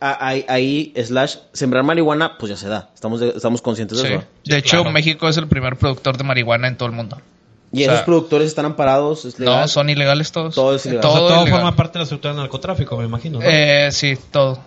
ahí, 0.00 0.44
ahí, 0.48 0.92
slash, 1.04 1.36
sembrar 1.52 1.84
marihuana, 1.84 2.36
pues 2.38 2.50
ya 2.50 2.56
se 2.56 2.68
da, 2.68 2.90
estamos, 2.94 3.20
de- 3.20 3.30
estamos 3.36 3.60
conscientes 3.62 3.98
de 4.02 4.08
Sí. 4.08 4.14
eso. 4.14 4.24
De 4.46 4.56
hecho, 4.58 4.76
claro. 4.78 4.90
México 4.92 5.28
es 5.28 5.36
el 5.36 5.46
primer 5.46 5.76
productor 5.76 6.16
de 6.16 6.24
marihuana 6.24 6.68
en 6.68 6.76
todo 6.78 6.88
el 6.88 6.94
mundo. 6.94 7.18
Y 7.74 7.82
O 7.82 7.84
sea, 7.86 7.94
esos 7.94 8.04
productores 8.06 8.46
están 8.48 8.64
amparados, 8.66 9.24
es 9.24 9.38
legal. 9.38 9.62
No, 9.62 9.68
son 9.68 9.90
ilegales 9.90 10.30
todos. 10.32 10.54
Todo 10.54 10.74
es 10.76 10.86
ilegal. 10.86 11.04
o 11.06 11.10
sea, 11.10 11.18
todo 11.20 11.42
ilegal. 11.42 11.50
forma 11.60 11.76
parte 11.76 11.94
de 11.94 11.98
la 12.00 12.02
estructura 12.04 12.32
del 12.32 12.40
narcotráfico, 12.42 12.96
me 12.96 13.04
imagino. 13.04 13.40
¿no? 13.40 13.44
Eh, 13.44 13.88
sí, 13.90 14.14
todo. 14.30 14.58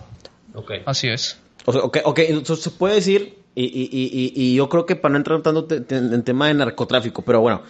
Ok. 0.54 0.72
Así 0.86 1.08
es. 1.08 1.38
O 1.66 1.72
sea, 1.74 1.82
ok, 1.82 1.98
ok, 2.06 2.20
entonces 2.20 2.64
se 2.64 2.72
puede 2.72 2.96
decir, 2.96 3.38
y, 3.56 3.64
y, 3.66 3.90
y, 3.92 4.34
y- 4.36 4.52
y 4.52 4.56
yo 4.56 4.70
creo 4.70 4.86
que 4.86 4.96
para 4.96 5.14
no 5.14 5.18
entrar 5.18 5.42
tanto 5.42 5.66
te- 5.66 5.82
te- 5.82 5.98
en 5.98 6.24
tema 6.24 6.48
de 6.48 6.54
narcotráfico, 6.54 7.22
pero 7.24 7.42
bueno, 7.42 7.62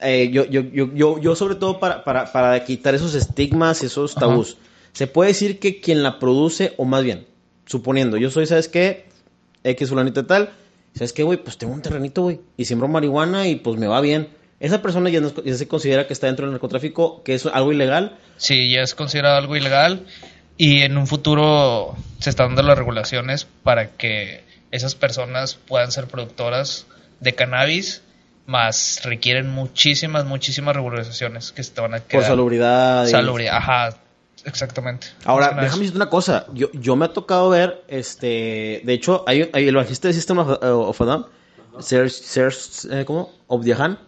eh, 0.00 0.30
yo, 0.32 0.44
yo, 0.46 0.62
yo, 0.62 0.92
yo, 0.94 1.18
yo 1.18 1.34
sobre 1.36 1.54
todo 1.54 1.78
para, 1.80 2.02
para, 2.04 2.30
para 2.32 2.64
quitar 2.64 2.94
esos 2.94 3.14
estigmas, 3.14 3.82
esos 3.82 4.12
Ajá. 4.16 4.20
tabús, 4.26 4.56
se 4.92 5.06
puede 5.06 5.28
decir 5.28 5.58
que 5.58 5.80
quien 5.80 6.02
la 6.02 6.18
produce, 6.18 6.74
o 6.76 6.84
más 6.84 7.02
bien, 7.04 7.26
suponiendo, 7.66 8.16
yo 8.16 8.30
soy, 8.30 8.46
¿sabes 8.46 8.68
qué? 8.68 9.06
X 9.64 9.88
fulanito 9.88 10.26
tal, 10.26 10.50
¿sabes 10.94 11.12
qué, 11.12 11.22
güey? 11.22 11.38
Pues 11.42 11.56
tengo 11.56 11.72
un 11.72 11.82
terrenito, 11.82 12.22
güey, 12.22 12.40
y 12.56 12.64
siembro 12.66 12.88
marihuana 12.88 13.46
y 13.48 13.56
pues 13.56 13.78
me 13.78 13.86
va 13.86 14.00
bien. 14.00 14.28
Esa 14.62 14.80
persona 14.80 15.10
ya, 15.10 15.20
no 15.20 15.30
ya 15.44 15.54
se 15.54 15.66
considera 15.68 16.06
que 16.06 16.12
está 16.12 16.28
dentro 16.28 16.46
del 16.46 16.52
narcotráfico, 16.52 17.22
que 17.24 17.34
es 17.34 17.44
algo 17.46 17.72
ilegal. 17.72 18.16
Sí, 18.36 18.70
ya 18.72 18.80
es 18.82 18.94
considerado 18.94 19.36
algo 19.36 19.56
ilegal 19.56 20.06
y 20.56 20.82
en 20.82 20.96
un 20.96 21.06
futuro 21.06 21.96
se 22.20 22.30
están 22.30 22.48
dando 22.48 22.62
las 22.62 22.78
regulaciones 22.78 23.46
para 23.64 23.90
que 23.90 24.44
esas 24.70 24.94
personas 24.94 25.56
puedan 25.66 25.90
ser 25.92 26.06
productoras 26.06 26.86
de 27.20 27.34
cannabis, 27.34 28.02
más 28.46 29.00
requieren 29.04 29.50
muchísimas, 29.50 30.24
muchísimas 30.24 30.74
regularizaciones 30.76 31.52
que 31.52 31.62
se 31.62 31.72
te 31.72 31.80
van 31.80 31.94
a 31.94 31.98
Por 31.98 32.06
quedar. 32.06 32.24
salubridad. 32.26 33.06
y- 33.06 33.10
Salubridad, 33.10 33.56
ajá, 33.56 33.96
exactamente. 34.44 35.08
Ahora, 35.24 35.48
déjame 35.60 35.80
decirte 35.80 35.96
una 35.96 36.08
cosa. 36.08 36.46
Yo, 36.54 36.68
yo 36.72 36.96
me 36.96 37.04
ha 37.06 37.12
tocado 37.12 37.48
ver, 37.50 37.82
este, 37.88 38.80
de 38.84 38.92
hecho, 38.92 39.24
hay, 39.26 39.50
hay 39.52 39.68
el 39.68 39.74
bajista 39.76 40.08
de 40.08 40.14
System 40.14 40.38
of, 40.38 40.58
of 40.62 41.00
a 41.00 41.04
Down, 41.04 41.26
Serge, 41.80 42.10
Serge, 42.10 42.58
eh, 42.90 43.04
¿cómo? 43.04 43.32
Obdiahan. 43.46 43.98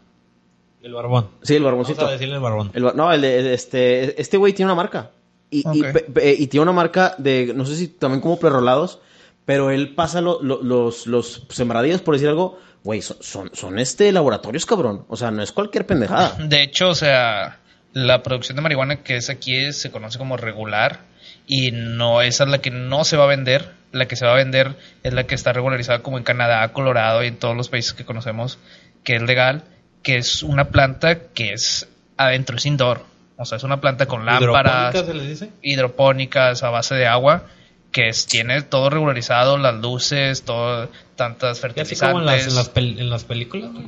El 0.85 0.93
barbón. 0.93 1.31
Sí, 1.43 1.57
el 1.57 1.63
Vamos 1.63 1.79
barboncito. 1.79 2.07
a 2.07 2.13
decirle 2.13 2.35
el 2.35 2.41
barbón. 2.41 2.71
El 2.75 2.83
no, 2.95 3.11
el 3.13 3.21
de- 3.23 3.55
este, 3.55 4.21
este 4.21 4.37
güey 4.37 4.53
tiene 4.53 4.71
una 4.71 4.77
marca. 4.83 5.11
Y, 5.51 5.63
y 5.73 5.83
pe- 5.83 6.37
y 6.39 6.47
tiene 6.49 6.63
una 6.63 6.73
marca 6.73 7.15
de, 7.17 7.53
no 7.55 7.65
sé 7.65 7.75
si 7.77 7.89
también 7.89 8.21
como 8.21 8.39
prerolados, 8.39 8.99
pero 9.47 9.71
él 9.71 9.95
pasa 9.95 10.21
lo- 10.21 10.43
lo- 10.43 10.63
los, 10.63 11.07
los 11.07 11.47
sembradíos, 11.49 12.01
por 12.03 12.15
decir 12.15 12.29
algo, 12.29 12.59
güey, 12.83 13.01
son, 13.03 13.17
son, 13.21 13.51
son 13.55 13.79
este 13.79 14.13
laboratorios, 14.13 14.67
cabrón. 14.67 15.07
O 15.09 15.17
sea, 15.17 15.31
no 15.31 15.43
es 15.43 15.53
cualquier 15.53 15.87
pendejada. 15.87 16.37
De 16.39 16.63
hecho, 16.63 16.91
o 16.91 16.95
sea, 16.95 17.61
la 17.95 18.23
producción 18.23 18.57
de 18.57 18.63
marihuana 18.63 19.03
que 19.03 19.17
es 19.17 19.31
aquí 19.31 19.57
es- 19.57 19.79
se 19.81 19.91
conoce 19.91 20.19
como 20.19 20.37
regular 20.37 21.01
y 21.47 21.71
no 21.73 22.21
esa 22.21 22.45
es 22.45 22.51
la 22.51 22.59
que 22.59 22.71
no 22.71 23.05
se 23.05 23.17
va 23.17 23.25
a 23.25 23.29
vender. 23.29 23.71
La 23.93 24.07
que 24.09 24.17
se 24.17 24.27
va 24.27 24.33
a 24.33 24.37
vender 24.37 24.75
es 25.03 25.15
la 25.15 25.25
que 25.27 25.35
está 25.37 25.53
regularizada 25.55 26.01
como 26.03 26.19
en 26.19 26.25
Canadá, 26.25 26.71
Colorado 26.73 27.23
y 27.25 27.29
en 27.29 27.37
todos 27.39 27.57
los 27.57 27.69
países 27.71 27.93
que 27.95 28.05
conocemos, 28.05 28.59
que 29.05 29.15
es 29.15 29.23
legal, 29.23 29.63
que 30.05 30.19
es 30.19 30.45
una 30.45 30.67
planta 30.67 31.19
que 31.35 31.53
es 31.53 31.89
adentro, 32.17 32.57
es 32.57 32.67
indoor. 32.67 33.05
O 33.37 33.45
sea, 33.45 33.57
es 33.59 33.65
una 33.65 33.81
planta 33.81 34.07
con 34.07 34.25
lámparas, 34.25 34.95
¿Hidropónica 34.95 35.05
se 35.05 35.15
les 35.15 35.29
dice? 35.29 35.51
hidropónicas 35.63 36.63
a 36.63 36.71
base 36.71 36.95
de 36.95 37.09
agua, 37.09 37.43
que 37.91 38.09
es, 38.09 38.27
tiene 38.27 38.63
todo 38.63 38.91
regularizado, 38.91 39.59
las 39.59 39.75
luces, 39.81 40.45
todo, 40.45 40.89
tantas 41.17 41.59
fertilizantes. 41.59 42.01
como 42.01 42.21
en 42.21 42.27
las, 42.27 42.47
en 42.47 42.55
las, 42.55 42.73
pel- 42.73 42.99
en 43.01 43.11
las 43.11 43.25
películas, 43.25 43.73
güey. 43.73 43.87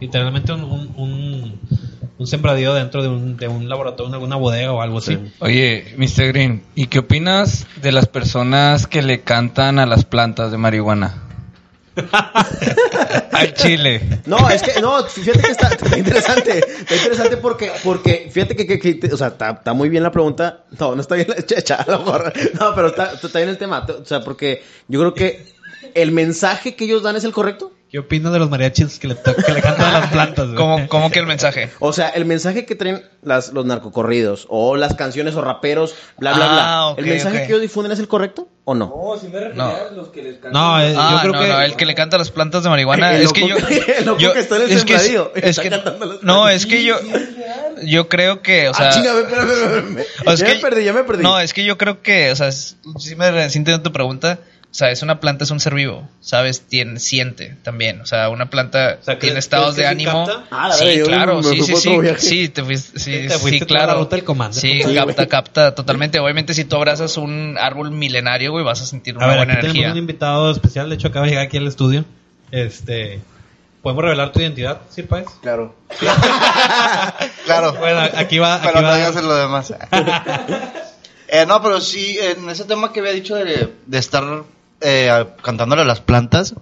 Literalmente 0.00 0.52
un, 0.52 0.64
un, 0.64 0.92
un, 0.96 1.60
un 2.18 2.26
sembradío 2.26 2.74
dentro 2.74 3.02
de 3.02 3.08
un, 3.08 3.36
de 3.36 3.46
un 3.48 3.68
laboratorio, 3.68 4.12
alguna 4.12 4.36
bodega 4.36 4.72
o 4.72 4.82
algo 4.82 4.98
así. 4.98 5.16
Oye, 5.38 5.94
Mr. 5.96 6.28
Green, 6.32 6.62
¿y 6.74 6.86
qué 6.86 6.98
opinas 7.00 7.66
de 7.80 7.92
las 7.92 8.06
personas 8.06 8.86
que 8.88 9.02
le 9.02 9.20
cantan 9.20 9.78
a 9.78 9.86
las 9.86 10.04
plantas 10.04 10.50
de 10.50 10.58
marihuana? 10.58 11.22
Al 13.32 13.54
chile. 13.54 14.20
No, 14.26 14.48
es 14.50 14.62
que, 14.62 14.80
no, 14.80 15.02
fíjate 15.04 15.40
que 15.40 15.50
está, 15.52 15.68
está 15.68 15.98
interesante. 15.98 16.58
Está 16.58 16.96
interesante 16.96 17.36
porque, 17.36 17.70
porque 17.84 18.28
fíjate 18.32 18.56
que, 18.56 18.78
que- 18.78 19.12
o 19.12 19.16
sea, 19.16 19.28
está, 19.28 19.50
está 19.50 19.72
muy 19.72 19.88
bien 19.88 20.02
la 20.02 20.10
pregunta. 20.10 20.64
No, 20.78 20.94
no 20.94 21.00
está 21.00 21.14
bien 21.14 21.28
la 21.28 21.44
checha, 21.44 21.76
a 21.76 21.90
lo 21.90 21.98
mejor. 22.00 22.32
No, 22.60 22.74
pero 22.74 22.88
está 22.88 23.38
bien 23.38 23.48
el 23.48 23.58
tema. 23.58 23.86
O 23.88 24.04
sea, 24.04 24.20
porque 24.22 24.62
yo 24.88 25.00
creo 25.00 25.14
que 25.14 25.46
el 25.94 26.12
mensaje 26.12 26.74
que 26.74 26.84
ellos 26.84 27.02
dan 27.02 27.16
es 27.16 27.24
el 27.24 27.32
correcto. 27.32 27.72
¿Qué 27.90 27.98
opinas 27.98 28.34
de 28.34 28.38
los 28.38 28.50
mariachis 28.50 28.98
que 28.98 29.08
le, 29.08 29.16
que 29.16 29.52
le 29.52 29.62
cantan 29.62 29.94
a 29.94 30.00
las 30.00 30.10
plantas? 30.12 30.44
güey? 30.48 30.56
¿Cómo, 30.56 30.88
cómo 30.88 31.10
que 31.10 31.20
el 31.20 31.26
mensaje? 31.26 31.70
O 31.78 31.94
sea, 31.94 32.10
el 32.10 32.26
mensaje 32.26 32.66
que 32.66 32.74
traen 32.74 33.02
las, 33.22 33.54
los 33.54 33.64
narcocorridos 33.64 34.46
o 34.50 34.76
las 34.76 34.94
canciones 34.94 35.34
o 35.36 35.40
raperos, 35.40 35.94
bla, 36.18 36.34
bla, 36.34 36.44
Ah, 36.44 36.52
bla. 36.52 36.86
ok, 36.88 36.98
¿El 36.98 37.06
mensaje 37.06 37.36
ok. 37.38 37.42
que 37.44 37.48
ellos 37.48 37.62
difunden 37.62 37.90
es 37.92 37.98
el 37.98 38.06
correcto 38.06 38.46
o 38.64 38.74
no? 38.74 38.92
No, 38.94 39.18
si 39.18 39.28
me 39.28 39.40
refería 39.40 39.54
No. 39.64 39.70
a 39.70 39.90
los 39.96 40.08
que 40.08 40.22
les 40.22 40.34
cantan. 40.34 40.52
No, 40.52 40.80
eh, 40.82 40.94
Ah, 40.98 41.12
yo 41.14 41.20
creo 41.22 41.32
no, 41.32 41.40
que... 41.40 41.48
no, 41.48 41.60
el 41.62 41.76
que 41.76 41.86
le 41.86 41.94
canta 41.94 42.16
a 42.16 42.18
las 42.18 42.30
plantas 42.30 42.62
de 42.62 42.68
marihuana. 42.68 43.10
El 43.16 43.22
es 43.22 43.32
que 43.32 43.48
yo. 43.48 43.56
el 43.56 44.04
loco 44.04 44.20
yo- 44.20 44.32
que 44.34 44.40
está 44.40 44.56
en 44.56 44.62
el 44.62 44.70
es 44.72 44.84
que, 44.84 44.98
sembradío, 44.98 45.32
es 45.34 45.44
está 45.44 45.62
que- 45.62 45.70
cantando 45.70 46.04
las 46.04 46.22
no, 46.22 46.46
es 46.50 46.66
que 46.66 46.84
yo. 46.84 46.96
Yo 47.84 48.08
creo 48.10 48.42
que, 48.42 48.68
o 48.68 48.74
sea. 48.74 48.88
ah, 48.88 48.92
chinga, 48.92 49.18
espérame, 49.18 49.50
espérame, 49.50 49.98
espérame. 49.98 50.26
o 50.26 50.32
es 50.32 50.40
ya 50.40 50.46
que- 50.46 50.54
me 50.56 50.60
perdí, 50.60 50.84
ya 50.84 50.92
me 50.92 51.04
perdí. 51.04 51.22
No, 51.22 51.40
es 51.40 51.54
que 51.54 51.64
yo 51.64 51.78
creo 51.78 52.02
que, 52.02 52.32
o 52.32 52.36
sea, 52.36 52.52
sí 52.52 52.76
me 53.16 53.48
sí 53.48 53.56
entiendo 53.58 53.82
tu 53.82 53.92
pregunta. 53.92 54.40
O 54.70 54.74
sea, 54.78 54.90
es 54.90 55.02
una 55.02 55.18
planta, 55.18 55.44
es 55.44 55.50
un 55.50 55.60
ser 55.60 55.74
vivo, 55.74 56.06
¿sabes? 56.20 56.60
Tiene, 56.60 57.00
siente 57.00 57.56
también. 57.62 58.02
O 58.02 58.06
sea, 58.06 58.28
una 58.28 58.50
planta 58.50 58.98
O 59.00 59.04
sea, 59.04 59.18
tiene 59.18 59.32
¿crees- 59.36 59.38
estados 59.46 59.76
de 59.76 59.86
ánimo. 59.86 60.26
Ah, 60.50 60.68
la 60.68 60.74
sí, 60.74 60.84
verdad, 60.84 61.04
claro, 61.06 61.42
sí, 61.42 61.62
sí, 61.62 61.74
sí. 61.76 61.98
Sí, 62.18 62.48
te 62.50 62.62
fuiste, 62.62 62.98
sí, 62.98 63.22
Sí, 63.22 63.28
te 63.28 63.38
fuiste 63.38 63.58
sí, 63.60 63.64
toda 63.66 63.80
la 63.80 63.84
claro. 63.86 64.00
ruta 64.00 64.16
del 64.16 64.24
comando. 64.26 64.54
Sí, 64.60 64.82
Sí, 64.82 64.94
capta, 64.94 65.14
güey. 65.14 65.26
capta 65.28 65.74
totalmente. 65.74 66.18
Obviamente, 66.20 66.52
si 66.52 66.64
tú 66.66 66.76
abrazas 66.76 67.16
un 67.16 67.56
árbol 67.58 67.90
milenario, 67.92 68.52
güey, 68.52 68.62
vas 68.64 68.82
a 68.82 68.86
sentir 68.86 69.16
una 69.16 69.24
A 69.24 69.28
ver, 69.28 69.36
buena 69.38 69.52
aquí 69.54 69.60
tenemos 69.62 69.76
energía. 69.76 69.92
un 69.92 69.98
invitado 69.98 70.50
especial, 70.50 70.88
de 70.90 70.94
hecho 70.96 71.08
acaba 71.08 71.24
de 71.24 71.30
llegar 71.30 71.46
aquí 71.46 71.56
al 71.56 71.66
estudio. 71.66 72.04
Este, 72.50 73.20
¿podemos 73.82 74.04
revelar 74.04 74.32
tu 74.32 74.40
identidad, 74.40 74.82
Sir 74.90 75.08
Páez? 75.08 75.26
Claro. 75.40 75.74
claro. 77.46 77.72
Bueno, 77.74 78.00
aquí 78.16 78.38
va, 78.38 78.56
aquí 78.56 78.66
Pero 78.68 78.80
no 78.82 78.88
va. 78.88 78.96
digas 78.96 79.14
lo 79.16 79.34
demás. 79.34 79.72
Eh, 81.30 81.44
no, 81.46 81.60
pero 81.62 81.78
sí, 81.82 82.18
en 82.22 82.48
ese 82.48 82.64
tema 82.64 82.90
que 82.90 83.00
había 83.00 83.12
dicho 83.12 83.34
de, 83.34 83.70
de 83.84 83.98
estar 83.98 84.24
eh, 84.80 85.26
cantándole 85.42 85.82
a 85.82 85.84
las 85.84 86.00
plantas, 86.00 86.54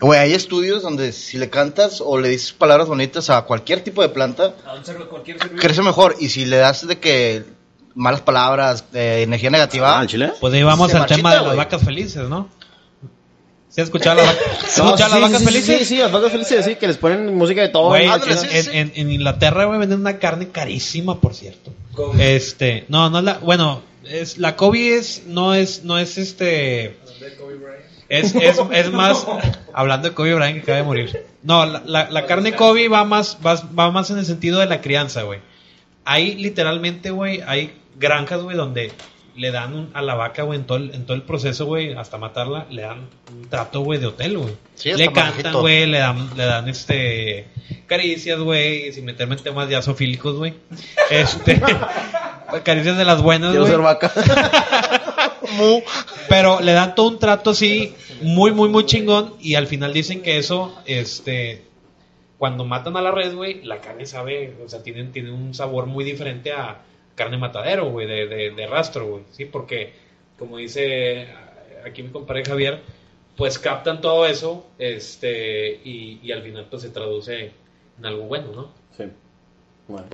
güey, 0.00 0.18
hay 0.18 0.34
estudios 0.34 0.82
donde 0.82 1.12
si 1.12 1.38
le 1.38 1.48
cantas 1.48 2.00
o 2.04 2.18
le 2.18 2.28
dices 2.28 2.52
palabras 2.52 2.88
bonitas 2.88 3.30
a 3.30 3.42
cualquier 3.42 3.82
tipo 3.84 4.02
de 4.02 4.08
planta, 4.08 4.54
crece 5.58 5.82
mejor. 5.82 6.16
Y 6.18 6.28
si 6.28 6.44
le 6.44 6.56
das 6.56 6.86
de 6.86 6.98
que 6.98 7.44
malas 7.94 8.20
palabras, 8.22 8.84
eh, 8.94 9.20
energía 9.22 9.50
negativa, 9.50 10.00
Ah. 10.00 10.06
Pues 10.40 10.54
ahí 10.54 10.62
vamos 10.62 10.90
Se 10.90 10.96
al 10.96 11.00
marchita, 11.02 11.16
tema 11.16 11.34
de 11.34 11.42
las 11.46 11.56
vacas 11.56 11.82
felices, 11.84 12.28
¿no? 12.28 12.48
¿Se 13.68 13.80
ha 13.80 13.84
escuchado 13.84 14.16
las, 14.16 14.26
vaca- 14.26 14.40
¿se 14.66 14.80
ha 14.80 14.84
No, 14.84 14.90
escuchado 14.90 15.14
sí, 15.14 15.20
las 15.20 15.30
vacas 15.30 15.38
sí, 15.38 15.44
sí, 15.46 15.52
felices? 15.52 15.78
Sí, 15.78 15.84
sí, 15.84 15.96
las 16.00 16.12
vacas 16.12 16.32
felices, 16.32 16.64
sí, 16.64 16.74
que 16.76 16.86
les 16.88 16.96
ponen 16.96 17.34
música 17.36 17.60
de 17.62 17.68
todo. 17.68 17.88
Güey, 17.88 18.06
Ah, 18.06 18.16
en, 18.16 18.22
ándale, 18.22 18.36
sí, 18.36 18.46
en- 18.50 18.64
sí. 18.64 18.70
en- 18.74 18.92
en 18.96 19.12
Inglaterra, 19.12 19.64
güey, 19.66 19.78
venden 19.78 20.00
una 20.00 20.18
carne 20.18 20.48
carísima, 20.48 21.20
por 21.20 21.34
cierto. 21.34 21.72
Este, 22.18 22.86
no, 22.88 23.08
no 23.10 23.18
es 23.18 23.24
la, 23.24 23.38
bueno, 23.38 23.82
es, 24.04 24.38
la 24.38 24.56
Kobe 24.56 24.96
es, 24.96 25.22
no 25.26 25.54
es, 25.54 25.84
no 25.84 25.98
es 25.98 26.18
este, 26.18 26.96
es, 28.08 28.34
es, 28.34 28.60
es 28.72 28.92
más, 28.92 29.26
hablando 29.72 30.08
de 30.08 30.14
Kobe 30.14 30.34
Bryant 30.34 30.56
que 30.56 30.62
acaba 30.62 30.78
de 30.78 30.84
morir. 30.84 31.26
No, 31.42 31.64
la, 31.66 31.82
la, 31.86 32.10
la 32.10 32.26
carne 32.26 32.54
Kobe 32.54 32.88
va 32.88 33.04
más, 33.04 33.38
va, 33.44 33.54
va 33.78 33.90
más 33.90 34.10
en 34.10 34.18
el 34.18 34.24
sentido 34.24 34.60
de 34.60 34.66
la 34.66 34.80
crianza, 34.80 35.22
güey. 35.22 35.40
Hay 36.04 36.34
literalmente, 36.34 37.10
güey, 37.10 37.42
hay 37.46 37.74
granjas, 37.98 38.42
güey, 38.42 38.56
donde 38.56 38.92
le 39.36 39.50
dan 39.50 39.74
un- 39.74 39.90
a 39.94 40.02
la 40.02 40.14
vaca, 40.14 40.42
güey, 40.42 40.58
en 40.58 40.66
todo, 40.66 40.78
el, 40.78 40.94
en 40.94 41.04
todo 41.06 41.16
el 41.16 41.22
proceso, 41.22 41.66
güey, 41.66 41.94
hasta 41.94 42.18
matarla, 42.18 42.66
le 42.70 42.82
dan 42.82 43.08
un 43.32 43.48
trato, 43.48 43.80
güey, 43.80 43.98
de 43.98 44.06
hotel, 44.06 44.38
güey. 44.38 44.54
Sí, 44.74 44.92
le 44.92 45.10
cantan, 45.12 45.54
güey, 45.54 45.86
le 45.86 45.98
dan, 45.98 46.30
le 46.36 46.44
dan, 46.44 46.68
este, 46.68 47.46
caricias, 47.86 48.38
güey, 48.38 48.92
sin 48.92 49.04
meterme 49.04 49.36
en 49.36 49.42
temas 49.42 49.68
ya 49.68 49.80
zoofílicos, 49.82 50.36
güey. 50.36 50.54
Este, 51.10 51.60
caricias 52.64 52.96
de 52.98 53.04
las 53.04 53.22
buenas, 53.22 53.50
Quiero 53.50 53.64
güey. 53.64 53.72
ser 53.74 53.82
vaca. 53.82 54.12
Pero 56.28 56.60
le 56.60 56.72
dan 56.72 56.94
todo 56.94 57.08
un 57.08 57.18
trato 57.18 57.50
así, 57.50 57.94
muy, 58.22 58.52
muy, 58.52 58.68
muy 58.68 58.86
chingón. 58.86 59.34
Y 59.40 59.54
al 59.54 59.66
final 59.66 59.92
dicen 59.92 60.22
que 60.22 60.38
eso, 60.38 60.74
este, 60.86 61.62
cuando 62.38 62.64
matan 62.64 62.96
a 62.96 63.02
la 63.02 63.10
red, 63.10 63.34
güey, 63.34 63.62
la 63.64 63.80
carne 63.80 64.06
sabe, 64.06 64.54
o 64.64 64.68
sea, 64.68 64.82
tiene, 64.82 65.04
tiene 65.04 65.30
un 65.30 65.54
sabor 65.54 65.86
muy 65.86 66.04
diferente 66.04 66.52
a 66.52 66.78
carne 67.14 67.38
matadero, 67.38 67.90
güey, 67.90 68.06
de, 68.06 68.26
de, 68.26 68.50
de 68.50 68.66
rastro, 68.66 69.06
güey. 69.06 69.22
Sí, 69.32 69.44
porque, 69.44 69.92
como 70.38 70.58
dice 70.58 71.28
aquí 71.84 72.02
mi 72.02 72.10
compadre 72.10 72.44
Javier, 72.44 72.80
pues 73.36 73.58
captan 73.58 74.00
todo 74.00 74.26
eso, 74.26 74.66
este, 74.78 75.80
y, 75.84 76.20
y 76.22 76.32
al 76.32 76.42
final, 76.42 76.66
pues 76.70 76.82
se 76.82 76.90
traduce 76.90 77.52
en 77.98 78.06
algo 78.06 78.24
bueno, 78.24 78.52
¿no? 78.52 78.72
Sí. 78.96 79.04
Bueno. 79.88 80.06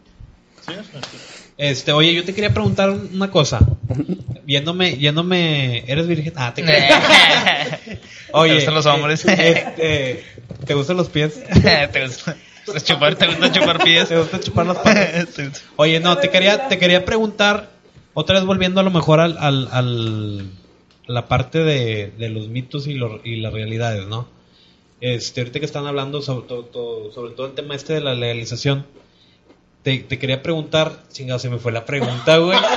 Este, 1.56 1.92
oye, 1.92 2.14
yo 2.14 2.24
te 2.24 2.34
quería 2.34 2.52
preguntar 2.52 2.90
una 2.90 3.30
cosa. 3.30 3.60
Viéndome, 4.44 4.96
yéndome, 4.96 5.84
¿eres 5.86 6.06
virgen? 6.06 6.32
Ah, 6.36 6.54
te. 6.54 6.62
Oye, 8.32 8.50
¿Te 8.50 8.54
gustan 8.56 8.74
los 8.74 8.86
hombres? 8.86 9.24
este, 9.24 10.24
¿te 10.66 10.74
gustan 10.74 10.96
los 10.96 11.08
pies? 11.08 11.42
¿Te 11.44 11.54
gusta, 11.54 11.90
te 11.92 12.06
gusta 12.06 12.36
chupar, 12.84 13.14
te 13.16 13.26
gusta 13.26 13.52
chupar 13.52 13.82
pies? 13.82 14.08
¿Te 14.08 14.16
gusta 14.18 14.40
chupar 14.40 14.66
las 14.66 14.78
patas? 14.78 15.62
Oye, 15.76 16.00
no, 16.00 16.16
te 16.18 16.30
quería, 16.30 16.68
te 16.68 16.78
quería 16.78 17.04
preguntar, 17.04 17.70
otra 18.14 18.36
vez 18.36 18.44
volviendo 18.44 18.80
a 18.80 18.84
lo 18.84 18.90
mejor 18.90 19.20
al, 19.20 19.36
al, 19.38 19.68
al- 19.72 20.50
a 21.08 21.12
la 21.12 21.26
parte 21.28 21.60
de, 21.64 22.12
de 22.18 22.28
los 22.28 22.48
mitos 22.48 22.86
y, 22.86 22.94
lo- 22.94 23.20
y 23.24 23.36
las 23.36 23.52
realidades, 23.52 24.06
¿no? 24.06 24.28
Este, 25.00 25.40
ahorita 25.40 25.60
que 25.60 25.66
están 25.66 25.86
hablando 25.86 26.20
sobre 26.22 26.46
todo, 26.46 26.64
todo- 26.64 27.12
sobre 27.12 27.32
todo 27.34 27.46
el 27.46 27.54
tema 27.54 27.74
este 27.74 27.94
de 27.94 28.00
la 28.00 28.14
legalización, 28.14 28.84
te, 29.82 29.98
te 30.00 30.18
quería 30.18 30.42
preguntar, 30.42 30.92
chingado, 31.12 31.38
se 31.38 31.48
me 31.48 31.58
fue 31.58 31.72
la 31.72 31.84
pregunta, 31.86 32.36
güey. 32.38 32.58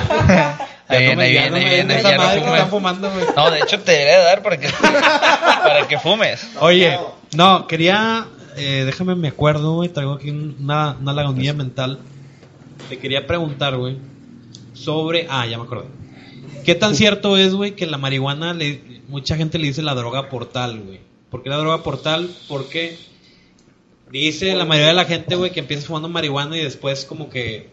Ahí 0.88 1.06
viene, 1.06 1.16
me- 1.16 1.22
ahí 1.24 1.34
ya 1.34 1.40
viene, 1.42 1.50
no 1.50 1.56
ahí 1.56 1.64
me 1.64 1.70
viene, 1.74 1.98
esa 1.98 2.10
ya 2.10 2.16
no 2.16 2.22
madre 2.24 2.40
que 2.42 2.48
están 2.48 2.70
fumando, 2.70 3.10
güey. 3.10 3.24
No, 3.34 3.50
de 3.50 3.60
hecho 3.60 3.80
te 3.80 3.92
debería 3.92 4.18
dar 4.20 4.42
para 4.42 4.58
que, 4.58 4.68
para 5.62 5.88
que 5.88 5.98
fumes. 5.98 6.46
Oye, 6.60 6.98
no, 7.34 7.66
quería, 7.66 8.26
eh, 8.56 8.82
déjame 8.86 9.14
me 9.14 9.28
acuerdo, 9.28 9.74
güey, 9.74 9.88
traigo 9.88 10.12
aquí 10.12 10.30
una, 10.30 10.96
una 11.00 11.12
lagunilla 11.12 11.52
mental. 11.54 11.98
Te 12.88 12.98
quería 12.98 13.26
preguntar, 13.26 13.76
güey, 13.76 13.96
sobre, 14.74 15.26
ah, 15.30 15.46
ya 15.46 15.58
me 15.58 15.64
acordé. 15.64 15.86
¿Qué 16.64 16.74
tan 16.74 16.94
cierto 16.94 17.36
es, 17.36 17.54
güey, 17.54 17.74
que 17.74 17.86
la 17.86 17.98
marihuana, 17.98 18.54
le, 18.54 19.00
mucha 19.08 19.36
gente 19.36 19.58
le 19.58 19.66
dice 19.68 19.82
la 19.82 19.94
droga 19.94 20.28
portal, 20.28 20.80
güey? 20.80 21.00
¿Por 21.30 21.42
qué 21.42 21.48
la 21.50 21.56
droga 21.56 21.82
portal? 21.82 22.28
Porque 22.48 22.96
dice 24.10 24.54
la 24.54 24.64
mayoría 24.64 24.88
de 24.88 24.94
la 24.94 25.04
gente, 25.04 25.34
güey, 25.36 25.50
que 25.52 25.60
empiezas 25.60 25.86
fumando 25.86 26.08
marihuana 26.08 26.56
y 26.56 26.62
después 26.62 27.04
como 27.04 27.30
que... 27.30 27.70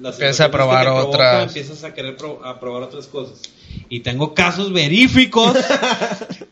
las 0.00 0.14
Empieza 0.14 0.44
a 0.46 0.50
probar 0.50 0.84
provoca, 0.86 1.08
otras. 1.08 1.46
Empiezas 1.48 1.84
a 1.84 1.92
querer 1.92 2.16
pro- 2.16 2.44
a 2.44 2.60
probar 2.60 2.82
otras 2.84 3.06
cosas. 3.06 3.42
Y 3.88 4.00
tengo 4.00 4.34
casos 4.34 4.72
veríficos 4.72 5.56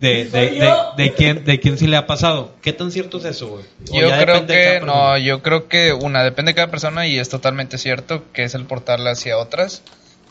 de, 0.00 0.26
de, 0.26 0.50
de, 0.50 0.74
de 0.96 1.14
quién, 1.14 1.44
de 1.44 1.58
quién 1.58 1.76
sí 1.76 1.86
le 1.86 1.96
ha 1.96 2.06
pasado. 2.06 2.54
¿Qué 2.62 2.72
tan 2.72 2.90
cierto 2.90 3.18
es 3.18 3.24
eso, 3.24 3.48
güey? 3.48 3.64
Yo 3.92 4.10
creo 4.10 4.46
que, 4.46 4.80
no, 4.80 5.18
yo 5.18 5.42
creo 5.42 5.68
que 5.68 5.92
una, 5.92 6.22
depende 6.22 6.52
de 6.52 6.56
cada 6.56 6.70
persona 6.70 7.06
y 7.06 7.18
es 7.18 7.28
totalmente 7.28 7.78
cierto 7.78 8.24
que 8.32 8.44
es 8.44 8.54
el 8.54 8.64
portal 8.64 9.06
hacia 9.06 9.38
otras, 9.38 9.82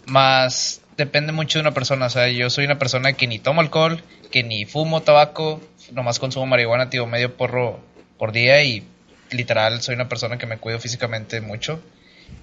más 0.06 0.82
depende 0.96 1.32
mucho 1.32 1.60
de 1.60 1.62
una 1.62 1.74
persona, 1.74 2.08
o 2.08 2.10
sea, 2.10 2.28
yo 2.30 2.50
soy 2.50 2.66
una 2.66 2.80
persona 2.80 3.14
que 3.14 3.28
ni 3.28 3.40
tomo 3.40 3.62
alcohol, 3.62 4.02
que 4.32 4.44
ni 4.44 4.66
fumo 4.66 5.02
tabaco, 5.02 5.62
nomás 5.92 6.20
consumo 6.20 6.46
marihuana, 6.46 6.90
tío, 6.90 7.06
medio 7.06 7.36
porro 7.36 7.80
por 8.18 8.32
día 8.32 8.64
y 8.64 8.84
literal 9.32 9.82
soy 9.82 9.96
una 9.96 10.10
persona 10.10 10.38
que 10.38 10.46
me 10.46 10.58
cuido 10.58 10.80
físicamente 10.80 11.42
mucho. 11.42 11.80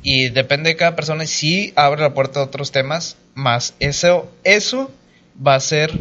Y 0.03 0.29
depende 0.31 0.71
de 0.71 0.77
cada 0.77 0.97
persona, 0.97 1.25
y 1.25 1.27
sí 1.27 1.73
abre 1.77 2.03
la 2.03 2.15
puerta 2.15 2.41
a 2.41 2.45
otros 2.45 2.73
temas, 2.73 3.17
más 3.35 3.75
eso, 3.81 4.31
eso 4.45 4.91
va 5.45 5.57
a 5.57 5.61
ser, 5.61 5.93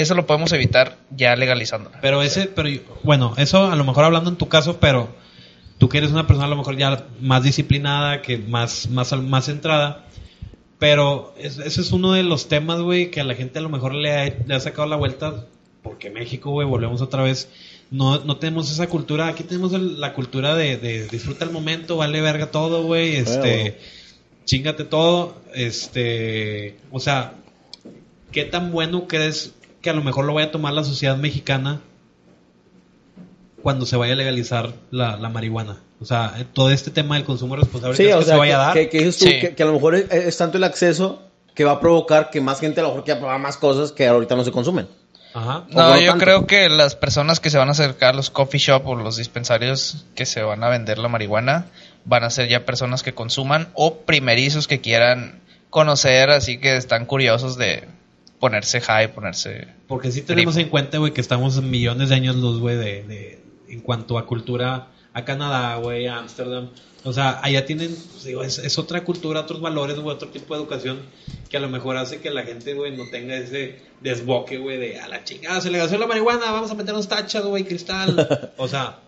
eso 0.00 0.14
lo 0.14 0.26
podemos 0.26 0.52
evitar 0.52 0.96
ya 1.10 1.34
legalizándolo. 1.36 1.96
Pero 2.00 2.22
ese, 2.22 2.46
pero 2.46 2.68
yo- 2.68 2.80
bueno, 3.02 3.34
eso 3.36 3.66
a 3.70 3.76
lo 3.76 3.84
mejor 3.84 4.04
hablando 4.04 4.30
en 4.30 4.36
tu 4.36 4.48
caso, 4.48 4.78
pero 4.80 5.08
tú 5.78 5.88
que 5.88 5.98
eres 5.98 6.10
una 6.12 6.26
persona 6.26 6.46
a 6.46 6.50
lo 6.50 6.56
mejor 6.56 6.76
ya 6.76 7.06
más 7.20 7.42
disciplinada, 7.42 8.22
que 8.22 8.38
más, 8.38 8.88
más, 8.90 9.12
más 9.12 9.44
centrada. 9.46 10.04
Pero 10.78 11.34
es- 11.38 11.58
ese 11.58 11.80
es 11.80 11.90
uno 11.92 12.12
de 12.12 12.22
los 12.22 12.48
temas, 12.48 12.80
güey, 12.80 13.10
que 13.10 13.20
a 13.20 13.24
la 13.24 13.34
gente 13.34 13.58
a 13.58 13.62
lo 13.62 13.68
mejor 13.68 13.94
le 13.94 14.12
ha, 14.16 14.24
le 14.46 14.54
ha 14.54 14.60
sacado 14.60 14.86
la 14.88 14.96
vuelta. 14.96 15.46
Porque 15.82 16.10
México, 16.10 16.50
güey, 16.50 16.66
volvemos 16.68 17.00
otra 17.02 17.22
vez. 17.22 17.48
No, 17.90 18.18
no 18.24 18.36
tenemos 18.36 18.70
esa 18.70 18.88
cultura. 18.88 19.26
Aquí 19.28 19.42
tenemos 19.44 19.72
el- 19.72 20.00
la 20.00 20.12
cultura 20.12 20.54
de, 20.54 20.76
de 20.76 21.08
disfruta 21.08 21.44
el 21.44 21.50
momento, 21.50 21.96
vale 21.96 22.20
verga 22.20 22.50
todo, 22.50 22.82
güey. 22.84 23.16
Este, 23.16 23.60
Bueno. 23.60 23.74
chingate 24.44 24.84
todo. 24.84 25.36
Este, 25.54 26.76
o 26.90 27.00
sea, 27.00 27.34
¿qué 28.32 28.44
tan 28.44 28.70
bueno 28.72 29.06
crees 29.08 29.54
que 29.82 29.90
a 29.90 29.92
lo 29.92 30.02
mejor 30.02 30.24
lo 30.24 30.34
vaya 30.34 30.48
a 30.48 30.50
tomar 30.50 30.72
la 30.72 30.84
sociedad 30.84 31.16
mexicana 31.16 31.80
cuando 33.62 33.86
se 33.86 33.96
vaya 33.96 34.12
a 34.12 34.16
legalizar 34.16 34.72
la, 34.90 35.16
la 35.16 35.28
marihuana? 35.28 35.78
O 36.00 36.04
sea, 36.04 36.34
eh, 36.38 36.44
todo 36.52 36.70
este 36.70 36.90
tema 36.90 37.16
del 37.16 37.24
consumo 37.24 37.56
responsable 37.56 37.96
Sí, 37.96 38.04
¿crees 38.04 38.16
o 38.16 38.18
que 38.20 38.24
sea, 38.26 38.34
se 38.34 38.38
vaya 38.38 38.54
a 38.56 38.66
dar. 38.66 38.74
que, 38.74 38.88
que 38.88 38.98
dices 38.98 39.18
tú, 39.18 39.24
Sí. 39.26 39.40
que, 39.40 39.54
que 39.54 39.62
a 39.62 39.66
lo 39.66 39.72
mejor 39.72 39.94
es, 39.96 40.10
es 40.10 40.36
tanto 40.36 40.58
el 40.58 40.64
acceso 40.64 41.22
que 41.54 41.64
va 41.64 41.72
a 41.72 41.80
provocar 41.80 42.30
que 42.30 42.40
más 42.40 42.60
gente 42.60 42.80
a 42.80 42.84
lo 42.84 42.90
mejor 42.90 43.04
quiera 43.04 43.18
probar 43.20 43.40
más 43.40 43.56
cosas 43.56 43.90
que 43.92 44.06
ahorita 44.06 44.36
no 44.36 44.44
se 44.44 44.52
consumen. 44.52 44.88
Ajá. 45.34 45.64
No, 45.70 45.90
no 45.90 46.00
yo 46.00 46.10
tanto. 46.12 46.24
creo 46.24 46.46
que 46.46 46.68
las 46.68 46.94
personas 46.94 47.40
que 47.40 47.50
se 47.50 47.58
van 47.58 47.68
a 47.68 47.72
acercar 47.72 48.14
a 48.14 48.16
los 48.16 48.30
coffee 48.30 48.60
shop 48.60 48.86
o 48.86 48.94
los 48.94 49.16
dispensarios 49.16 50.06
que 50.14 50.24
se 50.24 50.42
van 50.42 50.62
a 50.62 50.68
vender 50.68 50.98
la 50.98 51.08
marihuana 51.08 51.66
van 52.04 52.24
a 52.24 52.30
ser 52.30 52.48
ya 52.48 52.64
personas 52.64 53.02
que 53.02 53.12
consuman 53.12 53.68
o 53.74 53.96
primerizos 53.98 54.66
que 54.68 54.80
quieran 54.80 55.40
conocer, 55.68 56.30
así 56.30 56.58
que 56.58 56.76
están 56.76 57.04
curiosos 57.06 57.58
de 57.58 57.84
ponerse 58.40 58.80
high, 58.80 59.12
ponerse... 59.14 59.68
Porque 59.86 60.10
sí 60.12 60.22
tenemos 60.22 60.56
en 60.56 60.68
cuenta, 60.68 60.98
güey, 60.98 61.12
que 61.12 61.20
estamos 61.20 61.60
millones 61.62 62.08
de 62.10 62.14
años 62.14 62.36
luz, 62.36 62.60
güey, 62.60 62.76
de, 62.76 63.02
de- 63.04 63.38
en 63.68 63.80
cuanto 63.80 64.16
a 64.18 64.26
cultura, 64.26 64.88
a 65.12 65.24
Canadá, 65.24 65.76
güey, 65.76 66.06
a 66.06 66.18
Ámsterdam. 66.18 66.70
O 67.04 67.12
sea, 67.12 67.40
allá 67.42 67.64
tienen, 67.66 67.88
pues, 68.12 68.24
digo, 68.24 68.42
es, 68.42 68.58
es 68.58 68.78
otra 68.78 69.04
cultura, 69.04 69.40
otros 69.40 69.60
valores, 69.60 69.98
güey, 69.98 70.14
otro 70.14 70.28
tipo 70.28 70.54
de 70.54 70.60
educación 70.60 70.98
que 71.48 71.56
a 71.56 71.60
lo 71.60 71.68
mejor 71.68 71.96
hace 71.96 72.20
que 72.20 72.30
la 72.30 72.42
gente, 72.44 72.74
güey, 72.74 72.96
no 72.96 73.04
tenga 73.10 73.36
ese 73.36 73.80
desboque, 74.00 74.58
güey, 74.58 74.78
de 74.78 75.00
a 75.00 75.08
la 75.08 75.24
chingada, 75.24 75.60
se 75.60 75.70
legalizó 75.70 75.96
la 75.98 76.06
marihuana, 76.06 76.50
vamos 76.50 76.70
a 76.70 76.74
meternos 76.74 77.08
tachas, 77.08 77.44
güey, 77.44 77.64
cristal. 77.64 78.52
O 78.56 78.68
sea, 78.68 78.98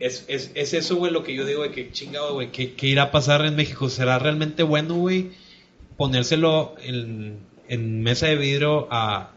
es, 0.00 0.24
es, 0.28 0.50
es 0.54 0.74
eso, 0.74 0.96
güey, 0.96 1.12
lo 1.12 1.22
que 1.22 1.34
yo 1.34 1.44
digo 1.46 1.62
de 1.62 1.70
que 1.70 1.90
chingado, 1.92 2.34
güey, 2.34 2.50
¿qué, 2.50 2.74
qué 2.74 2.86
irá 2.88 3.04
a 3.04 3.10
pasar 3.10 3.44
en 3.44 3.56
México? 3.56 3.88
¿Será 3.88 4.18
realmente 4.18 4.62
bueno, 4.62 4.94
güey, 4.96 5.30
ponérselo 5.96 6.74
en, 6.82 7.38
en 7.68 8.02
mesa 8.02 8.26
de 8.26 8.36
vidrio 8.36 8.88
a 8.90 9.30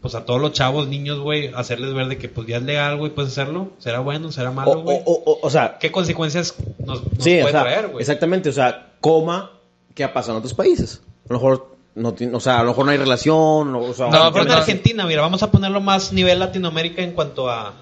pues 0.00 0.14
a 0.14 0.24
todos 0.24 0.40
los 0.40 0.52
chavos, 0.52 0.88
niños, 0.88 1.18
güey, 1.18 1.52
hacerles 1.54 1.92
ver 1.92 2.06
de 2.08 2.16
que 2.16 2.30
pues 2.30 2.46
ya 2.46 2.56
es 2.56 2.62
legal, 2.62 2.96
güey, 2.96 3.10
puedes 3.12 3.32
hacerlo? 3.32 3.72
¿Será 3.78 4.00
bueno? 4.00 4.32
¿Será 4.32 4.50
malo, 4.50 4.80
güey? 4.80 4.98
o- 5.04 5.12
o- 5.26 5.38
o 5.42 5.50
sea, 5.50 5.76
¿Qué 5.78 5.92
consecuencias 5.92 6.54
nos, 6.78 7.02
nos 7.04 7.22
sí, 7.22 7.32
puede 7.40 7.44
o 7.44 7.48
sea, 7.50 7.62
traer, 7.62 7.88
güey? 7.88 8.00
exactamente, 8.00 8.48
o 8.48 8.52
sea, 8.52 8.92
coma 9.00 9.50
que 9.94 10.02
ha 10.02 10.14
pasado 10.14 10.34
en 10.34 10.38
otros 10.38 10.54
países. 10.54 11.02
A 11.28 11.34
lo 11.34 11.38
mejor 11.38 11.76
no 11.94 12.14
tiene, 12.14 12.34
o 12.34 12.40
sea, 12.40 12.60
a 12.60 12.62
lo 12.62 12.68
mejor 12.70 12.86
no 12.86 12.92
hay 12.92 12.96
relación, 12.96 13.74
o, 13.74 13.78
o 13.80 13.92
sea, 13.92 14.08
No, 14.08 14.32
pero 14.32 14.46
en 14.46 14.52
Argentina, 14.52 15.04
mira, 15.04 15.20
vamos 15.20 15.42
a 15.42 15.50
ponerlo 15.50 15.82
más 15.82 16.14
nivel 16.14 16.38
Latinoamérica 16.38 17.02
en 17.02 17.12
cuanto 17.12 17.50
a, 17.50 17.74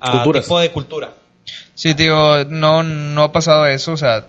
a 0.00 0.22
tipo 0.24 0.58
de 0.58 0.72
cultura. 0.72 1.12
Sí, 1.76 1.94
digo, 1.94 2.44
no, 2.48 2.82
no 2.82 3.22
ha 3.22 3.30
pasado 3.30 3.66
eso, 3.66 3.92
o 3.92 3.96
sea, 3.96 4.26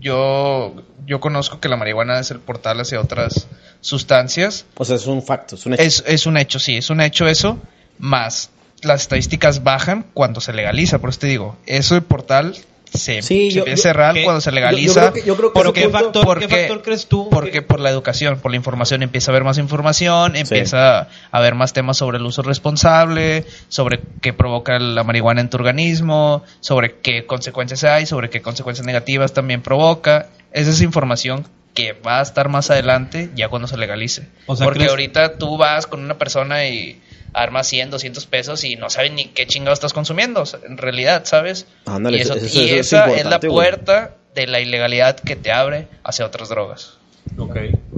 yo, 0.00 0.74
yo 1.06 1.18
conozco 1.18 1.58
que 1.58 1.68
la 1.68 1.76
marihuana 1.76 2.20
es 2.20 2.30
el 2.30 2.38
portal 2.38 2.78
hacia 2.80 3.00
otras 3.00 3.48
sustancias. 3.84 4.64
o 4.76 4.84
sea, 4.84 4.96
es 4.96 5.06
un 5.06 5.22
facto, 5.22 5.56
es 5.56 5.66
un 5.66 5.74
hecho. 5.74 5.82
Es, 5.82 6.04
es 6.06 6.26
un 6.26 6.36
hecho, 6.38 6.58
sí, 6.58 6.76
es 6.76 6.90
un 6.90 7.00
hecho 7.00 7.26
eso, 7.28 7.58
más 7.98 8.50
las 8.82 9.02
estadísticas 9.02 9.62
bajan 9.62 10.04
cuando 10.14 10.40
se 10.40 10.52
legaliza, 10.52 10.98
por 10.98 11.10
eso 11.10 11.20
te 11.20 11.26
digo, 11.28 11.56
eso 11.66 11.94
el 11.96 12.02
portal 12.02 12.54
se, 12.92 13.22
Sí, 13.22 13.50
se 13.50 13.56
yo- 13.56 13.58
empieza 13.62 13.88
a 13.88 13.92
cerrar 13.92 14.14
cuando 14.22 14.40
se 14.40 14.50
Yo- 14.50 14.52
yo 14.52 14.60
legaliza. 14.60 15.00
creo 15.00 15.12
que- 15.12 15.22
yo 15.28 15.36
creo 15.36 15.48
que 15.52 15.54
¿Por 15.54 15.66
ese 15.66 15.72
qué 15.74 15.88
factor- 15.90 16.24
porque- 16.24 16.46
qué 16.48 16.56
factor 16.58 16.82
crees 16.82 17.06
tú 17.06 17.28
Porque 17.28 17.50
que- 17.50 17.62
por 17.62 17.80
la 17.80 17.90
educación, 17.90 18.38
por 18.38 18.50
la 18.52 18.56
información, 18.56 19.02
empieza 19.02 19.30
a 19.30 19.32
haber 19.32 19.42
más 19.44 19.58
información, 19.58 20.36
empieza 20.36 21.00
a 21.00 21.08
haber 21.32 21.54
más 21.54 21.72
temas 21.72 21.96
sobre 21.96 22.18
el 22.18 22.24
uso 22.24 22.42
responsable, 22.42 23.44
sobre 23.68 24.00
qué 24.22 24.32
provoca 24.32 24.78
la 24.78 25.02
marihuana 25.04 25.40
en 25.40 25.50
tu 25.50 25.56
organismo, 25.56 26.42
sobre 26.60 26.96
qué 27.00 27.26
consecuencias 27.26 27.84
hay, 27.84 28.06
sobre 28.06 28.30
qué 28.30 28.40
consecuencias 28.42 28.86
negativas 28.86 29.32
también 29.32 29.60
provoca. 29.60 30.28
Esa 30.52 30.70
es 30.70 30.80
información 30.80 31.44
que 31.74 31.92
va 31.92 32.20
a 32.20 32.22
estar 32.22 32.48
más 32.48 32.70
adelante 32.70 33.30
ya 33.34 33.48
cuando 33.48 33.68
se 33.68 33.76
legalice. 33.76 34.28
O 34.46 34.54
sea, 34.56 34.64
Porque 34.64 34.80
¿crees- 34.80 34.90
ahorita 34.90 35.38
tú 35.38 35.56
vas 35.58 35.86
con 35.86 36.00
una 36.00 36.16
persona 36.18 36.66
y 36.68 37.00
armas 37.32 37.66
100, 37.66 37.90
200 37.90 38.26
pesos 38.26 38.62
y 38.64 38.76
no 38.76 38.90
sabes 38.90 39.10
ni 39.12 39.26
qué 39.26 39.46
chingado 39.46 39.74
estás 39.74 39.92
consumiendo, 39.92 40.42
o 40.42 40.46
sea, 40.46 40.60
en 40.66 40.78
realidad, 40.78 41.22
¿sabes? 41.24 41.66
Ándale, 41.84 42.18
y 42.18 42.20
eso- 42.20 42.34
eso- 42.34 42.46
eso- 42.46 42.60
y 42.62 42.64
eso 42.66 42.74
es 42.76 42.86
esa 42.86 43.10
es 43.16 43.24
la 43.26 43.38
güey. 43.38 43.50
puerta 43.50 44.14
de 44.36 44.46
la 44.46 44.60
ilegalidad 44.60 45.16
que 45.18 45.34
te 45.36 45.50
abre 45.50 45.88
hacia 46.04 46.24
otras 46.26 46.48
drogas. 46.48 46.94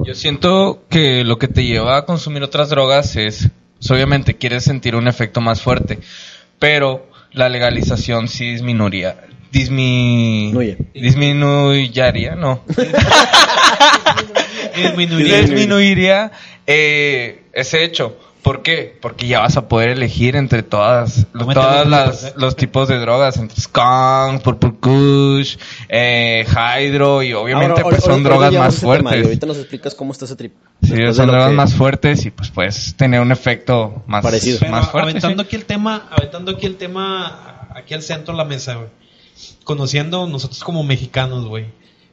Yo 0.05 0.14
siento 0.14 0.85
que 0.89 1.24
lo 1.24 1.39
que 1.39 1.49
te 1.49 1.64
lleva 1.64 1.99
a 1.99 2.05
consumir 2.07 2.43
otras 2.43 2.70
drogas 2.70 3.16
es, 3.16 3.49
pues, 3.79 3.91
obviamente, 3.91 4.37
quieres 4.37 4.64
sentir 4.64 4.95
un 4.97 5.09
efecto 5.09 5.41
más 5.43 5.61
fuerte, 5.61 5.99
pero 6.59 7.07
la 7.33 7.49
legalización 7.51 8.29
sí 8.29 8.53
disminuiría. 8.53 9.16
Dismi... 9.53 10.47
Disminuye. 10.53 10.76
Disminuyaría, 10.94 12.34
no. 12.34 12.62
Disminuiría. 14.76 15.40
disminuiría 15.40 16.32
eh, 16.66 17.44
ese 17.53 17.84
hecho. 17.84 18.16
¿Por 18.42 18.62
qué? 18.62 18.97
Porque 19.03 19.26
ya 19.26 19.40
vas 19.40 19.57
a 19.57 19.66
poder 19.66 19.88
elegir 19.88 20.36
entre 20.36 20.62
todas, 20.62 21.26
todas 21.32 21.80
los 21.84 21.88
las, 21.90 22.24
¿eh? 22.26 22.32
los 22.36 22.55
tipos 22.55 22.86
de 22.86 22.97
drogas, 23.01 23.38
entre 23.38 23.61
skunk, 23.61 24.40
purple 24.42 24.74
kush, 24.80 25.57
eh, 25.88 26.47
hydro 26.49 27.24
y 27.24 27.32
obviamente 27.32 27.80
Ahora, 27.80 27.90
pues 27.97 28.05
son 28.05 28.12
ahorita 28.12 28.28
drogas 28.28 28.53
más 28.55 28.74
ese 28.76 28.80
tema, 28.86 28.92
y 28.97 29.03
fuertes. 29.03 29.24
ahorita 29.24 29.47
nos 29.47 29.57
explicas 29.59 29.94
cómo 29.97 30.12
está 30.12 30.26
ese 30.26 30.36
trip. 30.36 30.53
Sí, 30.80 30.94
son 31.12 31.26
drogas 31.26 31.49
que- 31.49 31.55
más 31.57 31.74
fuertes 31.74 32.24
y 32.24 32.30
pues 32.30 32.51
puedes 32.51 32.94
tener 32.94 33.20
un 33.20 33.32
efecto 33.32 34.05
más 34.07 34.22
Parecido. 34.22 34.59
Pero 34.61 34.70
más 34.70 34.90
fuerte. 34.90 35.11
aventando 35.11 35.42
sí. 35.42 35.47
aquí 35.49 35.57
el 35.57 35.64
tema, 35.64 36.09
aventando 36.12 36.53
aquí 36.53 36.66
el 36.66 36.76
tema, 36.76 37.66
aquí 37.74 37.94
al 37.94 38.03
centro 38.03 38.32
de 38.32 38.38
la 38.38 38.44
mesa, 38.44 38.74
güey. 38.74 38.88
Conociendo 39.64 40.26
nosotros 40.26 40.62
como 40.64 40.82
mexicanos, 40.82 41.47
güey. 41.47 41.66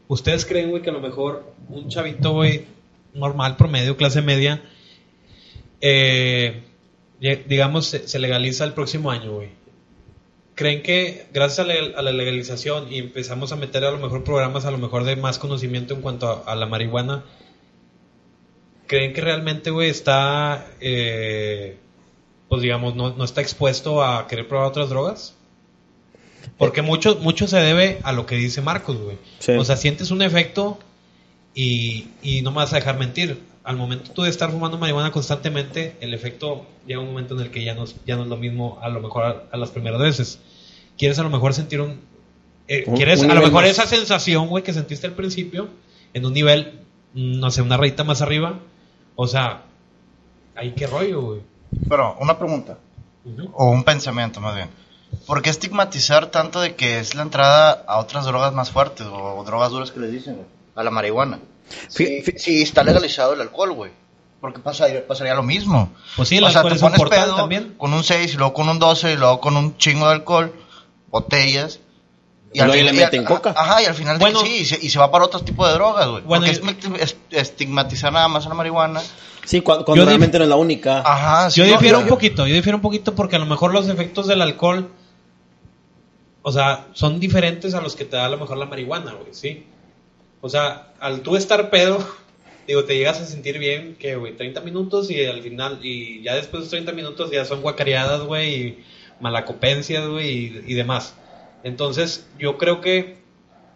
¿Ustedes 0.08 0.46
creen, 0.46 0.70
güey, 0.70 0.82
que 0.82 0.90
a 0.90 0.94
lo 0.94 1.02
mejor 1.02 1.54
un 1.70 1.90
chavito, 1.90 2.32
güey, 2.32 2.66
normal, 3.14 3.56
promedio, 3.56 3.96
clase 3.96 4.22
media, 4.22 4.64
eh, 5.82 6.64
digamos, 7.20 7.86
se, 7.88 8.08
se 8.08 8.20
legaliza 8.20 8.66
el 8.66 8.74
próximo 8.74 9.12
año, 9.12 9.34
güey? 9.34 9.50
¿Creen 10.56 10.84
que 10.84 11.26
gracias 11.34 11.68
a 11.68 12.02
la, 12.02 12.12
legalización 12.12 12.92
y 12.92 13.00
empezamos 13.00 13.52
a 13.52 13.56
meter 13.56 13.84
a 13.86 13.92
lo 13.92 13.98
mejor 13.98 14.24
programas 14.24 14.66
a 14.66 14.72
lo 14.72 14.78
mejor 14.78 15.04
de 15.04 15.16
más 15.16 15.40
conocimiento 15.40 15.96
en 15.96 16.02
cuanto 16.02 16.28
a, 16.28 16.52
a 16.52 16.56
la 16.56 16.68
marihuana, 16.68 17.24
¿creen 18.86 19.14
que 19.14 19.22
realmente, 19.22 19.72
güey, 19.72 19.90
está, 19.90 20.68
eh, 20.80 21.78
pues 22.50 22.62
digamos, 22.62 22.96
no, 22.96 23.16
no 23.16 23.24
está 23.24 23.42
expuesto 23.42 24.04
a 24.04 24.28
querer 24.28 24.48
probar 24.48 24.68
otras 24.68 24.90
drogas? 24.90 25.36
Porque 26.58 26.82
mucho, 26.82 27.16
mucho 27.22 27.48
se 27.48 27.58
debe 27.58 28.00
a 28.04 28.12
lo 28.12 28.26
que 28.26 28.36
dice 28.36 28.62
Marcos, 28.62 28.98
güey. 28.98 29.18
Sí. 29.40 29.52
O 29.54 29.64
sea, 29.66 29.78
sientes 29.78 30.12
un 30.12 30.22
efecto 30.22 30.78
y, 31.56 32.08
y 32.22 32.42
no 32.42 32.52
me 32.52 32.58
vas 32.58 32.74
a 32.74 32.78
dejar 32.78 32.98
mentir. 32.98 33.42
Al 33.64 33.78
momento 33.78 34.12
tú 34.12 34.24
de 34.24 34.30
estar 34.30 34.52
fumando 34.52 34.78
marihuana 34.78 35.12
constantemente, 35.12 35.96
el 36.02 36.14
efecto 36.14 36.66
llega 36.86 37.00
un 37.00 37.08
momento 37.08 37.34
en 37.36 37.42
el 37.42 37.50
que 37.52 37.64
ya 37.64 37.74
no, 37.76 37.86
es- 37.86 37.96
ya 38.06 38.16
no 38.18 38.24
es 38.24 38.28
lo 38.28 38.38
mismo 38.38 38.78
a 38.82 38.90
lo 38.90 39.00
mejor 39.00 39.24
a, 39.24 39.44
a 39.52 39.58
las 39.58 39.70
primeras 39.72 40.02
veces. 40.02 40.40
Quieres 40.98 41.18
a 41.20 41.24
lo 41.24 41.30
mejor 41.30 41.54
sentir 41.54 41.80
un... 41.80 42.02
eh, 42.68 42.84
Un- 42.88 42.96
quieres 42.98 43.22
un 43.22 43.32
a 43.32 43.36
lo 43.36 43.42
mejor 43.42 43.62
más. 43.62 43.70
esa 43.70 43.86
sensación, 43.88 44.48
güey, 44.48 44.64
que 44.64 44.74
sentiste 44.74 45.08
al 45.08 45.14
principio 45.14 45.70
en 46.14 46.26
un 46.26 46.34
nivel 46.34 46.80
mm, 47.14 47.40
no 47.40 47.52
sé, 47.52 47.62
una 47.62 47.78
rayita 47.78 48.04
más 48.04 48.22
arriba. 48.22 48.60
O 49.16 49.28
sea, 49.28 49.62
ahí 50.56 50.74
qué 50.76 50.88
rollo, 50.88 51.22
güey. 51.22 51.42
Pero, 51.88 52.18
una 52.20 52.38
pregunta. 52.38 52.78
Ujú. 53.26 53.50
O 53.54 53.70
un 53.72 53.84
pensamiento, 53.84 54.42
más 54.42 54.56
bien. 54.56 54.68
¿Por 55.26 55.42
qué 55.42 55.50
estigmatizar 55.50 56.28
tanto 56.28 56.60
de 56.62 56.76
que 56.76 57.00
es 57.00 57.16
la 57.16 57.22
entrada 57.24 57.84
a 57.88 57.98
otras 58.00 58.26
drogas 58.26 58.54
más 58.54 58.72
fuertes 58.72 59.08
o, 59.08 59.36
o 59.40 59.44
drogas 59.44 59.72
duras 59.72 59.92
que 59.92 60.00
les 60.00 60.12
dicen, 60.12 60.36
güey? 60.36 60.48
A 60.76 60.84
la 60.84 60.92
marihuana. 60.92 61.40
Si, 61.88 62.22
fi- 62.22 62.38
si 62.38 62.62
está 62.62 62.84
legalizado 62.84 63.34
el 63.34 63.42
alcohol, 63.42 63.72
güey. 63.74 63.92
Porque 64.42 64.60
pasaría, 64.60 65.06
pasaría 65.08 65.34
lo 65.36 65.44
mismo. 65.44 65.94
Pues 66.18 66.28
sí, 66.30 66.38
el 66.38 66.44
o 66.44 66.50
sea, 66.50 66.64
te 66.64 66.76
pones 66.76 67.00
pedo 67.10 67.36
también. 67.36 67.76
con 67.78 67.94
un 67.94 68.04
6 68.04 68.34
y 68.34 68.38
luego 68.38 68.54
con 68.54 68.68
un 68.68 68.78
12 68.80 69.14
y 69.14 69.16
luego 69.16 69.40
con 69.40 69.56
un 69.56 69.78
chingo 69.78 70.08
de 70.08 70.14
alcohol, 70.14 70.54
botellas. 71.10 71.80
Y 72.52 72.60
luego 72.60 72.74
fin- 72.74 72.86
le 72.86 72.94
meten 72.94 73.20
al- 73.22 73.26
coca. 73.26 73.54
Ajá, 73.56 73.82
y 73.82 73.86
al 73.86 73.94
final 73.96 74.20
de 74.20 74.26
que 74.26 74.32
Bueno. 74.32 74.46
sí, 74.46 74.58
y 74.58 74.66
se, 74.66 74.78
y 74.86 74.90
se 74.90 75.00
va 75.00 75.10
para 75.10 75.26
otro 75.26 75.40
tipo 75.40 75.66
de 75.66 75.74
drogas, 75.74 76.08
güey. 76.10 76.24
Bueno, 76.24 76.46
Porque 76.46 76.82
yo- 76.82 76.96
es, 76.98 77.16
es- 77.32 77.40
estigmatizar 77.50 78.12
nada 78.14 78.28
más 78.28 78.46
a 78.46 78.50
la 78.50 78.56
marihuana. 78.56 79.02
Sí, 79.46 79.62
cuando, 79.62 79.86
cuando 79.86 80.06
realmente 80.06 80.38
no 80.38 80.44
es 80.44 80.50
la 80.50 80.56
única. 80.56 81.00
Ajá, 81.00 81.50
sí, 81.50 81.60
Yo 81.62 81.66
no, 81.66 81.72
difiero 81.74 81.98
yo- 82.00 82.04
un 82.04 82.10
poquito, 82.10 82.46
yo 82.46 82.54
difiero 82.54 82.78
un 82.78 82.82
poquito 82.82 83.16
porque 83.16 83.38
a 83.38 83.40
lo 83.40 83.46
mejor 83.46 83.74
los 83.74 83.88
efectos 83.90 84.28
del 84.28 84.42
alcohol, 84.42 84.90
o 86.44 86.52
sea, 86.52 86.88
son 86.94 87.20
diferentes 87.20 87.74
a 87.74 87.82
los 87.82 87.96
que 87.96 88.06
te 88.06 88.18
da 88.18 88.26
a 88.26 88.30
lo 88.30 88.38
mejor 88.38 88.58
la 88.58 88.66
marihuana, 88.66 89.14
güey, 89.14 89.34
¿sí? 89.34 89.66
O 90.42 90.50
sea, 90.50 90.94
al 91.00 91.22
tú 91.22 91.36
estar 91.36 91.70
pedo, 91.70 91.98
digo, 92.68 92.84
te 92.84 92.96
llegas 92.96 93.20
a 93.22 93.26
sentir 93.26 93.58
bien, 93.58 93.96
que, 93.96 94.16
güey, 94.16 94.36
30 94.36 94.62
minutos 94.62 95.10
y 95.10 95.26
al 95.26 95.42
final, 95.42 95.80
y 95.82 96.22
ya 96.22 96.36
después 96.36 96.62
de 96.62 96.68
esos 96.68 96.72
30 96.72 96.92
minutos 96.92 97.32
ya 97.32 97.46
son 97.46 97.62
guacareadas, 97.62 98.22
güey, 98.24 98.54
y 98.54 98.84
malacopencias, 99.20 100.08
güey, 100.08 100.30
y, 100.30 100.64
y 100.68 100.74
demás. 100.76 101.16
Entonces, 101.64 102.30
yo 102.38 102.58
creo 102.58 102.82
que, 102.82 103.18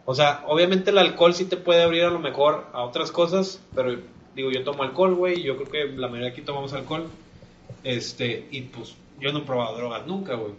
o 0.05 0.13
sea, 0.13 0.43
obviamente 0.45 0.91
el 0.91 0.97
alcohol 0.97 1.34
sí 1.34 1.45
te 1.45 1.57
puede 1.57 1.84
abrir 1.84 2.03
a 2.03 2.09
lo 2.09 2.20
mejor 2.20 2.68
a 2.74 2.84
otras 2.84 3.11
cosas, 3.11 3.61
pero 3.74 3.97
digo, 4.36 4.51
yo 4.51 4.63
tomo 4.63 4.84
alcohol, 4.84 5.15
güey, 5.15 5.39
y 5.39 5.43
yo 5.43 5.57
creo 5.57 5.70
que 5.70 5.97
la 5.97 6.07
mayoría 6.07 6.32
aquí 6.32 6.41
tomamos 6.41 6.74
alcohol. 6.74 7.07
Este, 7.84 8.47
y 8.51 8.61
pues 8.63 8.95
yo 9.20 9.32
no 9.32 9.39
he 9.39 9.43
probado 9.43 9.78
drogas 9.78 10.05
nunca, 10.05 10.36
güey. 10.36 10.53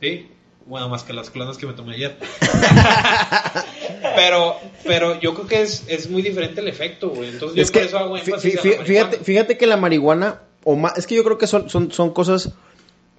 ¿Sí? 0.00 0.28
Bueno, 0.66 0.88
más 0.88 1.02
que 1.02 1.12
las 1.12 1.30
clonas 1.30 1.58
que 1.58 1.66
me 1.66 1.72
tomé 1.72 1.94
ayer. 1.94 2.16
pero, 4.16 4.56
pero 4.84 5.20
yo 5.20 5.34
creo 5.34 5.46
que 5.46 5.62
es, 5.62 5.84
es 5.88 6.08
muy 6.10 6.22
diferente 6.22 6.60
el 6.60 6.68
efecto, 6.68 7.10
güey. 7.10 7.30
Entonces 7.30 7.56
yo 7.56 7.62
es 7.62 7.70
por 7.70 7.80
que, 7.80 7.86
eso 7.86 7.98
hago 7.98 8.16
énfasis 8.16 8.60
fí- 8.60 8.74
a 8.76 8.78
la 8.78 8.84
fíjate, 8.84 9.16
fíjate 9.18 9.56
que 9.58 9.66
la 9.66 9.76
marihuana, 9.76 10.40
o 10.64 10.76
más, 10.76 10.96
es 10.98 11.06
que 11.06 11.14
yo 11.14 11.24
creo 11.24 11.38
que 11.38 11.46
son, 11.46 11.68
son, 11.68 11.90
son 11.92 12.12
cosas 12.12 12.50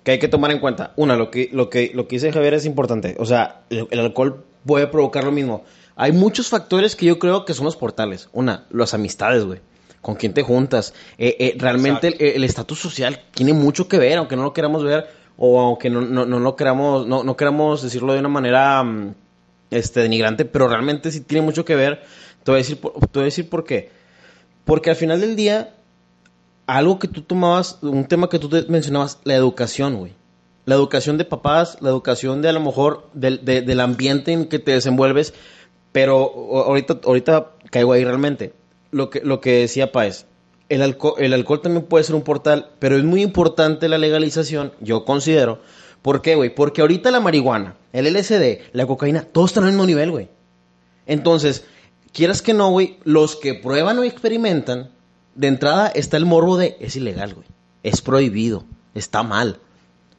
que 0.04 0.12
hay 0.12 0.20
que 0.20 0.28
tomar 0.28 0.52
en 0.52 0.60
cuenta. 0.60 0.94
Una, 0.96 1.16
lo 1.16 1.32
que, 1.32 1.50
lo 1.52 1.70
que, 1.70 1.92
lo 1.94 2.08
que 2.08 2.16
dice 2.18 2.32
Javier 2.32 2.54
es 2.56 2.66
importante. 2.66 3.16
O 3.20 3.26
sea, 3.26 3.62
el, 3.70 3.88
el 3.92 4.00
alcohol 4.00 4.44
puede 4.66 4.88
provocar 4.88 5.24
lo 5.24 5.32
mismo. 5.32 5.64
Hay 5.96 6.12
muchos 6.12 6.50
factores 6.50 6.96
que 6.96 7.06
yo 7.06 7.20
creo 7.20 7.46
que 7.46 7.54
son 7.54 7.66
los 7.66 7.76
portales. 7.78 8.30
Una, 8.34 8.66
las 8.72 8.94
amistades, 8.94 9.44
güey. 9.46 9.60
Con 10.02 10.16
quién 10.16 10.34
te 10.34 10.42
juntas. 10.42 10.94
Eh, 11.18 11.38
eh, 11.40 11.56
realmente 11.58 12.36
el 12.36 12.44
estatus 12.44 12.80
social 12.80 13.22
tiene 13.34 13.54
mucho 13.54 13.88
que 13.88 13.98
ver, 13.98 14.18
aunque 14.18 14.36
no 14.36 14.44
lo 14.44 14.52
queramos 14.52 14.84
ver, 14.84 15.08
o 15.38 15.60
aunque 15.60 15.90
no, 15.90 16.02
no, 16.02 16.26
no 16.26 16.40
lo 16.40 16.56
queramos, 16.56 17.08
no, 17.08 17.24
no 17.24 17.36
queramos 17.36 17.82
decirlo 17.82 18.14
de 18.14 18.20
una 18.20 18.30
manera 18.30 18.84
mm, 18.84 19.14
este, 19.72 20.02
denigrante, 20.02 20.46
pero 20.46 20.68
realmente 20.68 21.12
sí 21.12 21.22
tiene 21.22 21.44
mucho 21.46 21.66
que 21.66 21.76
ver. 21.76 22.04
Te 22.44 22.52
voy 22.52 22.60
a 22.60 22.62
decir, 22.64 22.78
te 22.80 22.90
voy 22.90 23.22
a 23.22 23.26
decir 23.26 23.50
por 23.50 23.64
qué. 23.64 23.90
Porque 24.66 24.90
al 24.90 24.96
final 24.96 25.20
del 25.22 25.36
día, 25.36 25.74
algo 26.68 27.00
que 27.00 27.08
tú 27.08 27.22
tomabas, 27.22 27.80
un 27.82 28.06
tema 28.06 28.30
que 28.30 28.40
tú 28.40 28.50
mencionabas, 28.70 29.20
la 29.24 29.36
educación, 29.36 29.96
güey. 29.98 30.14
La 30.66 30.76
educación 30.76 31.18
de 31.18 31.26
papás, 31.26 31.78
la 31.82 31.90
educación 31.90 32.42
de 32.42 32.50
a 32.50 32.54
lo 32.54 32.62
mejor 32.62 33.10
del, 33.14 33.44
de- 33.44 33.62
del 33.62 33.80
ambiente 33.82 34.32
en 34.32 34.46
que 34.48 34.60
te 34.60 34.72
desenvuelves, 34.72 35.34
pero 35.92 36.32
ahorita, 36.66 37.00
ahorita 37.04 37.52
caigo 37.70 37.92
ahí 37.92 38.06
realmente. 38.06 38.54
Lo 38.92 39.10
que, 39.10 39.20
lo 39.22 39.42
que 39.42 39.60
decía 39.62 39.92
Páez, 39.92 40.26
el 40.70 40.82
alcohol, 40.82 41.16
el 41.18 41.34
alcohol 41.34 41.62
también 41.62 41.86
puede 41.86 42.04
ser 42.04 42.16
un 42.16 42.24
portal, 42.24 42.70
pero 42.80 42.98
es 42.98 43.04
muy 43.04 43.22
importante 43.22 43.88
la 43.88 43.98
legalización, 43.98 44.74
yo 44.80 45.06
considero. 45.06 45.60
¿Por 46.02 46.22
qué, 46.22 46.36
güey? 46.36 46.54
Porque 46.54 46.82
ahorita 46.82 47.12
la 47.12 47.20
marihuana, 47.20 47.78
el 47.94 48.14
LSD, 48.14 48.60
la 48.74 48.86
cocaína, 48.86 49.24
todos 49.24 49.52
están 49.52 49.64
al 49.64 49.72
mismo 49.72 49.86
nivel, 49.86 50.12
güey. 50.12 50.30
Entonces, 51.06 51.66
quieras 52.12 52.42
que 52.42 52.54
no, 52.54 52.70
güey, 52.70 52.98
los 53.04 53.36
que 53.36 53.54
prueban 53.54 53.98
o 54.00 54.04
experimentan, 54.04 54.92
de 55.36 55.48
entrada 55.48 55.88
está 55.88 56.18
el 56.18 56.26
morbo 56.26 56.58
de 56.58 56.78
es 56.80 56.96
ilegal, 56.96 57.34
güey. 57.34 57.48
Es 57.84 58.02
prohibido, 58.02 58.66
está 58.94 59.24
mal. 59.24 59.60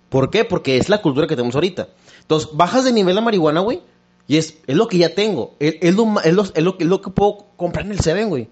¿Por 0.09 0.31
qué? 0.31 0.45
Porque 0.45 0.77
es 0.77 0.89
la 0.89 1.03
cultura 1.03 1.27
que 1.27 1.37
tenemos 1.37 1.55
ahorita. 1.55 1.89
Entonces, 2.21 2.51
bajas 2.55 2.85
de 2.85 2.93
nivel 2.93 3.15
la 3.15 3.21
marihuana, 3.21 3.61
güey, 3.61 3.83
y 4.27 4.39
es, 4.39 4.59
es 4.67 4.77
lo 4.77 4.89
que 4.89 4.99
ya 4.99 5.15
tengo. 5.15 5.55
Es, 5.59 5.77
es, 5.81 5.95
lo, 5.95 6.21
es, 6.23 6.33
lo, 6.33 6.77
es 6.79 6.87
lo 6.87 7.01
que 7.01 7.11
puedo 7.11 7.47
comprar 7.57 7.85
en 7.85 7.93
el 7.93 8.01
Seven, 8.01 8.29
güey. 8.29 8.49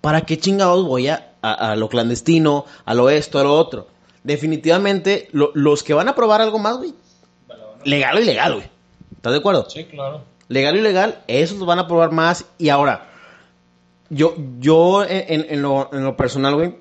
¿Para 0.00 0.22
qué 0.22 0.38
chingados 0.38 0.86
voy 0.86 1.08
a, 1.08 1.29
a, 1.42 1.72
a 1.72 1.76
lo 1.76 1.88
clandestino, 1.88 2.64
a 2.84 2.94
lo 2.94 3.10
esto, 3.10 3.38
a 3.38 3.44
lo 3.44 3.54
otro? 3.54 3.86
Definitivamente, 4.24 5.28
lo- 5.32 5.50
los 5.54 5.82
que 5.82 5.94
van 5.94 6.08
a 6.08 6.14
probar 6.14 6.40
algo 6.40 6.58
más, 6.58 6.76
güey, 6.78 6.94
legal 7.84 8.16
o 8.16 8.20
ilegal, 8.20 8.54
güey. 8.54 8.66
¿Estás 9.16 9.32
de 9.32 9.38
acuerdo? 9.38 9.68
Sí, 9.68 9.84
claro. 9.84 10.22
legal 10.48 10.74
o 10.74 10.78
ilegal, 10.78 11.22
esos 11.26 11.58
los 11.58 11.66
van 11.66 11.78
a 11.78 11.86
probar 11.86 12.10
más. 12.12 12.44
Y 12.58 12.68
ahora, 12.70 13.08
yo, 14.08 14.34
yo 14.58 15.04
en, 15.04 15.46
en 15.48 15.62
lo, 15.62 15.88
en 15.92 16.04
lo 16.04 16.16
personal, 16.16 16.54
güey, 16.54 16.74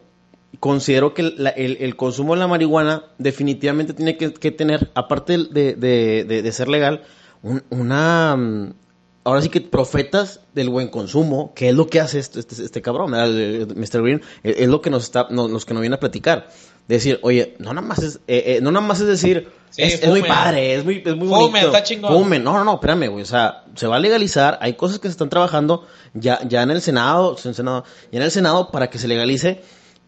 considero 0.59 1.13
que 1.13 1.23
la- 1.23 1.49
el, 1.51 1.77
el 1.79 1.95
consumo 1.95 2.33
de 2.33 2.39
la 2.39 2.47
marihuana 2.47 3.03
definitivamente 3.17 3.93
tiene 3.93 4.17
que, 4.17 4.33
que 4.33 4.51
tener, 4.51 4.89
aparte 4.95 5.37
de, 5.37 5.75
de- 5.75 6.23
de- 6.25 6.41
de 6.41 6.51
ser 6.51 6.67
legal, 6.67 7.03
un- 7.43 7.63
una... 7.69 8.73
Ahora 9.23 9.41
sí 9.41 9.49
que 9.49 9.61
profetas 9.61 10.41
del 10.53 10.69
buen 10.69 10.87
consumo, 10.87 11.53
que 11.53 11.69
es 11.69 11.75
lo 11.75 11.87
que 11.87 11.99
hace 11.99 12.19
este, 12.19 12.39
este, 12.39 12.63
este 12.63 12.81
cabrón, 12.81 13.11
Mr. 13.11 14.01
Green, 14.01 14.21
es, 14.43 14.67
lo 14.67 14.81
que 14.81 14.89
nos 14.89 15.03
está, 15.03 15.27
nos, 15.29 15.51
los 15.51 15.65
que 15.65 15.73
nos 15.73 15.81
viene 15.81 15.95
a 15.95 15.99
platicar. 15.99 16.49
Decir, 16.87 17.19
oye, 17.21 17.55
no 17.59 17.73
nada 17.73 17.85
más 17.85 17.99
es, 17.99 18.15
eh, 18.27 18.43
eh, 18.45 18.59
no 18.61 18.71
nada 18.71 18.85
más 18.85 18.99
es 18.99 19.07
decir, 19.07 19.49
Sí, 19.69 19.83
es, 19.83 20.01
es 20.01 20.09
muy 20.09 20.23
padre, 20.23 20.73
es 20.73 20.83
muy, 20.83 21.03
es 21.05 21.15
muy 21.15 21.27
bonito. 21.27 21.67
está 21.67 21.83
chingón. 21.83 22.11
Fumen. 22.11 22.43
No, 22.43 22.53
no, 22.53 22.63
no, 22.63 22.75
espérame, 22.75 23.07
güey. 23.07 23.21
O 23.21 23.25
sea, 23.25 23.65
se 23.75 23.85
va 23.85 23.97
a 23.97 23.99
legalizar. 23.99 24.57
Hay 24.61 24.73
cosas 24.73 24.99
que 24.99 25.07
se 25.07 25.11
están 25.11 25.29
trabajando 25.29 25.85
ya, 26.13 26.39
ya 26.47 26.63
en 26.63 26.71
el 26.71 26.81
Senado, 26.81 27.37
en 27.43 27.49
el 27.49 27.55
Senado, 27.55 27.83
ya 28.11 28.17
en 28.17 28.23
el 28.23 28.31
Senado 28.31 28.71
para 28.71 28.89
que 28.89 28.97
se 28.97 29.07
legalice. 29.07 29.61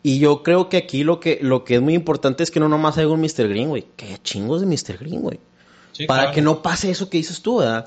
Y 0.03 0.17
yo 0.17 0.41
creo 0.41 0.67
que 0.67 0.77
aquí 0.77 1.03
lo 1.03 1.19
que, 1.19 1.37
lo 1.43 1.63
que 1.63 1.75
es 1.75 1.81
muy 1.81 1.93
importante 1.93 2.41
es 2.41 2.49
que 2.49 2.59
no 2.59 2.67
nomás 2.67 2.97
haya 2.97 3.07
un 3.07 3.21
Mr. 3.21 3.47
Green, 3.47 3.69
güey. 3.69 3.85
Haya 4.01 4.17
chingos 4.23 4.61
de 4.61 4.67
Mr. 4.67 4.97
Green, 4.97 5.21
güey. 5.21 5.39
Sí, 5.91 6.07
para 6.07 6.23
claro. 6.23 6.35
que 6.35 6.41
no 6.41 6.61
pase 6.63 6.89
eso 6.89 7.09
que 7.09 7.19
dices 7.19 7.41
tú, 7.43 7.57
¿verdad? 7.57 7.85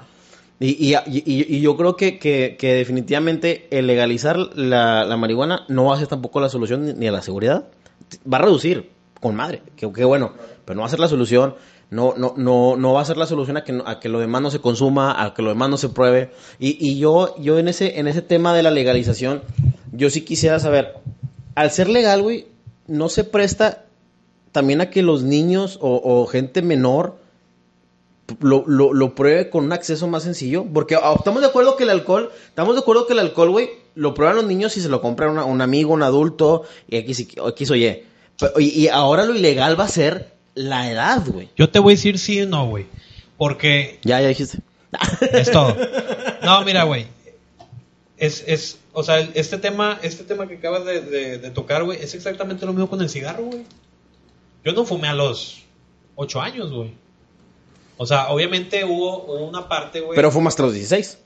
Y, 0.60 0.94
y, 1.06 1.60
yo 1.60 1.76
creo 1.76 1.96
que, 1.96 2.18
que, 2.18 2.56
definitivamente 2.74 3.66
el 3.70 3.86
legalizar 3.86 4.38
la, 4.38 5.04
la 5.04 5.16
marihuana 5.16 5.64
no 5.68 5.86
va 5.86 5.96
a 5.96 5.98
ser 5.98 6.06
tampoco 6.06 6.40
la 6.40 6.48
solución 6.48 6.98
ni- 6.98 7.08
a 7.08 7.12
la 7.12 7.22
seguridad. 7.22 7.66
Va 8.32 8.38
a 8.38 8.42
reducir, 8.42 8.90
con 9.20 9.34
madre, 9.34 9.62
que, 9.76 9.86
bueno, 9.86 10.32
pero 10.64 10.76
no 10.76 10.82
va 10.82 10.86
a 10.86 10.90
ser 10.90 11.00
la 11.00 11.08
solución. 11.08 11.56
No, 11.90 12.14
no, 12.16 12.34
no, 12.36 12.76
no 12.76 12.92
va 12.92 13.02
a 13.02 13.04
ser 13.04 13.16
la 13.16 13.26
solución 13.26 13.56
a 13.56 13.64
que, 13.64 13.80
a 13.84 14.00
que 14.00 14.08
lo 14.08 14.18
demás 14.20 14.42
no 14.42 14.50
se 14.50 14.60
consuma, 14.60 15.22
a 15.22 15.34
que 15.34 15.42
lo 15.42 15.50
demás 15.50 15.68
no 15.70 15.76
se 15.76 15.88
pruebe. 15.90 16.30
Y, 16.58 16.76
y 16.80 16.98
yo, 16.98 17.36
yo 17.38 17.58
en 17.58 17.68
ese, 17.68 17.98
en 17.98 18.08
ese 18.08 18.22
tema 18.22 18.54
de 18.54 18.62
la 18.62 18.70
legalización, 18.70 19.42
yo 19.92 20.08
sí 20.08 20.22
quisiera 20.22 20.58
saber, 20.60 20.94
al 21.56 21.70
ser 21.70 21.88
legal, 21.88 22.22
güey, 22.22 22.46
no 22.86 23.08
se 23.08 23.24
presta 23.24 23.84
también 24.52 24.80
a 24.80 24.90
que 24.90 25.02
los 25.02 25.22
niños 25.24 25.78
o 25.80 26.26
gente 26.26 26.62
menor 26.62 27.16
lo, 28.40 28.64
lo, 28.66 28.92
lo 28.92 29.14
pruebe 29.14 29.50
con 29.50 29.64
un 29.64 29.72
acceso 29.72 30.06
más 30.08 30.22
sencillo. 30.22 30.64
Porque 30.72 30.94
ah, 30.96 31.14
estamos 31.16 31.40
de 31.42 31.48
acuerdo 31.48 31.76
que 31.76 31.84
el 31.84 31.90
alcohol, 31.90 32.30
estamos 32.48 32.74
de 32.74 32.80
acuerdo 32.80 33.06
que 33.06 33.12
el 33.14 33.18
alcohol, 33.18 33.50
güey, 33.50 33.70
lo 33.94 34.14
prueban 34.14 34.36
los 34.36 34.44
niños 34.46 34.72
si 34.72 34.80
se 34.80 34.88
lo 34.88 35.00
compra 35.00 35.30
una- 35.30 35.44
un 35.44 35.60
amigo, 35.60 35.92
un 35.94 36.02
adulto, 36.02 36.64
y 36.88 36.96
X, 36.98 37.20
y- 37.20 37.28
X 37.48 37.70
o 37.70 37.76
Y. 37.76 38.02
Pero- 38.38 38.58
y, 38.60 38.64
y 38.68 38.88
ahora 38.88 39.24
lo 39.24 39.34
ilegal 39.34 39.78
va 39.78 39.84
a 39.84 39.88
ser 39.88 40.32
la 40.54 40.90
edad, 40.90 41.22
güey. 41.26 41.48
Yo 41.56 41.68
te 41.70 41.78
voy 41.78 41.92
a 41.92 41.96
decir 41.96 42.18
sí 42.18 42.40
o 42.42 42.46
no, 42.46 42.66
güey. 42.68 42.86
Porque 43.36 43.98
Ya, 44.04 44.20
ya 44.20 44.28
dijiste. 44.28 44.58
es 45.32 45.50
todo. 45.50 45.76
No, 46.44 46.62
mira, 46.64 46.84
güey. 46.84 47.06
Es, 48.16 48.44
es, 48.46 48.78
o 48.92 49.02
sea, 49.02 49.18
este 49.34 49.58
tema, 49.58 49.98
este 50.02 50.22
tema 50.24 50.46
que 50.46 50.54
acabas 50.56 50.84
de, 50.84 51.00
de- 51.00 51.38
de 51.38 51.50
tocar, 51.50 51.82
güey, 51.84 52.00
es 52.00 52.14
exactamente 52.14 52.64
lo 52.64 52.72
mismo 52.72 52.88
con 52.88 53.00
el 53.00 53.08
cigarro, 53.10 53.44
güey. 53.44 53.64
Yo 54.64 54.72
no 54.72 54.84
fumé 54.84 55.08
a 55.08 55.14
los 55.14 55.62
ocho 56.14 56.40
años, 56.40 56.70
güey. 56.72 56.92
O 57.96 58.06
sea, 58.06 58.28
obviamente 58.28 58.84
hubo, 58.84 59.22
una 59.46 59.68
parte, 59.68 60.00
güey. 60.00 60.16
Pero 60.16 60.30
fue 60.30 60.42
hasta 60.46 60.62
los 60.64 60.72
16. 60.74 61.18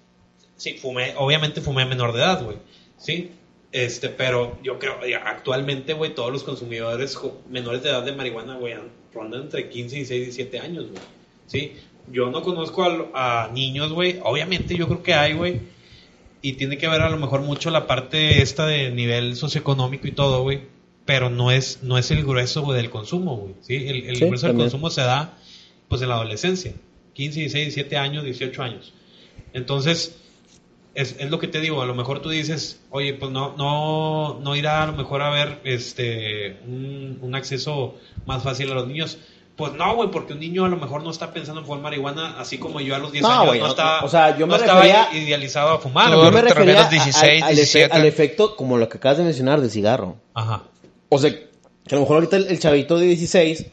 Sí, 0.57 0.74
fumé, 0.74 1.15
obviamente 1.16 1.61
fumé 1.61 1.85
menor 1.86 2.12
de 2.12 2.19
edad, 2.20 2.43
güey. 2.45 2.57
Sí. 2.97 3.31
Este, 3.70 4.09
pero 4.09 4.59
yo 4.62 4.78
creo, 4.78 4.97
actualmente, 5.24 5.93
güey, 5.93 6.15
todos 6.15 6.32
los 6.32 6.43
consumidores 6.43 7.19
menores 7.51 7.82
de 7.82 7.90
edad 7.90 8.03
de 8.03 8.12
marihuana, 8.12 8.57
güey, 8.57 8.73
han- 8.73 8.90
rondan 9.12 9.43
entre 9.43 9.69
15, 9.69 9.97
16 9.97 10.20
y 10.20 10.24
17 10.24 10.59
años, 10.61 10.86
güey. 10.89 11.01
Sí. 11.47 11.73
Yo 12.11 12.31
no 12.31 12.43
conozco 12.43 12.82
a, 13.15 13.51
niños, 13.53 13.93
güey. 13.93 14.20
Obviamente 14.24 14.74
yo 14.77 14.86
creo 14.86 15.03
que 15.03 15.15
hay, 15.15 15.35
güey. 15.35 15.61
Y 16.40 16.55
tiene 16.55 16.78
que 16.78 16.89
ver 16.89 17.03
a 17.03 17.11
lo 17.11 17.16
mejor 17.19 17.40
mucho 17.43 17.70
la 17.70 17.86
parte 17.86 18.40
esta 18.43 18.66
de 18.66 18.90
nivel 18.90 19.36
socioeconómico 19.36 20.07
y 20.07 20.12
todo, 20.12 20.43
güey. 20.43 20.62
Pero 21.05 21.31
no 21.31 21.51
es, 21.51 21.82
no 21.82 21.99
es 21.99 22.11
el 22.11 22.24
grueso, 22.24 22.62
güey, 22.62 22.77
del 22.77 22.90
consumo, 22.90 23.36
güey. 23.36 23.55
Sí. 23.61 23.77
El, 23.77 24.09
el 24.09 24.16
Sí, 24.16 24.24
grueso 24.24 24.47
del 24.47 24.57
consumo 24.57 24.89
se 24.90 25.03
da, 25.03 25.36
pues, 25.89 26.02
en 26.02 26.09
la 26.09 26.15
adolescencia. 26.16 26.73
15, 27.15 27.40
16, 27.40 27.65
17 27.74 27.97
años, 27.97 28.24
18 28.24 28.62
años. 28.62 28.93
Entonces, 29.52 30.16
es, 30.94 31.16
es 31.19 31.31
lo 31.31 31.39
que 31.39 31.48
te 31.48 31.60
digo, 31.60 31.82
a 31.82 31.86
lo 31.86 31.94
mejor 31.94 32.20
tú 32.20 32.28
dices, 32.31 32.81
oye, 32.90 33.15
pues 33.15 33.31
no, 33.31 33.55
no, 33.56 34.39
no 34.40 34.56
irá 34.56 34.82
a 34.82 34.86
lo 34.86 34.93
mejor 34.93 35.23
a 35.23 35.28
haber 35.28 35.60
este, 35.65 36.59
un, 36.66 37.19
un 37.23 37.35
acceso 37.35 37.94
más 38.27 38.43
fácil 38.43 38.70
a 38.70 38.74
los 38.74 38.86
niños. 38.86 39.19
Pues 39.56 39.73
no, 39.73 39.97
güey, 39.97 40.09
porque 40.12 40.35
un 40.35 40.39
niño 40.40 40.65
a 40.65 40.69
lo 40.69 40.77
mejor 40.77 41.02
no 41.02 41.10
está 41.10 41.32
pensando 41.32 41.60
en 41.60 41.66
fumar 41.66 41.82
marihuana, 41.82 42.39
así 42.39 42.59
como 42.59 42.81
yo 42.81 42.94
a 42.94 42.98
los 43.01 43.10
10 43.10 43.23
No, 43.23 43.28
años 43.40 43.56
no, 43.56 43.60
no, 43.65 43.69
estaba, 43.69 44.05
o 44.05 44.09
sea, 44.09 44.39
yo 44.39 44.47
me 44.47 44.52
no 44.52 44.56
estaba 44.60 44.82
refería- 44.82 45.09
idealizado 45.12 45.70
a 45.70 45.78
fumar. 45.81 46.12
Yo 46.12 46.31
me 46.31 46.40
refería 46.43 46.82
refieres 46.82 46.86
a- 46.86 46.89
16, 46.90 47.43
al, 47.43 47.51
efe- 47.52 47.55
17. 47.56 47.93
al 47.97 48.06
efecto 48.06 48.55
como 48.55 48.78
lo 48.78 48.89
que 48.89 48.98
acabas 48.98 49.19
de 49.19 49.24
mencionar 49.24 49.60
del 49.60 49.70
cigarro. 49.70 50.16
Ajá. 50.35 50.62
O 51.09 51.19
sea, 51.19 51.32
que 51.32 51.48
a 51.90 51.94
lo 51.94 52.01
mejor 52.02 52.16
ahorita 52.19 52.36
el, 52.36 52.47
el 52.47 52.60
chavito 52.60 52.98
de 52.98 53.06
16 53.06 53.66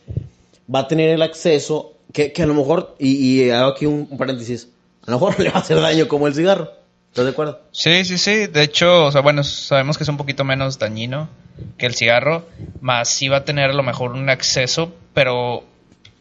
va 0.74 0.80
a 0.80 0.88
tener 0.88 1.10
el 1.12 1.22
acceso, 1.22 1.94
que, 2.16 2.42
a 2.42 2.46
lo 2.46 2.54
mejor, 2.54 2.96
y, 2.98 3.44
y 3.44 3.50
hago 3.50 3.72
aquí 3.72 3.86
un, 3.86 4.08
un 4.10 4.18
paréntesis, 4.18 4.70
a 5.06 5.12
lo 5.12 5.20
mejor 5.20 5.40
le 5.44 5.50
va 5.50 5.58
a 5.58 5.62
hacer 5.62 5.80
daño 5.80 6.08
como 6.08 6.28
el 6.28 6.34
cigarro. 6.34 6.72
¿Estás 7.10 7.26
de 7.26 7.32
acuerdo? 7.32 7.62
Sí, 7.72 8.04
sí, 8.04 8.18
sí. 8.18 8.48
De 8.48 8.64
hecho, 8.64 9.06
o 9.06 9.12
sea, 9.12 9.22
bueno, 9.22 9.44
sabemos 9.44 9.98
que 9.98 10.04
es 10.04 10.10
un 10.10 10.18
poquito 10.18 10.44
menos 10.44 10.80
dañino 10.80 11.30
que 11.78 11.86
el 11.86 11.96
cigarro, 11.96 12.46
más 12.82 13.08
sí 13.08 13.30
va 13.30 13.38
a 13.38 13.46
tener 13.46 13.70
a 13.70 13.74
lo 13.74 13.84
mejor 13.84 14.12
un 14.12 14.30
acceso, 14.30 14.94
pero 15.14 15.64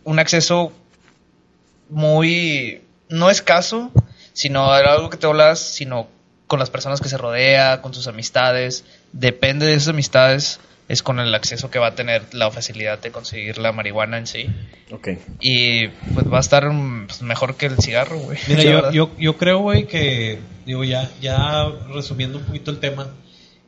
un 0.05 0.19
acceso 0.21 0.73
muy 1.89 2.83
no 3.09 3.31
escaso, 3.31 3.91
sino 4.33 4.73
algo 4.73 5.11
que 5.11 5.17
te 5.17 5.27
hablas, 5.27 5.59
sino 5.59 6.07
con 6.47 6.61
las 6.61 6.71
personas 6.71 7.01
que 7.01 7.09
se 7.09 7.19
rodea, 7.19 7.83
con 7.83 7.93
sus 7.93 8.07
amistades. 8.07 8.85
Depende 9.13 9.67
de 9.67 9.75
esas 9.75 9.89
amistades, 9.89 10.61
es 10.89 11.03
con 11.03 11.19
el 11.19 11.35
acceso 11.35 11.71
que 11.71 11.79
va 11.79 11.89
a 11.89 11.95
tener 11.95 12.23
la 12.35 12.51
facilidad 12.51 12.99
de 12.99 13.11
conseguir 13.11 13.57
la 13.59 13.73
marihuana 13.73 14.19
en 14.19 14.27
sí. 14.27 14.47
Ok. 14.93 15.09
Y 15.41 15.89
pues 15.89 16.31
va 16.31 16.37
a 16.37 16.41
estar 16.41 16.71
mm, 16.71 17.07
pues, 17.07 17.23
mejor 17.23 17.57
que 17.57 17.67
el 17.67 17.79
cigarro, 17.79 18.19
güey. 18.19 18.39
Mira, 18.49 18.63
yo, 18.65 18.91
yo, 18.93 19.11
yo 19.19 19.37
creo, 19.39 19.61
güey, 19.61 19.87
que, 19.87 20.39
digo, 20.67 20.85
ya, 20.85 21.11
ya 21.23 21.69
resumiendo 21.93 22.39
un 22.39 22.45
poquito 22.45 22.71
el 22.71 22.81
tema, 22.81 23.09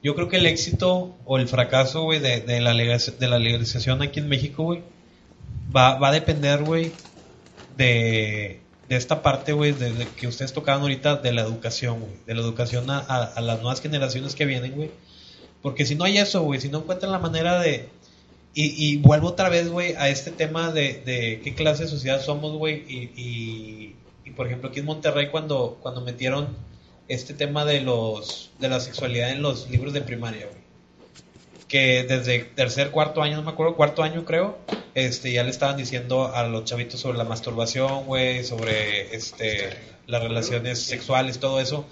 yo 0.03 0.15
creo 0.15 0.29
que 0.29 0.37
el 0.37 0.47
éxito 0.47 1.17
o 1.25 1.39
el 1.39 1.49
fracaso, 1.49 2.03
güey, 2.03 2.19
de, 2.21 2.41
de, 2.41 2.61
la 2.61 2.75
de 2.75 3.29
la 3.29 3.39
legalización 3.39 4.03
aquí 4.03 4.21
en 4.21 4.29
México, 4.29 4.63
güey, 4.65 4.83
va, 5.75 5.95
va 5.99 6.09
a 6.09 6.13
depender, 6.13 6.63
güey, 6.65 6.93
de, 7.77 8.61
de 8.89 8.97
esta 8.97 9.23
parte, 9.23 9.53
güey, 9.53 9.73
de, 9.73 9.93
de 9.93 10.07
que 10.09 10.27
ustedes 10.27 10.53
tocaban 10.53 10.83
ahorita, 10.83 11.17
de 11.17 11.33
la 11.33 11.43
educación, 11.43 12.01
güey, 12.01 12.13
de 12.27 12.35
la 12.35 12.41
educación 12.43 12.91
a, 12.91 12.99
a- 12.99 13.25
a 13.25 13.41
las 13.41 13.61
nuevas 13.63 13.81
generaciones 13.81 14.35
que 14.35 14.45
vienen, 14.45 14.73
güey. 14.73 14.91
Porque 15.67 15.85
si 15.85 15.97
no 15.97 16.05
hay 16.05 16.19
eso, 16.19 16.43
güey, 16.43 16.61
si 16.61 16.69
no 16.69 16.79
encuentran 16.79 17.11
la 17.11 17.19
manera 17.19 17.59
de... 17.59 17.89
Y, 18.55 18.99
vuelvo 18.99 19.31
otra 19.31 19.49
vez, 19.49 19.69
güey, 19.69 19.97
a 19.97 20.09
este 20.09 20.31
tema 20.31 20.71
de, 20.71 21.03
de 21.05 21.41
qué 21.43 21.57
clase 21.57 21.83
de 21.83 21.89
sociedad 21.89 22.23
somos, 22.23 22.53
güey. 22.53 22.85
Y, 22.87 23.11
y, 23.17 23.97
y, 24.25 24.31
por 24.31 24.47
ejemplo, 24.47 24.69
aquí 24.69 24.79
en 24.79 24.87
Monterrey, 24.87 25.29
cuando, 25.29 25.77
cuando 25.83 26.03
metieron 26.03 26.57
este 27.09 27.35
tema 27.35 27.65
de 27.65 27.81
los 27.81 28.53
de 28.61 28.69
la 28.69 28.79
sexualidad 28.79 29.33
en 29.33 29.43
los 29.43 29.69
libros 29.69 29.93
de 29.93 30.03
primaria, 30.03 30.47
güey. 30.47 30.61
Que 31.67 32.05
desde 32.05 32.45
tercer, 32.45 32.93
cuarto 32.93 33.21
año, 33.21 33.35
no 33.35 33.43
me 33.43 33.51
acuerdo, 33.51 33.75
cuarto 33.75 34.05
año 34.05 34.25
creo, 34.25 34.59
este 34.95 35.33
ya 35.33 35.43
le 35.43 35.51
estaban 35.51 35.77
diciendo 35.77 36.33
a 36.33 36.47
los 36.47 36.63
chavitos 36.63 37.01
sobre 37.01 37.19
la 37.19 37.25
masturbación, 37.25 38.05
güey, 38.05 38.45
sobre 38.45 39.17
este 39.17 39.71
las 40.07 40.23
relaciones 40.23 40.81
sexuales, 40.81 41.41
todo 41.41 41.59
eso. 41.59 41.87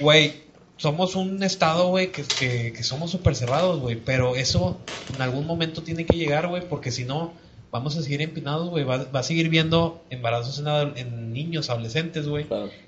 Güey, 0.00 0.50
somos 0.82 1.14
un 1.14 1.40
estado, 1.44 1.90
güey, 1.90 2.10
que, 2.10 2.24
que, 2.24 2.72
que 2.72 2.82
somos 2.82 3.12
súper 3.12 3.36
cerrados, 3.36 3.78
güey. 3.80 3.94
Pero 3.94 4.34
eso 4.34 4.80
en 5.14 5.22
algún 5.22 5.46
momento 5.46 5.84
tiene 5.84 6.04
que 6.04 6.16
llegar, 6.16 6.48
güey, 6.48 6.68
porque 6.68 6.90
si 6.90 7.04
no, 7.04 7.32
vamos 7.70 7.96
a 7.96 8.02
seguir 8.02 8.20
empinados, 8.20 8.68
güey. 8.68 8.82
Va, 8.82 9.04
va 9.04 9.20
a 9.20 9.22
seguir 9.22 9.48
viendo 9.48 10.02
embarazos 10.10 10.60
en, 10.96 11.32
niños, 11.32 11.70
adolescentes, 11.70 12.26
güey. 12.26 12.46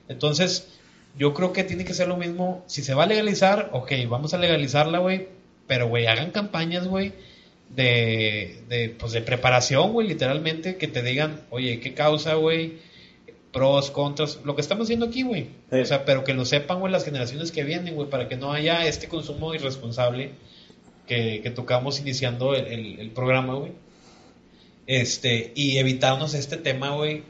Entonces, 0.08 0.70
yo 1.16 1.34
creo 1.34 1.52
que 1.52 1.62
tiene 1.62 1.84
que 1.84 1.94
ser 1.94 2.08
lo 2.08 2.16
mismo. 2.16 2.64
Si 2.66 2.82
se 2.82 2.94
va 2.94 3.04
a 3.04 3.06
legalizar, 3.06 3.70
ok, 3.72 3.92
vamos 4.08 4.34
a 4.34 4.38
legalizarla, 4.38 4.98
güey. 4.98 5.28
Pero, 5.68 5.86
güey, 5.86 6.08
hagan 6.08 6.32
campañas, 6.32 6.88
güey, 6.88 7.12
de, 7.70 8.64
de, 8.68 8.88
pues, 8.88 9.12
de 9.12 9.22
preparación, 9.22 9.92
güey, 9.92 10.08
literalmente. 10.08 10.78
Que 10.78 10.88
te 10.88 11.00
digan, 11.00 11.42
oye, 11.50 11.78
¿qué 11.78 11.94
causa, 11.94 12.34
güey? 12.34 12.78
Pros, 13.55 13.90
contras, 13.90 14.40
lo 14.44 14.55
que 14.55 14.60
estamos 14.60 14.85
haciendo 14.85 15.06
aquí, 15.06 15.22
güey. 15.22 15.47
Sí. 15.70 15.78
O 15.78 15.86
sea, 15.86 16.05
pero 16.05 16.24
que 16.24 16.35
lo 16.35 16.44
sepan, 16.44 16.81
güey, 16.81 16.93
las 16.93 17.05
generaciones 17.06 17.52
que 17.52 17.64
vienen, 17.64 17.94
güey, 17.94 18.10
para 18.10 18.28
que 18.28 18.36
no 18.36 18.52
haya 18.52 18.85
este 18.86 19.09
consumo 19.09 19.55
irresponsable 19.55 20.32
que, 21.06 21.40
que 21.43 21.51
tocamos 21.51 22.01
iniciando 22.01 22.55
el, 22.55 22.66
el- 22.66 23.01
el 23.01 23.10
programa, 23.12 23.55
güey. 23.55 23.72
Este, 24.86 25.52
y 25.55 25.78
evitarnos 25.78 26.35
este 26.35 26.56
tema, 26.56 26.90
güey, 26.90 27.22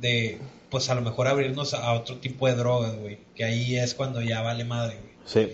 de, 0.00 0.40
pues 0.70 0.88
a 0.90 0.94
lo 0.94 1.02
mejor 1.02 1.28
abrirnos 1.28 1.74
a 1.74 1.92
otro 1.92 2.16
tipo 2.16 2.46
de 2.48 2.54
drogas, 2.54 2.96
güey. 2.96 3.18
Que 3.34 3.44
ahí 3.44 3.76
es 3.76 3.94
cuando 3.94 4.20
ya 4.22 4.40
vale 4.42 4.64
madre, 4.64 4.96
güey. 4.96 5.12
Sí. 5.26 5.52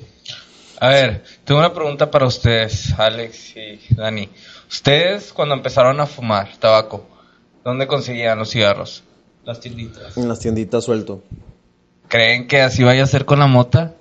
A 0.79 0.89
ver, 0.89 1.25
tengo 1.45 1.61
una 1.61 1.73
pregunta 1.75 2.11
para 2.11 2.27
ustedes, 2.27 2.93
Alex 2.99 3.55
y 3.57 3.95
Dani. 3.95 4.29
Ustedes, 4.69 5.33
cuando 5.33 5.55
empezaron 5.55 5.99
a 6.01 6.07
fumar 6.07 6.57
tabaco, 6.59 7.07
¿dónde 7.65 7.87
conseguían 7.87 8.39
los 8.39 8.51
cigarros? 8.51 9.03
Las 9.47 9.61
tienditas. 9.61 10.17
En 10.19 10.29
las 10.29 10.39
tienditas 10.41 10.85
suelto. 10.85 11.23
¿Creen 12.09 12.47
que 12.49 12.61
así 12.61 12.83
vaya 12.85 13.05
a 13.05 13.07
ser 13.07 13.25
con 13.25 13.39
la 13.39 13.47
mota? 13.47 13.95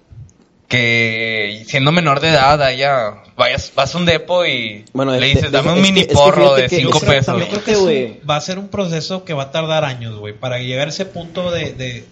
Que 0.67 1.63
siendo 1.67 1.91
menor 1.91 2.19
de 2.19 2.30
edad, 2.30 2.61
allá 2.61 3.22
vayas, 3.38 3.72
vas 3.76 3.93
a 3.93 3.97
un 3.99 4.05
depo 4.05 4.45
y 4.45 4.84
Bueno, 4.93 5.11
le 5.11 5.19
de- 5.19 5.26
dices, 5.27 5.51
dame 5.51 5.73
un 5.73 5.81
mini 5.81 6.03
porro 6.05 6.55
de 6.55 6.63
que 6.67 6.77
5 6.77 6.91
yo 6.93 6.99
creo- 6.99 7.11
pesos. 7.13 7.39
yo 7.39 7.47
creo 7.47 7.63
que, 7.63 7.76
güey, 7.76 8.19
Va 8.30 8.35
a 8.38 8.41
ser 8.41 8.57
un 8.57 8.67
proceso 8.69 9.23
que 9.23 9.34
va 9.34 9.43
a 9.43 9.51
tardar 9.51 9.84
años, 9.85 10.17
güey, 10.17 10.34
para 10.34 10.57
llegar 10.59 10.88
a 10.88 10.89
ese 10.89 11.05
punto 11.05 11.51
de, 11.51 11.73
de, 11.73 12.05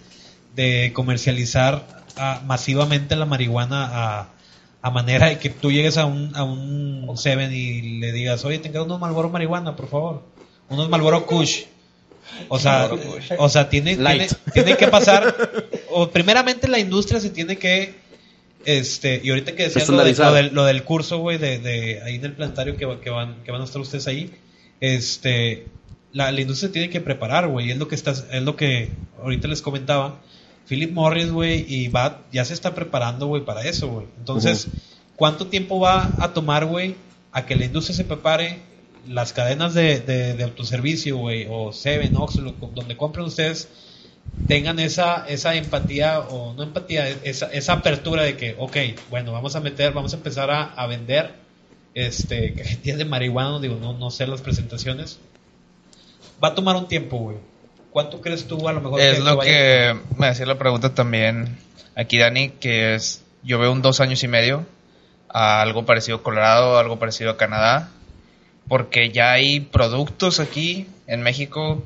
de 0.54 0.92
comercializar 0.92 1.84
ah, 2.16 2.42
masivamente 2.46 3.16
la 3.16 3.26
marihuana 3.26 3.90
a, 4.20 4.28
a 4.82 4.90
manera 4.90 5.28
de 5.28 5.38
que 5.38 5.50
tú 5.50 5.72
llegues 5.72 5.98
a 5.98 6.06
un, 6.06 6.30
a 6.36 6.44
un 6.44 7.10
Seven 7.16 7.52
y 7.52 7.98
le 7.98 8.12
digas, 8.12 8.44
oye, 8.44 8.58
tenga 8.60 8.82
unos 8.82 9.00
Malboro 9.00 9.30
marihuana, 9.30 9.74
por 9.76 9.88
favor. 9.88 10.22
Unos 10.68 10.88
Malboro 10.88 11.26
Kush. 11.26 11.62
O 12.48 12.58
sea, 12.58 12.90
o 13.38 13.48
sea 13.48 13.68
tiene, 13.68 13.96
tiene, 14.52 14.76
que 14.76 14.88
pasar, 14.88 15.34
o 15.90 16.08
primeramente 16.12 16.68
la 16.68 16.78
industria 16.78 17.20
se 17.20 17.30
tiene 17.30 17.56
que, 17.56 17.94
este, 18.64 19.20
y 19.22 19.30
ahorita 19.30 19.54
que 19.54 19.64
decías 19.64 19.88
lo, 19.88 20.02
de- 20.02 20.10
Estandarizar. 20.10 20.26
lo 20.26 20.34
del, 20.34 20.54
lo 20.54 20.64
del 20.64 20.84
curso, 20.84 21.18
güey, 21.18 21.38
de, 21.38 21.58
de 21.58 22.02
ahí 22.02 22.16
en 22.16 22.24
el 22.24 22.32
planetario 22.32 22.76
que, 22.76 22.98
que, 23.00 23.10
van, 23.10 23.42
que 23.44 23.52
van 23.52 23.60
a 23.60 23.64
estar 23.64 23.80
ustedes 23.80 24.06
ahí, 24.06 24.30
este, 24.80 25.66
la, 26.12 26.32
la 26.32 26.40
industria 26.40 26.68
se 26.68 26.72
tiene 26.72 26.90
que 26.90 27.00
preparar, 27.00 27.48
güey, 27.48 27.70
es 27.70 27.78
lo 27.78 27.88
que 27.88 27.94
estás, 27.94 28.26
es 28.30 28.42
lo 28.42 28.56
que 28.56 28.90
ahorita 29.22 29.48
les 29.48 29.62
comentaba. 29.62 30.20
Philip 30.66 30.92
Morris, 30.92 31.30
güey, 31.30 31.66
y 31.68 31.88
va, 31.88 32.22
ya 32.32 32.44
se 32.44 32.54
está 32.54 32.74
preparando, 32.74 33.26
güey, 33.26 33.44
para 33.44 33.62
eso, 33.62 33.88
güey. 33.88 34.06
Entonces, 34.18 34.68
¿cuánto 35.14 35.48
tiempo 35.48 35.78
va 35.78 36.10
a 36.18 36.32
tomar, 36.32 36.64
güey, 36.64 36.96
a 37.32 37.44
que 37.44 37.54
la 37.54 37.66
industria 37.66 37.94
se 37.94 38.04
prepare? 38.04 38.60
Las 39.08 39.32
cadenas 39.32 39.74
de, 39.74 40.00
de, 40.00 40.34
de 40.34 40.44
autoservicio, 40.44 41.16
güey, 41.18 41.46
o 41.50 41.72
Seven, 41.72 42.12
donde 42.12 42.96
compren 42.96 43.26
ustedes, 43.26 43.68
tengan 44.46 44.78
esa, 44.78 45.26
esa 45.28 45.54
empatía, 45.54 46.20
o 46.20 46.54
no 46.54 46.62
empatía, 46.62 47.08
esa, 47.08 47.46
esa 47.52 47.72
apertura 47.74 48.22
de 48.22 48.36
que, 48.36 48.56
ok, 48.58 48.76
bueno, 49.10 49.32
vamos 49.32 49.56
a 49.56 49.60
meter, 49.60 49.92
vamos 49.92 50.12
a 50.12 50.16
empezar 50.16 50.50
a, 50.50 50.64
a 50.74 50.86
vender 50.86 51.32
este, 51.94 52.54
cajetillas 52.56 52.98
de 52.98 53.04
marihuana, 53.04 53.50
no 53.50 53.60
digo, 53.60 53.76
no, 53.80 53.92
no 53.92 54.10
sé 54.10 54.26
las 54.26 54.40
presentaciones. 54.42 55.18
Va 56.42 56.48
a 56.48 56.54
tomar 56.54 56.76
un 56.76 56.88
tiempo, 56.88 57.18
güey. 57.18 57.36
¿Cuánto 57.90 58.20
crees 58.20 58.46
tú 58.48 58.68
a 58.68 58.72
lo 58.72 58.80
mejor 58.80 59.00
Es 59.00 59.20
lo 59.20 59.36
vaya- 59.36 59.50
que 59.50 59.96
me 60.18 60.26
hacía 60.26 60.46
la 60.46 60.58
pregunta 60.58 60.94
también 60.94 61.56
aquí 61.94 62.18
Dani, 62.18 62.48
que 62.50 62.94
es, 62.96 63.22
yo 63.44 63.58
veo 63.60 63.70
un 63.70 63.82
dos 63.82 64.00
años 64.00 64.22
y 64.24 64.28
medio 64.28 64.66
a 65.28 65.60
algo 65.62 65.86
parecido 65.86 66.16
a 66.18 66.22
Colorado, 66.24 66.76
algo 66.78 66.98
parecido 66.98 67.30
a 67.30 67.36
Canadá, 67.36 67.90
porque 68.68 69.10
ya 69.10 69.32
hay 69.32 69.60
productos 69.60 70.40
aquí 70.40 70.86
en 71.06 71.22
México 71.22 71.82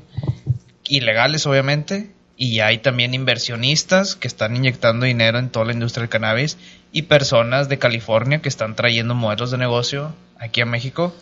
ilegales 0.87 1.45
obviamente, 1.45 2.09
y 2.41 2.55
ya 2.55 2.67
hay 2.67 2.77
también 2.77 3.13
inversionistas 3.13 4.15
que 4.15 4.29
están 4.29 4.55
inyectando 4.55 5.05
dinero 5.05 5.39
en 5.39 5.49
toda 5.49 5.65
la 5.65 5.73
industria 5.73 6.03
del 6.03 6.09
cannabis 6.09 6.57
y 6.93 7.01
personas 7.01 7.67
de 7.67 7.77
California 7.77 8.41
que 8.41 8.47
están 8.47 8.77
trayendo 8.77 9.13
modelos 9.13 9.51
de 9.51 9.57
negocio 9.57 10.13
aquí 10.37 10.61
a 10.61 10.65
México. 10.65 11.13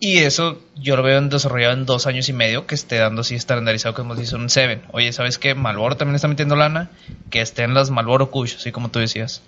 Y 0.00 0.18
eso 0.18 0.58
yo 0.74 0.96
lo 0.96 1.02
veo 1.02 1.20
desarrollado 1.20 1.74
en 1.74 1.84
dos 1.84 2.06
años 2.06 2.30
y 2.30 2.32
medio 2.32 2.66
que 2.66 2.74
esté 2.74 2.96
dando 2.96 3.20
así 3.20 3.34
estandarizado 3.34 3.94
como 3.94 4.14
dice 4.14 4.34
un 4.34 4.48
Seven. 4.48 4.80
Oye, 4.92 5.12
¿sabes 5.12 5.36
qué? 5.36 5.54
Malboro 5.54 5.98
también 5.98 6.16
está 6.16 6.26
metiendo 6.26 6.56
lana, 6.56 6.90
que 7.28 7.42
estén 7.42 7.74
las 7.74 7.90
Malboro 7.90 8.30
Kush, 8.30 8.56
así 8.56 8.72
como 8.72 8.90
tú 8.90 8.98
decías. 8.98 9.42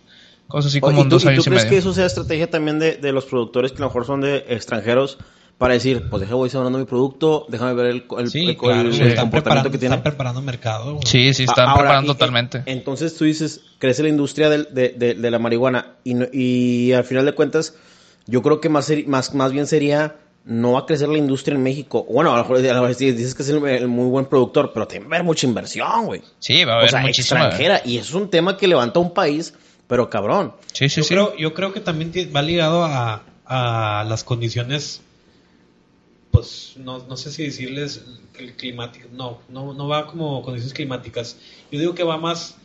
Cosas 0.47 0.73
así 0.73 0.81
como 0.81 0.93
Oye, 0.93 1.01
en 1.01 1.07
¿y 1.07 1.11
tú, 1.11 1.17
dos 1.17 1.23
y 1.23 1.25
tú 1.25 1.31
años 1.31 1.47
y, 1.47 1.51
crees 1.51 1.65
medio. 1.65 1.71
que 1.71 1.79
eso 1.79 1.95
sea 1.95 2.05
estrategia 2.05 2.51
también 2.51 2.79
de, 2.79 2.97
de 2.97 3.13
los 3.13 3.25
productores 3.25 3.73
que 3.73 3.79
a 3.79 3.81
lo 3.81 3.87
mejor 3.87 4.05
son 4.05 4.21
de 4.21 4.45
extranjeros 4.49 5.17
para 5.59 5.75
decir, 5.75 6.09
pues 6.09 6.21
déjame 6.21 6.37
voy 6.37 6.51
sembrando 6.51 6.79
mi 6.79 6.85
producto, 6.85 7.45
déjame 7.49 7.75
ver 7.75 7.87
el, 7.87 8.05
el, 8.19 8.31
Sí, 8.31 8.47
el- 8.47 8.57
claro, 8.57 8.81
el 8.81 8.87
comportamiento 8.91 9.09
están, 9.09 9.31
preparando, 9.31 9.71
que 9.73 9.79
tiene? 9.79 9.95
están 9.97 10.03
preparando 10.05 10.41
mercado. 10.43 10.93
güey. 10.95 11.07
Sí, 11.07 11.35
sí, 11.35 11.43
están 11.45 11.67
A- 11.67 11.71
ahora, 11.73 11.83
preparando 11.83 12.13
y- 12.13 12.15
totalmente. 12.15 12.63
entonces 12.67 13.17
tú 13.17 13.25
dices, 13.25 13.63
crece 13.79 14.03
la 14.05 14.09
industria 14.09 14.49
del- 14.51 14.69
de, 14.73 14.91
de- 14.91 15.15
de 15.15 15.31
la 15.31 15.39
marihuana 15.41 15.95
y, 16.05 16.15
no- 16.15 16.27
y 16.33 16.93
al 16.93 17.03
final 17.05 17.25
de 17.25 17.33
cuentas, 17.33 17.75
yo 18.27 18.41
creo 18.43 18.61
que 18.61 18.69
más, 18.69 18.91
más, 19.07 19.35
más 19.35 19.53
bien 19.53 19.67
sería 19.67 20.17
no 20.45 20.73
va 20.73 20.81
a 20.81 20.87
crecer 20.87 21.09
la 21.11 21.19
industria 21.19 21.57
en 21.57 21.63
México. 21.63 22.07
Bueno, 22.09 22.33
a 22.33 22.37
lo 22.37 22.43
mejor 22.43 22.57
a 22.59 22.61
lo 22.75 22.81
mejor 22.83 22.97
dices 22.97 23.35
que 23.35 23.43
es 23.43 23.49
el, 23.51 23.63
el 23.67 23.89
muy 23.89 24.07
buen 24.09 24.27
productor, 24.27 24.71
pero 24.73 24.87
tiene 24.87 25.05
que 25.07 25.15
haber 25.15 25.25
mucha 25.25 25.47
inversión, 25.47 26.07
güey. 26.07 26.23
Sí, 26.39 26.65
va 26.65 26.73
a 26.73 26.77
O 26.77 26.79
haber 26.79 26.91
sea, 26.91 27.01
muchísima. 27.01 27.41
extranjera. 27.47 27.83
Y 27.85 27.99
eso 27.99 28.11
es 28.17 28.23
un 28.23 28.31
tema 28.31 28.57
que 28.57 28.67
levanta 28.67 28.99
un 28.99 29.13
país, 29.13 29.53
pero 29.89 30.09
cabrón. 30.09 30.55
Sí, 30.73 30.89
sí, 30.89 31.01
yo, 31.01 31.05
sí. 31.05 31.09
Creo, 31.15 31.37
yo 31.37 31.53
creo 31.53 31.73
que 31.75 31.81
también 31.81 32.13
va 32.35 32.41
ligado 32.41 32.85
a, 32.85 33.25
a 33.45 34.05
las 34.09 34.25
condiciones, 34.25 35.03
pues 36.31 36.75
no, 36.77 36.99
no 37.07 37.17
sé 37.17 37.31
si 37.33 37.45
decirles 37.45 38.05
cl- 38.37 38.55
climáticas, 38.57 39.11
no, 39.13 39.41
no, 39.49 39.73
no 39.75 39.89
va 39.89 40.07
como 40.07 40.43
condiciones 40.43 40.75
climáticas. 40.75 41.39
Yo 41.71 41.79
digo 41.81 41.95
que 41.95 42.05
va 42.05 42.17
más, 42.19 42.57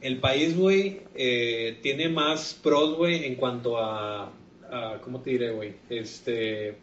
el 0.00 0.18
país, 0.18 0.56
güey, 0.56 1.02
eh, 1.14 1.78
tiene 1.82 2.08
más 2.08 2.56
pros, 2.62 2.96
güey, 2.96 3.24
en 3.24 3.34
cuanto 3.34 3.78
a, 3.78 4.32
a, 4.70 4.98
¿cómo 5.02 5.20
te 5.20 5.30
diré, 5.30 5.50
güey? 5.50 5.74
Este, 5.90 6.76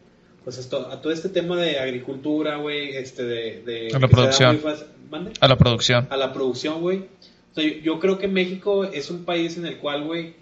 pues 0.44 0.58
esto, 0.58 0.90
a 0.92 1.02
todo 1.02 1.12
este 1.12 1.30
tema 1.30 1.56
de 1.60 1.80
agricultura, 1.80 2.58
güey, 2.58 2.96
este, 2.96 3.24
de... 3.24 3.62
de 3.64 3.92
A 3.96 4.00
la 4.00 4.08
producción. 4.08 4.60
A 5.42 5.48
la 5.48 5.58
producción. 5.58 6.08
a 6.10 6.18
la 6.18 6.34
producción, 6.34 6.82
güey. 6.82 6.98
O 7.00 7.56
sea, 7.56 7.64
yo, 7.64 7.74
yo 7.82 8.00
creo 8.00 8.18
que 8.20 8.28
México 8.28 8.84
es 8.84 9.10
un 9.10 9.24
país 9.26 9.58
en 9.58 9.66
el 9.66 9.78
cual, 9.78 10.04
güey, 10.04 10.36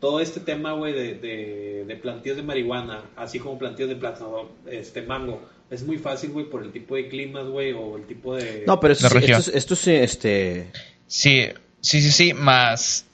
todo 0.00 0.20
este 0.20 0.40
tema, 0.40 0.72
güey, 0.72 0.92
de, 0.92 1.14
de, 1.14 1.84
de 1.86 1.96
plantíos 1.96 2.36
de 2.36 2.42
marihuana, 2.42 3.02
así 3.16 3.38
como 3.38 3.58
plantíos 3.58 3.88
de 3.88 3.96
plátano, 3.96 4.48
este, 4.70 5.02
mango, 5.02 5.42
es 5.70 5.84
muy 5.84 5.98
fácil, 5.98 6.30
güey, 6.30 6.46
por 6.46 6.62
el 6.62 6.72
tipo 6.72 6.94
de 6.96 7.08
climas, 7.08 7.46
güey, 7.46 7.72
o 7.72 7.96
el 7.96 8.06
tipo 8.06 8.34
de... 8.34 8.64
No, 8.66 8.80
pero 8.80 8.92
esto, 8.94 9.08
sí- 9.10 9.18
esto, 9.18 9.36
es- 9.38 9.48
esto 9.48 9.76
sí, 9.76 9.92
este... 9.92 10.72
Sí, 11.06 11.46
sí, 11.80 12.00
sí, 12.00 12.10
sí. 12.12 12.34
Más 12.34 13.06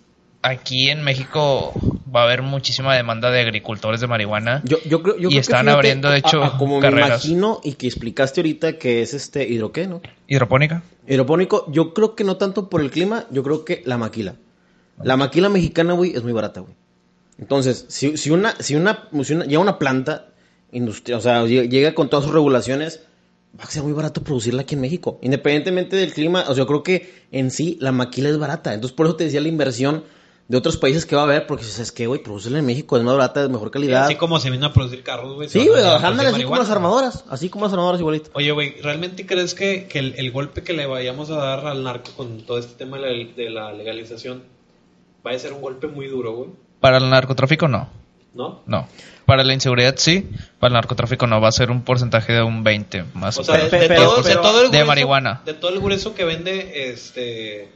aquí 0.42 0.90
en 0.90 1.02
México 1.02 1.72
va 2.14 2.20
a 2.20 2.24
haber 2.24 2.42
muchísima 2.42 2.94
demanda 2.94 3.30
de 3.32 3.40
agricultores 3.40 4.00
de 4.00 4.06
marihuana. 4.06 4.62
Yo, 4.64 4.78
yo 4.88 5.02
creo, 5.02 5.14
yo 5.16 5.22
Y 5.22 5.22
creo 5.22 5.30
que 5.30 5.38
están 5.38 5.60
fíjate, 5.66 5.74
abriendo, 5.76 6.10
de 6.10 6.18
hecho, 6.18 6.42
a- 6.42 6.46
a 6.54 6.58
como 6.58 6.78
carreras. 6.78 7.08
me 7.08 7.14
imagino 7.32 7.60
y 7.64 7.72
que 7.72 7.86
explicaste 7.88 8.40
ahorita 8.42 8.78
que 8.78 9.02
es 9.02 9.12
este 9.12 9.48
hidroqué, 9.48 9.86
¿no? 9.88 10.02
Hidropónica. 10.28 10.82
Hidropónico, 11.08 11.70
yo 11.72 11.92
creo 11.94 12.14
que 12.14 12.22
no 12.24 12.36
tanto 12.36 12.68
por 12.70 12.80
el 12.80 12.90
clima, 12.90 13.26
yo 13.30 13.42
creo 13.42 13.64
que 13.64 13.82
la 13.86 13.98
maquila. 13.98 14.36
La 15.02 15.16
maquila 15.16 15.48
mexicana, 15.48 15.92
güey, 15.92 16.14
es 16.14 16.22
muy 16.22 16.32
barata, 16.32 16.60
güey. 16.60 16.74
Entonces, 17.38 17.84
si, 17.88 18.16
si 18.16 18.30
una, 18.30 18.56
si 18.60 18.76
una, 18.76 19.08
si 19.22 19.34
una, 19.34 19.44
llega 19.44 19.60
una 19.60 19.78
planta 19.78 20.28
industrial, 20.72 21.18
o 21.18 21.22
sea, 21.22 21.44
llega 21.44 21.94
con 21.94 22.08
todas 22.08 22.24
sus 22.24 22.34
regulaciones, 22.34 23.02
va 23.58 23.64
a 23.64 23.70
ser 23.70 23.82
muy 23.82 23.92
barato 23.92 24.22
producirla 24.22 24.62
aquí 24.62 24.74
en 24.74 24.80
México. 24.80 25.18
Independientemente 25.22 25.96
del 25.96 26.12
clima, 26.12 26.42
o 26.42 26.54
sea, 26.54 26.56
yo 26.56 26.66
creo 26.66 26.82
que 26.82 27.12
en 27.32 27.50
sí 27.50 27.76
la 27.80 27.92
maquila 27.92 28.30
es 28.30 28.38
barata. 28.38 28.72
Entonces, 28.72 28.96
por 28.96 29.06
eso 29.06 29.16
te 29.16 29.24
decía 29.24 29.40
la 29.40 29.48
inversión 29.48 30.04
de 30.48 30.56
otros 30.56 30.76
países 30.76 31.04
que 31.04 31.16
va 31.16 31.22
a 31.22 31.24
haber, 31.24 31.46
porque 31.46 31.64
si 31.64 31.82
es 31.82 31.90
que, 31.92 32.06
güey, 32.06 32.22
producirla 32.22 32.60
en 32.60 32.66
México 32.66 32.96
es 32.96 33.02
más 33.02 33.16
barata, 33.16 33.42
de 33.42 33.48
mejor 33.48 33.70
calidad. 33.70 34.04
Así 34.04 34.14
como 34.14 34.38
se 34.38 34.48
vino 34.50 34.66
a 34.66 34.72
producir 34.72 35.02
carros, 35.02 35.34
güey. 35.34 35.48
Sí, 35.48 35.66
güey, 35.66 35.84
ándale 35.84 36.30
así 36.30 36.44
como 36.44 36.56
las 36.56 36.70
armadoras, 36.70 37.24
así 37.28 37.48
como 37.48 37.64
las 37.64 37.72
armadoras 37.72 38.00
igualito. 38.00 38.30
Oye, 38.32 38.52
güey, 38.52 38.80
¿realmente 38.80 39.26
crees 39.26 39.54
que, 39.54 39.88
que 39.88 39.98
el, 39.98 40.14
el 40.16 40.30
golpe 40.30 40.62
que 40.62 40.72
le 40.72 40.86
vayamos 40.86 41.30
a 41.30 41.36
dar 41.36 41.66
al 41.66 41.82
narco 41.82 42.12
con 42.16 42.42
todo 42.42 42.58
este 42.58 42.74
tema 42.74 42.98
de 42.98 43.02
la, 43.02 43.32
de 43.34 43.50
la 43.50 43.72
legalización 43.72 44.55
vaya 45.26 45.38
a 45.38 45.40
ser 45.40 45.52
un 45.52 45.60
golpe 45.60 45.88
muy 45.88 46.06
duro, 46.06 46.32
güey? 46.36 46.50
Para 46.78 46.98
el 46.98 47.10
narcotráfico 47.10 47.66
no. 47.66 47.88
¿No? 48.32 48.62
No. 48.66 48.86
Para 49.24 49.42
la 49.42 49.54
inseguridad 49.54 49.94
sí. 49.96 50.30
Para 50.60 50.68
el 50.68 50.74
narcotráfico 50.74 51.26
no. 51.26 51.40
Va 51.40 51.48
a 51.48 51.52
ser 51.52 51.72
un 51.72 51.82
porcentaje 51.82 52.32
de 52.32 52.42
un 52.42 52.62
20 52.62 53.06
más 53.14 53.36
O 53.36 53.40
o 53.40 53.44
sea, 53.44 53.56
de, 53.56 53.88
de 53.88 53.96
todo, 53.96 54.22
de 54.22 54.34
todo 54.36 54.62
el 54.62 54.70
de 54.70 54.78
grueso, 54.78 54.86
marihuana. 54.86 55.42
De 55.44 55.54
todo 55.54 55.72
el 55.72 55.80
grueso 55.80 56.14
que 56.14 56.24
vende, 56.24 56.90
este, 56.92 57.68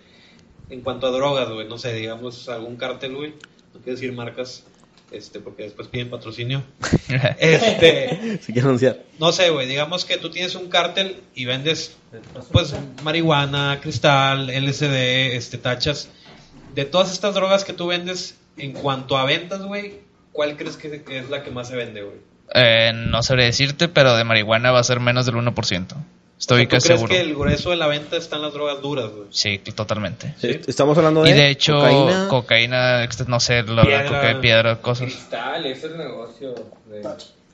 en 0.68 0.80
cuanto 0.82 1.08
a 1.08 1.10
drogas, 1.10 1.50
güey, 1.50 1.66
no 1.66 1.76
sé, 1.76 1.92
digamos, 1.92 2.48
algún 2.48 2.76
cártel, 2.76 3.16
güey, 3.16 3.30
no 3.74 3.80
quiero 3.82 3.96
decir 3.96 4.12
marcas, 4.12 4.62
este, 5.10 5.40
porque 5.40 5.64
después 5.64 5.88
piden 5.88 6.08
patrocinio. 6.08 6.62
Este, 7.40 8.38
Si 8.42 8.52
quiero 8.52 8.68
anunciar. 8.68 9.00
no 9.18 9.32
sé, 9.32 9.50
güey, 9.50 9.66
digamos 9.66 10.04
que 10.04 10.18
tú 10.18 10.30
tienes 10.30 10.54
un 10.54 10.68
cártel 10.68 11.20
y 11.34 11.46
vendes, 11.46 11.96
pues, 12.52 12.76
marihuana, 13.02 13.80
cristal, 13.82 14.46
LSD, 14.46 15.34
este, 15.34 15.58
tachas. 15.58 16.10
De 16.74 16.84
todas 16.84 17.12
estas 17.12 17.34
drogas 17.34 17.64
que 17.64 17.72
tú 17.72 17.86
vendes, 17.88 18.36
en 18.56 18.72
cuanto 18.72 19.16
a 19.18 19.24
ventas, 19.24 19.62
güey, 19.62 20.00
¿cuál 20.32 20.56
crees 20.56 20.76
que, 20.76 21.02
es 21.08 21.30
la 21.30 21.42
que 21.42 21.50
más 21.50 21.68
se 21.68 21.76
vende, 21.76 22.02
güey? 22.02 22.16
Eh, 22.54 22.92
no 22.94 23.22
sabría 23.22 23.46
decirte, 23.46 23.88
pero 23.88 24.16
de 24.16 24.24
marihuana 24.24 24.70
va 24.72 24.80
a 24.80 24.84
ser 24.84 25.00
menos 25.00 25.26
del 25.26 25.36
1%. 25.36 25.86
Estoy 26.38 26.64
¿Tú 26.66 26.70
casi 26.70 26.86
crees 26.88 27.00
seguro. 27.00 27.14
que 27.14 27.20
el 27.20 27.34
grueso 27.34 27.70
de 27.70 27.76
la 27.76 27.86
venta 27.86 28.16
están 28.16 28.40
las 28.40 28.52
drogas 28.54 28.80
duras, 28.80 29.10
güey? 29.10 29.28
Sí, 29.30 29.58
totalmente. 29.58 30.34
Sí, 30.40 30.58
Estamos 30.66 30.96
hablando 30.96 31.22
de, 31.22 31.30
Y 31.30 31.32
de 31.34 31.50
hecho, 31.50 31.74
cocaína. 31.74 32.28
cocaína, 32.28 33.04
ext- 33.04 33.26
no 33.26 33.40
sé, 33.40 33.62
lo 33.62 33.82
de 33.82 33.88
Piedra. 33.88 34.06
coca- 34.06 34.40
piedra, 34.40 34.76
cosas. 34.80 35.06
Cristal, 35.12 35.66
ese 35.66 35.86
es 35.86 35.92
el 35.92 35.98
negocio 35.98 36.54
de, 36.86 37.00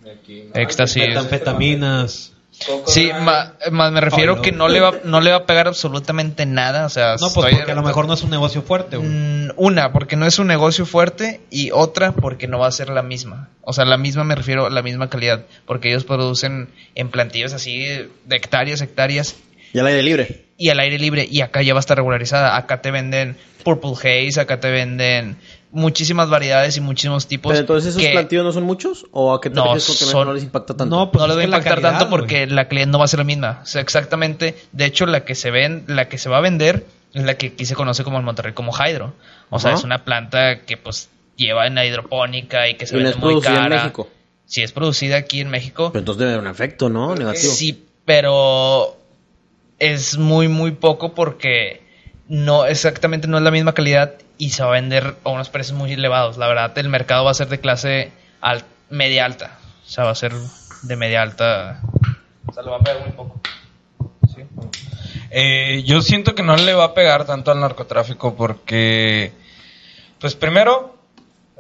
de 0.05 0.11
aquí. 0.13 0.45
¿no? 0.55 0.61
Éxtasis. 0.61 1.09
Metanfetaminas. 1.09 2.33
Coco 2.65 2.91
Sí, 2.91 3.11
ma- 3.21 3.53
más 3.71 3.93
me 3.93 4.01
refiero 4.01 4.37
no. 4.37 4.43
que 4.43 4.51
no 4.51 4.69
le 4.69 4.81
va 4.81 4.93
no 5.05 5.21
le 5.21 5.31
va 5.31 5.37
a 5.39 5.47
pegar 5.47 5.67
absolutamente 5.69 6.47
nada, 6.47 6.87
o 6.87 6.89
sea, 6.89 7.13
No, 7.13 7.17
pues 7.19 7.47
estoy- 7.47 7.55
porque 7.57 7.73
a 7.73 7.75
lo 7.75 7.83
mejor 7.83 8.07
no 8.07 8.15
es 8.15 8.23
un 8.23 8.31
negocio 8.31 8.63
fuerte, 8.63 8.97
güey. 8.97 9.09
Mm, 9.09 9.51
una, 9.57 9.93
porque 9.93 10.17
no 10.17 10.27
es 10.27 10.39
un 10.39 10.47
negocio 10.47 10.87
fuerte 10.87 11.41
y 11.51 11.71
otra 11.73 12.13
porque 12.13 12.49
no 12.49 12.59
va 12.59 12.67
a 12.69 12.73
ser 12.73 12.89
la 12.89 13.03
misma. 13.03 13.51
O 13.61 13.73
sea, 13.75 13.85
la 13.85 13.99
misma 13.99 14.25
me 14.25 14.35
refiero 14.35 14.67
a 14.67 14.71
la 14.71 14.83
misma 14.83 15.11
calidad, 15.11 15.45
porque 15.67 15.89
ellos 15.91 16.05
producen 16.05 16.69
en 16.95 17.11
plantillos 17.11 17.53
así 17.53 17.79
de 17.79 18.37
hectáreas, 18.37 18.81
hectáreas 18.81 19.37
Y 19.75 19.79
al 19.79 19.87
aire 19.89 20.03
libre. 20.03 20.45
y 20.57 20.71
al 20.71 20.81
aire 20.81 20.99
libre 20.99 21.27
y 21.31 21.43
acá 21.43 21.61
ya 21.63 21.75
va 21.75 21.79
a 21.79 21.81
estar 21.81 21.97
regularizada. 21.99 22.57
Acá 22.57 22.81
te 22.81 22.91
venden 22.91 23.37
Purple 23.65 23.93
Haze, 23.99 24.41
acá 24.41 24.61
te 24.61 24.71
venden 24.71 25.37
muchísimas 25.77 26.29
variedades 26.31 26.77
y 26.77 26.81
muchísimos 26.81 27.27
tipos. 27.27 27.51
Pero 27.51 27.61
entonces 27.61 27.91
esos 27.91 28.03
que 28.03 28.11
plantillos 28.11 28.45
no 28.45 28.53
son 28.53 28.65
muchos 28.65 29.07
o 29.13 29.35
a 29.35 29.41
qué 29.41 29.51
te 29.51 29.57
No, 29.57 29.65
que 29.65 29.75
no- 29.75 29.81
son- 29.81 30.27
no 30.27 30.35
les 30.35 30.43
impacta 30.43 30.75
tanto. 30.77 30.97
No, 30.97 31.13
pues 31.13 31.21
no 31.21 31.27
les 31.29 31.35
es 31.35 31.39
va 31.39 31.43
a 31.43 31.45
impactar 31.47 31.75
calidad, 31.75 31.91
tanto 31.99 32.11
porque 32.11 32.47
la 32.47 32.67
calidad 32.69 32.87
no 32.89 32.99
va 32.99 33.05
a 33.05 33.09
ser 33.09 33.19
la 33.19 33.25
misma. 33.25 33.61
O 33.63 33.67
sea, 33.67 33.81
exactamente. 33.83 34.57
De 34.73 34.85
hecho, 34.87 35.07
la 35.07 35.25
que 35.25 35.35
se 35.35 35.51
ven, 35.51 35.85
la 35.87 36.09
que 36.09 36.19
se 36.19 36.29
va 36.29 36.39
a 36.39 36.41
vender 36.41 36.87
es 37.15 37.25
la 37.25 37.35
que 37.35 37.49
aquí 37.49 37.65
se 37.67 37.75
conoce 37.75 38.05
como 38.05 38.19
en 38.19 38.25
Monterrey 38.25 38.53
como 38.55 38.73
Hydro. 38.73 39.13
O 39.51 39.59
sea, 39.59 39.75
es 39.75 39.85
una 39.85 40.05
planta 40.05 40.61
que 40.63 40.77
pues 40.77 41.09
lleva 41.37 41.67
en 41.67 41.75
la 41.75 41.85
hidropónica 41.87 42.69
y 42.69 42.75
que 42.75 42.87
se 42.87 42.95
y 42.95 42.99
vende 42.99 43.11
es 43.11 43.19
muy 43.19 43.41
cara. 43.41 43.65
en 43.67 43.71
México. 43.71 44.09
Si 44.47 44.63
es 44.63 44.73
producida 44.73 45.17
aquí 45.17 45.41
en 45.41 45.51
México, 45.51 45.91
Pero 45.93 46.01
entonces 46.01 46.21
debe 46.21 46.33
haber 46.33 46.45
un 46.47 46.51
efecto, 46.51 46.89
¿no? 46.89 47.15
Negativo. 47.15 47.53
sí, 47.53 47.85
pero 48.05 48.97
es 49.79 50.17
muy 50.17 50.49
muy 50.49 50.71
poco 50.71 51.15
porque 51.15 51.83
no 52.29 52.65
exactamente 52.67 53.29
no 53.29 53.37
es 53.37 53.43
la 53.43 53.51
misma 53.51 53.73
calidad 53.75 54.15
y 54.39 54.51
se 54.51 54.63
va 54.63 54.69
a 54.71 54.73
vender 54.73 55.17
a 55.25 55.31
unos 55.31 55.49
precios 55.49 55.77
muy 55.77 55.93
elevados. 55.93 56.37
La 56.39 56.47
verdad, 56.49 56.77
el 56.79 56.89
mercado 56.89 57.25
va 57.25 57.31
a 57.31 57.35
ser 57.35 57.49
de 57.49 57.61
clase 57.61 58.13
al- 58.41 58.65
media 58.91 59.25
alta. 59.25 59.59
O 59.85 59.89
sea, 59.89 60.05
va 60.05 60.11
a 60.11 60.15
ser 60.15 60.33
de 60.83 60.97
media 60.97 61.23
alta. 61.23 61.81
O 62.47 62.53
sea, 62.53 62.63
lo 62.63 62.73
va 62.73 62.77
a 62.79 62.81
pegar 62.81 63.01
muy 63.03 63.13
poco. 63.13 63.41
Sí. 64.35 64.43
Eh, 65.31 65.83
yo 65.85 66.01
siento 66.03 66.35
que 66.35 66.43
no 66.43 66.57
le 66.57 66.75
va 66.75 66.85
a 66.85 66.95
pegar 66.95 67.25
tanto 67.25 67.51
al 67.51 67.61
narcotráfico 67.61 68.35
porque, 68.37 69.33
pues 70.21 70.35
primero, 70.35 70.97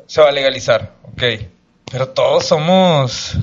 se 0.06 0.20
va 0.20 0.28
a 0.28 0.32
legalizar, 0.32 0.92
ok. 1.04 1.22
Pero 1.90 2.08
todos 2.08 2.46
somos... 2.46 3.36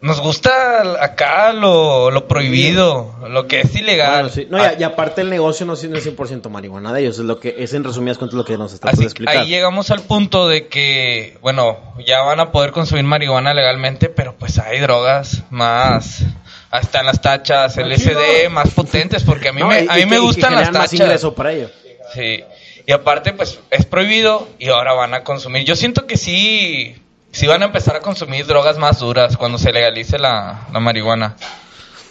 Nos 0.00 0.20
gusta 0.20 1.02
acá 1.02 1.52
lo, 1.52 2.12
lo 2.12 2.28
prohibido, 2.28 3.16
lo 3.28 3.48
que 3.48 3.62
es 3.62 3.74
ilegal. 3.74 4.12
Bueno, 4.24 4.28
sí. 4.28 4.46
No, 4.48 4.58
y, 4.58 4.60
a- 4.60 4.78
y 4.78 4.82
aparte 4.84 5.22
el 5.22 5.30
negocio 5.30 5.66
no 5.66 5.72
es 5.72 5.82
no 5.88 5.98
es 5.98 6.06
100% 6.06 6.48
marihuana 6.50 6.92
de 6.92 7.00
ellos, 7.00 7.18
es 7.18 7.24
lo 7.24 7.40
que 7.40 7.56
es 7.58 7.74
en 7.74 7.82
resumidas 7.82 8.16
cuentas 8.16 8.36
lo 8.36 8.44
que 8.44 8.56
nos 8.56 8.72
está 8.72 8.92
por 8.92 9.02
explicar. 9.02 9.36
ahí 9.38 9.48
llegamos 9.48 9.90
al 9.90 10.02
punto 10.02 10.46
de 10.46 10.68
que, 10.68 11.36
bueno, 11.42 11.78
ya 12.06 12.20
van 12.22 12.38
a 12.38 12.52
poder 12.52 12.70
consumir 12.70 13.02
marihuana 13.02 13.54
legalmente, 13.54 14.08
pero 14.08 14.36
pues 14.36 14.60
hay 14.60 14.78
drogas 14.78 15.42
más, 15.50 16.22
hasta 16.70 17.00
en 17.00 17.06
las 17.06 17.20
tachas, 17.20 17.76
LSD, 17.76 18.50
más 18.50 18.70
potentes, 18.70 19.24
porque 19.24 19.48
a 19.48 19.52
mí 19.52 19.60
No, 19.62 19.66
me, 19.68 19.82
y- 19.82 19.88
a 19.88 19.94
mí 19.94 20.06
me 20.06 20.20
gustan 20.20 20.54
las 20.54 20.70
más 20.70 20.90
tachas. 20.90 20.92
ingreso 21.00 21.34
para 21.34 21.52
ellos. 21.52 21.72
Sí. 22.14 22.44
Y 22.86 22.92
aparte, 22.92 23.32
pues 23.32 23.58
es 23.70 23.84
prohibido 23.84 24.48
y 24.60 24.68
ahora 24.68 24.92
van 24.94 25.12
a 25.14 25.24
consumir. 25.24 25.64
Yo 25.64 25.74
siento 25.74 26.06
que 26.06 26.16
sí, 26.16 26.96
sí 27.32 27.46
van 27.46 27.62
a 27.62 27.66
empezar 27.66 27.96
a 27.96 28.00
consumir 28.00 28.46
drogas 28.46 28.78
más 28.78 28.98
duras 29.00 29.36
cuando 29.36 29.58
se 29.58 29.72
legalice 29.72 30.18
la, 30.18 30.66
la 30.72 30.80
marihuana. 30.80 31.36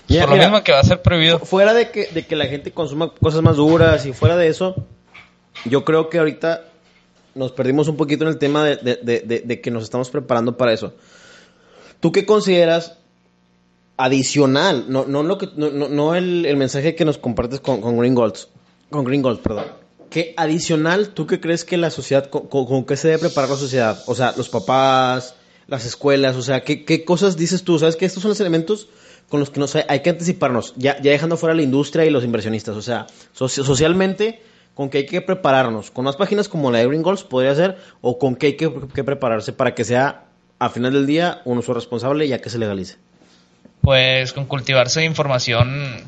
Mira, 0.10 0.22
Por 0.24 0.30
lo 0.30 0.36
mira, 0.38 0.48
mismo 0.50 0.64
que 0.64 0.72
va 0.72 0.80
a 0.80 0.84
ser 0.84 1.02
prohibido. 1.02 1.40
Fuera 1.40 1.74
de 1.74 1.92
que, 1.92 2.08
de 2.08 2.26
que 2.26 2.36
la 2.36 2.46
gente 2.46 2.72
consuma 2.72 3.12
cosas 3.14 3.42
más 3.42 3.58
duras 3.58 4.06
y 4.06 4.14
fuera 4.14 4.38
de 4.38 4.48
eso, 4.48 4.76
yo 5.66 5.84
creo 5.84 6.10
que 6.10 6.20
ahorita 6.20 6.64
nos 7.36 7.52
perdimos 7.52 7.88
un 7.88 7.98
poquito 7.98 8.24
en 8.24 8.30
el 8.30 8.38
tema 8.38 8.64
de, 8.64 8.78
de- 8.78 9.00
de- 9.04 9.20
de- 9.20 9.42
de 9.42 9.62
que 9.62 9.70
nos 9.70 9.84
estamos 9.84 10.10
preparando 10.10 10.56
para 10.58 10.72
eso. 10.74 10.94
¿Tú 12.00 12.12
qué 12.12 12.26
consideras 12.26 12.98
adicional? 13.98 14.86
No, 14.88 15.06
no, 15.06 15.24
lo 15.24 15.38
que, 15.38 15.50
no, 15.56 15.70
no- 15.72 15.90
no 15.90 16.16
el, 16.16 16.46
el 16.46 16.56
mensaje 16.58 16.96
que 16.96 17.06
nos 17.06 17.18
compartes 17.18 17.60
con, 17.60 17.82
con 17.82 17.98
Green 17.98 18.16
Golds. 18.16 18.50
Con 18.90 19.04
Green 19.04 19.22
Gold, 19.22 19.40
perdón. 19.42 19.66
¿Qué 20.10 20.34
adicional 20.38 21.10
tú 21.10 21.28
qué 21.28 21.40
crees 21.40 21.66
que 21.66 21.78
la 21.78 21.90
sociedad, 21.90 22.30
con, 22.30 22.86
qué 22.86 22.96
se 22.98 23.10
debe 23.10 23.20
preparar 23.20 23.50
la 23.50 23.56
sociedad? 23.58 24.04
O 24.08 24.16
sea, 24.16 24.34
los 24.38 24.50
papás, 24.50 25.36
las 25.68 25.86
escuelas, 25.86 26.36
o 26.36 26.42
sea, 26.42 26.62
¿qué, 26.64 27.04
cosas 27.06 27.36
dices 27.38 27.64
tú? 27.64 27.78
¿Sabes 27.80 27.96
que 27.96 28.06
estos 28.06 28.22
son 28.24 28.30
los 28.30 28.40
elementos 28.40 28.88
con 29.30 29.40
los 29.40 29.50
que 29.50 29.60
nos 29.60 29.76
hay, 29.76 30.00
que 30.02 30.10
anticiparnos? 30.10 30.74
Ya, 30.78 30.96
dejando 30.96 31.36
fuera 31.38 31.54
la 31.56 31.62
industria 31.62 32.06
y 32.06 32.10
los 32.10 32.24
inversionistas. 32.24 32.76
O 32.78 32.82
sea, 32.82 33.08
soci- 33.38 33.64
socialmente, 33.64 34.42
¿con 34.74 34.90
qué 34.90 35.00
hay 35.00 35.06
que 35.06 35.22
prepararnos? 35.22 35.92
¿Con 35.92 36.06
más 36.06 36.16
páginas 36.16 36.48
como 36.48 36.72
la 36.72 36.80
de 36.80 36.88
Green 36.88 37.02
Goals 37.04 37.24
podría 37.24 37.54
ser? 37.56 37.78
¿O 38.02 38.18
con 38.18 38.36
qué 38.36 38.48
hay 38.48 38.54
que, 38.58 38.72
que 38.94 39.04
prepararse 39.04 39.52
para 39.52 39.76
que 39.76 39.84
sea, 39.84 40.24
a 40.60 40.70
final 40.70 40.94
del 40.94 41.06
día, 41.06 41.42
un 41.46 41.58
uso 41.58 41.74
responsable 41.74 42.28
ya 42.28 42.40
que 42.40 42.50
se 42.50 42.58
legalice? 42.60 42.96
Pues 43.82 44.34
con 44.34 44.46
cultivarse 44.46 45.04
información 45.04 46.04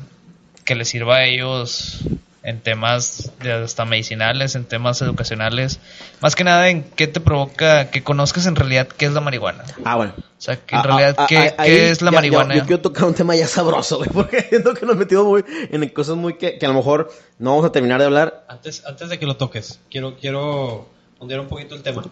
que 0.64 0.74
les 0.74 0.88
sirva 0.88 1.16
a 1.16 1.24
ellos 1.26 2.00
en 2.42 2.60
temas 2.60 3.32
de 3.42 3.52
hasta 3.52 3.84
medicinales, 3.84 4.54
en 4.54 4.64
temas 4.64 5.02
educacionales. 5.02 5.78
Más 6.20 6.34
que 6.34 6.44
nada 6.44 6.68
en 6.70 6.82
qué 6.84 7.06
te 7.06 7.20
provoca 7.20 7.90
que 7.90 8.02
conozcas 8.02 8.46
en 8.46 8.56
realidad 8.56 8.88
qué 8.88 9.06
es 9.06 9.12
la 9.12 9.20
marihuana. 9.20 9.64
Ah, 9.84 9.96
bueno. 9.96 10.14
O 10.16 10.22
sea, 10.42 10.56
que 10.56 10.74
en 10.74 10.80
Ah, 10.80 10.82
realidad 10.84 11.14
ah, 11.18 11.26
qué, 11.28 11.36
ah, 11.38 11.54
qué 11.56 11.62
ahí 11.62 11.70
es 11.72 12.00
la 12.00 12.06
ya- 12.06 12.12
ya- 12.12 12.16
marihuana. 12.16 12.54
yo 12.56 12.62
quiero 12.66 12.80
tocar 12.80 13.04
un 13.04 13.14
tema 13.14 13.36
ya 13.36 13.46
sabroso, 13.46 13.98
güey, 13.98 14.08
porque 14.14 14.40
siento 14.42 14.72
que 14.72 14.86
nos 14.86 14.96
metimos 14.96 15.26
muy 15.26 15.44
en 15.48 15.86
cosas 15.90 16.16
muy 16.16 16.34
que, 16.38 16.56
que 16.58 16.64
a 16.64 16.68
lo 16.70 16.74
mejor 16.76 17.10
no 17.38 17.50
vamos 17.50 17.66
a 17.66 17.72
terminar 17.72 18.00
de 18.00 18.06
hablar. 18.06 18.46
Antes, 18.48 18.84
antes 18.86 19.10
de 19.10 19.18
que 19.18 19.26
lo 19.26 19.36
toques, 19.36 19.80
quiero, 19.90 20.16
quiero 20.16 20.88
ondear 21.18 21.40
un 21.40 21.48
poquito 21.48 21.74
el 21.74 21.82
tema. 21.82 22.02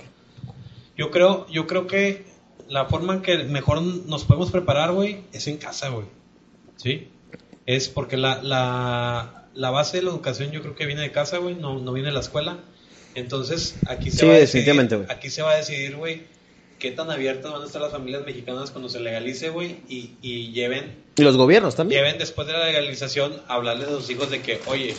Yo 0.97 1.11
creo, 1.11 1.47
yo 1.49 1.67
creo 1.67 1.87
que 1.87 2.27
la 2.69 2.85
forma 2.85 3.15
en 3.15 3.23
que 3.23 3.39
mejor 3.45 3.81
nos 3.81 4.25
podemos 4.25 4.51
preparar, 4.51 4.93
güey, 4.93 5.23
es 5.33 5.47
en 5.47 5.57
casa, 5.57 5.89
güey. 5.89 6.05
¿Sí? 6.77 7.11
Es 7.65 7.89
porque 7.89 8.17
la, 8.19 8.43
la, 8.43 9.38
la 9.55 9.71
base 9.71 9.99
de 9.99 10.03
la 10.05 10.11
educación 10.11 10.51
yo 10.53 10.61
creo 10.63 10.75
que 10.75 10.87
viene 10.87 11.03
de 11.03 11.13
casa, 11.13 11.39
güey, 11.39 11.55
no, 11.55 11.79
no 11.79 11.93
viene 11.93 12.09
de 12.09 12.15
la 12.15 12.21
escuela. 12.21 12.59
Entonces, 13.15 13.77
aquí 13.87 14.11
se 14.11 14.21
Sí, 14.21 14.27
va 14.27 14.35
a 14.35 14.39
decidir, 14.39 15.07
aquí 15.09 15.31
se 15.31 15.43
va 15.43 15.53
a 15.53 15.57
decidir, 15.57 15.97
güey, 15.97 16.23
qué 16.79 16.91
tan 16.93 17.11
abiertas 17.11 17.51
van 17.53 17.63
a 17.63 17.67
estar 17.67 17.81
las 17.83 17.91
familias 17.91 18.25
mexicanas 18.25 18.71
cuando 18.71 18.89
se 18.89 19.01
legalice, 19.01 19.49
güey, 19.51 19.79
y, 19.89 20.13
y 20.23 20.53
lleven 20.53 21.03
Y 21.17 21.23
los 21.23 21.37
gobiernos 21.37 21.75
también. 21.75 22.01
lleven 22.03 22.19
después 22.19 22.47
de 22.47 22.53
la 22.53 22.67
legalización 22.67 23.43
a 23.49 23.55
hablarles 23.55 23.89
a 23.89 23.93
sus 23.93 24.09
hijos 24.11 24.31
de 24.31 24.41
que, 24.43 24.61
oye, 24.67 24.95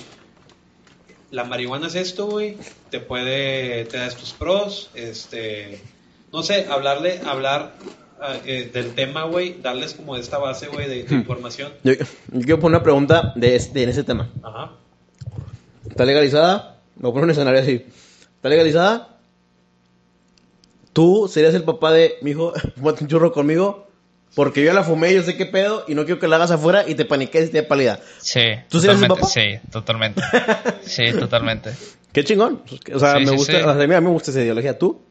la 1.31 1.43
marihuana 1.43 1.87
es 1.87 1.95
esto, 1.95 2.25
güey, 2.25 2.57
te 2.89 2.99
puede, 2.99 3.85
te 3.85 3.97
da 3.97 4.07
estos 4.07 4.33
pros, 4.33 4.89
este, 4.95 5.79
no 6.33 6.43
sé, 6.43 6.65
hablarle, 6.69 7.21
hablar 7.25 7.75
eh, 8.45 8.69
del 8.73 8.93
tema, 8.93 9.23
güey, 9.23 9.61
darles 9.61 9.93
como 9.93 10.15
esta 10.15 10.37
base, 10.37 10.67
güey, 10.67 10.87
de, 10.87 11.03
de 11.09 11.15
información. 11.15 11.71
Yo, 11.83 11.93
yo 11.93 12.05
quiero 12.41 12.59
poner 12.59 12.77
una 12.77 12.83
pregunta 12.83 13.33
de 13.35 13.55
este, 13.55 13.83
en 13.83 13.89
ese 13.89 14.03
tema. 14.03 14.29
Ajá. 14.43 14.71
¿Está 15.89 16.05
legalizada? 16.05 16.77
Me 16.95 17.03
voy 17.03 17.11
a 17.11 17.13
poner 17.13 17.23
un 17.25 17.31
escenario 17.31 17.61
así. 17.61 17.85
¿Está 18.35 18.49
legalizada? 18.49 19.17
¿Tú 20.93 21.29
serías 21.31 21.53
el 21.53 21.63
papá 21.63 21.91
de 21.91 22.15
mi 22.21 22.31
hijo, 22.31 22.53
fumate 22.75 23.03
un 23.03 23.09
churro 23.09 23.31
conmigo? 23.31 23.87
Porque 24.35 24.63
yo 24.63 24.73
la 24.73 24.83
fumé, 24.83 25.13
yo 25.13 25.23
sé 25.23 25.35
qué 25.37 25.47
pedo, 25.47 25.85
y 25.87 25.95
no 25.95 26.05
quiero 26.05 26.19
que 26.19 26.27
la 26.27 26.35
hagas 26.35 26.51
afuera 26.51 26.85
y 26.87 26.93
te 26.93 27.03
paniques 27.03 27.47
y 27.47 27.51
te 27.51 27.61
dé 27.61 27.63
pálida. 27.63 27.99
Sí, 28.19 28.41
¿Tú 28.69 28.79
serías 28.79 28.99
totalmente, 28.99 29.21
papá? 29.21 29.27
sí, 29.27 29.69
totalmente. 29.71 30.21
Sí, 30.83 31.11
totalmente. 31.13 31.71
Qué 32.11 32.23
chingón. 32.23 32.61
O 32.93 32.99
sea, 32.99 33.13
Sí, 33.15 33.19
me 33.21 33.31
sí, 33.31 33.35
gusta, 33.37 33.53
sí. 33.53 33.59
o 33.59 33.63
sea, 33.63 33.71
a 33.71 33.75
mí 33.75 33.87
me 33.87 33.99
gusta 34.09 34.31
esa 34.31 34.41
ideología. 34.41 34.77
¿Tú? 34.77 35.01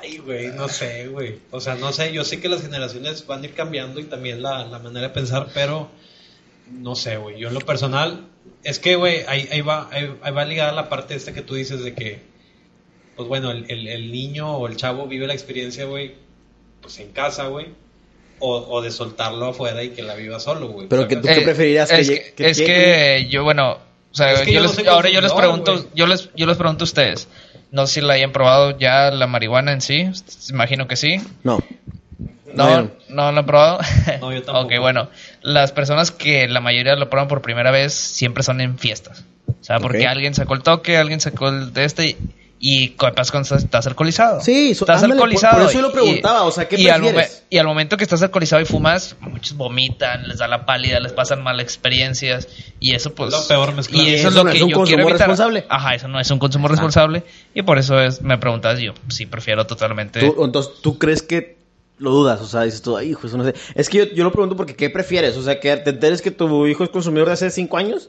Ay, 0.00 0.18
güey, 0.18 0.48
no 0.48 0.68
sé, 0.68 1.08
güey. 1.08 1.38
O 1.50 1.60
sea, 1.60 1.74
no 1.76 1.92
sé, 1.92 2.12
yo 2.12 2.24
sé 2.24 2.40
que 2.40 2.48
las 2.48 2.62
generaciones 2.62 3.26
van 3.26 3.42
a 3.42 3.46
ir 3.46 3.54
cambiando 3.54 4.00
y 4.00 4.04
también 4.04 4.42
la, 4.42 4.64
la 4.66 4.78
manera 4.78 5.08
de 5.08 5.14
pensar, 5.14 5.48
pero 5.54 5.88
no 6.70 6.94
sé, 6.94 7.16
güey. 7.16 7.38
Yo 7.38 7.48
en 7.48 7.54
lo 7.54 7.60
personal, 7.60 8.26
es 8.64 8.78
que, 8.78 8.96
güey, 8.96 9.22
ahí, 9.28 9.48
ahí, 9.50 9.60
va, 9.60 9.88
ahí, 9.92 10.12
ahí 10.22 10.32
va 10.32 10.44
ligada 10.44 10.72
la 10.72 10.88
parte 10.88 11.14
esta 11.14 11.32
que 11.32 11.42
tú 11.42 11.54
dices 11.54 11.82
de 11.84 11.94
que, 11.94 12.20
pues 13.16 13.28
bueno, 13.28 13.50
el, 13.50 13.64
el, 13.70 13.88
el 13.88 14.12
niño 14.12 14.56
o 14.56 14.66
el 14.66 14.76
chavo 14.76 15.06
vive 15.06 15.26
la 15.26 15.34
experiencia, 15.34 15.84
güey, 15.84 16.14
pues 16.80 16.98
en 16.98 17.12
casa, 17.12 17.46
güey. 17.46 17.66
O, 18.44 18.56
o 18.56 18.82
de 18.82 18.90
soltarlo 18.90 19.46
afuera 19.46 19.84
y 19.84 19.90
que 19.90 20.02
la 20.02 20.16
viva 20.16 20.40
solo, 20.40 20.66
güey. 20.66 20.88
Pero 20.88 21.06
que 21.06 21.14
tú 21.14 21.22
qué 21.28 21.34
Eh, 21.34 21.42
preferirías 21.42 21.88
que 21.88 22.00
es 22.00 22.10
que, 22.10 22.32
que 22.34 22.50
es 22.50 22.60
que 22.60 23.28
yo, 23.30 23.44
bueno, 23.44 23.74
o 23.74 24.14
sea, 24.14 24.32
Es 24.32 24.40
que 24.40 24.52
yo 24.52 24.60
les- 24.60 24.84
ahora 24.88 25.08
yo 25.10 25.20
les 25.20 25.32
pregunto, 25.32 25.86
yo 25.94 26.06
les, 26.08 26.28
yo 26.34 26.46
les 26.46 26.56
pregunto 26.56 26.82
a 26.82 26.86
ustedes, 26.86 27.28
no 27.72 27.86
sé 27.86 27.94
si 27.94 28.00
la 28.02 28.14
hayan 28.14 28.30
probado 28.32 28.78
ya 28.78 29.10
la 29.10 29.26
marihuana 29.26 29.72
en 29.72 29.80
sí, 29.80 30.08
imagino 30.50 30.86
que 30.86 30.96
sí. 30.96 31.20
No. 31.42 31.58
No, 32.54 32.64
Bueno. 32.66 32.90
no 33.08 33.32
lo 33.32 33.38
han 33.40 33.46
probado. 33.46 33.80
No, 34.20 34.30
yo 34.32 34.42
tampoco. 34.44 34.66
ok, 34.66 34.72
bueno, 34.80 35.08
las 35.40 35.72
personas 35.72 36.10
que 36.10 36.46
la 36.48 36.60
mayoría 36.60 36.94
lo 36.96 37.08
prueban 37.10 37.26
por 37.28 37.40
primera 37.42 37.70
vez 37.70 37.94
siempre 37.94 38.42
son 38.42 38.60
en 38.60 38.78
fiestas. 38.78 39.24
O 39.48 39.64
sea, 39.64 39.78
porque 39.80 40.06
alguien 40.06 40.34
sacó 40.34 40.54
el 40.54 40.62
toque, 40.62 40.96
alguien 40.98 41.20
sacó 41.20 41.48
el 41.48 41.72
de 41.72 41.84
este 41.84 42.16
y, 42.64 42.90
pasa 42.90 43.32
cuando 43.32 43.42
estás, 43.42 43.64
estás 43.64 43.86
alcoholizado. 43.88 44.40
Sí, 44.40 44.72
so- 44.76 44.84
estás 44.84 45.02
ándale, 45.02 45.18
por- 45.18 45.28
alcoholizado. 45.28 45.58
por 45.58 45.62
eso 45.68 45.74
yo 45.74 45.82
lo 45.82 45.88
y- 45.88 45.92
preguntaba, 45.92 46.44
o 46.44 46.52
sea, 46.52 46.68
¿qué 46.68 46.80
y 46.80 46.88
al, 46.88 47.00
prefieres? 47.00 47.42
y 47.50 47.58
al 47.58 47.66
momento 47.66 47.96
que 47.96 48.04
estás 48.04 48.22
alcoholizado 48.22 48.62
y 48.62 48.66
fumas, 48.66 49.16
muchos 49.20 49.56
vomitan, 49.56 50.28
les 50.28 50.38
da 50.38 50.46
la 50.46 50.64
pálida, 50.64 51.00
les 51.00 51.12
pasan 51.12 51.42
malas 51.42 51.64
experiencias 51.64 52.46
y 52.78 52.94
eso 52.94 53.14
pues... 53.16 53.32
Lo 53.32 53.46
peor 53.48 53.74
mezclado. 53.74 54.04
Y 54.04 54.14
eso, 54.14 54.28
Eso 54.28 54.28
es 54.28 54.34
lo 54.36 54.44
no 54.44 54.50
que 54.52 54.56
es 54.58 54.62
un 54.62 54.68
yo 54.70 54.76
consumo 54.76 54.96
quiero 54.96 55.02
evitar. 55.10 55.28
responsable. 55.28 55.66
Ajá, 55.68 55.94
eso 55.96 56.06
no 56.06 56.20
es 56.20 56.30
un 56.30 56.38
consumo 56.38 56.68
responsable 56.68 57.24
y 57.52 57.62
por 57.62 57.78
eso 57.78 57.98
es, 58.00 58.22
me 58.22 58.38
preguntas 58.38 58.78
yo, 58.78 58.92
sí 59.08 59.26
prefiero 59.26 59.66
totalmente... 59.66 60.20
Tú- 60.20 60.44
entonces, 60.44 60.74
¿tú 60.82 60.98
crees 60.98 61.22
que 61.22 61.56
lo 61.98 62.10
dudas? 62.12 62.40
O 62.42 62.46
sea, 62.46 62.62
dices 62.62 62.80
tú, 62.82 62.96
ay, 62.96 63.10
hijo, 63.10 63.26
eso 63.26 63.36
no 63.38 63.44
sé. 63.44 63.54
Es 63.74 63.88
que 63.88 63.98
yo, 63.98 64.04
yo 64.14 64.22
lo 64.22 64.30
pregunto 64.30 64.56
porque, 64.56 64.76
¿qué 64.76 64.88
prefieres? 64.88 65.36
O 65.36 65.42
sea, 65.42 65.58
que 65.58 65.76
te 65.78 65.90
enteres 65.90 66.22
que 66.22 66.30
tu 66.30 66.66
hijo 66.68 66.84
es 66.84 66.90
consumidor 66.90 67.26
de 67.26 67.34
hace 67.34 67.50
cinco 67.50 67.76
años 67.76 68.08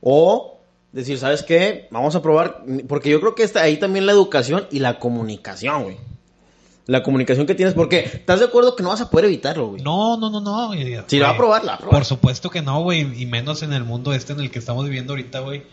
o 0.00 0.57
decir, 0.92 1.18
¿sabes 1.18 1.42
qué? 1.42 1.88
Vamos 1.90 2.14
a 2.14 2.22
probar. 2.22 2.64
Porque 2.86 3.10
yo 3.10 3.20
creo 3.20 3.34
que 3.34 3.42
está 3.42 3.62
ahí 3.62 3.76
también 3.76 4.06
la 4.06 4.12
educación 4.12 4.66
y 4.70 4.78
la 4.78 4.98
comunicación, 4.98 5.84
güey. 5.84 5.96
La 6.86 7.02
comunicación 7.02 7.46
que 7.46 7.54
tienes, 7.54 7.74
porque 7.74 7.98
¿estás 7.98 8.40
de 8.40 8.46
acuerdo 8.46 8.74
que 8.74 8.82
no 8.82 8.88
vas 8.88 9.02
a 9.02 9.10
poder 9.10 9.26
evitarlo, 9.26 9.68
güey? 9.68 9.82
No, 9.82 10.16
no, 10.16 10.30
no, 10.30 10.40
no. 10.40 10.68
güey. 10.68 10.98
Si 11.06 11.18
la 11.18 11.28
va 11.28 11.34
a 11.34 11.36
probar, 11.36 11.64
la 11.64 11.72
va 11.72 11.76
a 11.76 11.78
probar. 11.80 11.96
Por 11.96 12.04
supuesto 12.06 12.48
que 12.48 12.62
no, 12.62 12.82
güey. 12.82 13.20
Y 13.20 13.26
menos 13.26 13.62
en 13.62 13.74
el 13.74 13.84
mundo 13.84 14.14
este 14.14 14.32
en 14.32 14.40
el 14.40 14.50
que 14.50 14.58
estamos 14.58 14.84
viviendo 14.84 15.12
ahorita, 15.12 15.40
güey. 15.40 15.64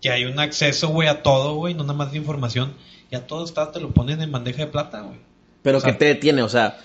Que 0.00 0.10
hay 0.10 0.24
un 0.24 0.38
acceso, 0.40 0.88
güey, 0.88 1.06
a 1.06 1.22
todo, 1.22 1.54
güey. 1.54 1.74
No 1.74 1.84
nada 1.84 1.94
más 1.94 2.10
de 2.10 2.18
información. 2.18 2.74
Ya 3.10 3.26
todo 3.26 3.44
está, 3.44 3.70
te 3.70 3.80
lo 3.80 3.90
ponen 3.90 4.20
en 4.20 4.32
bandeja 4.32 4.64
de 4.64 4.66
plata, 4.66 5.02
güey. 5.02 5.18
Pero 5.62 5.78
o 5.78 5.80
sea, 5.80 5.92
que 5.92 5.98
te 5.98 6.04
detiene, 6.06 6.42
o 6.42 6.48
sea, 6.48 6.78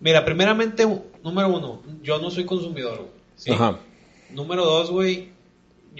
Mira, 0.00 0.24
primeramente, 0.24 0.86
número 1.22 1.48
uno, 1.48 1.82
yo 2.02 2.18
no 2.18 2.30
soy 2.30 2.46
consumidor, 2.46 2.96
güey. 2.96 3.10
¿sí? 3.36 3.52
ajá. 3.52 3.78
Número 4.30 4.64
dos, 4.64 4.90
güey, 4.90 5.30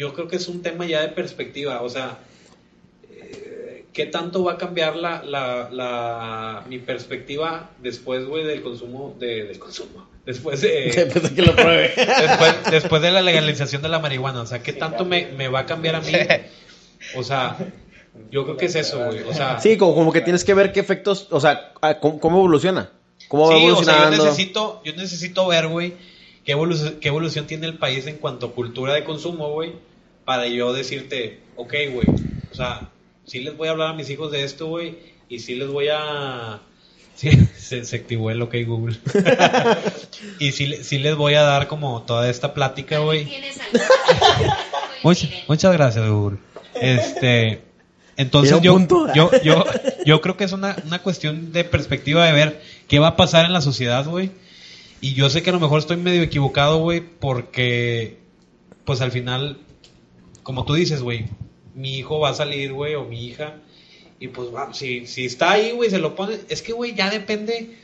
yo 0.01 0.15
creo 0.15 0.29
que 0.29 0.37
es 0.37 0.49
un 0.49 0.63
tema 0.63 0.87
ya 0.87 1.03
de 1.03 1.09
perspectiva. 1.09 1.83
O 1.83 1.89
sea, 1.91 2.19
eh, 3.13 3.85
¿qué 3.93 4.07
tanto 4.07 4.43
va 4.45 4.53
a 4.53 4.57
cambiar 4.59 4.97
la, 4.97 5.23
la, 5.23 5.69
la- 5.71 6.65
mi 6.69 6.79
perspectiva 6.79 7.71
después, 7.83 8.25
güey, 8.27 8.45
del 8.45 8.63
consumo, 8.63 9.15
de, 9.19 9.45
del 9.45 9.59
consumo? 9.59 10.09
Después 10.25 10.61
de... 10.63 10.91
Después 10.95 11.23
de 11.29 11.35
que 11.35 11.43
lo 11.43 11.55
pruebe. 11.55 11.93
después, 11.97 12.55
después 12.71 13.03
de 13.03 13.11
la 13.11 13.21
legalización 13.23 13.83
de 13.83 13.89
la 13.89 13.99
marihuana, 13.99 14.43
o 14.43 14.47
sea, 14.47 14.63
¿qué 14.63 14.73
tanto 14.73 15.05
me, 15.05 15.27
me 15.37 15.49
va 15.49 15.61
a 15.61 15.67
cambiar 15.67 15.97
a 15.97 16.01
mí? 16.01 16.13
O 17.17 17.23
sea, 17.23 17.57
yo 18.31 18.45
creo 18.45 18.57
que 18.57 18.67
es 18.67 18.75
eso, 18.77 19.05
güey. 19.07 19.21
O 19.25 19.35
sea, 19.35 19.61
Sí, 19.61 19.77
como, 19.77 19.95
como 19.95 20.13
que 20.13 20.21
tienes 20.21 20.45
que 20.45 20.55
ver 20.55 20.73
qué 20.73 20.81
efectos, 20.81 21.27
o 21.31 21.41
sea, 21.41 21.73
cómo, 22.01 22.21
cómo 22.21 22.39
evoluciona. 22.39 22.91
¿Cómo 23.29 23.49
va 23.49 23.57
sí, 23.57 23.57
o 23.57 23.59
sea, 23.61 23.67
yo 23.67 23.71
evolucionando? 24.03 24.25
necesito, 24.25 24.83
yo 24.85 24.93
necesito 24.95 25.47
ver, 25.47 25.69
güey, 25.69 25.95
qué, 26.45 26.55
evolu- 26.57 26.99
qué 27.01 27.09
evolución 27.09 27.47
tiene 27.47 27.67
el 27.67 27.79
país 27.79 28.07
en 28.07 28.17
cuanto 28.17 28.47
a 28.47 28.53
cultura 28.53 28.95
de 28.95 29.05
consumo, 29.05 29.51
güey, 29.53 29.73
para 30.31 30.47
yo 30.47 30.73
decirte, 30.73 31.41
ok, 31.57 31.75
güey, 31.93 32.07
o 32.53 32.55
sea, 32.55 32.89
sí 33.25 33.41
les 33.41 33.57
voy 33.57 33.67
a 33.67 33.73
hablar 33.73 33.89
a 33.89 33.93
mis 33.95 34.09
hijos 34.11 34.31
de 34.31 34.45
esto, 34.45 34.69
güey, 34.69 34.97
y 35.29 35.41
sí 35.41 35.57
les 35.57 35.67
voy 35.67 35.89
a... 35.93 36.61
Sí, 37.17 37.31
se, 37.59 37.85
se 37.85 37.97
activó 37.97 38.31
el 38.31 38.41
OK 38.41 38.55
Google. 38.65 38.97
y 40.39 40.53
sí, 40.53 40.73
sí 40.85 40.99
les 41.01 41.17
voy 41.17 41.35
a 41.35 41.43
dar 41.43 41.67
como 41.67 42.03
toda 42.03 42.31
esta 42.31 42.55
plática, 42.55 43.01
güey. 43.01 43.29
Muchas, 45.03 45.31
muchas 45.49 45.73
gracias, 45.73 46.09
Google. 46.09 46.39
Este, 46.81 47.63
entonces 48.17 48.61
yo, 48.63 48.79
yo, 49.13 49.31
yo, 49.43 49.65
yo 50.07 50.21
creo 50.21 50.37
que 50.37 50.45
es 50.45 50.53
una, 50.53 50.77
una 50.87 51.01
cuestión 51.01 51.51
de 51.51 51.65
perspectiva 51.65 52.25
de 52.25 52.33
ver 52.33 52.63
qué 52.87 53.01
va 53.01 53.09
a 53.09 53.17
pasar 53.17 53.47
en 53.47 53.53
la 53.53 53.63
sociedad, 53.63 54.07
güey. 54.07 54.31
Y 55.01 55.15
yo 55.15 55.29
sé 55.29 55.43
que 55.43 55.51
a 55.51 55.53
lo 55.53 55.61
mejor 55.61 55.81
estoy 55.81 55.97
medio 55.97 56.23
equivocado, 56.23 56.79
güey, 56.79 57.01
porque, 57.01 58.21
pues 58.85 59.01
al 59.01 59.11
final, 59.11 59.59
como 60.51 60.65
tú 60.65 60.75
dices, 60.75 61.01
güey, 61.01 61.27
mi 61.77 61.97
hijo 61.99 62.19
va 62.19 62.31
a 62.31 62.35
salir, 62.35 62.73
güey, 62.73 62.97
o 62.97 63.05
mi 63.05 63.25
hija, 63.25 63.55
y 64.19 64.27
pues 64.27 64.53
va, 64.53 64.75
si, 64.75 65.07
si 65.07 65.27
está 65.27 65.53
ahí, 65.53 65.71
güey, 65.71 65.91
se 65.91 65.99
lo 65.99 66.17
pone. 66.17 66.39
Es 66.49 66.61
que, 66.61 66.73
güey, 66.73 66.93
ya 66.93 67.09
depende, 67.09 67.77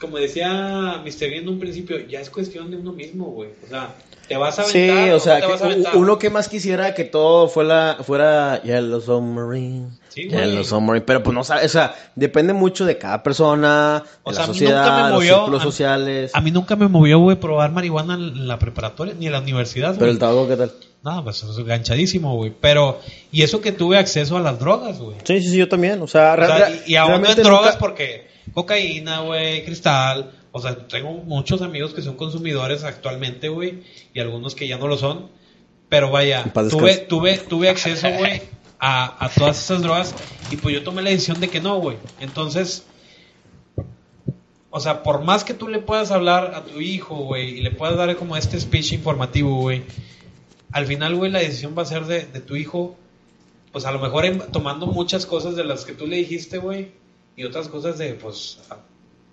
como 0.00 0.16
decía 0.16 1.02
Mr. 1.04 1.28
Bean 1.28 1.42
en 1.42 1.48
un 1.50 1.58
principio, 1.58 1.98
ya 2.08 2.22
es 2.22 2.30
cuestión 2.30 2.70
de 2.70 2.78
uno 2.78 2.94
mismo, 2.94 3.26
güey. 3.26 3.50
O 3.66 3.68
sea, 3.68 3.94
te 4.26 4.38
vas 4.38 4.58
a 4.58 4.64
Sí, 4.64 4.88
aventar 4.88 5.08
o 5.10 5.12
no 5.12 5.20
sea, 5.20 5.46
vas 5.46 5.60
a 5.60 5.98
uno 5.98 6.18
que 6.18 6.30
más 6.30 6.48
quisiera 6.48 6.94
que 6.94 7.04
todo 7.04 7.46
fuera, 7.46 7.98
fuera 8.02 8.62
Yellow 8.62 9.02
Submarine. 9.02 9.88
Sí, 10.14 10.28
güey. 10.28 10.44
Yellow 10.46 10.62
Submarine, 10.64 11.04
pero 11.04 11.22
pues 11.22 11.34
no 11.34 11.42
sabe, 11.42 11.66
o 11.66 11.68
sea, 11.68 11.94
depende 12.14 12.52
mucho 12.52 12.84
de 12.84 12.96
cada 12.98 13.22
persona, 13.22 14.04
de 14.04 14.10
O 14.22 14.30
la 14.30 14.36
sea, 14.36 14.44
a 14.44 14.46
mí 14.46 14.52
sociedad, 14.54 14.82
nunca 14.84 14.94
me 14.96 15.02
los 15.10 15.12
movió- 15.18 15.34
círculos 15.36 15.60
a- 15.60 15.64
sociales. 15.64 16.30
A 16.34 16.40
mí 16.40 16.50
nunca 16.52 16.76
me 16.76 16.88
movió, 16.88 17.18
güey, 17.18 17.36
probar 17.36 17.72
marihuana 17.72 18.14
en 18.14 18.46
la 18.46 18.58
preparatoria 18.58 19.14
ni 19.18 19.26
en 19.26 19.32
la 19.32 19.40
universidad, 19.40 19.96
pero 19.98 20.10
el 20.10 20.18
tabaco, 20.18 20.46
¿qué 20.48 20.56
tal? 20.56 20.72
No, 21.02 21.22
pues 21.24 21.42
es 21.42 21.58
ganchadísimo, 21.64 22.34
güey. 22.36 22.52
Pero, 22.60 22.98
y 23.32 23.42
eso 23.42 23.60
que 23.60 23.72
tuve 23.72 23.98
acceso 23.98 24.36
a 24.36 24.40
las 24.40 24.58
drogas, 24.58 24.98
güey. 25.00 25.16
Sí, 25.24 25.42
sí, 25.42 25.48
sí, 25.50 25.56
yo 25.58 25.68
también, 25.68 26.00
o 26.00 26.06
sea, 26.06 26.34
O 26.40 26.46
sea, 26.46 26.70
y, 26.86 26.92
y 26.92 26.96
aún 26.96 27.20
no 27.20 27.28
en 27.30 27.42
drogas 27.42 27.64
nunca- 27.74 27.78
porque 27.78 28.28
cocaína, 28.54 29.20
güey, 29.20 29.64
cristal. 29.64 30.30
O 30.52 30.60
sea, 30.60 30.76
tengo 30.86 31.10
muchos 31.10 31.60
amigos 31.62 31.92
que 31.92 32.00
son 32.02 32.16
consumidores 32.16 32.84
actualmente, 32.84 33.48
güey, 33.48 33.82
y 34.14 34.20
algunos 34.20 34.54
que 34.54 34.68
ya 34.68 34.78
no 34.78 34.86
lo 34.86 34.96
son. 34.96 35.28
Pero 35.88 36.10
vaya, 36.10 36.42
En 36.42 36.52
tuve, 36.70 36.96
tuve, 36.98 37.38
tuve 37.38 37.68
acceso, 37.68 38.08
güey, 38.16 38.40
a, 38.86 39.24
a 39.24 39.28
todas 39.30 39.58
esas 39.58 39.80
drogas. 39.80 40.14
Y 40.50 40.56
pues 40.56 40.74
yo 40.74 40.82
tomé 40.82 41.00
la 41.00 41.08
decisión 41.10 41.40
de 41.40 41.48
que 41.48 41.60
no, 41.60 41.78
güey. 41.80 41.96
Entonces, 42.20 42.84
o 44.70 44.78
sea, 44.80 45.02
por 45.02 45.22
más 45.22 45.42
que 45.44 45.54
tú 45.54 45.68
le 45.68 45.78
puedas 45.78 46.10
hablar 46.10 46.52
a 46.54 46.64
tu 46.64 46.80
hijo, 46.80 47.16
güey, 47.16 47.58
y 47.58 47.62
le 47.62 47.70
puedas 47.70 47.96
dar 47.96 48.14
como 48.16 48.36
este 48.36 48.60
speech 48.60 48.92
informativo, 48.92 49.56
güey, 49.60 49.82
al 50.72 50.86
final, 50.86 51.14
güey, 51.14 51.30
la 51.30 51.38
decisión 51.38 51.74
va 51.78 51.82
a 51.82 51.86
ser 51.86 52.04
de, 52.04 52.26
de 52.26 52.40
tu 52.40 52.56
hijo, 52.56 52.96
pues 53.72 53.86
a 53.86 53.92
lo 53.92 54.00
mejor 54.00 54.26
en- 54.26 54.40
tomando 54.52 54.86
muchas 54.86 55.24
cosas 55.24 55.56
de 55.56 55.64
las 55.64 55.84
que 55.84 55.92
tú 55.92 56.06
le 56.06 56.16
dijiste, 56.16 56.58
güey, 56.58 56.90
y 57.36 57.44
otras 57.44 57.68
cosas 57.68 57.96
de, 57.98 58.14
pues, 58.14 58.58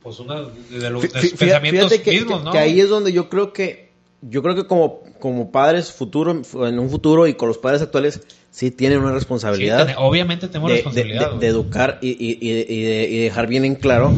pues 0.01 0.19
una, 0.19 0.41
de, 0.69 0.89
los, 0.89 1.05
pensamientos 1.07 1.91
fíjate 1.91 2.01
que, 2.03 2.11
mismos, 2.11 2.39
que- 2.39 2.45
¿no? 2.45 2.51
que 2.51 2.57
ahí 2.59 2.79
es 2.79 2.89
donde 2.89 3.11
yo 3.11 3.27
creo 3.27 3.51
que 3.51 3.90
yo 4.21 4.43
creo 4.43 4.55
que 4.55 4.65
como 4.65 5.01
como 5.19 5.51
padres 5.51 5.91
futuro 5.91 6.31
en 6.67 6.79
un 6.79 6.89
futuro 6.89 7.27
y 7.27 7.33
con 7.33 7.47
los 7.47 7.57
padres 7.57 7.81
actuales 7.81 8.21
sí 8.51 8.69
tienen 8.71 8.99
una 8.99 9.09
Sí, 9.09 9.15
responsabilidad 9.15 9.85
ten- 9.87 9.95
obviamente 9.97 10.47
tenemos 10.47 10.69
de, 10.69 10.75
responsabilidad. 10.77 11.33
de- 11.35 11.47
educar 11.47 11.99
y, 12.01 12.09
y- 12.09 12.37
y- 12.41 12.65
y 12.67 12.81
de- 12.83 13.07
y 13.09 13.17
dejar 13.23 13.47
bien 13.47 13.65
en 13.65 13.75
claro 13.75 14.11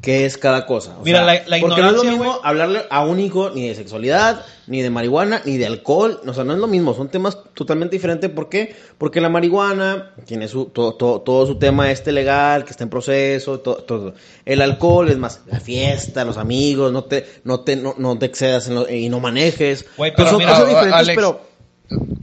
qué 0.00 0.24
es 0.24 0.38
cada 0.38 0.64
cosa. 0.66 0.96
O 0.98 1.04
Mira, 1.04 1.18
sea, 1.18 1.26
la- 1.26 1.46
la 1.46 1.60
porque 1.60 1.82
no 1.82 1.90
es 1.90 1.96
lo 1.96 2.04
mismo 2.04 2.40
hablarle 2.42 2.82
a 2.88 3.04
un 3.04 3.20
hijo 3.20 3.50
ni 3.50 3.68
de 3.68 3.74
sexualidad, 3.74 4.44
ni 4.66 4.80
de 4.80 4.88
marihuana, 4.88 5.42
ni 5.44 5.58
de 5.58 5.66
alcohol. 5.66 6.20
O 6.26 6.32
sea, 6.32 6.42
no 6.44 6.52
es 6.54 6.58
lo 6.58 6.66
mismo. 6.68 6.94
Son 6.94 7.08
temas 7.10 7.36
totalmente 7.54 7.96
diferentes. 7.96 8.30
¿Por 8.30 8.48
qué? 8.48 8.74
Porque 8.96 9.20
la 9.20 9.28
marihuana 9.28 10.12
tiene 10.24 10.48
su, 10.48 10.66
to- 10.66 10.94
to- 10.94 11.20
todo 11.20 11.46
su 11.46 11.56
tema 11.58 11.90
este 11.90 12.12
legal, 12.12 12.64
que 12.64 12.70
está 12.70 12.84
en 12.84 12.90
proceso, 12.90 13.60
to- 13.60 13.76
todo. 13.84 14.14
El 14.46 14.62
alcohol 14.62 15.10
es 15.10 15.18
más 15.18 15.42
la 15.46 15.60
fiesta, 15.60 16.24
los 16.24 16.38
amigos, 16.38 16.92
no 16.92 17.04
te, 17.04 17.26
no 17.44 17.60
te, 17.60 17.76
no, 17.76 17.94
no 17.98 18.18
te 18.18 18.26
excedas 18.26 18.68
en 18.68 18.76
lo- 18.76 18.88
y 18.88 19.08
no 19.10 19.20
manejes. 19.20 19.84
Pero 19.98 20.12
pero 20.16 20.30
son 20.30 20.38
mira, 20.38 20.50
cosas 20.52 20.68
diferentes, 20.68 20.98
Alex, 21.00 21.16
pero... 21.16 21.40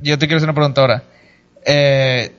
Yo 0.02 0.18
te 0.18 0.26
quiero 0.28 0.38
hacer 0.38 0.50
una 0.50 0.56
pregunta 0.56 0.82
ahora. 0.82 1.04
Eh, 1.66 2.32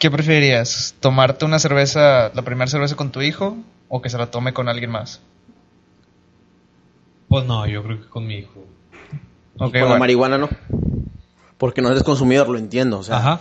¿Qué 0.00 0.10
preferirías? 0.10 0.94
¿Tomarte 0.98 1.44
una 1.44 1.58
cerveza, 1.58 2.30
la 2.32 2.40
primera 2.40 2.70
cerveza 2.70 2.96
con 2.96 3.12
tu 3.12 3.20
hijo 3.20 3.58
o 3.90 4.00
que 4.00 4.08
se 4.08 4.16
la 4.16 4.30
tome 4.30 4.54
con 4.54 4.66
alguien 4.66 4.90
más? 4.90 5.20
Pues 7.28 7.44
no, 7.44 7.66
yo 7.66 7.82
creo 7.82 8.00
que 8.00 8.08
con 8.08 8.26
mi 8.26 8.36
hijo. 8.36 8.64
Con 9.58 9.70
la 9.72 9.98
marihuana 9.98 10.38
no. 10.38 10.48
Porque 11.58 11.82
no 11.82 11.90
eres 11.90 12.02
consumidor, 12.02 12.48
lo 12.48 12.56
entiendo. 12.56 12.98
O 12.98 13.02
sea, 13.02 13.18
Ajá. 13.18 13.40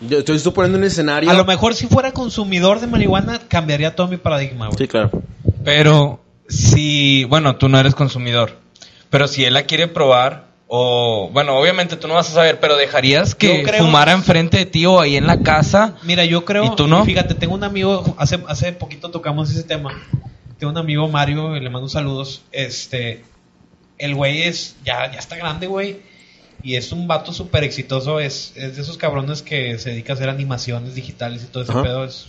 yo 0.00 0.20
estoy 0.20 0.38
suponiendo 0.38 0.78
un 0.78 0.84
escenario. 0.84 1.30
A 1.30 1.34
lo 1.34 1.44
mejor 1.44 1.74
si 1.74 1.86
fuera 1.86 2.12
consumidor 2.12 2.80
de 2.80 2.86
marihuana 2.86 3.38
cambiaría 3.46 3.94
todo 3.94 4.08
mi 4.08 4.16
paradigma, 4.16 4.68
güey. 4.68 4.78
Sí, 4.78 4.88
claro. 4.88 5.10
Pero 5.64 6.18
si, 6.48 7.24
bueno, 7.24 7.56
tú 7.56 7.68
no 7.68 7.78
eres 7.78 7.94
consumidor, 7.94 8.56
pero 9.10 9.28
si 9.28 9.44
él 9.44 9.52
la 9.52 9.64
quiere 9.64 9.86
probar, 9.86 10.46
o, 10.76 11.30
bueno, 11.32 11.56
obviamente 11.56 11.96
tú 11.96 12.08
no 12.08 12.14
vas 12.14 12.28
a 12.30 12.34
saber, 12.34 12.58
pero 12.58 12.76
dejarías 12.76 13.36
que 13.36 13.62
creo- 13.62 13.84
fumara 13.84 14.10
enfrente 14.10 14.56
de 14.56 14.66
ti 14.66 14.84
o 14.86 14.98
ahí 15.00 15.16
en 15.16 15.28
la 15.28 15.38
casa. 15.40 15.94
Mira, 16.02 16.24
yo 16.24 16.44
creo. 16.44 16.64
¿Y 16.64 16.74
tú 16.74 16.88
no? 16.88 17.04
Fíjate, 17.04 17.34
tengo 17.36 17.54
un 17.54 17.62
amigo. 17.62 18.16
Hace, 18.18 18.40
hace 18.48 18.72
poquito 18.72 19.10
tocamos 19.12 19.48
ese 19.52 19.62
tema. 19.62 20.02
Tengo 20.58 20.72
un 20.72 20.78
amigo, 20.78 21.06
Mario, 21.08 21.54
le 21.54 21.70
mando 21.70 21.88
saludos. 21.88 22.42
Este. 22.50 23.22
El 23.98 24.16
güey 24.16 24.42
es. 24.42 24.74
Ya, 24.84 25.12
ya 25.12 25.20
está 25.20 25.36
grande, 25.36 25.68
güey. 25.68 25.98
Y 26.64 26.74
es 26.74 26.90
un 26.90 27.06
vato 27.06 27.32
súper 27.32 27.62
exitoso. 27.62 28.18
Es, 28.18 28.52
es 28.56 28.74
de 28.74 28.82
esos 28.82 28.96
cabrones 28.98 29.42
que 29.42 29.78
se 29.78 29.90
dedica 29.90 30.12
a 30.12 30.16
hacer 30.16 30.28
animaciones 30.28 30.96
digitales 30.96 31.44
y 31.44 31.46
todo 31.52 31.62
ese 31.62 31.70
Ajá. 31.72 31.84
pedo. 31.84 32.04
Es 32.04 32.26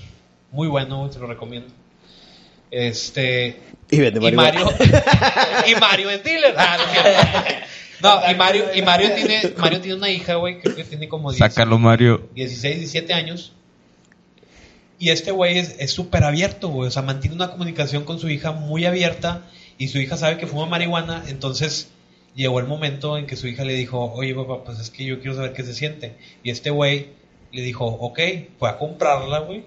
muy 0.52 0.68
bueno, 0.68 1.00
güey, 1.00 1.12
se 1.12 1.18
lo 1.18 1.26
recomiendo. 1.26 1.74
Este. 2.70 3.60
Y 3.90 4.00
vende 4.00 4.20
Y. 4.28 4.32
Mario, 4.34 4.68
y 5.68 5.76
Mario 5.80 6.10
es 6.12 6.24
dealer. 6.24 6.54
Ah, 6.58 6.78
no. 6.78 7.66
No, 8.06 8.32
y 8.32 8.36
Mario, 8.36 8.66
y 8.76 8.82
Mario 8.82 9.14
tiene, 9.16 9.54
Mario 9.58 9.82
tiene 9.82 9.98
una 9.98 10.10
hija, 10.10 10.36
güey, 10.36 10.60
creo 10.60 10.76
que 10.76 10.84
tiene 10.84 11.08
como 11.08 11.32
10, 11.32 11.40
Sácalo, 11.40 11.78
Mario. 11.80 12.30
16, 12.36 12.78
17 12.78 13.14
años. 13.14 13.54
Y 14.98 15.10
este 15.10 15.32
güey 15.32 15.58
es 15.58 15.76
es 15.80 15.92
súper 15.92 16.24
abierto, 16.24 16.70
güey. 16.70 16.88
O 16.88 16.92
sea, 16.92 17.02
mantiene 17.02 17.36
una 17.36 17.52
comunicación 17.52 18.04
con 18.06 18.20
su 18.20 18.30
hija 18.30 18.52
muy 18.52 18.86
abierta. 18.86 19.44
Y 19.78 19.90
su 19.90 20.00
hija 20.00 20.16
sabe 20.18 20.38
que 20.38 20.48
fuma 20.48 20.68
marihuana. 20.68 21.24
Entonces 21.28 21.90
llegó 22.34 22.60
el 22.60 22.68
momento 22.68 23.18
en 23.18 23.26
que 23.26 23.36
su 23.36 23.48
hija 23.48 23.66
le 23.66 23.74
dijo, 23.74 24.14
oye, 24.14 24.34
papá, 24.34 24.64
pues 24.64 24.80
es 24.80 24.90
que 24.90 25.04
yo 25.04 25.20
quiero 25.20 25.36
saber 25.36 25.54
qué 25.54 25.64
se 25.64 25.74
siente. 25.74 26.16
Y 26.44 26.50
este 26.50 26.70
güey 26.70 27.10
le 27.52 27.62
dijo, 27.62 27.86
ok, 27.86 28.20
fue 28.58 28.70
a 28.70 28.78
comprarla, 28.78 29.40
güey. 29.40 29.66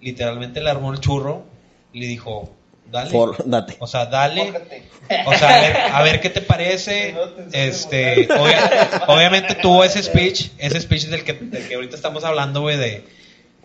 Literalmente 0.00 0.62
le 0.62 0.70
armó 0.70 0.92
el 0.92 1.00
churro. 1.00 1.44
Y 1.92 2.00
le 2.00 2.06
dijo, 2.06 2.50
dale. 2.92 3.10
For- 3.10 3.42
date. 3.46 3.76
O 3.80 3.86
sea, 3.86 4.06
dale. 4.06 4.52
O 5.26 5.34
sea, 5.34 5.48
a 5.56 5.60
ver, 5.60 5.76
a 5.94 6.02
ver 6.02 6.20
qué 6.20 6.30
te 6.30 6.40
parece. 6.42 7.14
Este, 7.52 8.28
obvia- 8.28 9.04
obviamente 9.08 9.54
tuvo 9.56 9.82
ese 9.82 10.02
speech, 10.02 10.50
ese 10.58 10.80
speech 10.80 11.06
del 11.06 11.24
que, 11.24 11.32
del 11.32 11.66
que 11.68 11.74
ahorita 11.74 11.96
estamos 11.96 12.22
hablando, 12.24 12.60
güey, 12.60 12.76
de, 12.76 13.04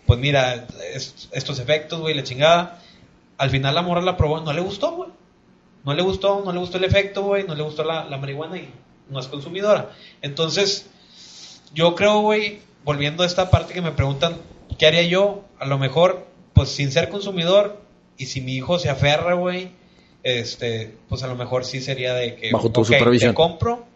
pues 0.06 0.18
mira, 0.18 0.66
es- 0.94 1.28
estos 1.32 1.58
efectos, 1.60 2.00
güey, 2.00 2.14
la 2.14 2.24
chingada. 2.24 2.80
Al 3.36 3.50
final 3.50 3.74
la 3.74 3.82
morra 3.82 4.00
la 4.02 4.16
probó, 4.16 4.40
no 4.40 4.52
le 4.52 4.60
gustó, 4.60 4.92
güey. 4.92 5.10
No 5.84 5.94
le 5.94 6.02
gustó, 6.02 6.42
no 6.44 6.52
le 6.52 6.58
gustó 6.58 6.76
el 6.78 6.84
efecto, 6.84 7.22
güey, 7.22 7.44
no 7.46 7.54
le 7.54 7.62
gustó 7.62 7.84
la, 7.84 8.04
la 8.04 8.16
marihuana 8.18 8.56
y 8.58 8.68
no 9.08 9.20
es 9.20 9.26
consumidora. 9.28 9.90
Entonces, 10.22 10.86
yo 11.72 11.94
creo, 11.94 12.20
güey, 12.20 12.58
volviendo 12.84 13.22
a 13.22 13.26
esta 13.26 13.48
parte 13.48 13.72
que 13.74 13.80
me 13.80 13.92
preguntan, 13.92 14.36
¿qué 14.76 14.86
haría 14.86 15.02
yo? 15.04 15.44
A 15.60 15.66
lo 15.66 15.78
mejor, 15.78 16.26
pues 16.52 16.68
sin 16.70 16.90
ser 16.90 17.08
consumidor, 17.08 17.80
y 18.18 18.26
si 18.26 18.40
mi 18.40 18.54
hijo 18.56 18.78
se 18.78 18.90
aferra, 18.90 19.34
güey, 19.34 19.70
este, 20.22 20.94
pues 21.08 21.22
a 21.22 21.26
lo 21.28 21.36
mejor 21.36 21.64
sí 21.64 21.80
sería 21.80 22.12
de 22.14 22.34
que, 22.36 22.50
Bajo 22.52 22.70
tu 22.70 22.80
ok, 22.80 22.86
supervisión. 22.88 23.30
te 23.30 23.34
compro, 23.34 23.86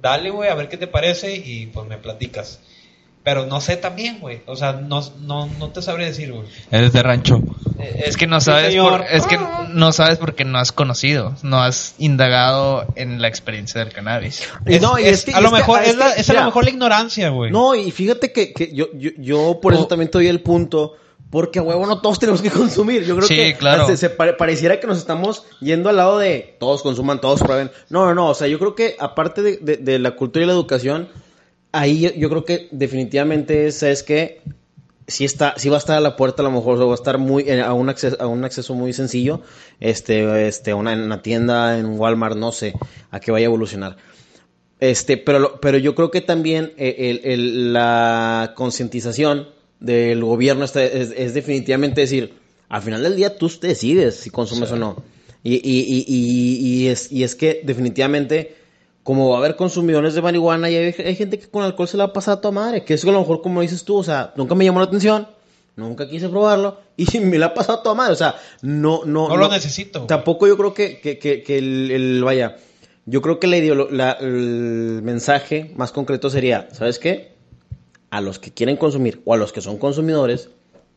dale, 0.00 0.30
güey, 0.30 0.48
a 0.48 0.54
ver 0.54 0.68
qué 0.68 0.76
te 0.76 0.86
parece 0.86 1.34
y 1.36 1.66
pues 1.66 1.86
me 1.88 1.98
platicas. 1.98 2.60
Pero 3.22 3.44
no 3.44 3.60
sé 3.60 3.76
también, 3.76 4.18
güey. 4.18 4.40
O 4.46 4.56
sea, 4.56 4.72
no, 4.72 5.02
no, 5.20 5.44
no 5.58 5.68
te 5.68 5.82
sabré 5.82 6.06
decir, 6.06 6.32
güey. 6.32 6.46
Eres 6.70 6.94
de 6.94 7.02
rancho. 7.02 7.42
Eh, 7.78 8.04
Es 8.06 8.16
que 8.16 8.26
no 8.26 8.40
sabes 8.40 8.74
por- 8.74 9.04
es 9.10 9.26
que 9.26 9.38
no 9.68 9.92
sabes 9.92 10.16
porque 10.16 10.46
no 10.46 10.56
has 10.58 10.72
conocido, 10.72 11.34
no 11.42 11.62
has 11.62 11.94
indagado 11.98 12.86
en 12.94 13.20
la 13.20 13.28
experiencia 13.28 13.84
del 13.84 13.92
cannabis. 13.92 14.48
Y 14.66 14.78
no, 14.80 14.98
y 14.98 15.04
es 15.04 15.26
que- 15.26 15.34
a 15.34 15.42
lo 15.42 15.50
mejor, 15.50 15.82
es 15.82 15.96
la- 15.96 16.14
que, 16.14 16.22
es 16.22 16.30
a 16.30 16.32
lo 16.32 16.44
mejor 16.46 16.64
la 16.64 16.70
ignorancia, 16.70 17.28
güey. 17.28 17.50
No, 17.50 17.74
y 17.74 17.90
fíjate 17.90 18.32
que, 18.32 18.54
que 18.54 18.72
yo, 18.74 18.86
yo, 18.94 19.10
yo 19.18 19.58
por 19.60 19.74
eso 19.74 19.86
también 19.86 20.10
te 20.10 20.16
doy 20.16 20.28
el 20.28 20.40
punto, 20.40 20.96
porque 21.30 21.58
a 21.60 21.62
huevo 21.62 21.86
no 21.86 22.00
todos 22.00 22.18
tenemos 22.18 22.42
que 22.42 22.50
consumir. 22.50 23.04
Yo 23.04 23.14
creo 23.16 23.28
Sí, 23.28 23.36
que 23.36 23.54
claro. 23.56 23.86
se, 23.86 23.96
se 23.96 24.10
pare- 24.10 24.32
pareciera 24.34 24.80
que 24.80 24.86
nos 24.86 24.98
estamos 24.98 25.44
yendo 25.60 25.88
al 25.88 25.96
lado 25.96 26.18
de 26.18 26.56
todos 26.58 26.82
consuman, 26.82 27.20
todos 27.20 27.40
prueben. 27.40 27.70
No, 27.88 28.04
no, 28.06 28.14
no, 28.14 28.28
o 28.30 28.34
sea, 28.34 28.48
yo 28.48 28.58
creo 28.58 28.74
que 28.74 28.96
aparte 28.98 29.42
de, 29.42 29.56
de- 29.58 29.76
de 29.76 29.98
la 29.98 30.16
cultura 30.16 30.44
y 30.44 30.46
la 30.48 30.52
educación, 30.54 31.08
ahí 31.72 32.00
yo, 32.00 32.10
yo 32.14 32.28
creo 32.28 32.44
que 32.44 32.68
definitivamente 32.72 33.66
es, 33.68 33.82
es 33.84 34.02
que 34.02 34.42
sí 35.06 35.24
está, 35.24 35.54
sí 35.56 35.68
va 35.68 35.76
a 35.76 35.78
estar 35.78 35.96
a 35.96 36.00
la 36.00 36.16
puerta 36.16 36.42
a 36.42 36.44
lo 36.44 36.50
mejor, 36.50 36.80
o 36.80 36.86
va 36.86 36.92
a 36.92 36.94
estar 36.94 37.18
muy, 37.18 37.44
eh, 37.48 37.60
a 37.60 37.72
un 37.72 37.88
acceso, 37.88 38.16
a 38.20 38.26
un 38.26 38.44
acceso 38.44 38.74
muy 38.74 38.92
sencillo, 38.92 39.40
este, 39.80 40.46
este, 40.48 40.74
una, 40.74 40.92
en 40.92 41.00
una 41.00 41.22
tienda, 41.22 41.78
en 41.78 41.98
Walmart, 41.98 42.36
no 42.36 42.50
sé, 42.52 42.74
a 43.10 43.18
que 43.20 43.30
vaya 43.32 43.46
a 43.46 43.50
evolucionar. 43.50 43.96
Este, 44.80 45.16
pero, 45.16 45.60
pero 45.60 45.78
yo 45.78 45.94
creo 45.94 46.10
que 46.10 46.20
también 46.22 46.72
eh, 46.76 46.96
el- 47.10 47.20
el- 47.30 47.72
la 47.72 48.52
concientización 48.56 49.48
del 49.80 50.22
gobierno 50.24 50.64
está- 50.64 50.84
es, 50.84 51.12
es 51.16 51.34
definitivamente 51.34 52.02
decir, 52.02 52.34
al 52.68 52.82
final 52.82 53.02
del 53.02 53.16
día 53.16 53.36
tú 53.36 53.48
te 53.48 53.68
decides 53.68 54.16
si 54.16 54.30
consumes 54.30 54.70
o 54.72 54.76
no. 54.76 55.02
Y, 55.42 55.54
y, 55.54 56.04
y, 56.06 56.88
es, 56.88 57.10
y 57.10 57.24
es 57.24 57.34
que 57.34 57.62
definitivamente, 57.64 58.54
como 59.02 59.30
va 59.30 59.36
a 59.36 59.38
haber 59.38 59.56
consumidores 59.56 60.14
de 60.14 60.20
marihuana 60.22 60.68
y 60.70 60.76
hay, 60.76 60.94
hay 61.04 61.16
gente 61.16 61.38
que 61.38 61.48
con 61.48 61.62
alcohol 61.64 61.88
se 61.88 61.96
la 61.96 62.04
va 62.04 62.10
a 62.10 62.12
pasar 62.12 62.38
a 62.38 62.40
toda 62.42 62.52
madre, 62.52 62.84
que 62.84 62.94
es 62.94 63.04
a 63.04 63.10
lo 63.10 63.18
mejor 63.20 63.40
como 63.40 63.62
dices 63.62 63.84
tú, 63.84 63.96
o 63.96 64.04
sea, 64.04 64.32
nunca 64.36 64.54
me 64.54 64.64
llamó 64.66 64.80
la 64.80 64.84
atención, 64.86 65.26
nunca 65.76 66.08
quise 66.08 66.28
probarlo 66.28 66.78
y 66.96 67.18
me 67.20 67.38
la 67.38 67.46
ha 67.46 67.54
pasado 67.54 67.78
a 67.78 67.82
toda 67.82 67.94
madre, 67.94 68.12
o 68.12 68.16
sea, 68.16 68.34
no, 68.60 69.04
no, 69.06 69.28
No 69.28 69.36
lo 69.38 69.48
necesito. 69.48 70.04
Tampoco 70.04 70.46
yo 70.46 70.58
creo 70.58 70.74
que, 70.74 71.00
que, 71.00 71.18
que, 71.18 71.42
que 71.42 71.56
el, 71.58 71.90
el- 71.90 72.22
vaya, 72.22 72.56
yo 73.06 73.22
creo 73.22 73.40
que 73.40 73.46
la 73.46 73.56
la- 73.90 74.12
el 74.20 75.00
mensaje 75.02 75.72
más 75.74 75.90
concreto 75.90 76.28
sería, 76.28 76.68
¿sabes 76.72 76.98
qué? 76.98 77.32
A 78.10 78.20
los 78.20 78.38
que 78.38 78.52
quieren 78.52 78.76
consumir 78.76 79.22
o 79.24 79.34
a 79.34 79.36
los 79.36 79.52
que 79.52 79.60
son 79.60 79.78
consumidores, 79.78 80.48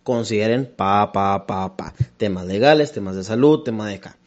consideren 0.04 0.66
pa, 0.66 1.12
pa, 1.12 1.46
pa, 1.46 1.78
pa. 1.78 1.94
Temas 2.18 2.46
legales, 2.46 2.92
temas 2.92 3.16
de 3.16 3.24
salud, 3.24 3.62
temas 3.64 3.88
de 3.90 3.96
acá. 3.96 4.18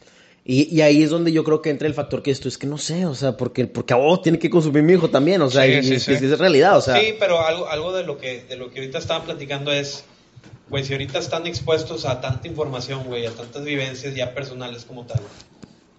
Y, 0.45 0.73
y 0.73 0.79
ahí 0.81 1.03
es 1.03 1.09
donde 1.09 1.33
yo 1.33 1.43
creo 1.43 1.61
que 1.61 1.69
entra 1.69 1.87
el 1.89 1.93
factor 1.93 2.23
que 2.23 2.31
esto 2.31 2.47
es 2.47 2.57
que 2.57 2.67
no 2.67 2.77
sé, 2.77 3.05
o 3.05 3.13
sea, 3.13 3.35
porque, 3.35 3.67
porque 3.67 3.93
a 3.93 3.97
vos 3.97 4.21
tiene 4.21 4.39
que 4.39 4.49
consumir 4.49 4.81
mi 4.83 4.93
hijo 4.93 5.09
también, 5.09 5.41
o 5.41 5.49
sea, 5.49 5.65
Sí, 5.65 5.71
y, 5.73 5.83
sí, 5.83 5.93
y- 5.95 5.99
sí. 5.99 6.11
y 6.13 6.25
es 6.31 6.39
realidad, 6.39 6.77
o 6.77 6.81
sea. 6.81 6.97
sí, 7.01 7.15
pero 7.19 7.41
algo, 7.45 7.67
algo 7.67 7.91
de 7.91 8.03
lo 8.05 8.17
que 8.17 8.43
de 8.45 8.55
lo 8.55 8.71
que 8.71 8.79
ahorita 8.79 8.97
estaban 8.97 9.25
platicando 9.25 9.73
es, 9.73 10.05
güey, 10.69 10.85
si 10.85 10.93
ahorita 10.93 11.19
están 11.19 11.45
expuestos 11.47 12.05
a 12.05 12.21
tanta 12.21 12.47
información, 12.47 13.03
güey, 13.03 13.25
a 13.25 13.31
tantas 13.31 13.65
vivencias 13.65 14.15
ya 14.15 14.33
personales 14.33 14.85
como 14.85 15.05
tal, 15.05 15.19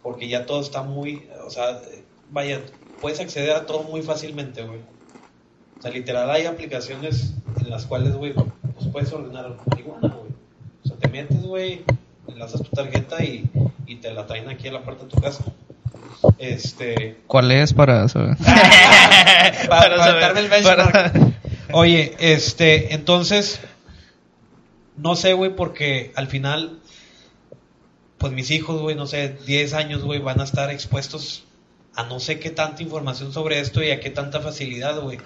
porque 0.03 0.29
ya 0.29 0.47
todo 0.47 0.63
está 0.63 0.83
muy, 0.83 1.29
o 1.47 1.51
sea, 1.51 1.83
vaya, 2.31 2.63
puedes 3.03 3.21
acceder 3.21 3.51
a 3.51 3.67
todo 3.67 3.83
muy 3.83 4.01
fácilmente, 4.01 4.63
güey. 4.63 4.81
O 5.79 5.83
sea, 5.83 5.91
literal 5.91 6.31
hay 6.31 6.47
aplicaciones 6.47 7.35
en 7.61 7.71
las 7.71 7.87
cuales, 7.87 8.15
güey, 8.15 8.33
pues 8.33 8.89
puedes 8.93 9.13
ordenar 9.13 9.57
marihuana, 9.67 10.09
güey. 10.09 10.33
O 10.85 10.89
sea, 10.89 10.97
te 10.97 11.09
metes, 11.09 11.43
güey, 11.43 11.83
enlazas 12.29 12.63
tu 12.63 12.71
tarjeta 12.71 13.23
y, 13.23 13.49
y 13.87 13.97
te 13.97 14.13
la 14.13 14.27
traen 14.27 14.49
aquí 14.49 14.69
a 14.69 14.73
la 14.73 14.83
puerta 14.83 15.05
de 15.05 15.11
tu 15.11 15.21
casa. 15.21 15.45
Este, 16.39 17.19
¿Cuál 17.27 17.53
es 17.53 17.73
para 17.73 18.09
saber? 18.09 18.37
para, 18.39 19.69
Para 19.69 19.97
para 19.97 20.05
saber, 20.21 20.39
el 20.39 20.49
benchmark. 20.49 20.93
para- 20.93 21.13
Oye, 21.73 22.15
este, 22.19 22.95
entonces, 22.95 23.61
no 24.97 25.15
sé, 25.17 25.35
güey, 25.35 25.55
porque 25.55 26.13
al 26.17 26.27
final 26.27 26.79
pues 28.17 28.33
mis 28.33 28.51
hijos, 28.51 28.81
güey, 28.83 28.97
no 28.97 29.07
sé, 29.07 29.37
10 29.47 29.75
años, 29.75 30.03
güey, 30.03 30.19
van 30.19 30.41
a 30.41 30.45
estar 30.45 30.71
expuestos 30.71 31.45
a 31.99 32.05
no 32.05 32.21
sé 32.21 32.39
qué 32.39 32.51
tanta 32.51 32.81
información 32.81 33.33
sobre 33.33 33.59
esto 33.59 33.83
y 33.83 33.91
a 33.91 33.99
qué 33.99 34.09
tanta 34.09 34.39
facilidad, 34.39 35.01
güey. 35.01 35.19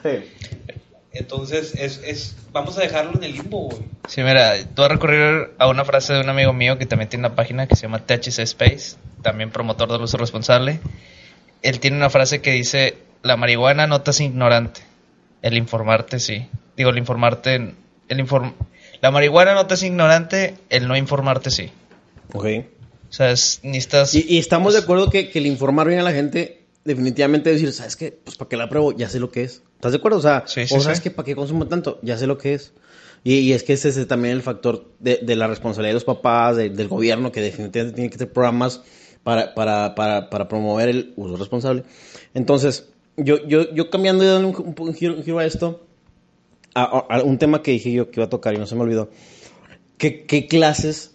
Entonces, 1.13 1.75
es, 1.75 2.01
es, 2.03 2.35
vamos 2.51 2.79
a 2.79 2.81
dejarlo 2.81 3.13
en 3.15 3.25
el 3.25 3.33
limbo, 3.35 3.69
güey. 3.69 3.83
Sí, 4.09 4.23
mira, 4.23 4.55
tú 4.75 4.81
vas 4.81 4.91
a 4.91 4.95
recurrir 4.95 5.51
a 5.59 5.69
una 5.69 5.85
frase 5.85 6.15
de 6.15 6.23
un 6.23 6.31
amigo 6.31 6.55
mío 6.55 6.79
que 6.79 6.87
también 6.87 7.11
tiene 7.11 7.27
una 7.27 7.37
página 7.37 7.67
que 7.67 7.77
se 7.77 7.83
llama 7.83 8.07
THC 8.07 8.39
Space, 8.39 8.97
también 9.21 9.51
promotor 9.51 9.93
del 9.93 10.01
uso 10.01 10.17
responsable. 10.17 10.81
Él 11.61 11.79
tiene 11.79 11.99
una 11.99 12.09
frase 12.09 12.41
que 12.41 12.53
dice, 12.53 12.97
la 13.23 13.37
marihuana 13.37 13.87
no 13.87 14.01
te 14.01 14.09
hace 14.09 14.25
ignorante, 14.25 14.81
el 15.43 15.59
informarte 15.59 16.21
sí. 16.21 16.49
Digo, 16.75 16.89
el 16.89 16.97
informarte, 16.97 17.75
el 18.09 18.19
inform 18.19 18.55
la 19.03 19.11
marihuana 19.11 19.53
no 19.53 19.67
te 19.67 19.75
hace 19.75 19.89
ignorante, 19.89 20.55
el 20.71 20.89
no 20.89 20.97
informarte 20.97 21.51
sí. 21.51 21.71
Ok. 22.33 22.47
O 23.11 23.13
sea, 23.13 23.31
es, 23.31 23.61
necesitas... 23.63 24.15
Y, 24.15 24.25
y 24.27 24.39
estamos 24.39 24.73
de 24.73 24.79
acuerdo 24.79 25.11
que, 25.11 25.29
que 25.29 25.39
el 25.39 25.45
informar 25.45 25.87
bien 25.87 26.01
a 26.01 26.03
la 26.03 26.13
gente, 26.13 26.62
definitivamente 26.85 27.51
decir, 27.51 27.73
¿sabes 27.73 27.97
qué? 27.97 28.13
Pues 28.25 28.37
para 28.37 28.49
qué 28.49 28.57
la 28.57 28.69
pruebo, 28.69 28.93
ya 28.93 29.09
sé 29.09 29.21
lo 29.21 29.31
que 29.31 29.43
es. 29.45 29.63
¿Estás 29.77 29.93
de 29.93 29.99
acuerdo? 29.99 30.19
O 30.19 30.23
sea, 30.23 30.45
Sí, 30.47 30.67
sí, 30.67 30.75
o 30.75 30.81
sabes 30.81 30.99
sí. 30.99 31.05
que 31.05 31.11
para 31.11 31.27
qué 31.27 31.35
consumo 31.35 31.67
tanto, 31.69 31.99
ya 32.03 32.17
sé 32.19 32.27
lo 32.27 32.39
que 32.39 32.55
es. 32.55 32.73
Y, 33.25 33.35
y 33.39 33.53
es 33.53 33.63
que 33.63 33.75
ese 33.75 33.89
es 33.89 34.07
también 34.09 34.35
el 34.35 34.43
factor 34.43 34.87
de, 34.99 35.19
de 35.23 35.37
la 35.37 35.47
responsabilidad 35.47 35.91
de 35.91 35.95
los 35.95 36.05
papás, 36.05 36.57
de- 36.57 36.71
del 36.71 36.89
gobierno, 36.89 37.31
que 37.31 37.41
definitivamente 37.41 37.95
tiene 37.95 38.11
que 38.11 38.19
tener 38.19 38.33
programas 38.33 38.83
para, 39.23 39.55
para, 39.55 39.95
para, 39.95 40.29
para 40.29 40.49
promover 40.49 40.89
el 40.89 41.13
uso 41.17 41.37
responsable. 41.37 41.85
Entonces, 42.35 42.89
yo, 43.17 43.47
yo, 43.47 43.73
yo 43.75 43.91
cambiando 43.91 44.25
y 44.25 44.27
dando 44.27 44.49
un, 44.49 44.57
un- 44.79 44.89
un 44.89 44.95
giro, 44.95 45.15
un 45.15 45.23
giro 45.23 45.39
a 45.39 45.45
esto, 45.45 45.87
a, 46.75 46.83
a- 46.83 47.19
a 47.19 47.23
un 47.23 47.39
tema 47.39 47.63
que 47.63 47.71
dije 47.73 47.93
yo 47.93 48.11
que 48.11 48.19
iba 48.19 48.27
a 48.27 48.31
tocar 48.31 48.55
y 48.55 48.59
no 48.59 48.67
se 48.67 48.75
me 48.75 48.83
olvidó. 48.83 49.09
¿Qué, 49.99 50.25
qué 50.25 50.49
clases 50.49 51.12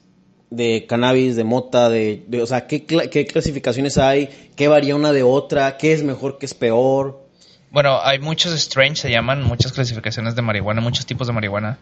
de 0.50 0.86
cannabis, 0.88 1.36
de 1.36 1.44
mota, 1.44 1.90
de, 1.90 2.24
de- 2.28 2.42
o 2.42 2.48
sea, 2.48 2.68
¿qué, 2.68 2.84
qué 2.86 3.26
clasificaciones 3.28 3.98
hay? 3.98 4.30
¿Qué 4.56 4.68
varía 4.68 4.96
una 4.96 5.12
de 5.12 5.24
otra? 5.24 5.78
¿Qué 5.78 5.94
es 5.94 6.04
mejor, 6.04 6.38
qué 6.38 6.46
es 6.46 6.54
peor? 6.54 7.22
Bueno, 7.70 8.00
hay 8.02 8.20
muchos 8.20 8.58
strains, 8.60 9.00
se 9.00 9.12
llaman, 9.12 9.44
muchas 9.44 9.74
clasificaciones 9.74 10.36
de 10.36 10.42
marihuana, 10.42 10.80
muchos 10.82 11.06
tipos 11.06 11.28
de 11.28 11.34
marihuana. 11.34 11.78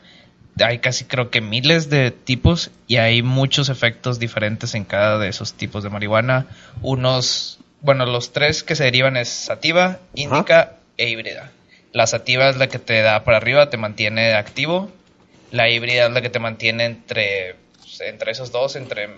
Hay 0.59 0.79
casi 0.79 1.05
creo 1.05 1.29
que 1.29 1.41
miles 1.41 1.89
de 1.89 2.11
tipos 2.11 2.71
y 2.87 2.95
hay 2.97 3.21
muchos 3.21 3.69
efectos 3.69 4.19
diferentes 4.19 4.73
en 4.73 4.85
cada 4.85 5.19
de 5.19 5.27
esos 5.27 5.53
tipos 5.53 5.83
de 5.83 5.89
marihuana. 5.89 6.47
Unos, 6.81 7.59
bueno, 7.81 8.05
los 8.05 8.31
tres 8.31 8.63
que 8.63 8.75
se 8.75 8.85
derivan 8.85 9.17
es 9.17 9.29
sativa, 9.29 9.99
índica 10.15 10.77
e 10.97 11.09
híbrida. 11.09 11.51
La 11.91 12.07
sativa 12.07 12.49
es 12.49 12.57
la 12.57 12.67
que 12.67 12.79
te 12.79 13.01
da 13.01 13.23
para 13.23 13.37
arriba, 13.37 13.69
te 13.69 13.77
mantiene 13.77 14.33
activo. 14.33 14.89
La 15.51 15.69
híbrida 15.69 16.07
es 16.07 16.11
la 16.13 16.21
que 16.21 16.29
te 16.29 16.39
mantiene 16.39 16.85
entre, 16.85 17.55
entre 18.01 18.31
esos 18.31 18.51
dos, 18.51 18.75
entre 18.75 19.09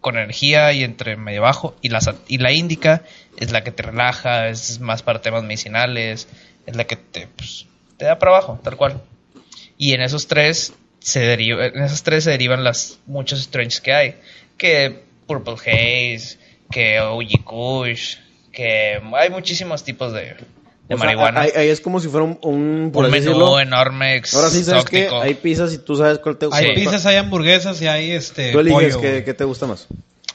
con 0.00 0.16
energía 0.18 0.72
y 0.72 0.82
entre 0.84 1.16
medio 1.16 1.42
bajo. 1.42 1.76
Y 1.80 1.88
la, 1.88 2.00
sa- 2.00 2.16
y 2.28 2.38
la 2.38 2.52
índica 2.52 3.04
es 3.36 3.52
la 3.52 3.62
que 3.64 3.70
te 3.70 3.82
relaja, 3.82 4.48
es 4.48 4.80
más 4.80 5.02
para 5.02 5.22
temas 5.22 5.42
medicinales, 5.44 6.28
es 6.66 6.76
la 6.76 6.84
que 6.84 6.96
te, 6.96 7.28
pues, 7.28 7.66
da 7.98 8.18
para 8.18 8.32
abajo, 8.32 8.60
tal 8.62 8.76
cual. 8.76 9.00
Y 9.78 9.92
en 9.94 10.02
esos 10.02 10.26
tres 10.26 10.74
se 10.98 11.20
deriva, 11.20 11.66
esos 11.66 12.02
tres 12.02 12.24
se 12.24 12.30
derivan 12.30 12.64
las 12.64 12.98
muchos 13.06 13.40
strains 13.42 13.80
que 13.80 13.92
hay, 13.94 14.14
que 14.56 15.02
Purple 15.26 15.54
Haze, 15.54 16.38
que 16.70 17.00
OG 17.00 17.44
Kush, 17.44 18.16
que 18.52 19.00
hay 19.14 19.30
muchísimos 19.30 19.84
tipos 19.84 20.12
de, 20.12 20.36
de 20.96 20.96
O 20.96 20.98
sea, 20.98 21.06
marihuana. 21.06 21.40
ahí, 21.42 21.50
ahí 21.56 21.68
es 21.68 21.80
como 21.80 22.00
si 22.00 22.08
fuera 22.08 22.24
un, 22.24 22.38
un, 22.42 22.90
por 22.92 23.04
un 23.04 23.10
menú 23.10 23.24
decirlo. 23.24 23.60
enorme, 23.60 24.22
Ahora 24.32 24.48
sí, 24.50 24.62
¿sabes 24.64 24.84
exótico. 24.84 25.20
Hay 25.20 25.34
pizzas 25.34 25.72
y 25.72 25.78
tú 25.78 25.96
sabes 25.96 26.18
cuál 26.18 26.36
te 26.36 26.46
gusta. 26.46 26.60
Hay 26.60 26.74
pizzas, 26.74 27.06
hay 27.06 27.16
hamburguesas 27.16 27.80
y 27.82 27.86
hay 27.86 28.10
este 28.10 28.52
Tú 28.52 28.60
eliges 28.60 28.96
pollo, 28.96 29.24
qué, 29.24 29.34
te 29.34 29.44
gusta 29.44 29.66
más. 29.66 29.86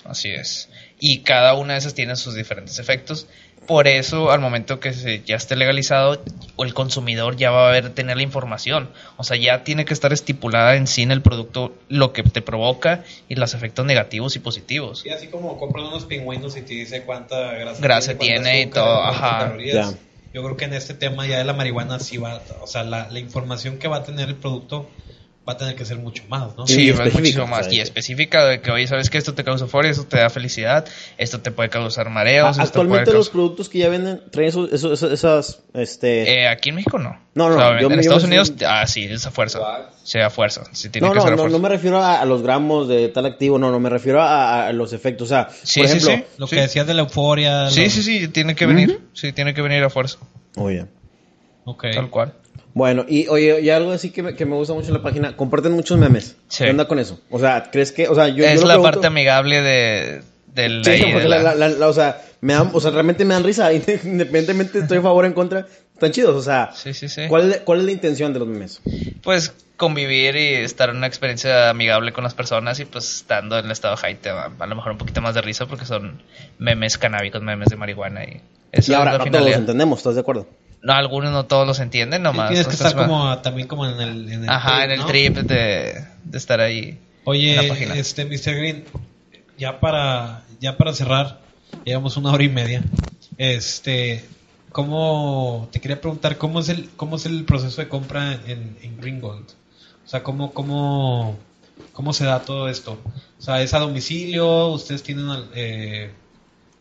Así 0.06 0.30
es. 0.30 0.70
Y 1.00 1.20
cada 1.20 1.54
una 1.54 1.74
de 1.74 1.80
esas 1.80 1.94
tiene 1.94 2.16
sus 2.16 2.34
diferentes 2.36 2.80
efectos. 2.80 3.28
Por 3.68 3.90
eso, 3.90 4.32
al 4.32 4.40
momento 4.40 4.80
que 4.80 4.94
se, 4.94 5.22
ya 5.26 5.36
esté 5.36 5.58
legalizado, 5.58 6.24
el 6.58 6.74
consumidor 6.74 7.36
ya 7.36 7.52
va 7.52 7.68
a 7.68 7.72
ver, 7.74 7.90
tener 7.90 8.16
la 8.16 8.24
información. 8.24 8.90
O 9.18 9.26
sea, 9.26 9.36
ya 9.36 9.66
tiene 9.66 9.84
que 9.84 9.94
estar 9.94 10.14
estipulada 10.14 10.78
en 10.78 10.88
sí 10.88 11.02
en 11.02 11.12
el 11.12 11.22
producto 11.22 11.76
lo 11.90 12.14
que 12.14 12.24
te 12.24 12.42
provoca 12.42 13.04
y 13.28 13.36
los 13.36 13.54
efectos 13.54 13.86
negativos 13.86 14.38
y 14.38 14.40
positivos. 14.40 15.02
Sí, 15.02 15.10
así 15.10 15.28
como 15.28 15.58
compras 15.60 15.86
unos 15.86 16.06
pingüinos 16.06 16.56
y 16.56 16.62
te 16.62 16.76
dice 16.76 17.02
cuánta 17.04 17.56
grasa, 17.56 17.82
Grasa 17.82 18.16
cuánta 18.16 18.36
tiene 18.36 18.62
y 18.62 18.66
todo, 18.68 19.04
ajá. 19.04 19.40
calorías. 19.40 19.92
Ya. 19.92 19.98
Yo 20.38 20.44
creo 20.44 20.56
que 20.56 20.66
en 20.66 20.74
este 20.74 20.94
tema 20.94 21.26
ya 21.26 21.40
de 21.40 21.46
la 21.46 21.54
marihuana 21.54 21.98
sí 21.98 22.18
va, 22.18 22.46
o 22.62 22.68
sea, 22.68 22.84
la, 22.84 23.10
la 23.10 23.18
información 23.18 23.80
que 23.80 23.88
va 23.88 23.98
a 23.98 24.04
tener 24.04 24.30
el 24.30 24.38
producto 24.38 24.92
va 25.48 25.54
a 25.54 25.58
tener 25.58 25.76
que 25.76 25.86
ser 25.86 25.98
mucho 25.98 26.24
más, 26.28 26.58
¿no? 26.58 26.68
Sí, 26.68 26.92
Sí, 26.92 27.10
muchísimo 27.14 27.48
más. 27.48 27.72
Y 27.72 27.80
específica 27.80 28.46
de 28.46 28.60
que, 28.62 28.70
oye, 28.72 28.86
¿sabes 28.88 29.10
que 29.10 29.18
Esto 29.18 29.34
te 29.34 29.44
causa 29.44 29.64
euforia, 29.66 29.92
esto 29.92 30.06
te 30.06 30.18
da 30.18 30.30
felicidad, 30.30 30.86
esto 31.18 31.40
te 31.40 31.52
puede 31.52 31.70
causar 31.70 32.10
mareos. 32.10 32.58
Ah, 32.60 32.64
esto 32.64 32.74
puede 32.86 33.02
Actualmente 33.02 33.14
los 33.14 33.30
productos 33.30 33.70
que 33.70 33.78
ya 33.80 33.90
venden 33.90 34.22
traen 34.32 34.50
esos, 34.50 35.04
esas, 35.04 35.62
este... 35.74 36.42
Eh, 36.42 36.48
aquí 36.50 36.70
en 36.70 36.76
México 36.76 36.98
no. 37.00 37.18
No, 37.34 37.50
no, 37.50 37.56
O 37.56 37.60
sea, 37.60 37.80
yo 37.80 37.88
en 37.88 37.96
me- 37.96 38.02
Estados 38.02 38.24
Unidos, 38.24 38.52
ah, 38.68 38.86
sí, 38.88 39.06
es 39.06 39.26
a 39.26 39.32
fuerza. 39.32 39.60
Sí, 40.04 40.20
a 40.20 40.30
fuerza. 40.30 40.64
Sí, 40.74 40.90
tiene 40.90 41.08
no, 41.08 41.14
que 41.14 41.18
no, 41.20 41.22
ser 41.24 41.32
no, 41.32 41.38
fuerza. 41.38 41.58
no 41.58 41.62
me 41.62 41.70
refiero 41.70 42.00
a, 42.00 42.20
a 42.20 42.26
los 42.26 42.42
gramos 42.42 42.88
de 42.88 43.08
tal 43.10 43.26
activo, 43.28 43.58
no, 43.60 43.70
no, 43.72 43.80
me 43.80 43.90
refiero 43.90 44.22
a, 44.22 44.68
a 44.68 44.74
los 44.74 44.92
efectos. 44.92 45.28
O 45.28 45.30
sea, 45.30 45.48
Sí, 45.64 45.82
por 45.82 45.90
sí, 45.90 45.98
ejemplo... 45.98 46.26
sí. 46.28 46.34
Lo 46.40 46.48
Sí. 46.48 46.56
que 46.56 46.62
decías 46.64 46.88
de 46.88 46.94
la 46.94 47.02
euforia. 47.04 47.70
Sí, 47.70 47.84
lo- 47.86 47.90
sí, 47.92 48.04
sí, 48.04 48.28
tiene 48.30 48.56
que 48.56 48.66
venir. 48.66 49.02
Sí, 49.14 49.32
tiene 49.34 49.54
que 49.54 49.62
venir 49.62 49.84
a 49.84 49.90
fuerza. 49.90 50.18
Oye. 50.56 50.86
Ok. 51.66 51.86
Tal 51.94 52.10
cual. 52.10 52.34
Bueno, 52.78 53.06
y 53.08 53.28
oye, 53.28 53.60
y 53.62 53.70
algo 53.72 53.92
así 53.92 54.12
que 54.12 54.22
me, 54.22 54.36
que 54.36 54.46
me 54.46 54.56
gusta 54.56 54.74
mucho 54.74 54.90
en 54.90 54.94
la 54.94 55.02
página, 55.02 55.36
comparten 55.36 55.72
muchos 55.72 55.98
memes. 55.98 56.36
Sí. 56.48 56.64
¿Qué 56.64 56.70
onda 56.70 56.88
con 56.88 57.00
eso? 57.00 57.20
O 57.32 57.40
sea, 57.40 57.70
¿crees 57.72 57.92
que, 57.92 58.08
o 58.08 58.14
sea, 58.14 58.28
yo, 58.28 58.46
es 58.46 58.62
la 58.62 58.76
pregunto- 58.76 58.84
parte 58.84 59.08
amigable 59.08 59.62
de, 59.64 60.22
del 60.54 60.86
Sí, 60.86 61.02
porque 61.12 61.28
la- 61.28 61.40
la- 61.42 61.56
la- 61.56 61.70
la- 61.70 61.88
o 61.88 61.94
sea, 61.94 62.22
me 62.42 62.54
dan, 62.54 62.70
o 62.74 62.80
sea, 62.80 62.92
realmente 62.92 63.26
me 63.26 63.34
dan 63.34 63.44
risa, 63.44 63.72
independientemente 64.04 64.78
estoy 64.80 65.00
a 65.00 65.02
favor 65.02 65.24
o 65.24 65.28
en 65.28 65.34
contra, 65.34 65.66
están 65.94 66.12
chidos, 66.12 66.36
o 66.36 66.42
sea, 66.44 66.70
Sí, 66.76 66.94
sí, 66.94 67.10
sí. 67.10 67.24
¿cuál, 67.28 67.62
¿cuál 67.66 67.80
es 67.80 67.86
la 67.86 67.92
intención 67.94 68.32
de 68.34 68.40
los 68.40 68.48
memes? 68.48 68.80
Pues 69.24 69.54
convivir 69.76 70.36
y 70.36 70.54
estar 70.56 70.90
en 70.90 70.98
una 70.98 71.08
experiencia 71.08 71.70
amigable 71.72 72.14
con 72.14 72.24
las 72.24 72.36
personas 72.36 72.80
y 72.80 72.86
pues 72.86 73.16
estando 73.18 73.58
en 73.58 73.66
el 73.66 73.72
estado 73.72 73.96
high 73.98 74.16
te 74.16 74.30
va 74.32 74.52
a 74.60 74.68
lo 74.68 74.76
mejor 74.76 74.92
un 74.92 74.98
poquito 75.00 75.22
más 75.22 75.34
de 75.36 75.42
risa 75.42 75.66
porque 75.68 75.86
son 75.86 76.22
memes 76.60 76.98
canábicos, 77.00 77.42
memes 77.42 77.70
de 77.70 77.76
marihuana 77.76 78.24
y 78.24 78.42
eso 78.72 78.92
y 78.92 78.96
ahora 78.96 79.14
es 79.14 79.20
la 79.20 79.26
no 79.26 79.32
todos 79.40 79.52
entendemos, 79.56 80.00
¿estás 80.00 80.16
de 80.16 80.22
acuerdo? 80.22 80.48
No, 80.82 80.94
algunos 80.94 81.32
no 81.32 81.46
todos 81.46 81.68
los 81.68 81.80
entienden, 81.80 82.22
nomás. 82.24 82.50
Tienes 82.50 82.68
que 82.68 82.74
estar 82.76 82.96
como, 82.96 83.38
también 83.40 83.68
como 83.68 83.86
en 83.88 84.00
el, 84.00 84.32
en 84.32 84.44
el 84.44 84.50
Ajá, 84.50 84.78
trip, 84.78 84.84
en 84.86 84.92
el 84.92 85.00
¿no? 85.00 85.06
trip 85.06 85.36
de, 85.38 86.06
de 86.24 86.38
estar 86.38 86.60
ahí. 86.62 87.00
Oye, 87.24 88.00
este 88.00 88.26
Mr. 88.26 88.56
Green, 88.56 88.86
ya 89.58 89.80
para 89.80 90.44
ya 90.60 90.78
para 90.78 90.94
cerrar, 90.94 91.42
llevamos 91.84 92.16
una 92.18 92.32
hora 92.32 92.44
y 92.44 92.50
media. 92.50 92.84
Este, 93.38 94.24
¿cómo 94.72 95.68
te 95.72 95.82
quería 95.82 96.00
preguntar 96.00 96.38
cómo 96.38 96.60
es 96.60 96.70
el 96.70 96.90
cómo 96.96 97.18
es 97.18 97.26
el 97.26 97.44
proceso 97.44 97.82
de 97.82 97.90
compra 97.90 98.34
en, 98.34 98.78
en 98.82 98.98
Green 98.98 99.20
Gold? 99.20 99.46
O 100.06 100.08
sea, 100.10 100.24
cómo 100.24 100.54
cómo 100.54 101.38
cómo 101.92 102.14
se 102.14 102.26
da 102.26 102.42
todo 102.42 102.70
esto? 102.70 102.98
O 103.40 103.42
sea, 103.42 103.62
es 103.62 103.74
a 103.74 103.80
domicilio, 103.80 104.68
ustedes 104.68 105.04
tienen 105.04 105.28
eh, 105.54 106.12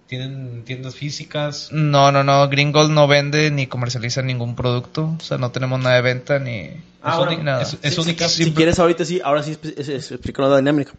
tienen 0.06 0.62
tiendas 0.64 0.94
físicas. 0.94 1.68
No, 1.72 2.12
no, 2.12 2.22
no. 2.24 2.48
Green 2.48 2.72
Gold 2.72 2.90
no 2.92 3.06
vende 3.08 3.50
ni 3.50 3.66
comercializa 3.66 4.22
ningún 4.22 4.54
producto. 4.54 5.14
O 5.18 5.22
sea, 5.22 5.38
no 5.38 5.50
tenemos 5.50 5.80
nada 5.80 5.96
de 5.96 6.02
venta 6.02 6.38
ni, 6.38 6.70
Ah, 7.02 7.16
ni 7.20 7.24
bueno, 7.36 7.42
nada. 7.42 7.62
es- 7.82 7.98
única- 7.98 8.28
Si, 8.28 8.44
si 8.44 8.52
quieres 8.52 8.78
ahorita 8.78 9.04
sí, 9.04 9.20
ahora 9.24 9.42
sí 9.42 9.52
explícanos 9.62 10.50
la 10.52 10.58
dinámica. 10.58 10.92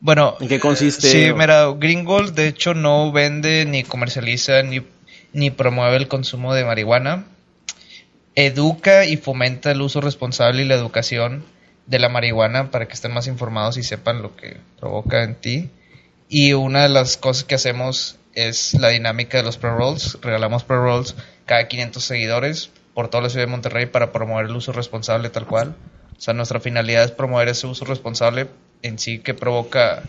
Bueno, 0.00 0.36
¿En 0.40 0.48
qué 0.48 0.60
consiste? 0.60 1.08
sí, 1.08 1.32
mira, 1.34 1.66
Green 1.78 2.04
Gold 2.04 2.34
de 2.34 2.48
hecho 2.48 2.74
no 2.74 3.10
vende 3.12 3.64
ni 3.64 3.82
comercializa 3.84 4.62
ni, 4.62 4.82
ni 5.32 5.50
promueve 5.50 5.96
el 5.96 6.08
consumo 6.08 6.52
de 6.54 6.64
marihuana. 6.64 7.24
Educa 8.34 9.04
y 9.04 9.16
fomenta 9.16 9.70
el 9.70 9.80
uso 9.80 10.00
responsable 10.00 10.62
y 10.62 10.66
la 10.66 10.74
educación 10.74 11.44
de 11.86 11.98
la 11.98 12.08
marihuana 12.08 12.70
para 12.70 12.86
que 12.88 12.94
estén 12.94 13.12
más 13.12 13.26
informados 13.28 13.76
y 13.76 13.82
sepan 13.82 14.22
lo 14.22 14.34
que 14.36 14.56
provoca 14.80 15.22
en 15.22 15.36
ti. 15.36 15.70
Y 16.28 16.52
una 16.54 16.82
de 16.82 16.88
las 16.88 17.16
cosas 17.16 17.44
que 17.44 17.54
hacemos 17.54 18.16
es 18.34 18.74
la 18.74 18.88
dinámica 18.88 19.38
de 19.38 19.44
los 19.44 19.56
pre-rolls. 19.56 20.18
Regalamos 20.22 20.64
pre-rolls 20.64 21.14
cada 21.46 21.68
500 21.68 22.02
seguidores 22.04 22.70
por 22.94 23.08
toda 23.08 23.22
la 23.24 23.28
ciudad 23.30 23.46
de 23.46 23.50
Monterrey 23.50 23.86
para 23.86 24.12
promover 24.12 24.46
el 24.46 24.56
uso 24.56 24.72
responsable 24.72 25.30
tal 25.30 25.46
cual. 25.46 25.74
O 26.16 26.20
sea, 26.20 26.32
nuestra 26.34 26.60
finalidad 26.60 27.04
es 27.04 27.10
promover 27.10 27.48
ese 27.48 27.66
uso 27.66 27.84
responsable 27.84 28.46
en 28.82 28.98
sí 28.98 29.18
que 29.18 29.34
provoca 29.34 30.02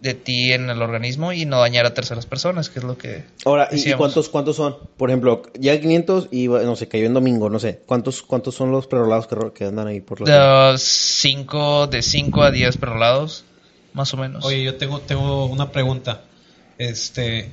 de 0.00 0.14
ti 0.14 0.52
en 0.52 0.70
el 0.70 0.80
organismo 0.80 1.32
y 1.32 1.44
no 1.44 1.58
dañar 1.58 1.84
a 1.84 1.92
terceras 1.92 2.24
personas, 2.26 2.70
que 2.70 2.78
es 2.78 2.84
lo 2.84 2.96
que 2.96 3.24
Ahora, 3.44 3.66
¿y- 3.70 3.74
¿y 3.74 3.78
decíamos. 3.78 3.98
cuántos, 3.98 4.28
cuántos 4.28 4.54
son? 4.54 4.76
Por 4.96 5.10
ejemplo, 5.10 5.42
ya 5.58 5.72
hay 5.72 5.80
500 5.80 6.28
y, 6.30 6.46
no 6.46 6.76
sé, 6.76 6.86
cayó 6.86 7.06
en 7.06 7.14
domingo, 7.14 7.50
no 7.50 7.58
sé. 7.58 7.80
¿Cuántos, 7.84 8.22
cuántos 8.22 8.54
son 8.54 8.70
los 8.70 8.86
prerolados 8.86 9.26
que, 9.26 9.34
ro- 9.34 9.52
que 9.52 9.64
andan 9.64 9.88
ahí 9.88 10.00
por 10.00 10.20
la... 10.20 10.70
De 10.72 10.78
5 10.78 11.88
de 11.88 12.02
5 12.02 12.42
a 12.44 12.52
10 12.52 12.76
perolados, 12.76 13.44
más 13.92 14.14
o 14.14 14.18
menos. 14.18 14.44
Oye, 14.44 14.62
yo 14.62 14.76
tengo, 14.76 15.00
tengo 15.00 15.46
una 15.46 15.72
pregunta. 15.72 16.22
Este, 16.78 17.50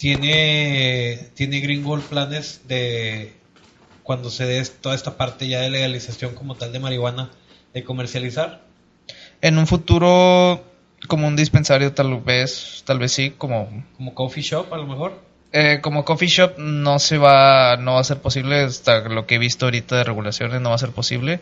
¿tiene, 0.00 1.28
¿tiene 1.34 1.60
Green 1.60 1.84
Gold 1.84 2.02
planes 2.04 2.62
de 2.66 3.34
cuando 4.02 4.30
se 4.30 4.46
dé 4.46 4.64
toda 4.80 4.94
esta 4.94 5.16
parte 5.18 5.46
ya 5.46 5.60
de 5.60 5.68
legalización 5.68 6.34
como 6.34 6.54
tal 6.54 6.72
de 6.72 6.78
marihuana, 6.80 7.30
de 7.74 7.84
comercializar? 7.84 8.62
En 9.42 9.58
un 9.58 9.66
futuro 9.66 10.64
como 11.06 11.26
un 11.28 11.36
dispensario 11.36 11.92
tal 11.92 12.18
vez, 12.20 12.82
tal 12.86 12.98
vez 12.98 13.12
sí, 13.12 13.30
como 13.36 13.84
Como 13.98 14.14
coffee 14.14 14.42
shop, 14.42 14.72
a 14.72 14.78
lo 14.78 14.86
mejor. 14.86 15.20
eh, 15.52 15.80
como 15.82 16.04
coffee 16.06 16.28
shop 16.28 16.58
no 16.58 16.98
se 16.98 17.18
va 17.18 17.76
no 17.76 17.94
va 17.94 18.00
a 18.00 18.04
ser 18.04 18.18
posible 18.18 18.60
hasta 18.62 19.00
lo 19.08 19.26
que 19.26 19.34
he 19.34 19.38
visto 19.38 19.66
ahorita 19.66 19.96
de 19.96 20.04
regulaciones 20.04 20.60
no 20.62 20.70
va 20.70 20.76
a 20.76 20.78
ser 20.78 20.90
posible. 20.90 21.40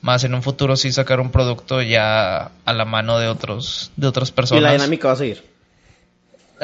Más 0.00 0.24
en 0.24 0.34
un 0.34 0.42
futuro 0.42 0.74
sí 0.76 0.90
sacar 0.90 1.20
un 1.20 1.30
producto 1.30 1.80
ya 1.82 2.50
a 2.64 2.72
la 2.72 2.84
mano 2.84 3.20
de 3.20 3.28
otros 3.28 3.92
de 3.96 4.08
otras 4.08 4.30
Y 4.30 4.32
personas. 4.32 4.62
la 4.64 4.72
dinámica 4.72 5.06
va 5.08 5.14
a 5.14 5.18
seguir. 5.18 5.51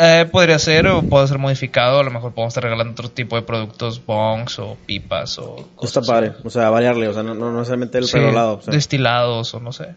Eh, 0.00 0.26
podría 0.30 0.58
ser 0.60 0.86
o 0.86 1.02
puede 1.02 1.26
ser 1.26 1.38
modificado, 1.38 1.98
a 1.98 2.04
lo 2.04 2.10
mejor 2.12 2.32
podemos 2.32 2.52
estar 2.52 2.62
regalando 2.62 2.92
otro 2.92 3.10
tipo 3.10 3.34
de 3.36 3.42
productos, 3.42 4.00
bongs 4.06 4.58
o 4.60 4.76
pipas 4.86 5.38
o 5.38 5.56
Está 5.58 5.74
cosas 5.74 6.06
padre. 6.06 6.32
O 6.44 6.50
sea, 6.50 6.70
variarle. 6.70 7.08
O 7.08 7.12
sea, 7.14 7.22
no, 7.24 7.34
no 7.34 7.50
no 7.50 7.58
necesariamente 7.58 7.98
el 7.98 8.04
Sí, 8.04 8.12
prerolado. 8.12 8.58
O 8.58 8.62
sea, 8.62 8.72
destilados 8.72 9.52
o 9.54 9.60
no 9.60 9.72
sé. 9.72 9.88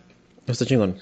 está 0.47 0.65
chingón. 0.65 0.97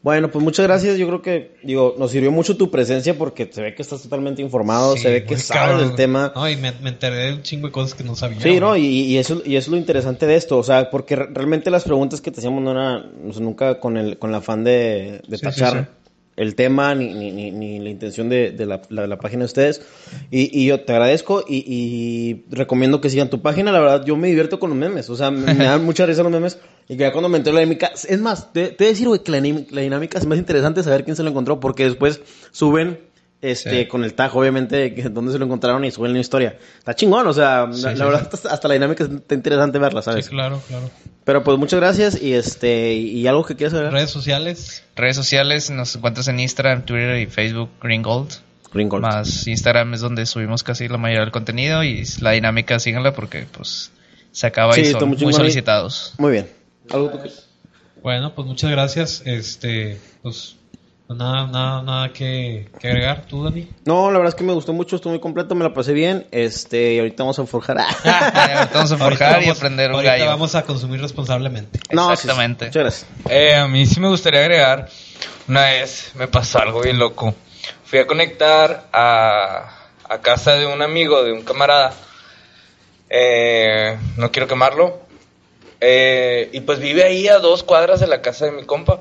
Bueno, 0.00 0.30
pues 0.30 0.44
muchas 0.44 0.64
gracias. 0.64 0.96
Yo 0.96 1.08
creo 1.08 1.22
que, 1.22 1.56
digo, 1.64 1.96
nos 1.98 2.12
sirvió 2.12 2.30
mucho 2.30 2.56
tu 2.56 2.70
presencia 2.70 3.18
porque 3.18 3.50
se 3.52 3.60
ve 3.62 3.74
que 3.74 3.82
estás 3.82 4.00
totalmente 4.00 4.40
informado, 4.40 4.94
Sí, 4.94 5.02
se 5.02 5.10
ve 5.10 5.24
que 5.24 5.36
sabes 5.36 5.70
cabrón. 5.72 5.88
del 5.88 5.96
tema. 5.96 6.32
No, 6.36 6.48
y 6.48 6.56
me, 6.56 6.70
me 6.80 6.90
enteré 6.90 7.16
de 7.16 7.32
un 7.34 7.42
chingo 7.42 7.66
de 7.66 7.72
cosas 7.72 7.94
que 7.94 8.04
no 8.04 8.14
sabía. 8.14 8.40
Sí, 8.40 8.60
¿no? 8.60 8.76
Y, 8.76 8.84
y 8.86 9.18
eso, 9.18 9.42
y 9.44 9.56
eso 9.56 9.66
es 9.66 9.68
lo 9.72 9.76
interesante 9.76 10.26
de 10.26 10.36
esto, 10.36 10.56
o 10.56 10.62
sea, 10.62 10.88
porque 10.90 11.16
re- 11.16 11.26
realmente 11.32 11.68
las 11.72 11.82
preguntas 11.82 12.20
que 12.20 12.30
te 12.30 12.38
hacíamos 12.38 12.62
no 12.62 12.70
eran 12.70 13.10
o 13.28 13.32
sea, 13.32 13.42
nunca 13.42 13.80
con 13.80 13.96
el, 13.96 14.18
con 14.18 14.30
el 14.30 14.36
afán 14.36 14.62
de, 14.62 15.20
de 15.26 15.36
Sí, 15.36 15.42
tachar 15.42 15.72
sí, 15.72 15.78
sí. 15.80 15.84
El 16.38 16.54
tema 16.54 16.94
ni, 16.94 17.12
ni, 17.12 17.30
ni, 17.32 17.50
ni 17.50 17.78
la 17.80 17.90
intención 17.90 18.28
de, 18.28 18.52
de 18.52 18.64
la, 18.64 18.80
la- 18.88 19.06
la 19.06 19.18
página 19.18 19.40
de 19.40 19.46
ustedes. 19.46 19.82
Y, 20.30 20.58
y 20.58 20.66
yo 20.66 20.80
te 20.80 20.92
agradezco 20.92 21.44
y, 21.46 21.64
y 21.66 22.44
recomiendo 22.50 23.00
que 23.00 23.10
sigan 23.10 23.28
tu 23.28 23.42
página, 23.42 23.72
la 23.72 23.80
verdad, 23.80 24.04
yo 24.06 24.16
me 24.16 24.28
divierto 24.28 24.58
con 24.58 24.70
los 24.70 24.78
memes, 24.78 25.10
o 25.10 25.16
sea, 25.16 25.30
me, 25.30 25.52
me 25.54 25.64
dan 25.64 25.84
mucha 25.86 26.06
risa 26.06 26.22
los 26.22 26.32
memes. 26.32 26.58
Y 26.88 26.96
que 26.96 27.02
ya 27.02 27.12
cuando 27.12 27.28
me 27.28 27.36
entró 27.38 27.52
la 27.52 27.60
dinámica, 27.60 27.90
es 28.08 28.20
más, 28.20 28.52
te, 28.52 28.68
te 28.68 28.76
voy 28.84 28.86
a 28.86 28.90
decir, 28.90 29.08
güey, 29.08 29.22
que 29.22 29.30
la, 29.30 29.40
la 29.70 29.80
dinámica 29.82 30.16
es 30.18 30.24
más 30.26 30.38
interesante 30.38 30.82
saber 30.82 31.04
quién 31.04 31.16
se 31.16 31.22
lo 31.22 31.30
encontró, 31.30 31.60
porque 31.60 31.84
después 31.84 32.22
suben 32.50 33.00
este, 33.40 33.82
Sí. 33.82 33.86
con 33.88 34.04
el 34.04 34.14
tag, 34.14 34.34
obviamente, 34.36 34.94
que 34.94 35.02
dónde 35.08 35.32
se 35.32 35.38
lo 35.38 35.44
encontraron 35.44 35.84
y 35.84 35.90
suben 35.90 36.12
la 36.12 36.18
historia. 36.18 36.58
Está 36.78 36.94
chingón, 36.94 37.26
o 37.26 37.32
sea, 37.32 37.66
la, 37.66 37.72
Sí, 37.72 37.82
la 37.82 37.92
sí, 37.96 38.02
verdad, 38.02 38.28
hasta, 38.32 38.52
hasta 38.52 38.68
la 38.68 38.74
dinámica 38.74 39.04
está 39.04 39.34
interesante 39.34 39.78
verla, 39.78 40.02
¿sabes? 40.02 40.24
Sí, 40.26 40.30
claro, 40.30 40.60
claro. 40.66 40.90
Pero 41.24 41.44
pues 41.44 41.58
muchas 41.58 41.78
gracias 41.78 42.20
y 42.22 42.32
este, 42.32 42.94
y 42.94 43.26
algo 43.26 43.44
que 43.44 43.54
quieras 43.54 43.74
saber. 43.74 43.92
Redes 43.92 44.10
sociales. 44.10 44.82
Redes 44.96 45.14
sociales 45.16 45.70
nos 45.70 45.94
encuentras 45.94 46.26
en 46.28 46.40
Instagram, 46.40 46.84
Twitter 46.84 47.18
y 47.20 47.26
Facebook 47.26 47.70
Green 47.82 48.02
Gold. 48.02 48.32
Green 48.72 48.88
Gold. 48.88 49.02
Más 49.02 49.46
Instagram 49.46 49.94
es 49.94 50.00
donde 50.00 50.26
subimos 50.26 50.62
casi 50.62 50.88
la 50.88 50.98
mayoría 50.98 51.20
del 51.22 51.30
contenido 51.30 51.84
y 51.84 52.04
la 52.20 52.32
dinámica 52.32 52.78
síganla 52.78 53.12
porque 53.12 53.46
pues 53.52 53.90
se 54.32 54.46
acaba 54.46 54.72
Sí, 54.74 54.80
y 54.82 54.84
son 54.92 55.08
muy 55.08 55.32
solicitados. 55.32 56.14
Muy 56.18 56.32
bien. 56.32 56.48
¿Algo 56.90 57.10
tú 57.10 57.18
Bueno, 58.02 58.34
pues 58.34 58.46
muchas 58.46 58.70
gracias. 58.70 59.22
Este, 59.24 59.98
pues 60.22 60.56
nada, 61.16 61.46
nada, 61.46 61.82
nada 61.82 62.12
que, 62.12 62.68
que 62.80 62.88
agregar. 62.88 63.24
¿Tú, 63.26 63.44
Dani? 63.44 63.68
No, 63.84 64.10
la 64.10 64.18
verdad 64.18 64.34
es 64.34 64.34
que 64.34 64.44
me 64.44 64.52
gustó 64.52 64.72
mucho, 64.72 64.96
estuvo 64.96 65.12
muy 65.12 65.20
completo, 65.20 65.54
me 65.54 65.64
la 65.64 65.72
pasé 65.72 65.92
bien. 65.92 66.26
Este, 66.30 66.94
y 66.94 66.98
ahorita 66.98 67.22
vamos 67.22 67.38
a 67.38 67.46
forjar. 67.46 67.78
Ahorita 67.78 68.70
vamos 68.74 68.92
a 68.92 68.96
forjar 68.98 69.42
y 69.42 69.48
aprender 69.48 69.90
un 69.90 69.96
ahorita 69.96 70.12
gallo. 70.16 70.26
vamos 70.26 70.54
a 70.54 70.62
consumir 70.62 71.00
responsablemente. 71.00 71.80
no, 71.92 72.10
sí, 72.10 72.22
sí. 72.22 72.28
Exactamente. 72.28 72.66
Muchas 72.66 72.82
gracias. 72.82 73.06
Eh, 73.30 73.54
a 73.56 73.66
mí 73.68 73.86
sí 73.86 74.00
me 74.00 74.08
gustaría 74.08 74.40
agregar, 74.40 74.88
una 75.48 75.62
vez 75.64 76.12
me 76.14 76.28
pasó 76.28 76.60
algo 76.60 76.82
bien 76.82 76.98
loco. 76.98 77.34
Fui 77.84 77.98
a 77.98 78.06
conectar 78.06 78.86
a, 78.92 79.70
a 80.08 80.18
casa 80.20 80.54
de 80.56 80.66
un 80.66 80.82
amigo, 80.82 81.22
de 81.24 81.32
un 81.32 81.42
camarada. 81.42 81.94
Eh, 83.10 83.96
no 84.16 84.30
quiero 84.30 84.46
quemarlo. 84.46 85.00
Eh, 85.80 86.50
y 86.52 86.60
pues 86.60 86.80
vive 86.80 87.04
ahí 87.04 87.28
a 87.28 87.38
dos 87.38 87.62
cuadras 87.62 88.00
de 88.00 88.06
la 88.08 88.20
casa 88.20 88.46
de 88.46 88.52
mi 88.52 88.64
compa. 88.64 89.00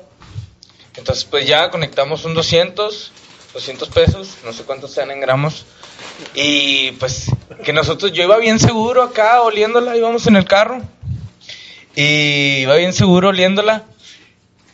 Entonces 0.98 1.26
pues 1.26 1.46
ya 1.48 1.70
conectamos 1.70 2.26
un 2.26 2.34
200, 2.34 3.12
200 3.54 3.90
pesos, 3.90 4.30
no 4.44 4.52
sé 4.52 4.64
cuántos 4.64 4.92
sean 4.92 5.12
en 5.12 5.22
gramos. 5.22 5.66
Y 6.34 6.92
pues 6.94 7.28
que 7.64 7.74
nosotros, 7.74 8.12
yo 8.12 8.24
iba 8.24 8.38
bien 8.38 8.60
seguro 8.60 9.04
acá 9.04 9.42
oliéndola, 9.42 9.96
íbamos 9.96 10.28
en 10.28 10.36
el 10.36 10.46
carro. 10.46 10.82
Y 11.96 12.60
iba 12.62 12.76
bien 12.76 12.94
seguro 12.94 13.30
oliéndola. 13.30 13.86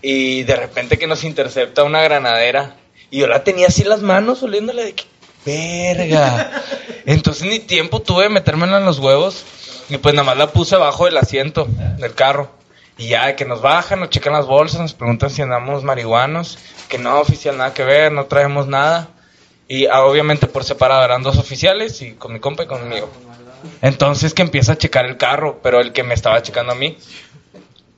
Y 0.01 0.43
de 0.43 0.55
repente 0.55 0.97
que 0.97 1.07
nos 1.07 1.23
intercepta 1.23 1.83
una 1.83 2.01
granadera. 2.01 2.75
Y 3.09 3.19
yo 3.19 3.27
la 3.27 3.43
tenía 3.43 3.67
así 3.67 3.83
en 3.83 3.89
las 3.89 4.01
manos 4.01 4.43
oliéndola 4.43 4.83
de 4.83 4.93
que, 4.95 5.05
verga. 5.45 6.63
Entonces 7.05 7.47
ni 7.47 7.59
tiempo 7.59 8.01
tuve 8.01 8.23
de 8.23 8.29
metérmela 8.29 8.77
en 8.77 8.85
los 8.85 8.99
huevos. 8.99 9.43
Y 9.89 9.97
pues 9.97 10.15
nada 10.15 10.25
más 10.25 10.37
la 10.37 10.51
puse 10.51 10.75
abajo 10.75 11.05
del 11.05 11.17
asiento 11.17 11.67
del 11.97 12.13
carro. 12.15 12.49
Y 12.97 13.09
ya 13.09 13.35
que 13.35 13.45
nos 13.45 13.61
bajan, 13.61 13.99
nos 13.99 14.09
checan 14.09 14.33
las 14.33 14.45
bolsas, 14.45 14.81
nos 14.81 14.93
preguntan 14.93 15.29
si 15.29 15.41
andamos 15.41 15.83
marihuanos. 15.83 16.59
Que 16.89 16.97
no, 16.97 17.19
oficial, 17.19 17.57
nada 17.57 17.73
que 17.73 17.83
ver, 17.83 18.11
no 18.11 18.25
traemos 18.25 18.67
nada. 18.67 19.09
Y 19.67 19.87
ah, 19.87 20.03
obviamente 20.03 20.47
por 20.47 20.63
separado 20.63 21.03
eran 21.03 21.23
dos 21.23 21.37
oficiales 21.37 22.01
y 22.01 22.13
con 22.13 22.33
mi 22.33 22.39
compa 22.39 22.63
y 22.63 22.67
conmigo. 22.67 23.09
Entonces 23.81 24.33
que 24.33 24.41
empieza 24.41 24.73
a 24.73 24.77
checar 24.77 25.05
el 25.05 25.17
carro, 25.17 25.59
pero 25.63 25.79
el 25.79 25.93
que 25.93 26.03
me 26.03 26.13
estaba 26.13 26.41
checando 26.41 26.73
a 26.73 26.75
mí. 26.75 26.97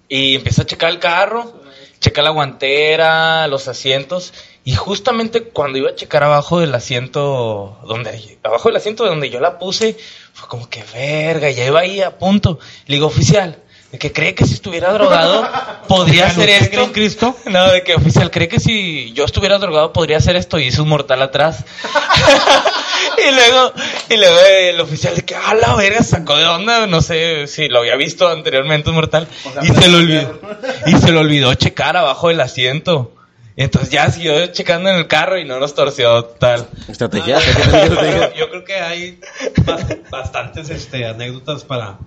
Y 0.08 0.36
empieza 0.36 0.62
a 0.62 0.66
checar 0.66 0.92
el 0.92 1.00
carro, 1.00 1.54
checa 2.00 2.22
la 2.22 2.30
guantera, 2.30 3.48
los 3.48 3.68
asientos. 3.68 4.34
Y 4.64 4.76
justamente 4.76 5.44
cuando 5.44 5.78
iba 5.78 5.90
a 5.90 5.96
checar 5.96 6.24
abajo 6.24 6.60
del 6.60 6.74
asiento, 6.74 7.80
donde, 7.86 8.40
abajo 8.44 8.70
del 8.70 8.78
asiento 8.78 9.06
donde 9.06 9.30
yo 9.30 9.40
la 9.40 9.60
puse, 9.60 9.98
fue 10.34 10.48
como 10.48 10.70
que 10.70 10.84
verga, 10.94 11.50
ya 11.50 11.66
iba 11.66 11.80
ahí 11.80 12.02
a 12.02 12.18
punto. 12.18 12.60
Le 12.86 12.96
digo, 12.96 13.08
oficial, 13.08 13.62
de 13.96 14.00
que 14.00 14.12
cree 14.12 14.36
que 14.36 14.46
si 14.46 14.54
estuviera 14.56 14.92
drogado 14.94 15.48
podría 15.88 16.28
hacer 16.28 16.50
¿Usted 16.50 16.64
esto. 16.66 16.82
en 16.84 16.92
Cristo? 16.92 17.36
No, 17.46 17.72
de 17.72 17.84
que 17.84 17.96
oficial, 17.96 18.30
cree 18.32 18.48
que 18.48 18.60
si 18.60 19.12
yo 19.14 19.24
estuviera 19.26 19.58
drogado 19.58 19.94
podría 19.94 20.18
hacer 20.18 20.36
esto 20.36 20.60
y 20.60 20.66
hizo 20.68 20.84
un 20.84 20.90
mortal 20.90 21.22
atrás. 21.22 21.64
y 23.28 23.34
luego, 23.34 23.74
y 24.10 24.18
luego 24.18 24.38
el 24.72 24.80
oficial 24.82 25.16
de 25.16 25.22
que, 25.24 25.36
a 25.36 25.54
la 25.54 25.76
verga, 25.76 26.04
sacó 26.04 26.36
de 26.38 26.46
onda, 26.46 26.88
no 26.88 27.02
sé 27.02 27.48
si 27.48 27.68
lo 27.70 27.80
había 27.80 27.96
visto 27.96 28.28
anteriormente 28.28 28.90
un 28.90 28.96
mortal. 28.96 29.28
y 29.62 29.68
se 29.68 29.88
lo 29.88 29.98
olvidó. 29.98 30.40
Y 30.88 30.92
se 30.94 31.12
lo 31.12 31.22
olvidó 31.22 31.54
checar 31.56 31.96
abajo 31.98 32.30
del 32.30 32.42
asiento. 32.42 33.12
Y 33.58 33.64
entonces 33.64 33.90
ya 33.90 34.12
siguió 34.12 34.48
checando 34.48 34.90
en 34.90 34.98
el 34.98 35.08
carro 35.08 35.38
y 35.40 35.46
no 35.46 35.60
nos 35.60 35.74
torció 35.76 36.26
tal. 36.26 36.68
Estrategia. 36.90 37.40
yo, 37.40 38.34
yo 38.36 38.50
creo 38.50 38.66
que 38.66 38.76
hay 38.82 39.20
bas- 39.64 40.10
bastantes 40.10 40.70
este, 40.70 41.06
anécdotas 41.06 41.64
para, 41.64 42.00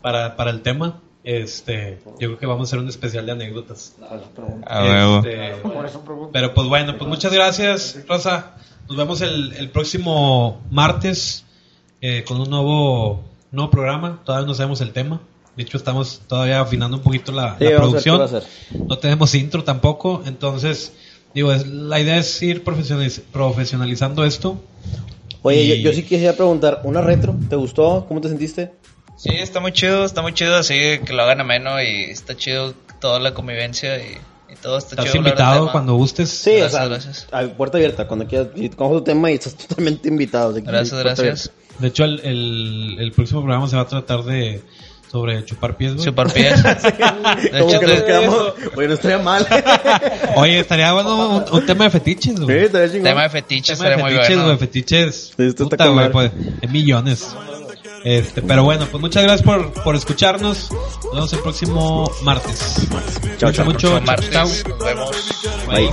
para, 0.00 0.36
para 0.36 0.50
el 0.50 0.62
tema. 0.62 1.02
Este, 1.32 2.00
yo 2.18 2.26
creo 2.28 2.38
que 2.38 2.46
vamos 2.46 2.66
a 2.66 2.68
hacer 2.70 2.78
un 2.80 2.88
especial 2.88 3.24
de 3.26 3.32
anécdotas. 3.32 3.94
Este, 5.18 5.52
pero 6.32 6.54
pues 6.54 6.68
bueno, 6.68 6.98
pues 6.98 7.08
muchas 7.08 7.32
gracias, 7.32 7.98
Rosa. 8.08 8.56
Nos 8.88 8.96
vemos 8.96 9.20
el, 9.20 9.52
el 9.52 9.70
próximo 9.70 10.60
martes 10.70 11.44
eh, 12.00 12.24
con 12.26 12.40
un 12.40 12.50
nuevo, 12.50 13.22
nuevo 13.52 13.70
programa. 13.70 14.20
Todavía 14.24 14.46
no 14.48 14.54
sabemos 14.54 14.80
el 14.80 14.92
tema. 14.92 15.20
De 15.56 15.62
hecho, 15.62 15.76
estamos 15.76 16.20
todavía 16.26 16.60
afinando 16.60 16.96
un 16.96 17.02
poquito 17.04 17.30
la, 17.30 17.56
Sí, 17.58 17.66
producción. 17.76 18.20
hacer. 18.22 18.42
No 18.88 18.98
tenemos 18.98 19.32
intro 19.36 19.62
tampoco. 19.62 20.22
Entonces, 20.26 20.92
digo, 21.32 21.52
es- 21.52 21.66
la 21.68 22.00
idea 22.00 22.16
es 22.16 22.42
ir 22.42 22.64
profesionaliz- 22.64 23.20
profesionalizando 23.32 24.24
esto. 24.24 24.60
Oye, 25.42 25.62
Y- 25.62 25.68
yo, 25.82 25.90
yo 25.90 25.92
sí 25.96 26.02
quisiera 26.02 26.32
preguntar, 26.32 26.80
¿una 26.82 27.00
retro? 27.00 27.36
¿Te 27.48 27.54
gustó? 27.54 28.04
¿Cómo 28.08 28.20
te 28.20 28.28
sentiste? 28.28 28.72
Sí, 29.22 29.28
está 29.34 29.60
muy 29.60 29.72
chido, 29.72 30.04
está 30.04 30.22
muy 30.22 30.32
chido 30.32 30.56
así 30.56 30.74
que 31.04 31.12
lo 31.12 31.22
hagan 31.22 31.40
ameno 31.42 31.80
y 31.82 32.04
está 32.04 32.36
chido 32.36 32.72
toda 33.00 33.18
la 33.20 33.34
convivencia 33.34 33.98
y, 33.98 34.12
y 34.50 34.56
todo 34.62 34.78
está 34.78 34.90
Estás 34.94 35.06
chido. 35.06 35.18
invitado 35.18 35.70
cuando 35.72 35.94
gustes. 35.94 36.30
Sí, 36.30 36.52
Gracias, 36.52 36.72
o 36.74 36.76
sea, 36.78 36.88
gracias. 36.88 37.26
a 37.30 37.42
puerta 37.48 37.76
abierta, 37.76 38.06
cuando 38.08 38.26
quieras. 38.26 38.48
Y 38.56 38.70
cojo 38.70 38.94
tu 38.98 39.04
tema 39.04 39.30
y 39.30 39.34
estás 39.34 39.56
totalmente 39.68 40.08
invitado. 40.08 40.52
así 40.52 40.62
Gracias, 40.62 40.98
gracias. 41.00 41.50
De 41.78 41.88
hecho, 41.88 42.04
el, 42.04 42.20
el, 42.20 42.96
el 42.98 43.12
próximo 43.12 43.40
programa 43.42 43.68
se 43.68 43.76
va 43.76 43.82
a 43.82 43.86
tratar 43.88 44.22
de 44.24 44.62
sobre 45.10 45.44
chupar 45.44 45.76
pies. 45.76 45.94
güey. 45.94 46.04
Chupar 46.06 46.32
pies. 46.32 46.62
De 46.62 46.70
abierta. 46.70 47.68
hecho, 47.68 47.80
que 47.80 47.86
nos 47.86 48.02
quedamos. 48.02 48.52
Oye, 48.76 48.88
no 48.88 48.94
estaría 48.94 49.18
mal. 49.18 49.46
Oye, 50.36 50.60
estaría 50.60 50.92
bueno 50.92 51.36
un, 51.36 51.44
un 51.52 51.66
tema 51.66 51.84
de 51.84 51.90
fetiches, 51.90 52.34
sí, 52.36 52.42
güey. 52.42 52.64
estaría 52.64 52.88
chingón. 52.88 53.04
tema 53.04 53.22
de 53.24 53.28
fetiches 53.30 53.78
tema 53.78 53.90
de 53.90 53.96
sería 53.96 54.04
muy 54.04 54.12
fetiches, 54.14 54.36
bueno. 54.36 54.44
güey, 54.46 54.58
fetiches. 54.58 55.32
Sí, 55.36 55.42
esto 55.42 55.64
Puta, 55.68 55.88
güey, 55.88 56.10
pues, 56.10 56.32
en 56.62 56.72
millones. 56.72 57.34
Este, 58.04 58.42
pero 58.42 58.64
bueno, 58.64 58.86
pues 58.90 59.00
muchas 59.00 59.22
gracias 59.22 59.42
por, 59.42 59.72
por 59.82 59.94
escucharnos. 59.94 60.70
Nos 60.70 61.12
vemos 61.12 61.32
el 61.32 61.38
próximo 61.40 62.10
martes. 62.22 62.88
Chao, 63.38 63.52
chao. 63.52 63.64
Mucho, 63.64 63.90
mucho, 63.92 64.06
martes. 64.06 64.30
Chao. 64.30 64.48
Nos 64.48 64.78
vemos. 64.78 65.10
Bye. 65.68 65.90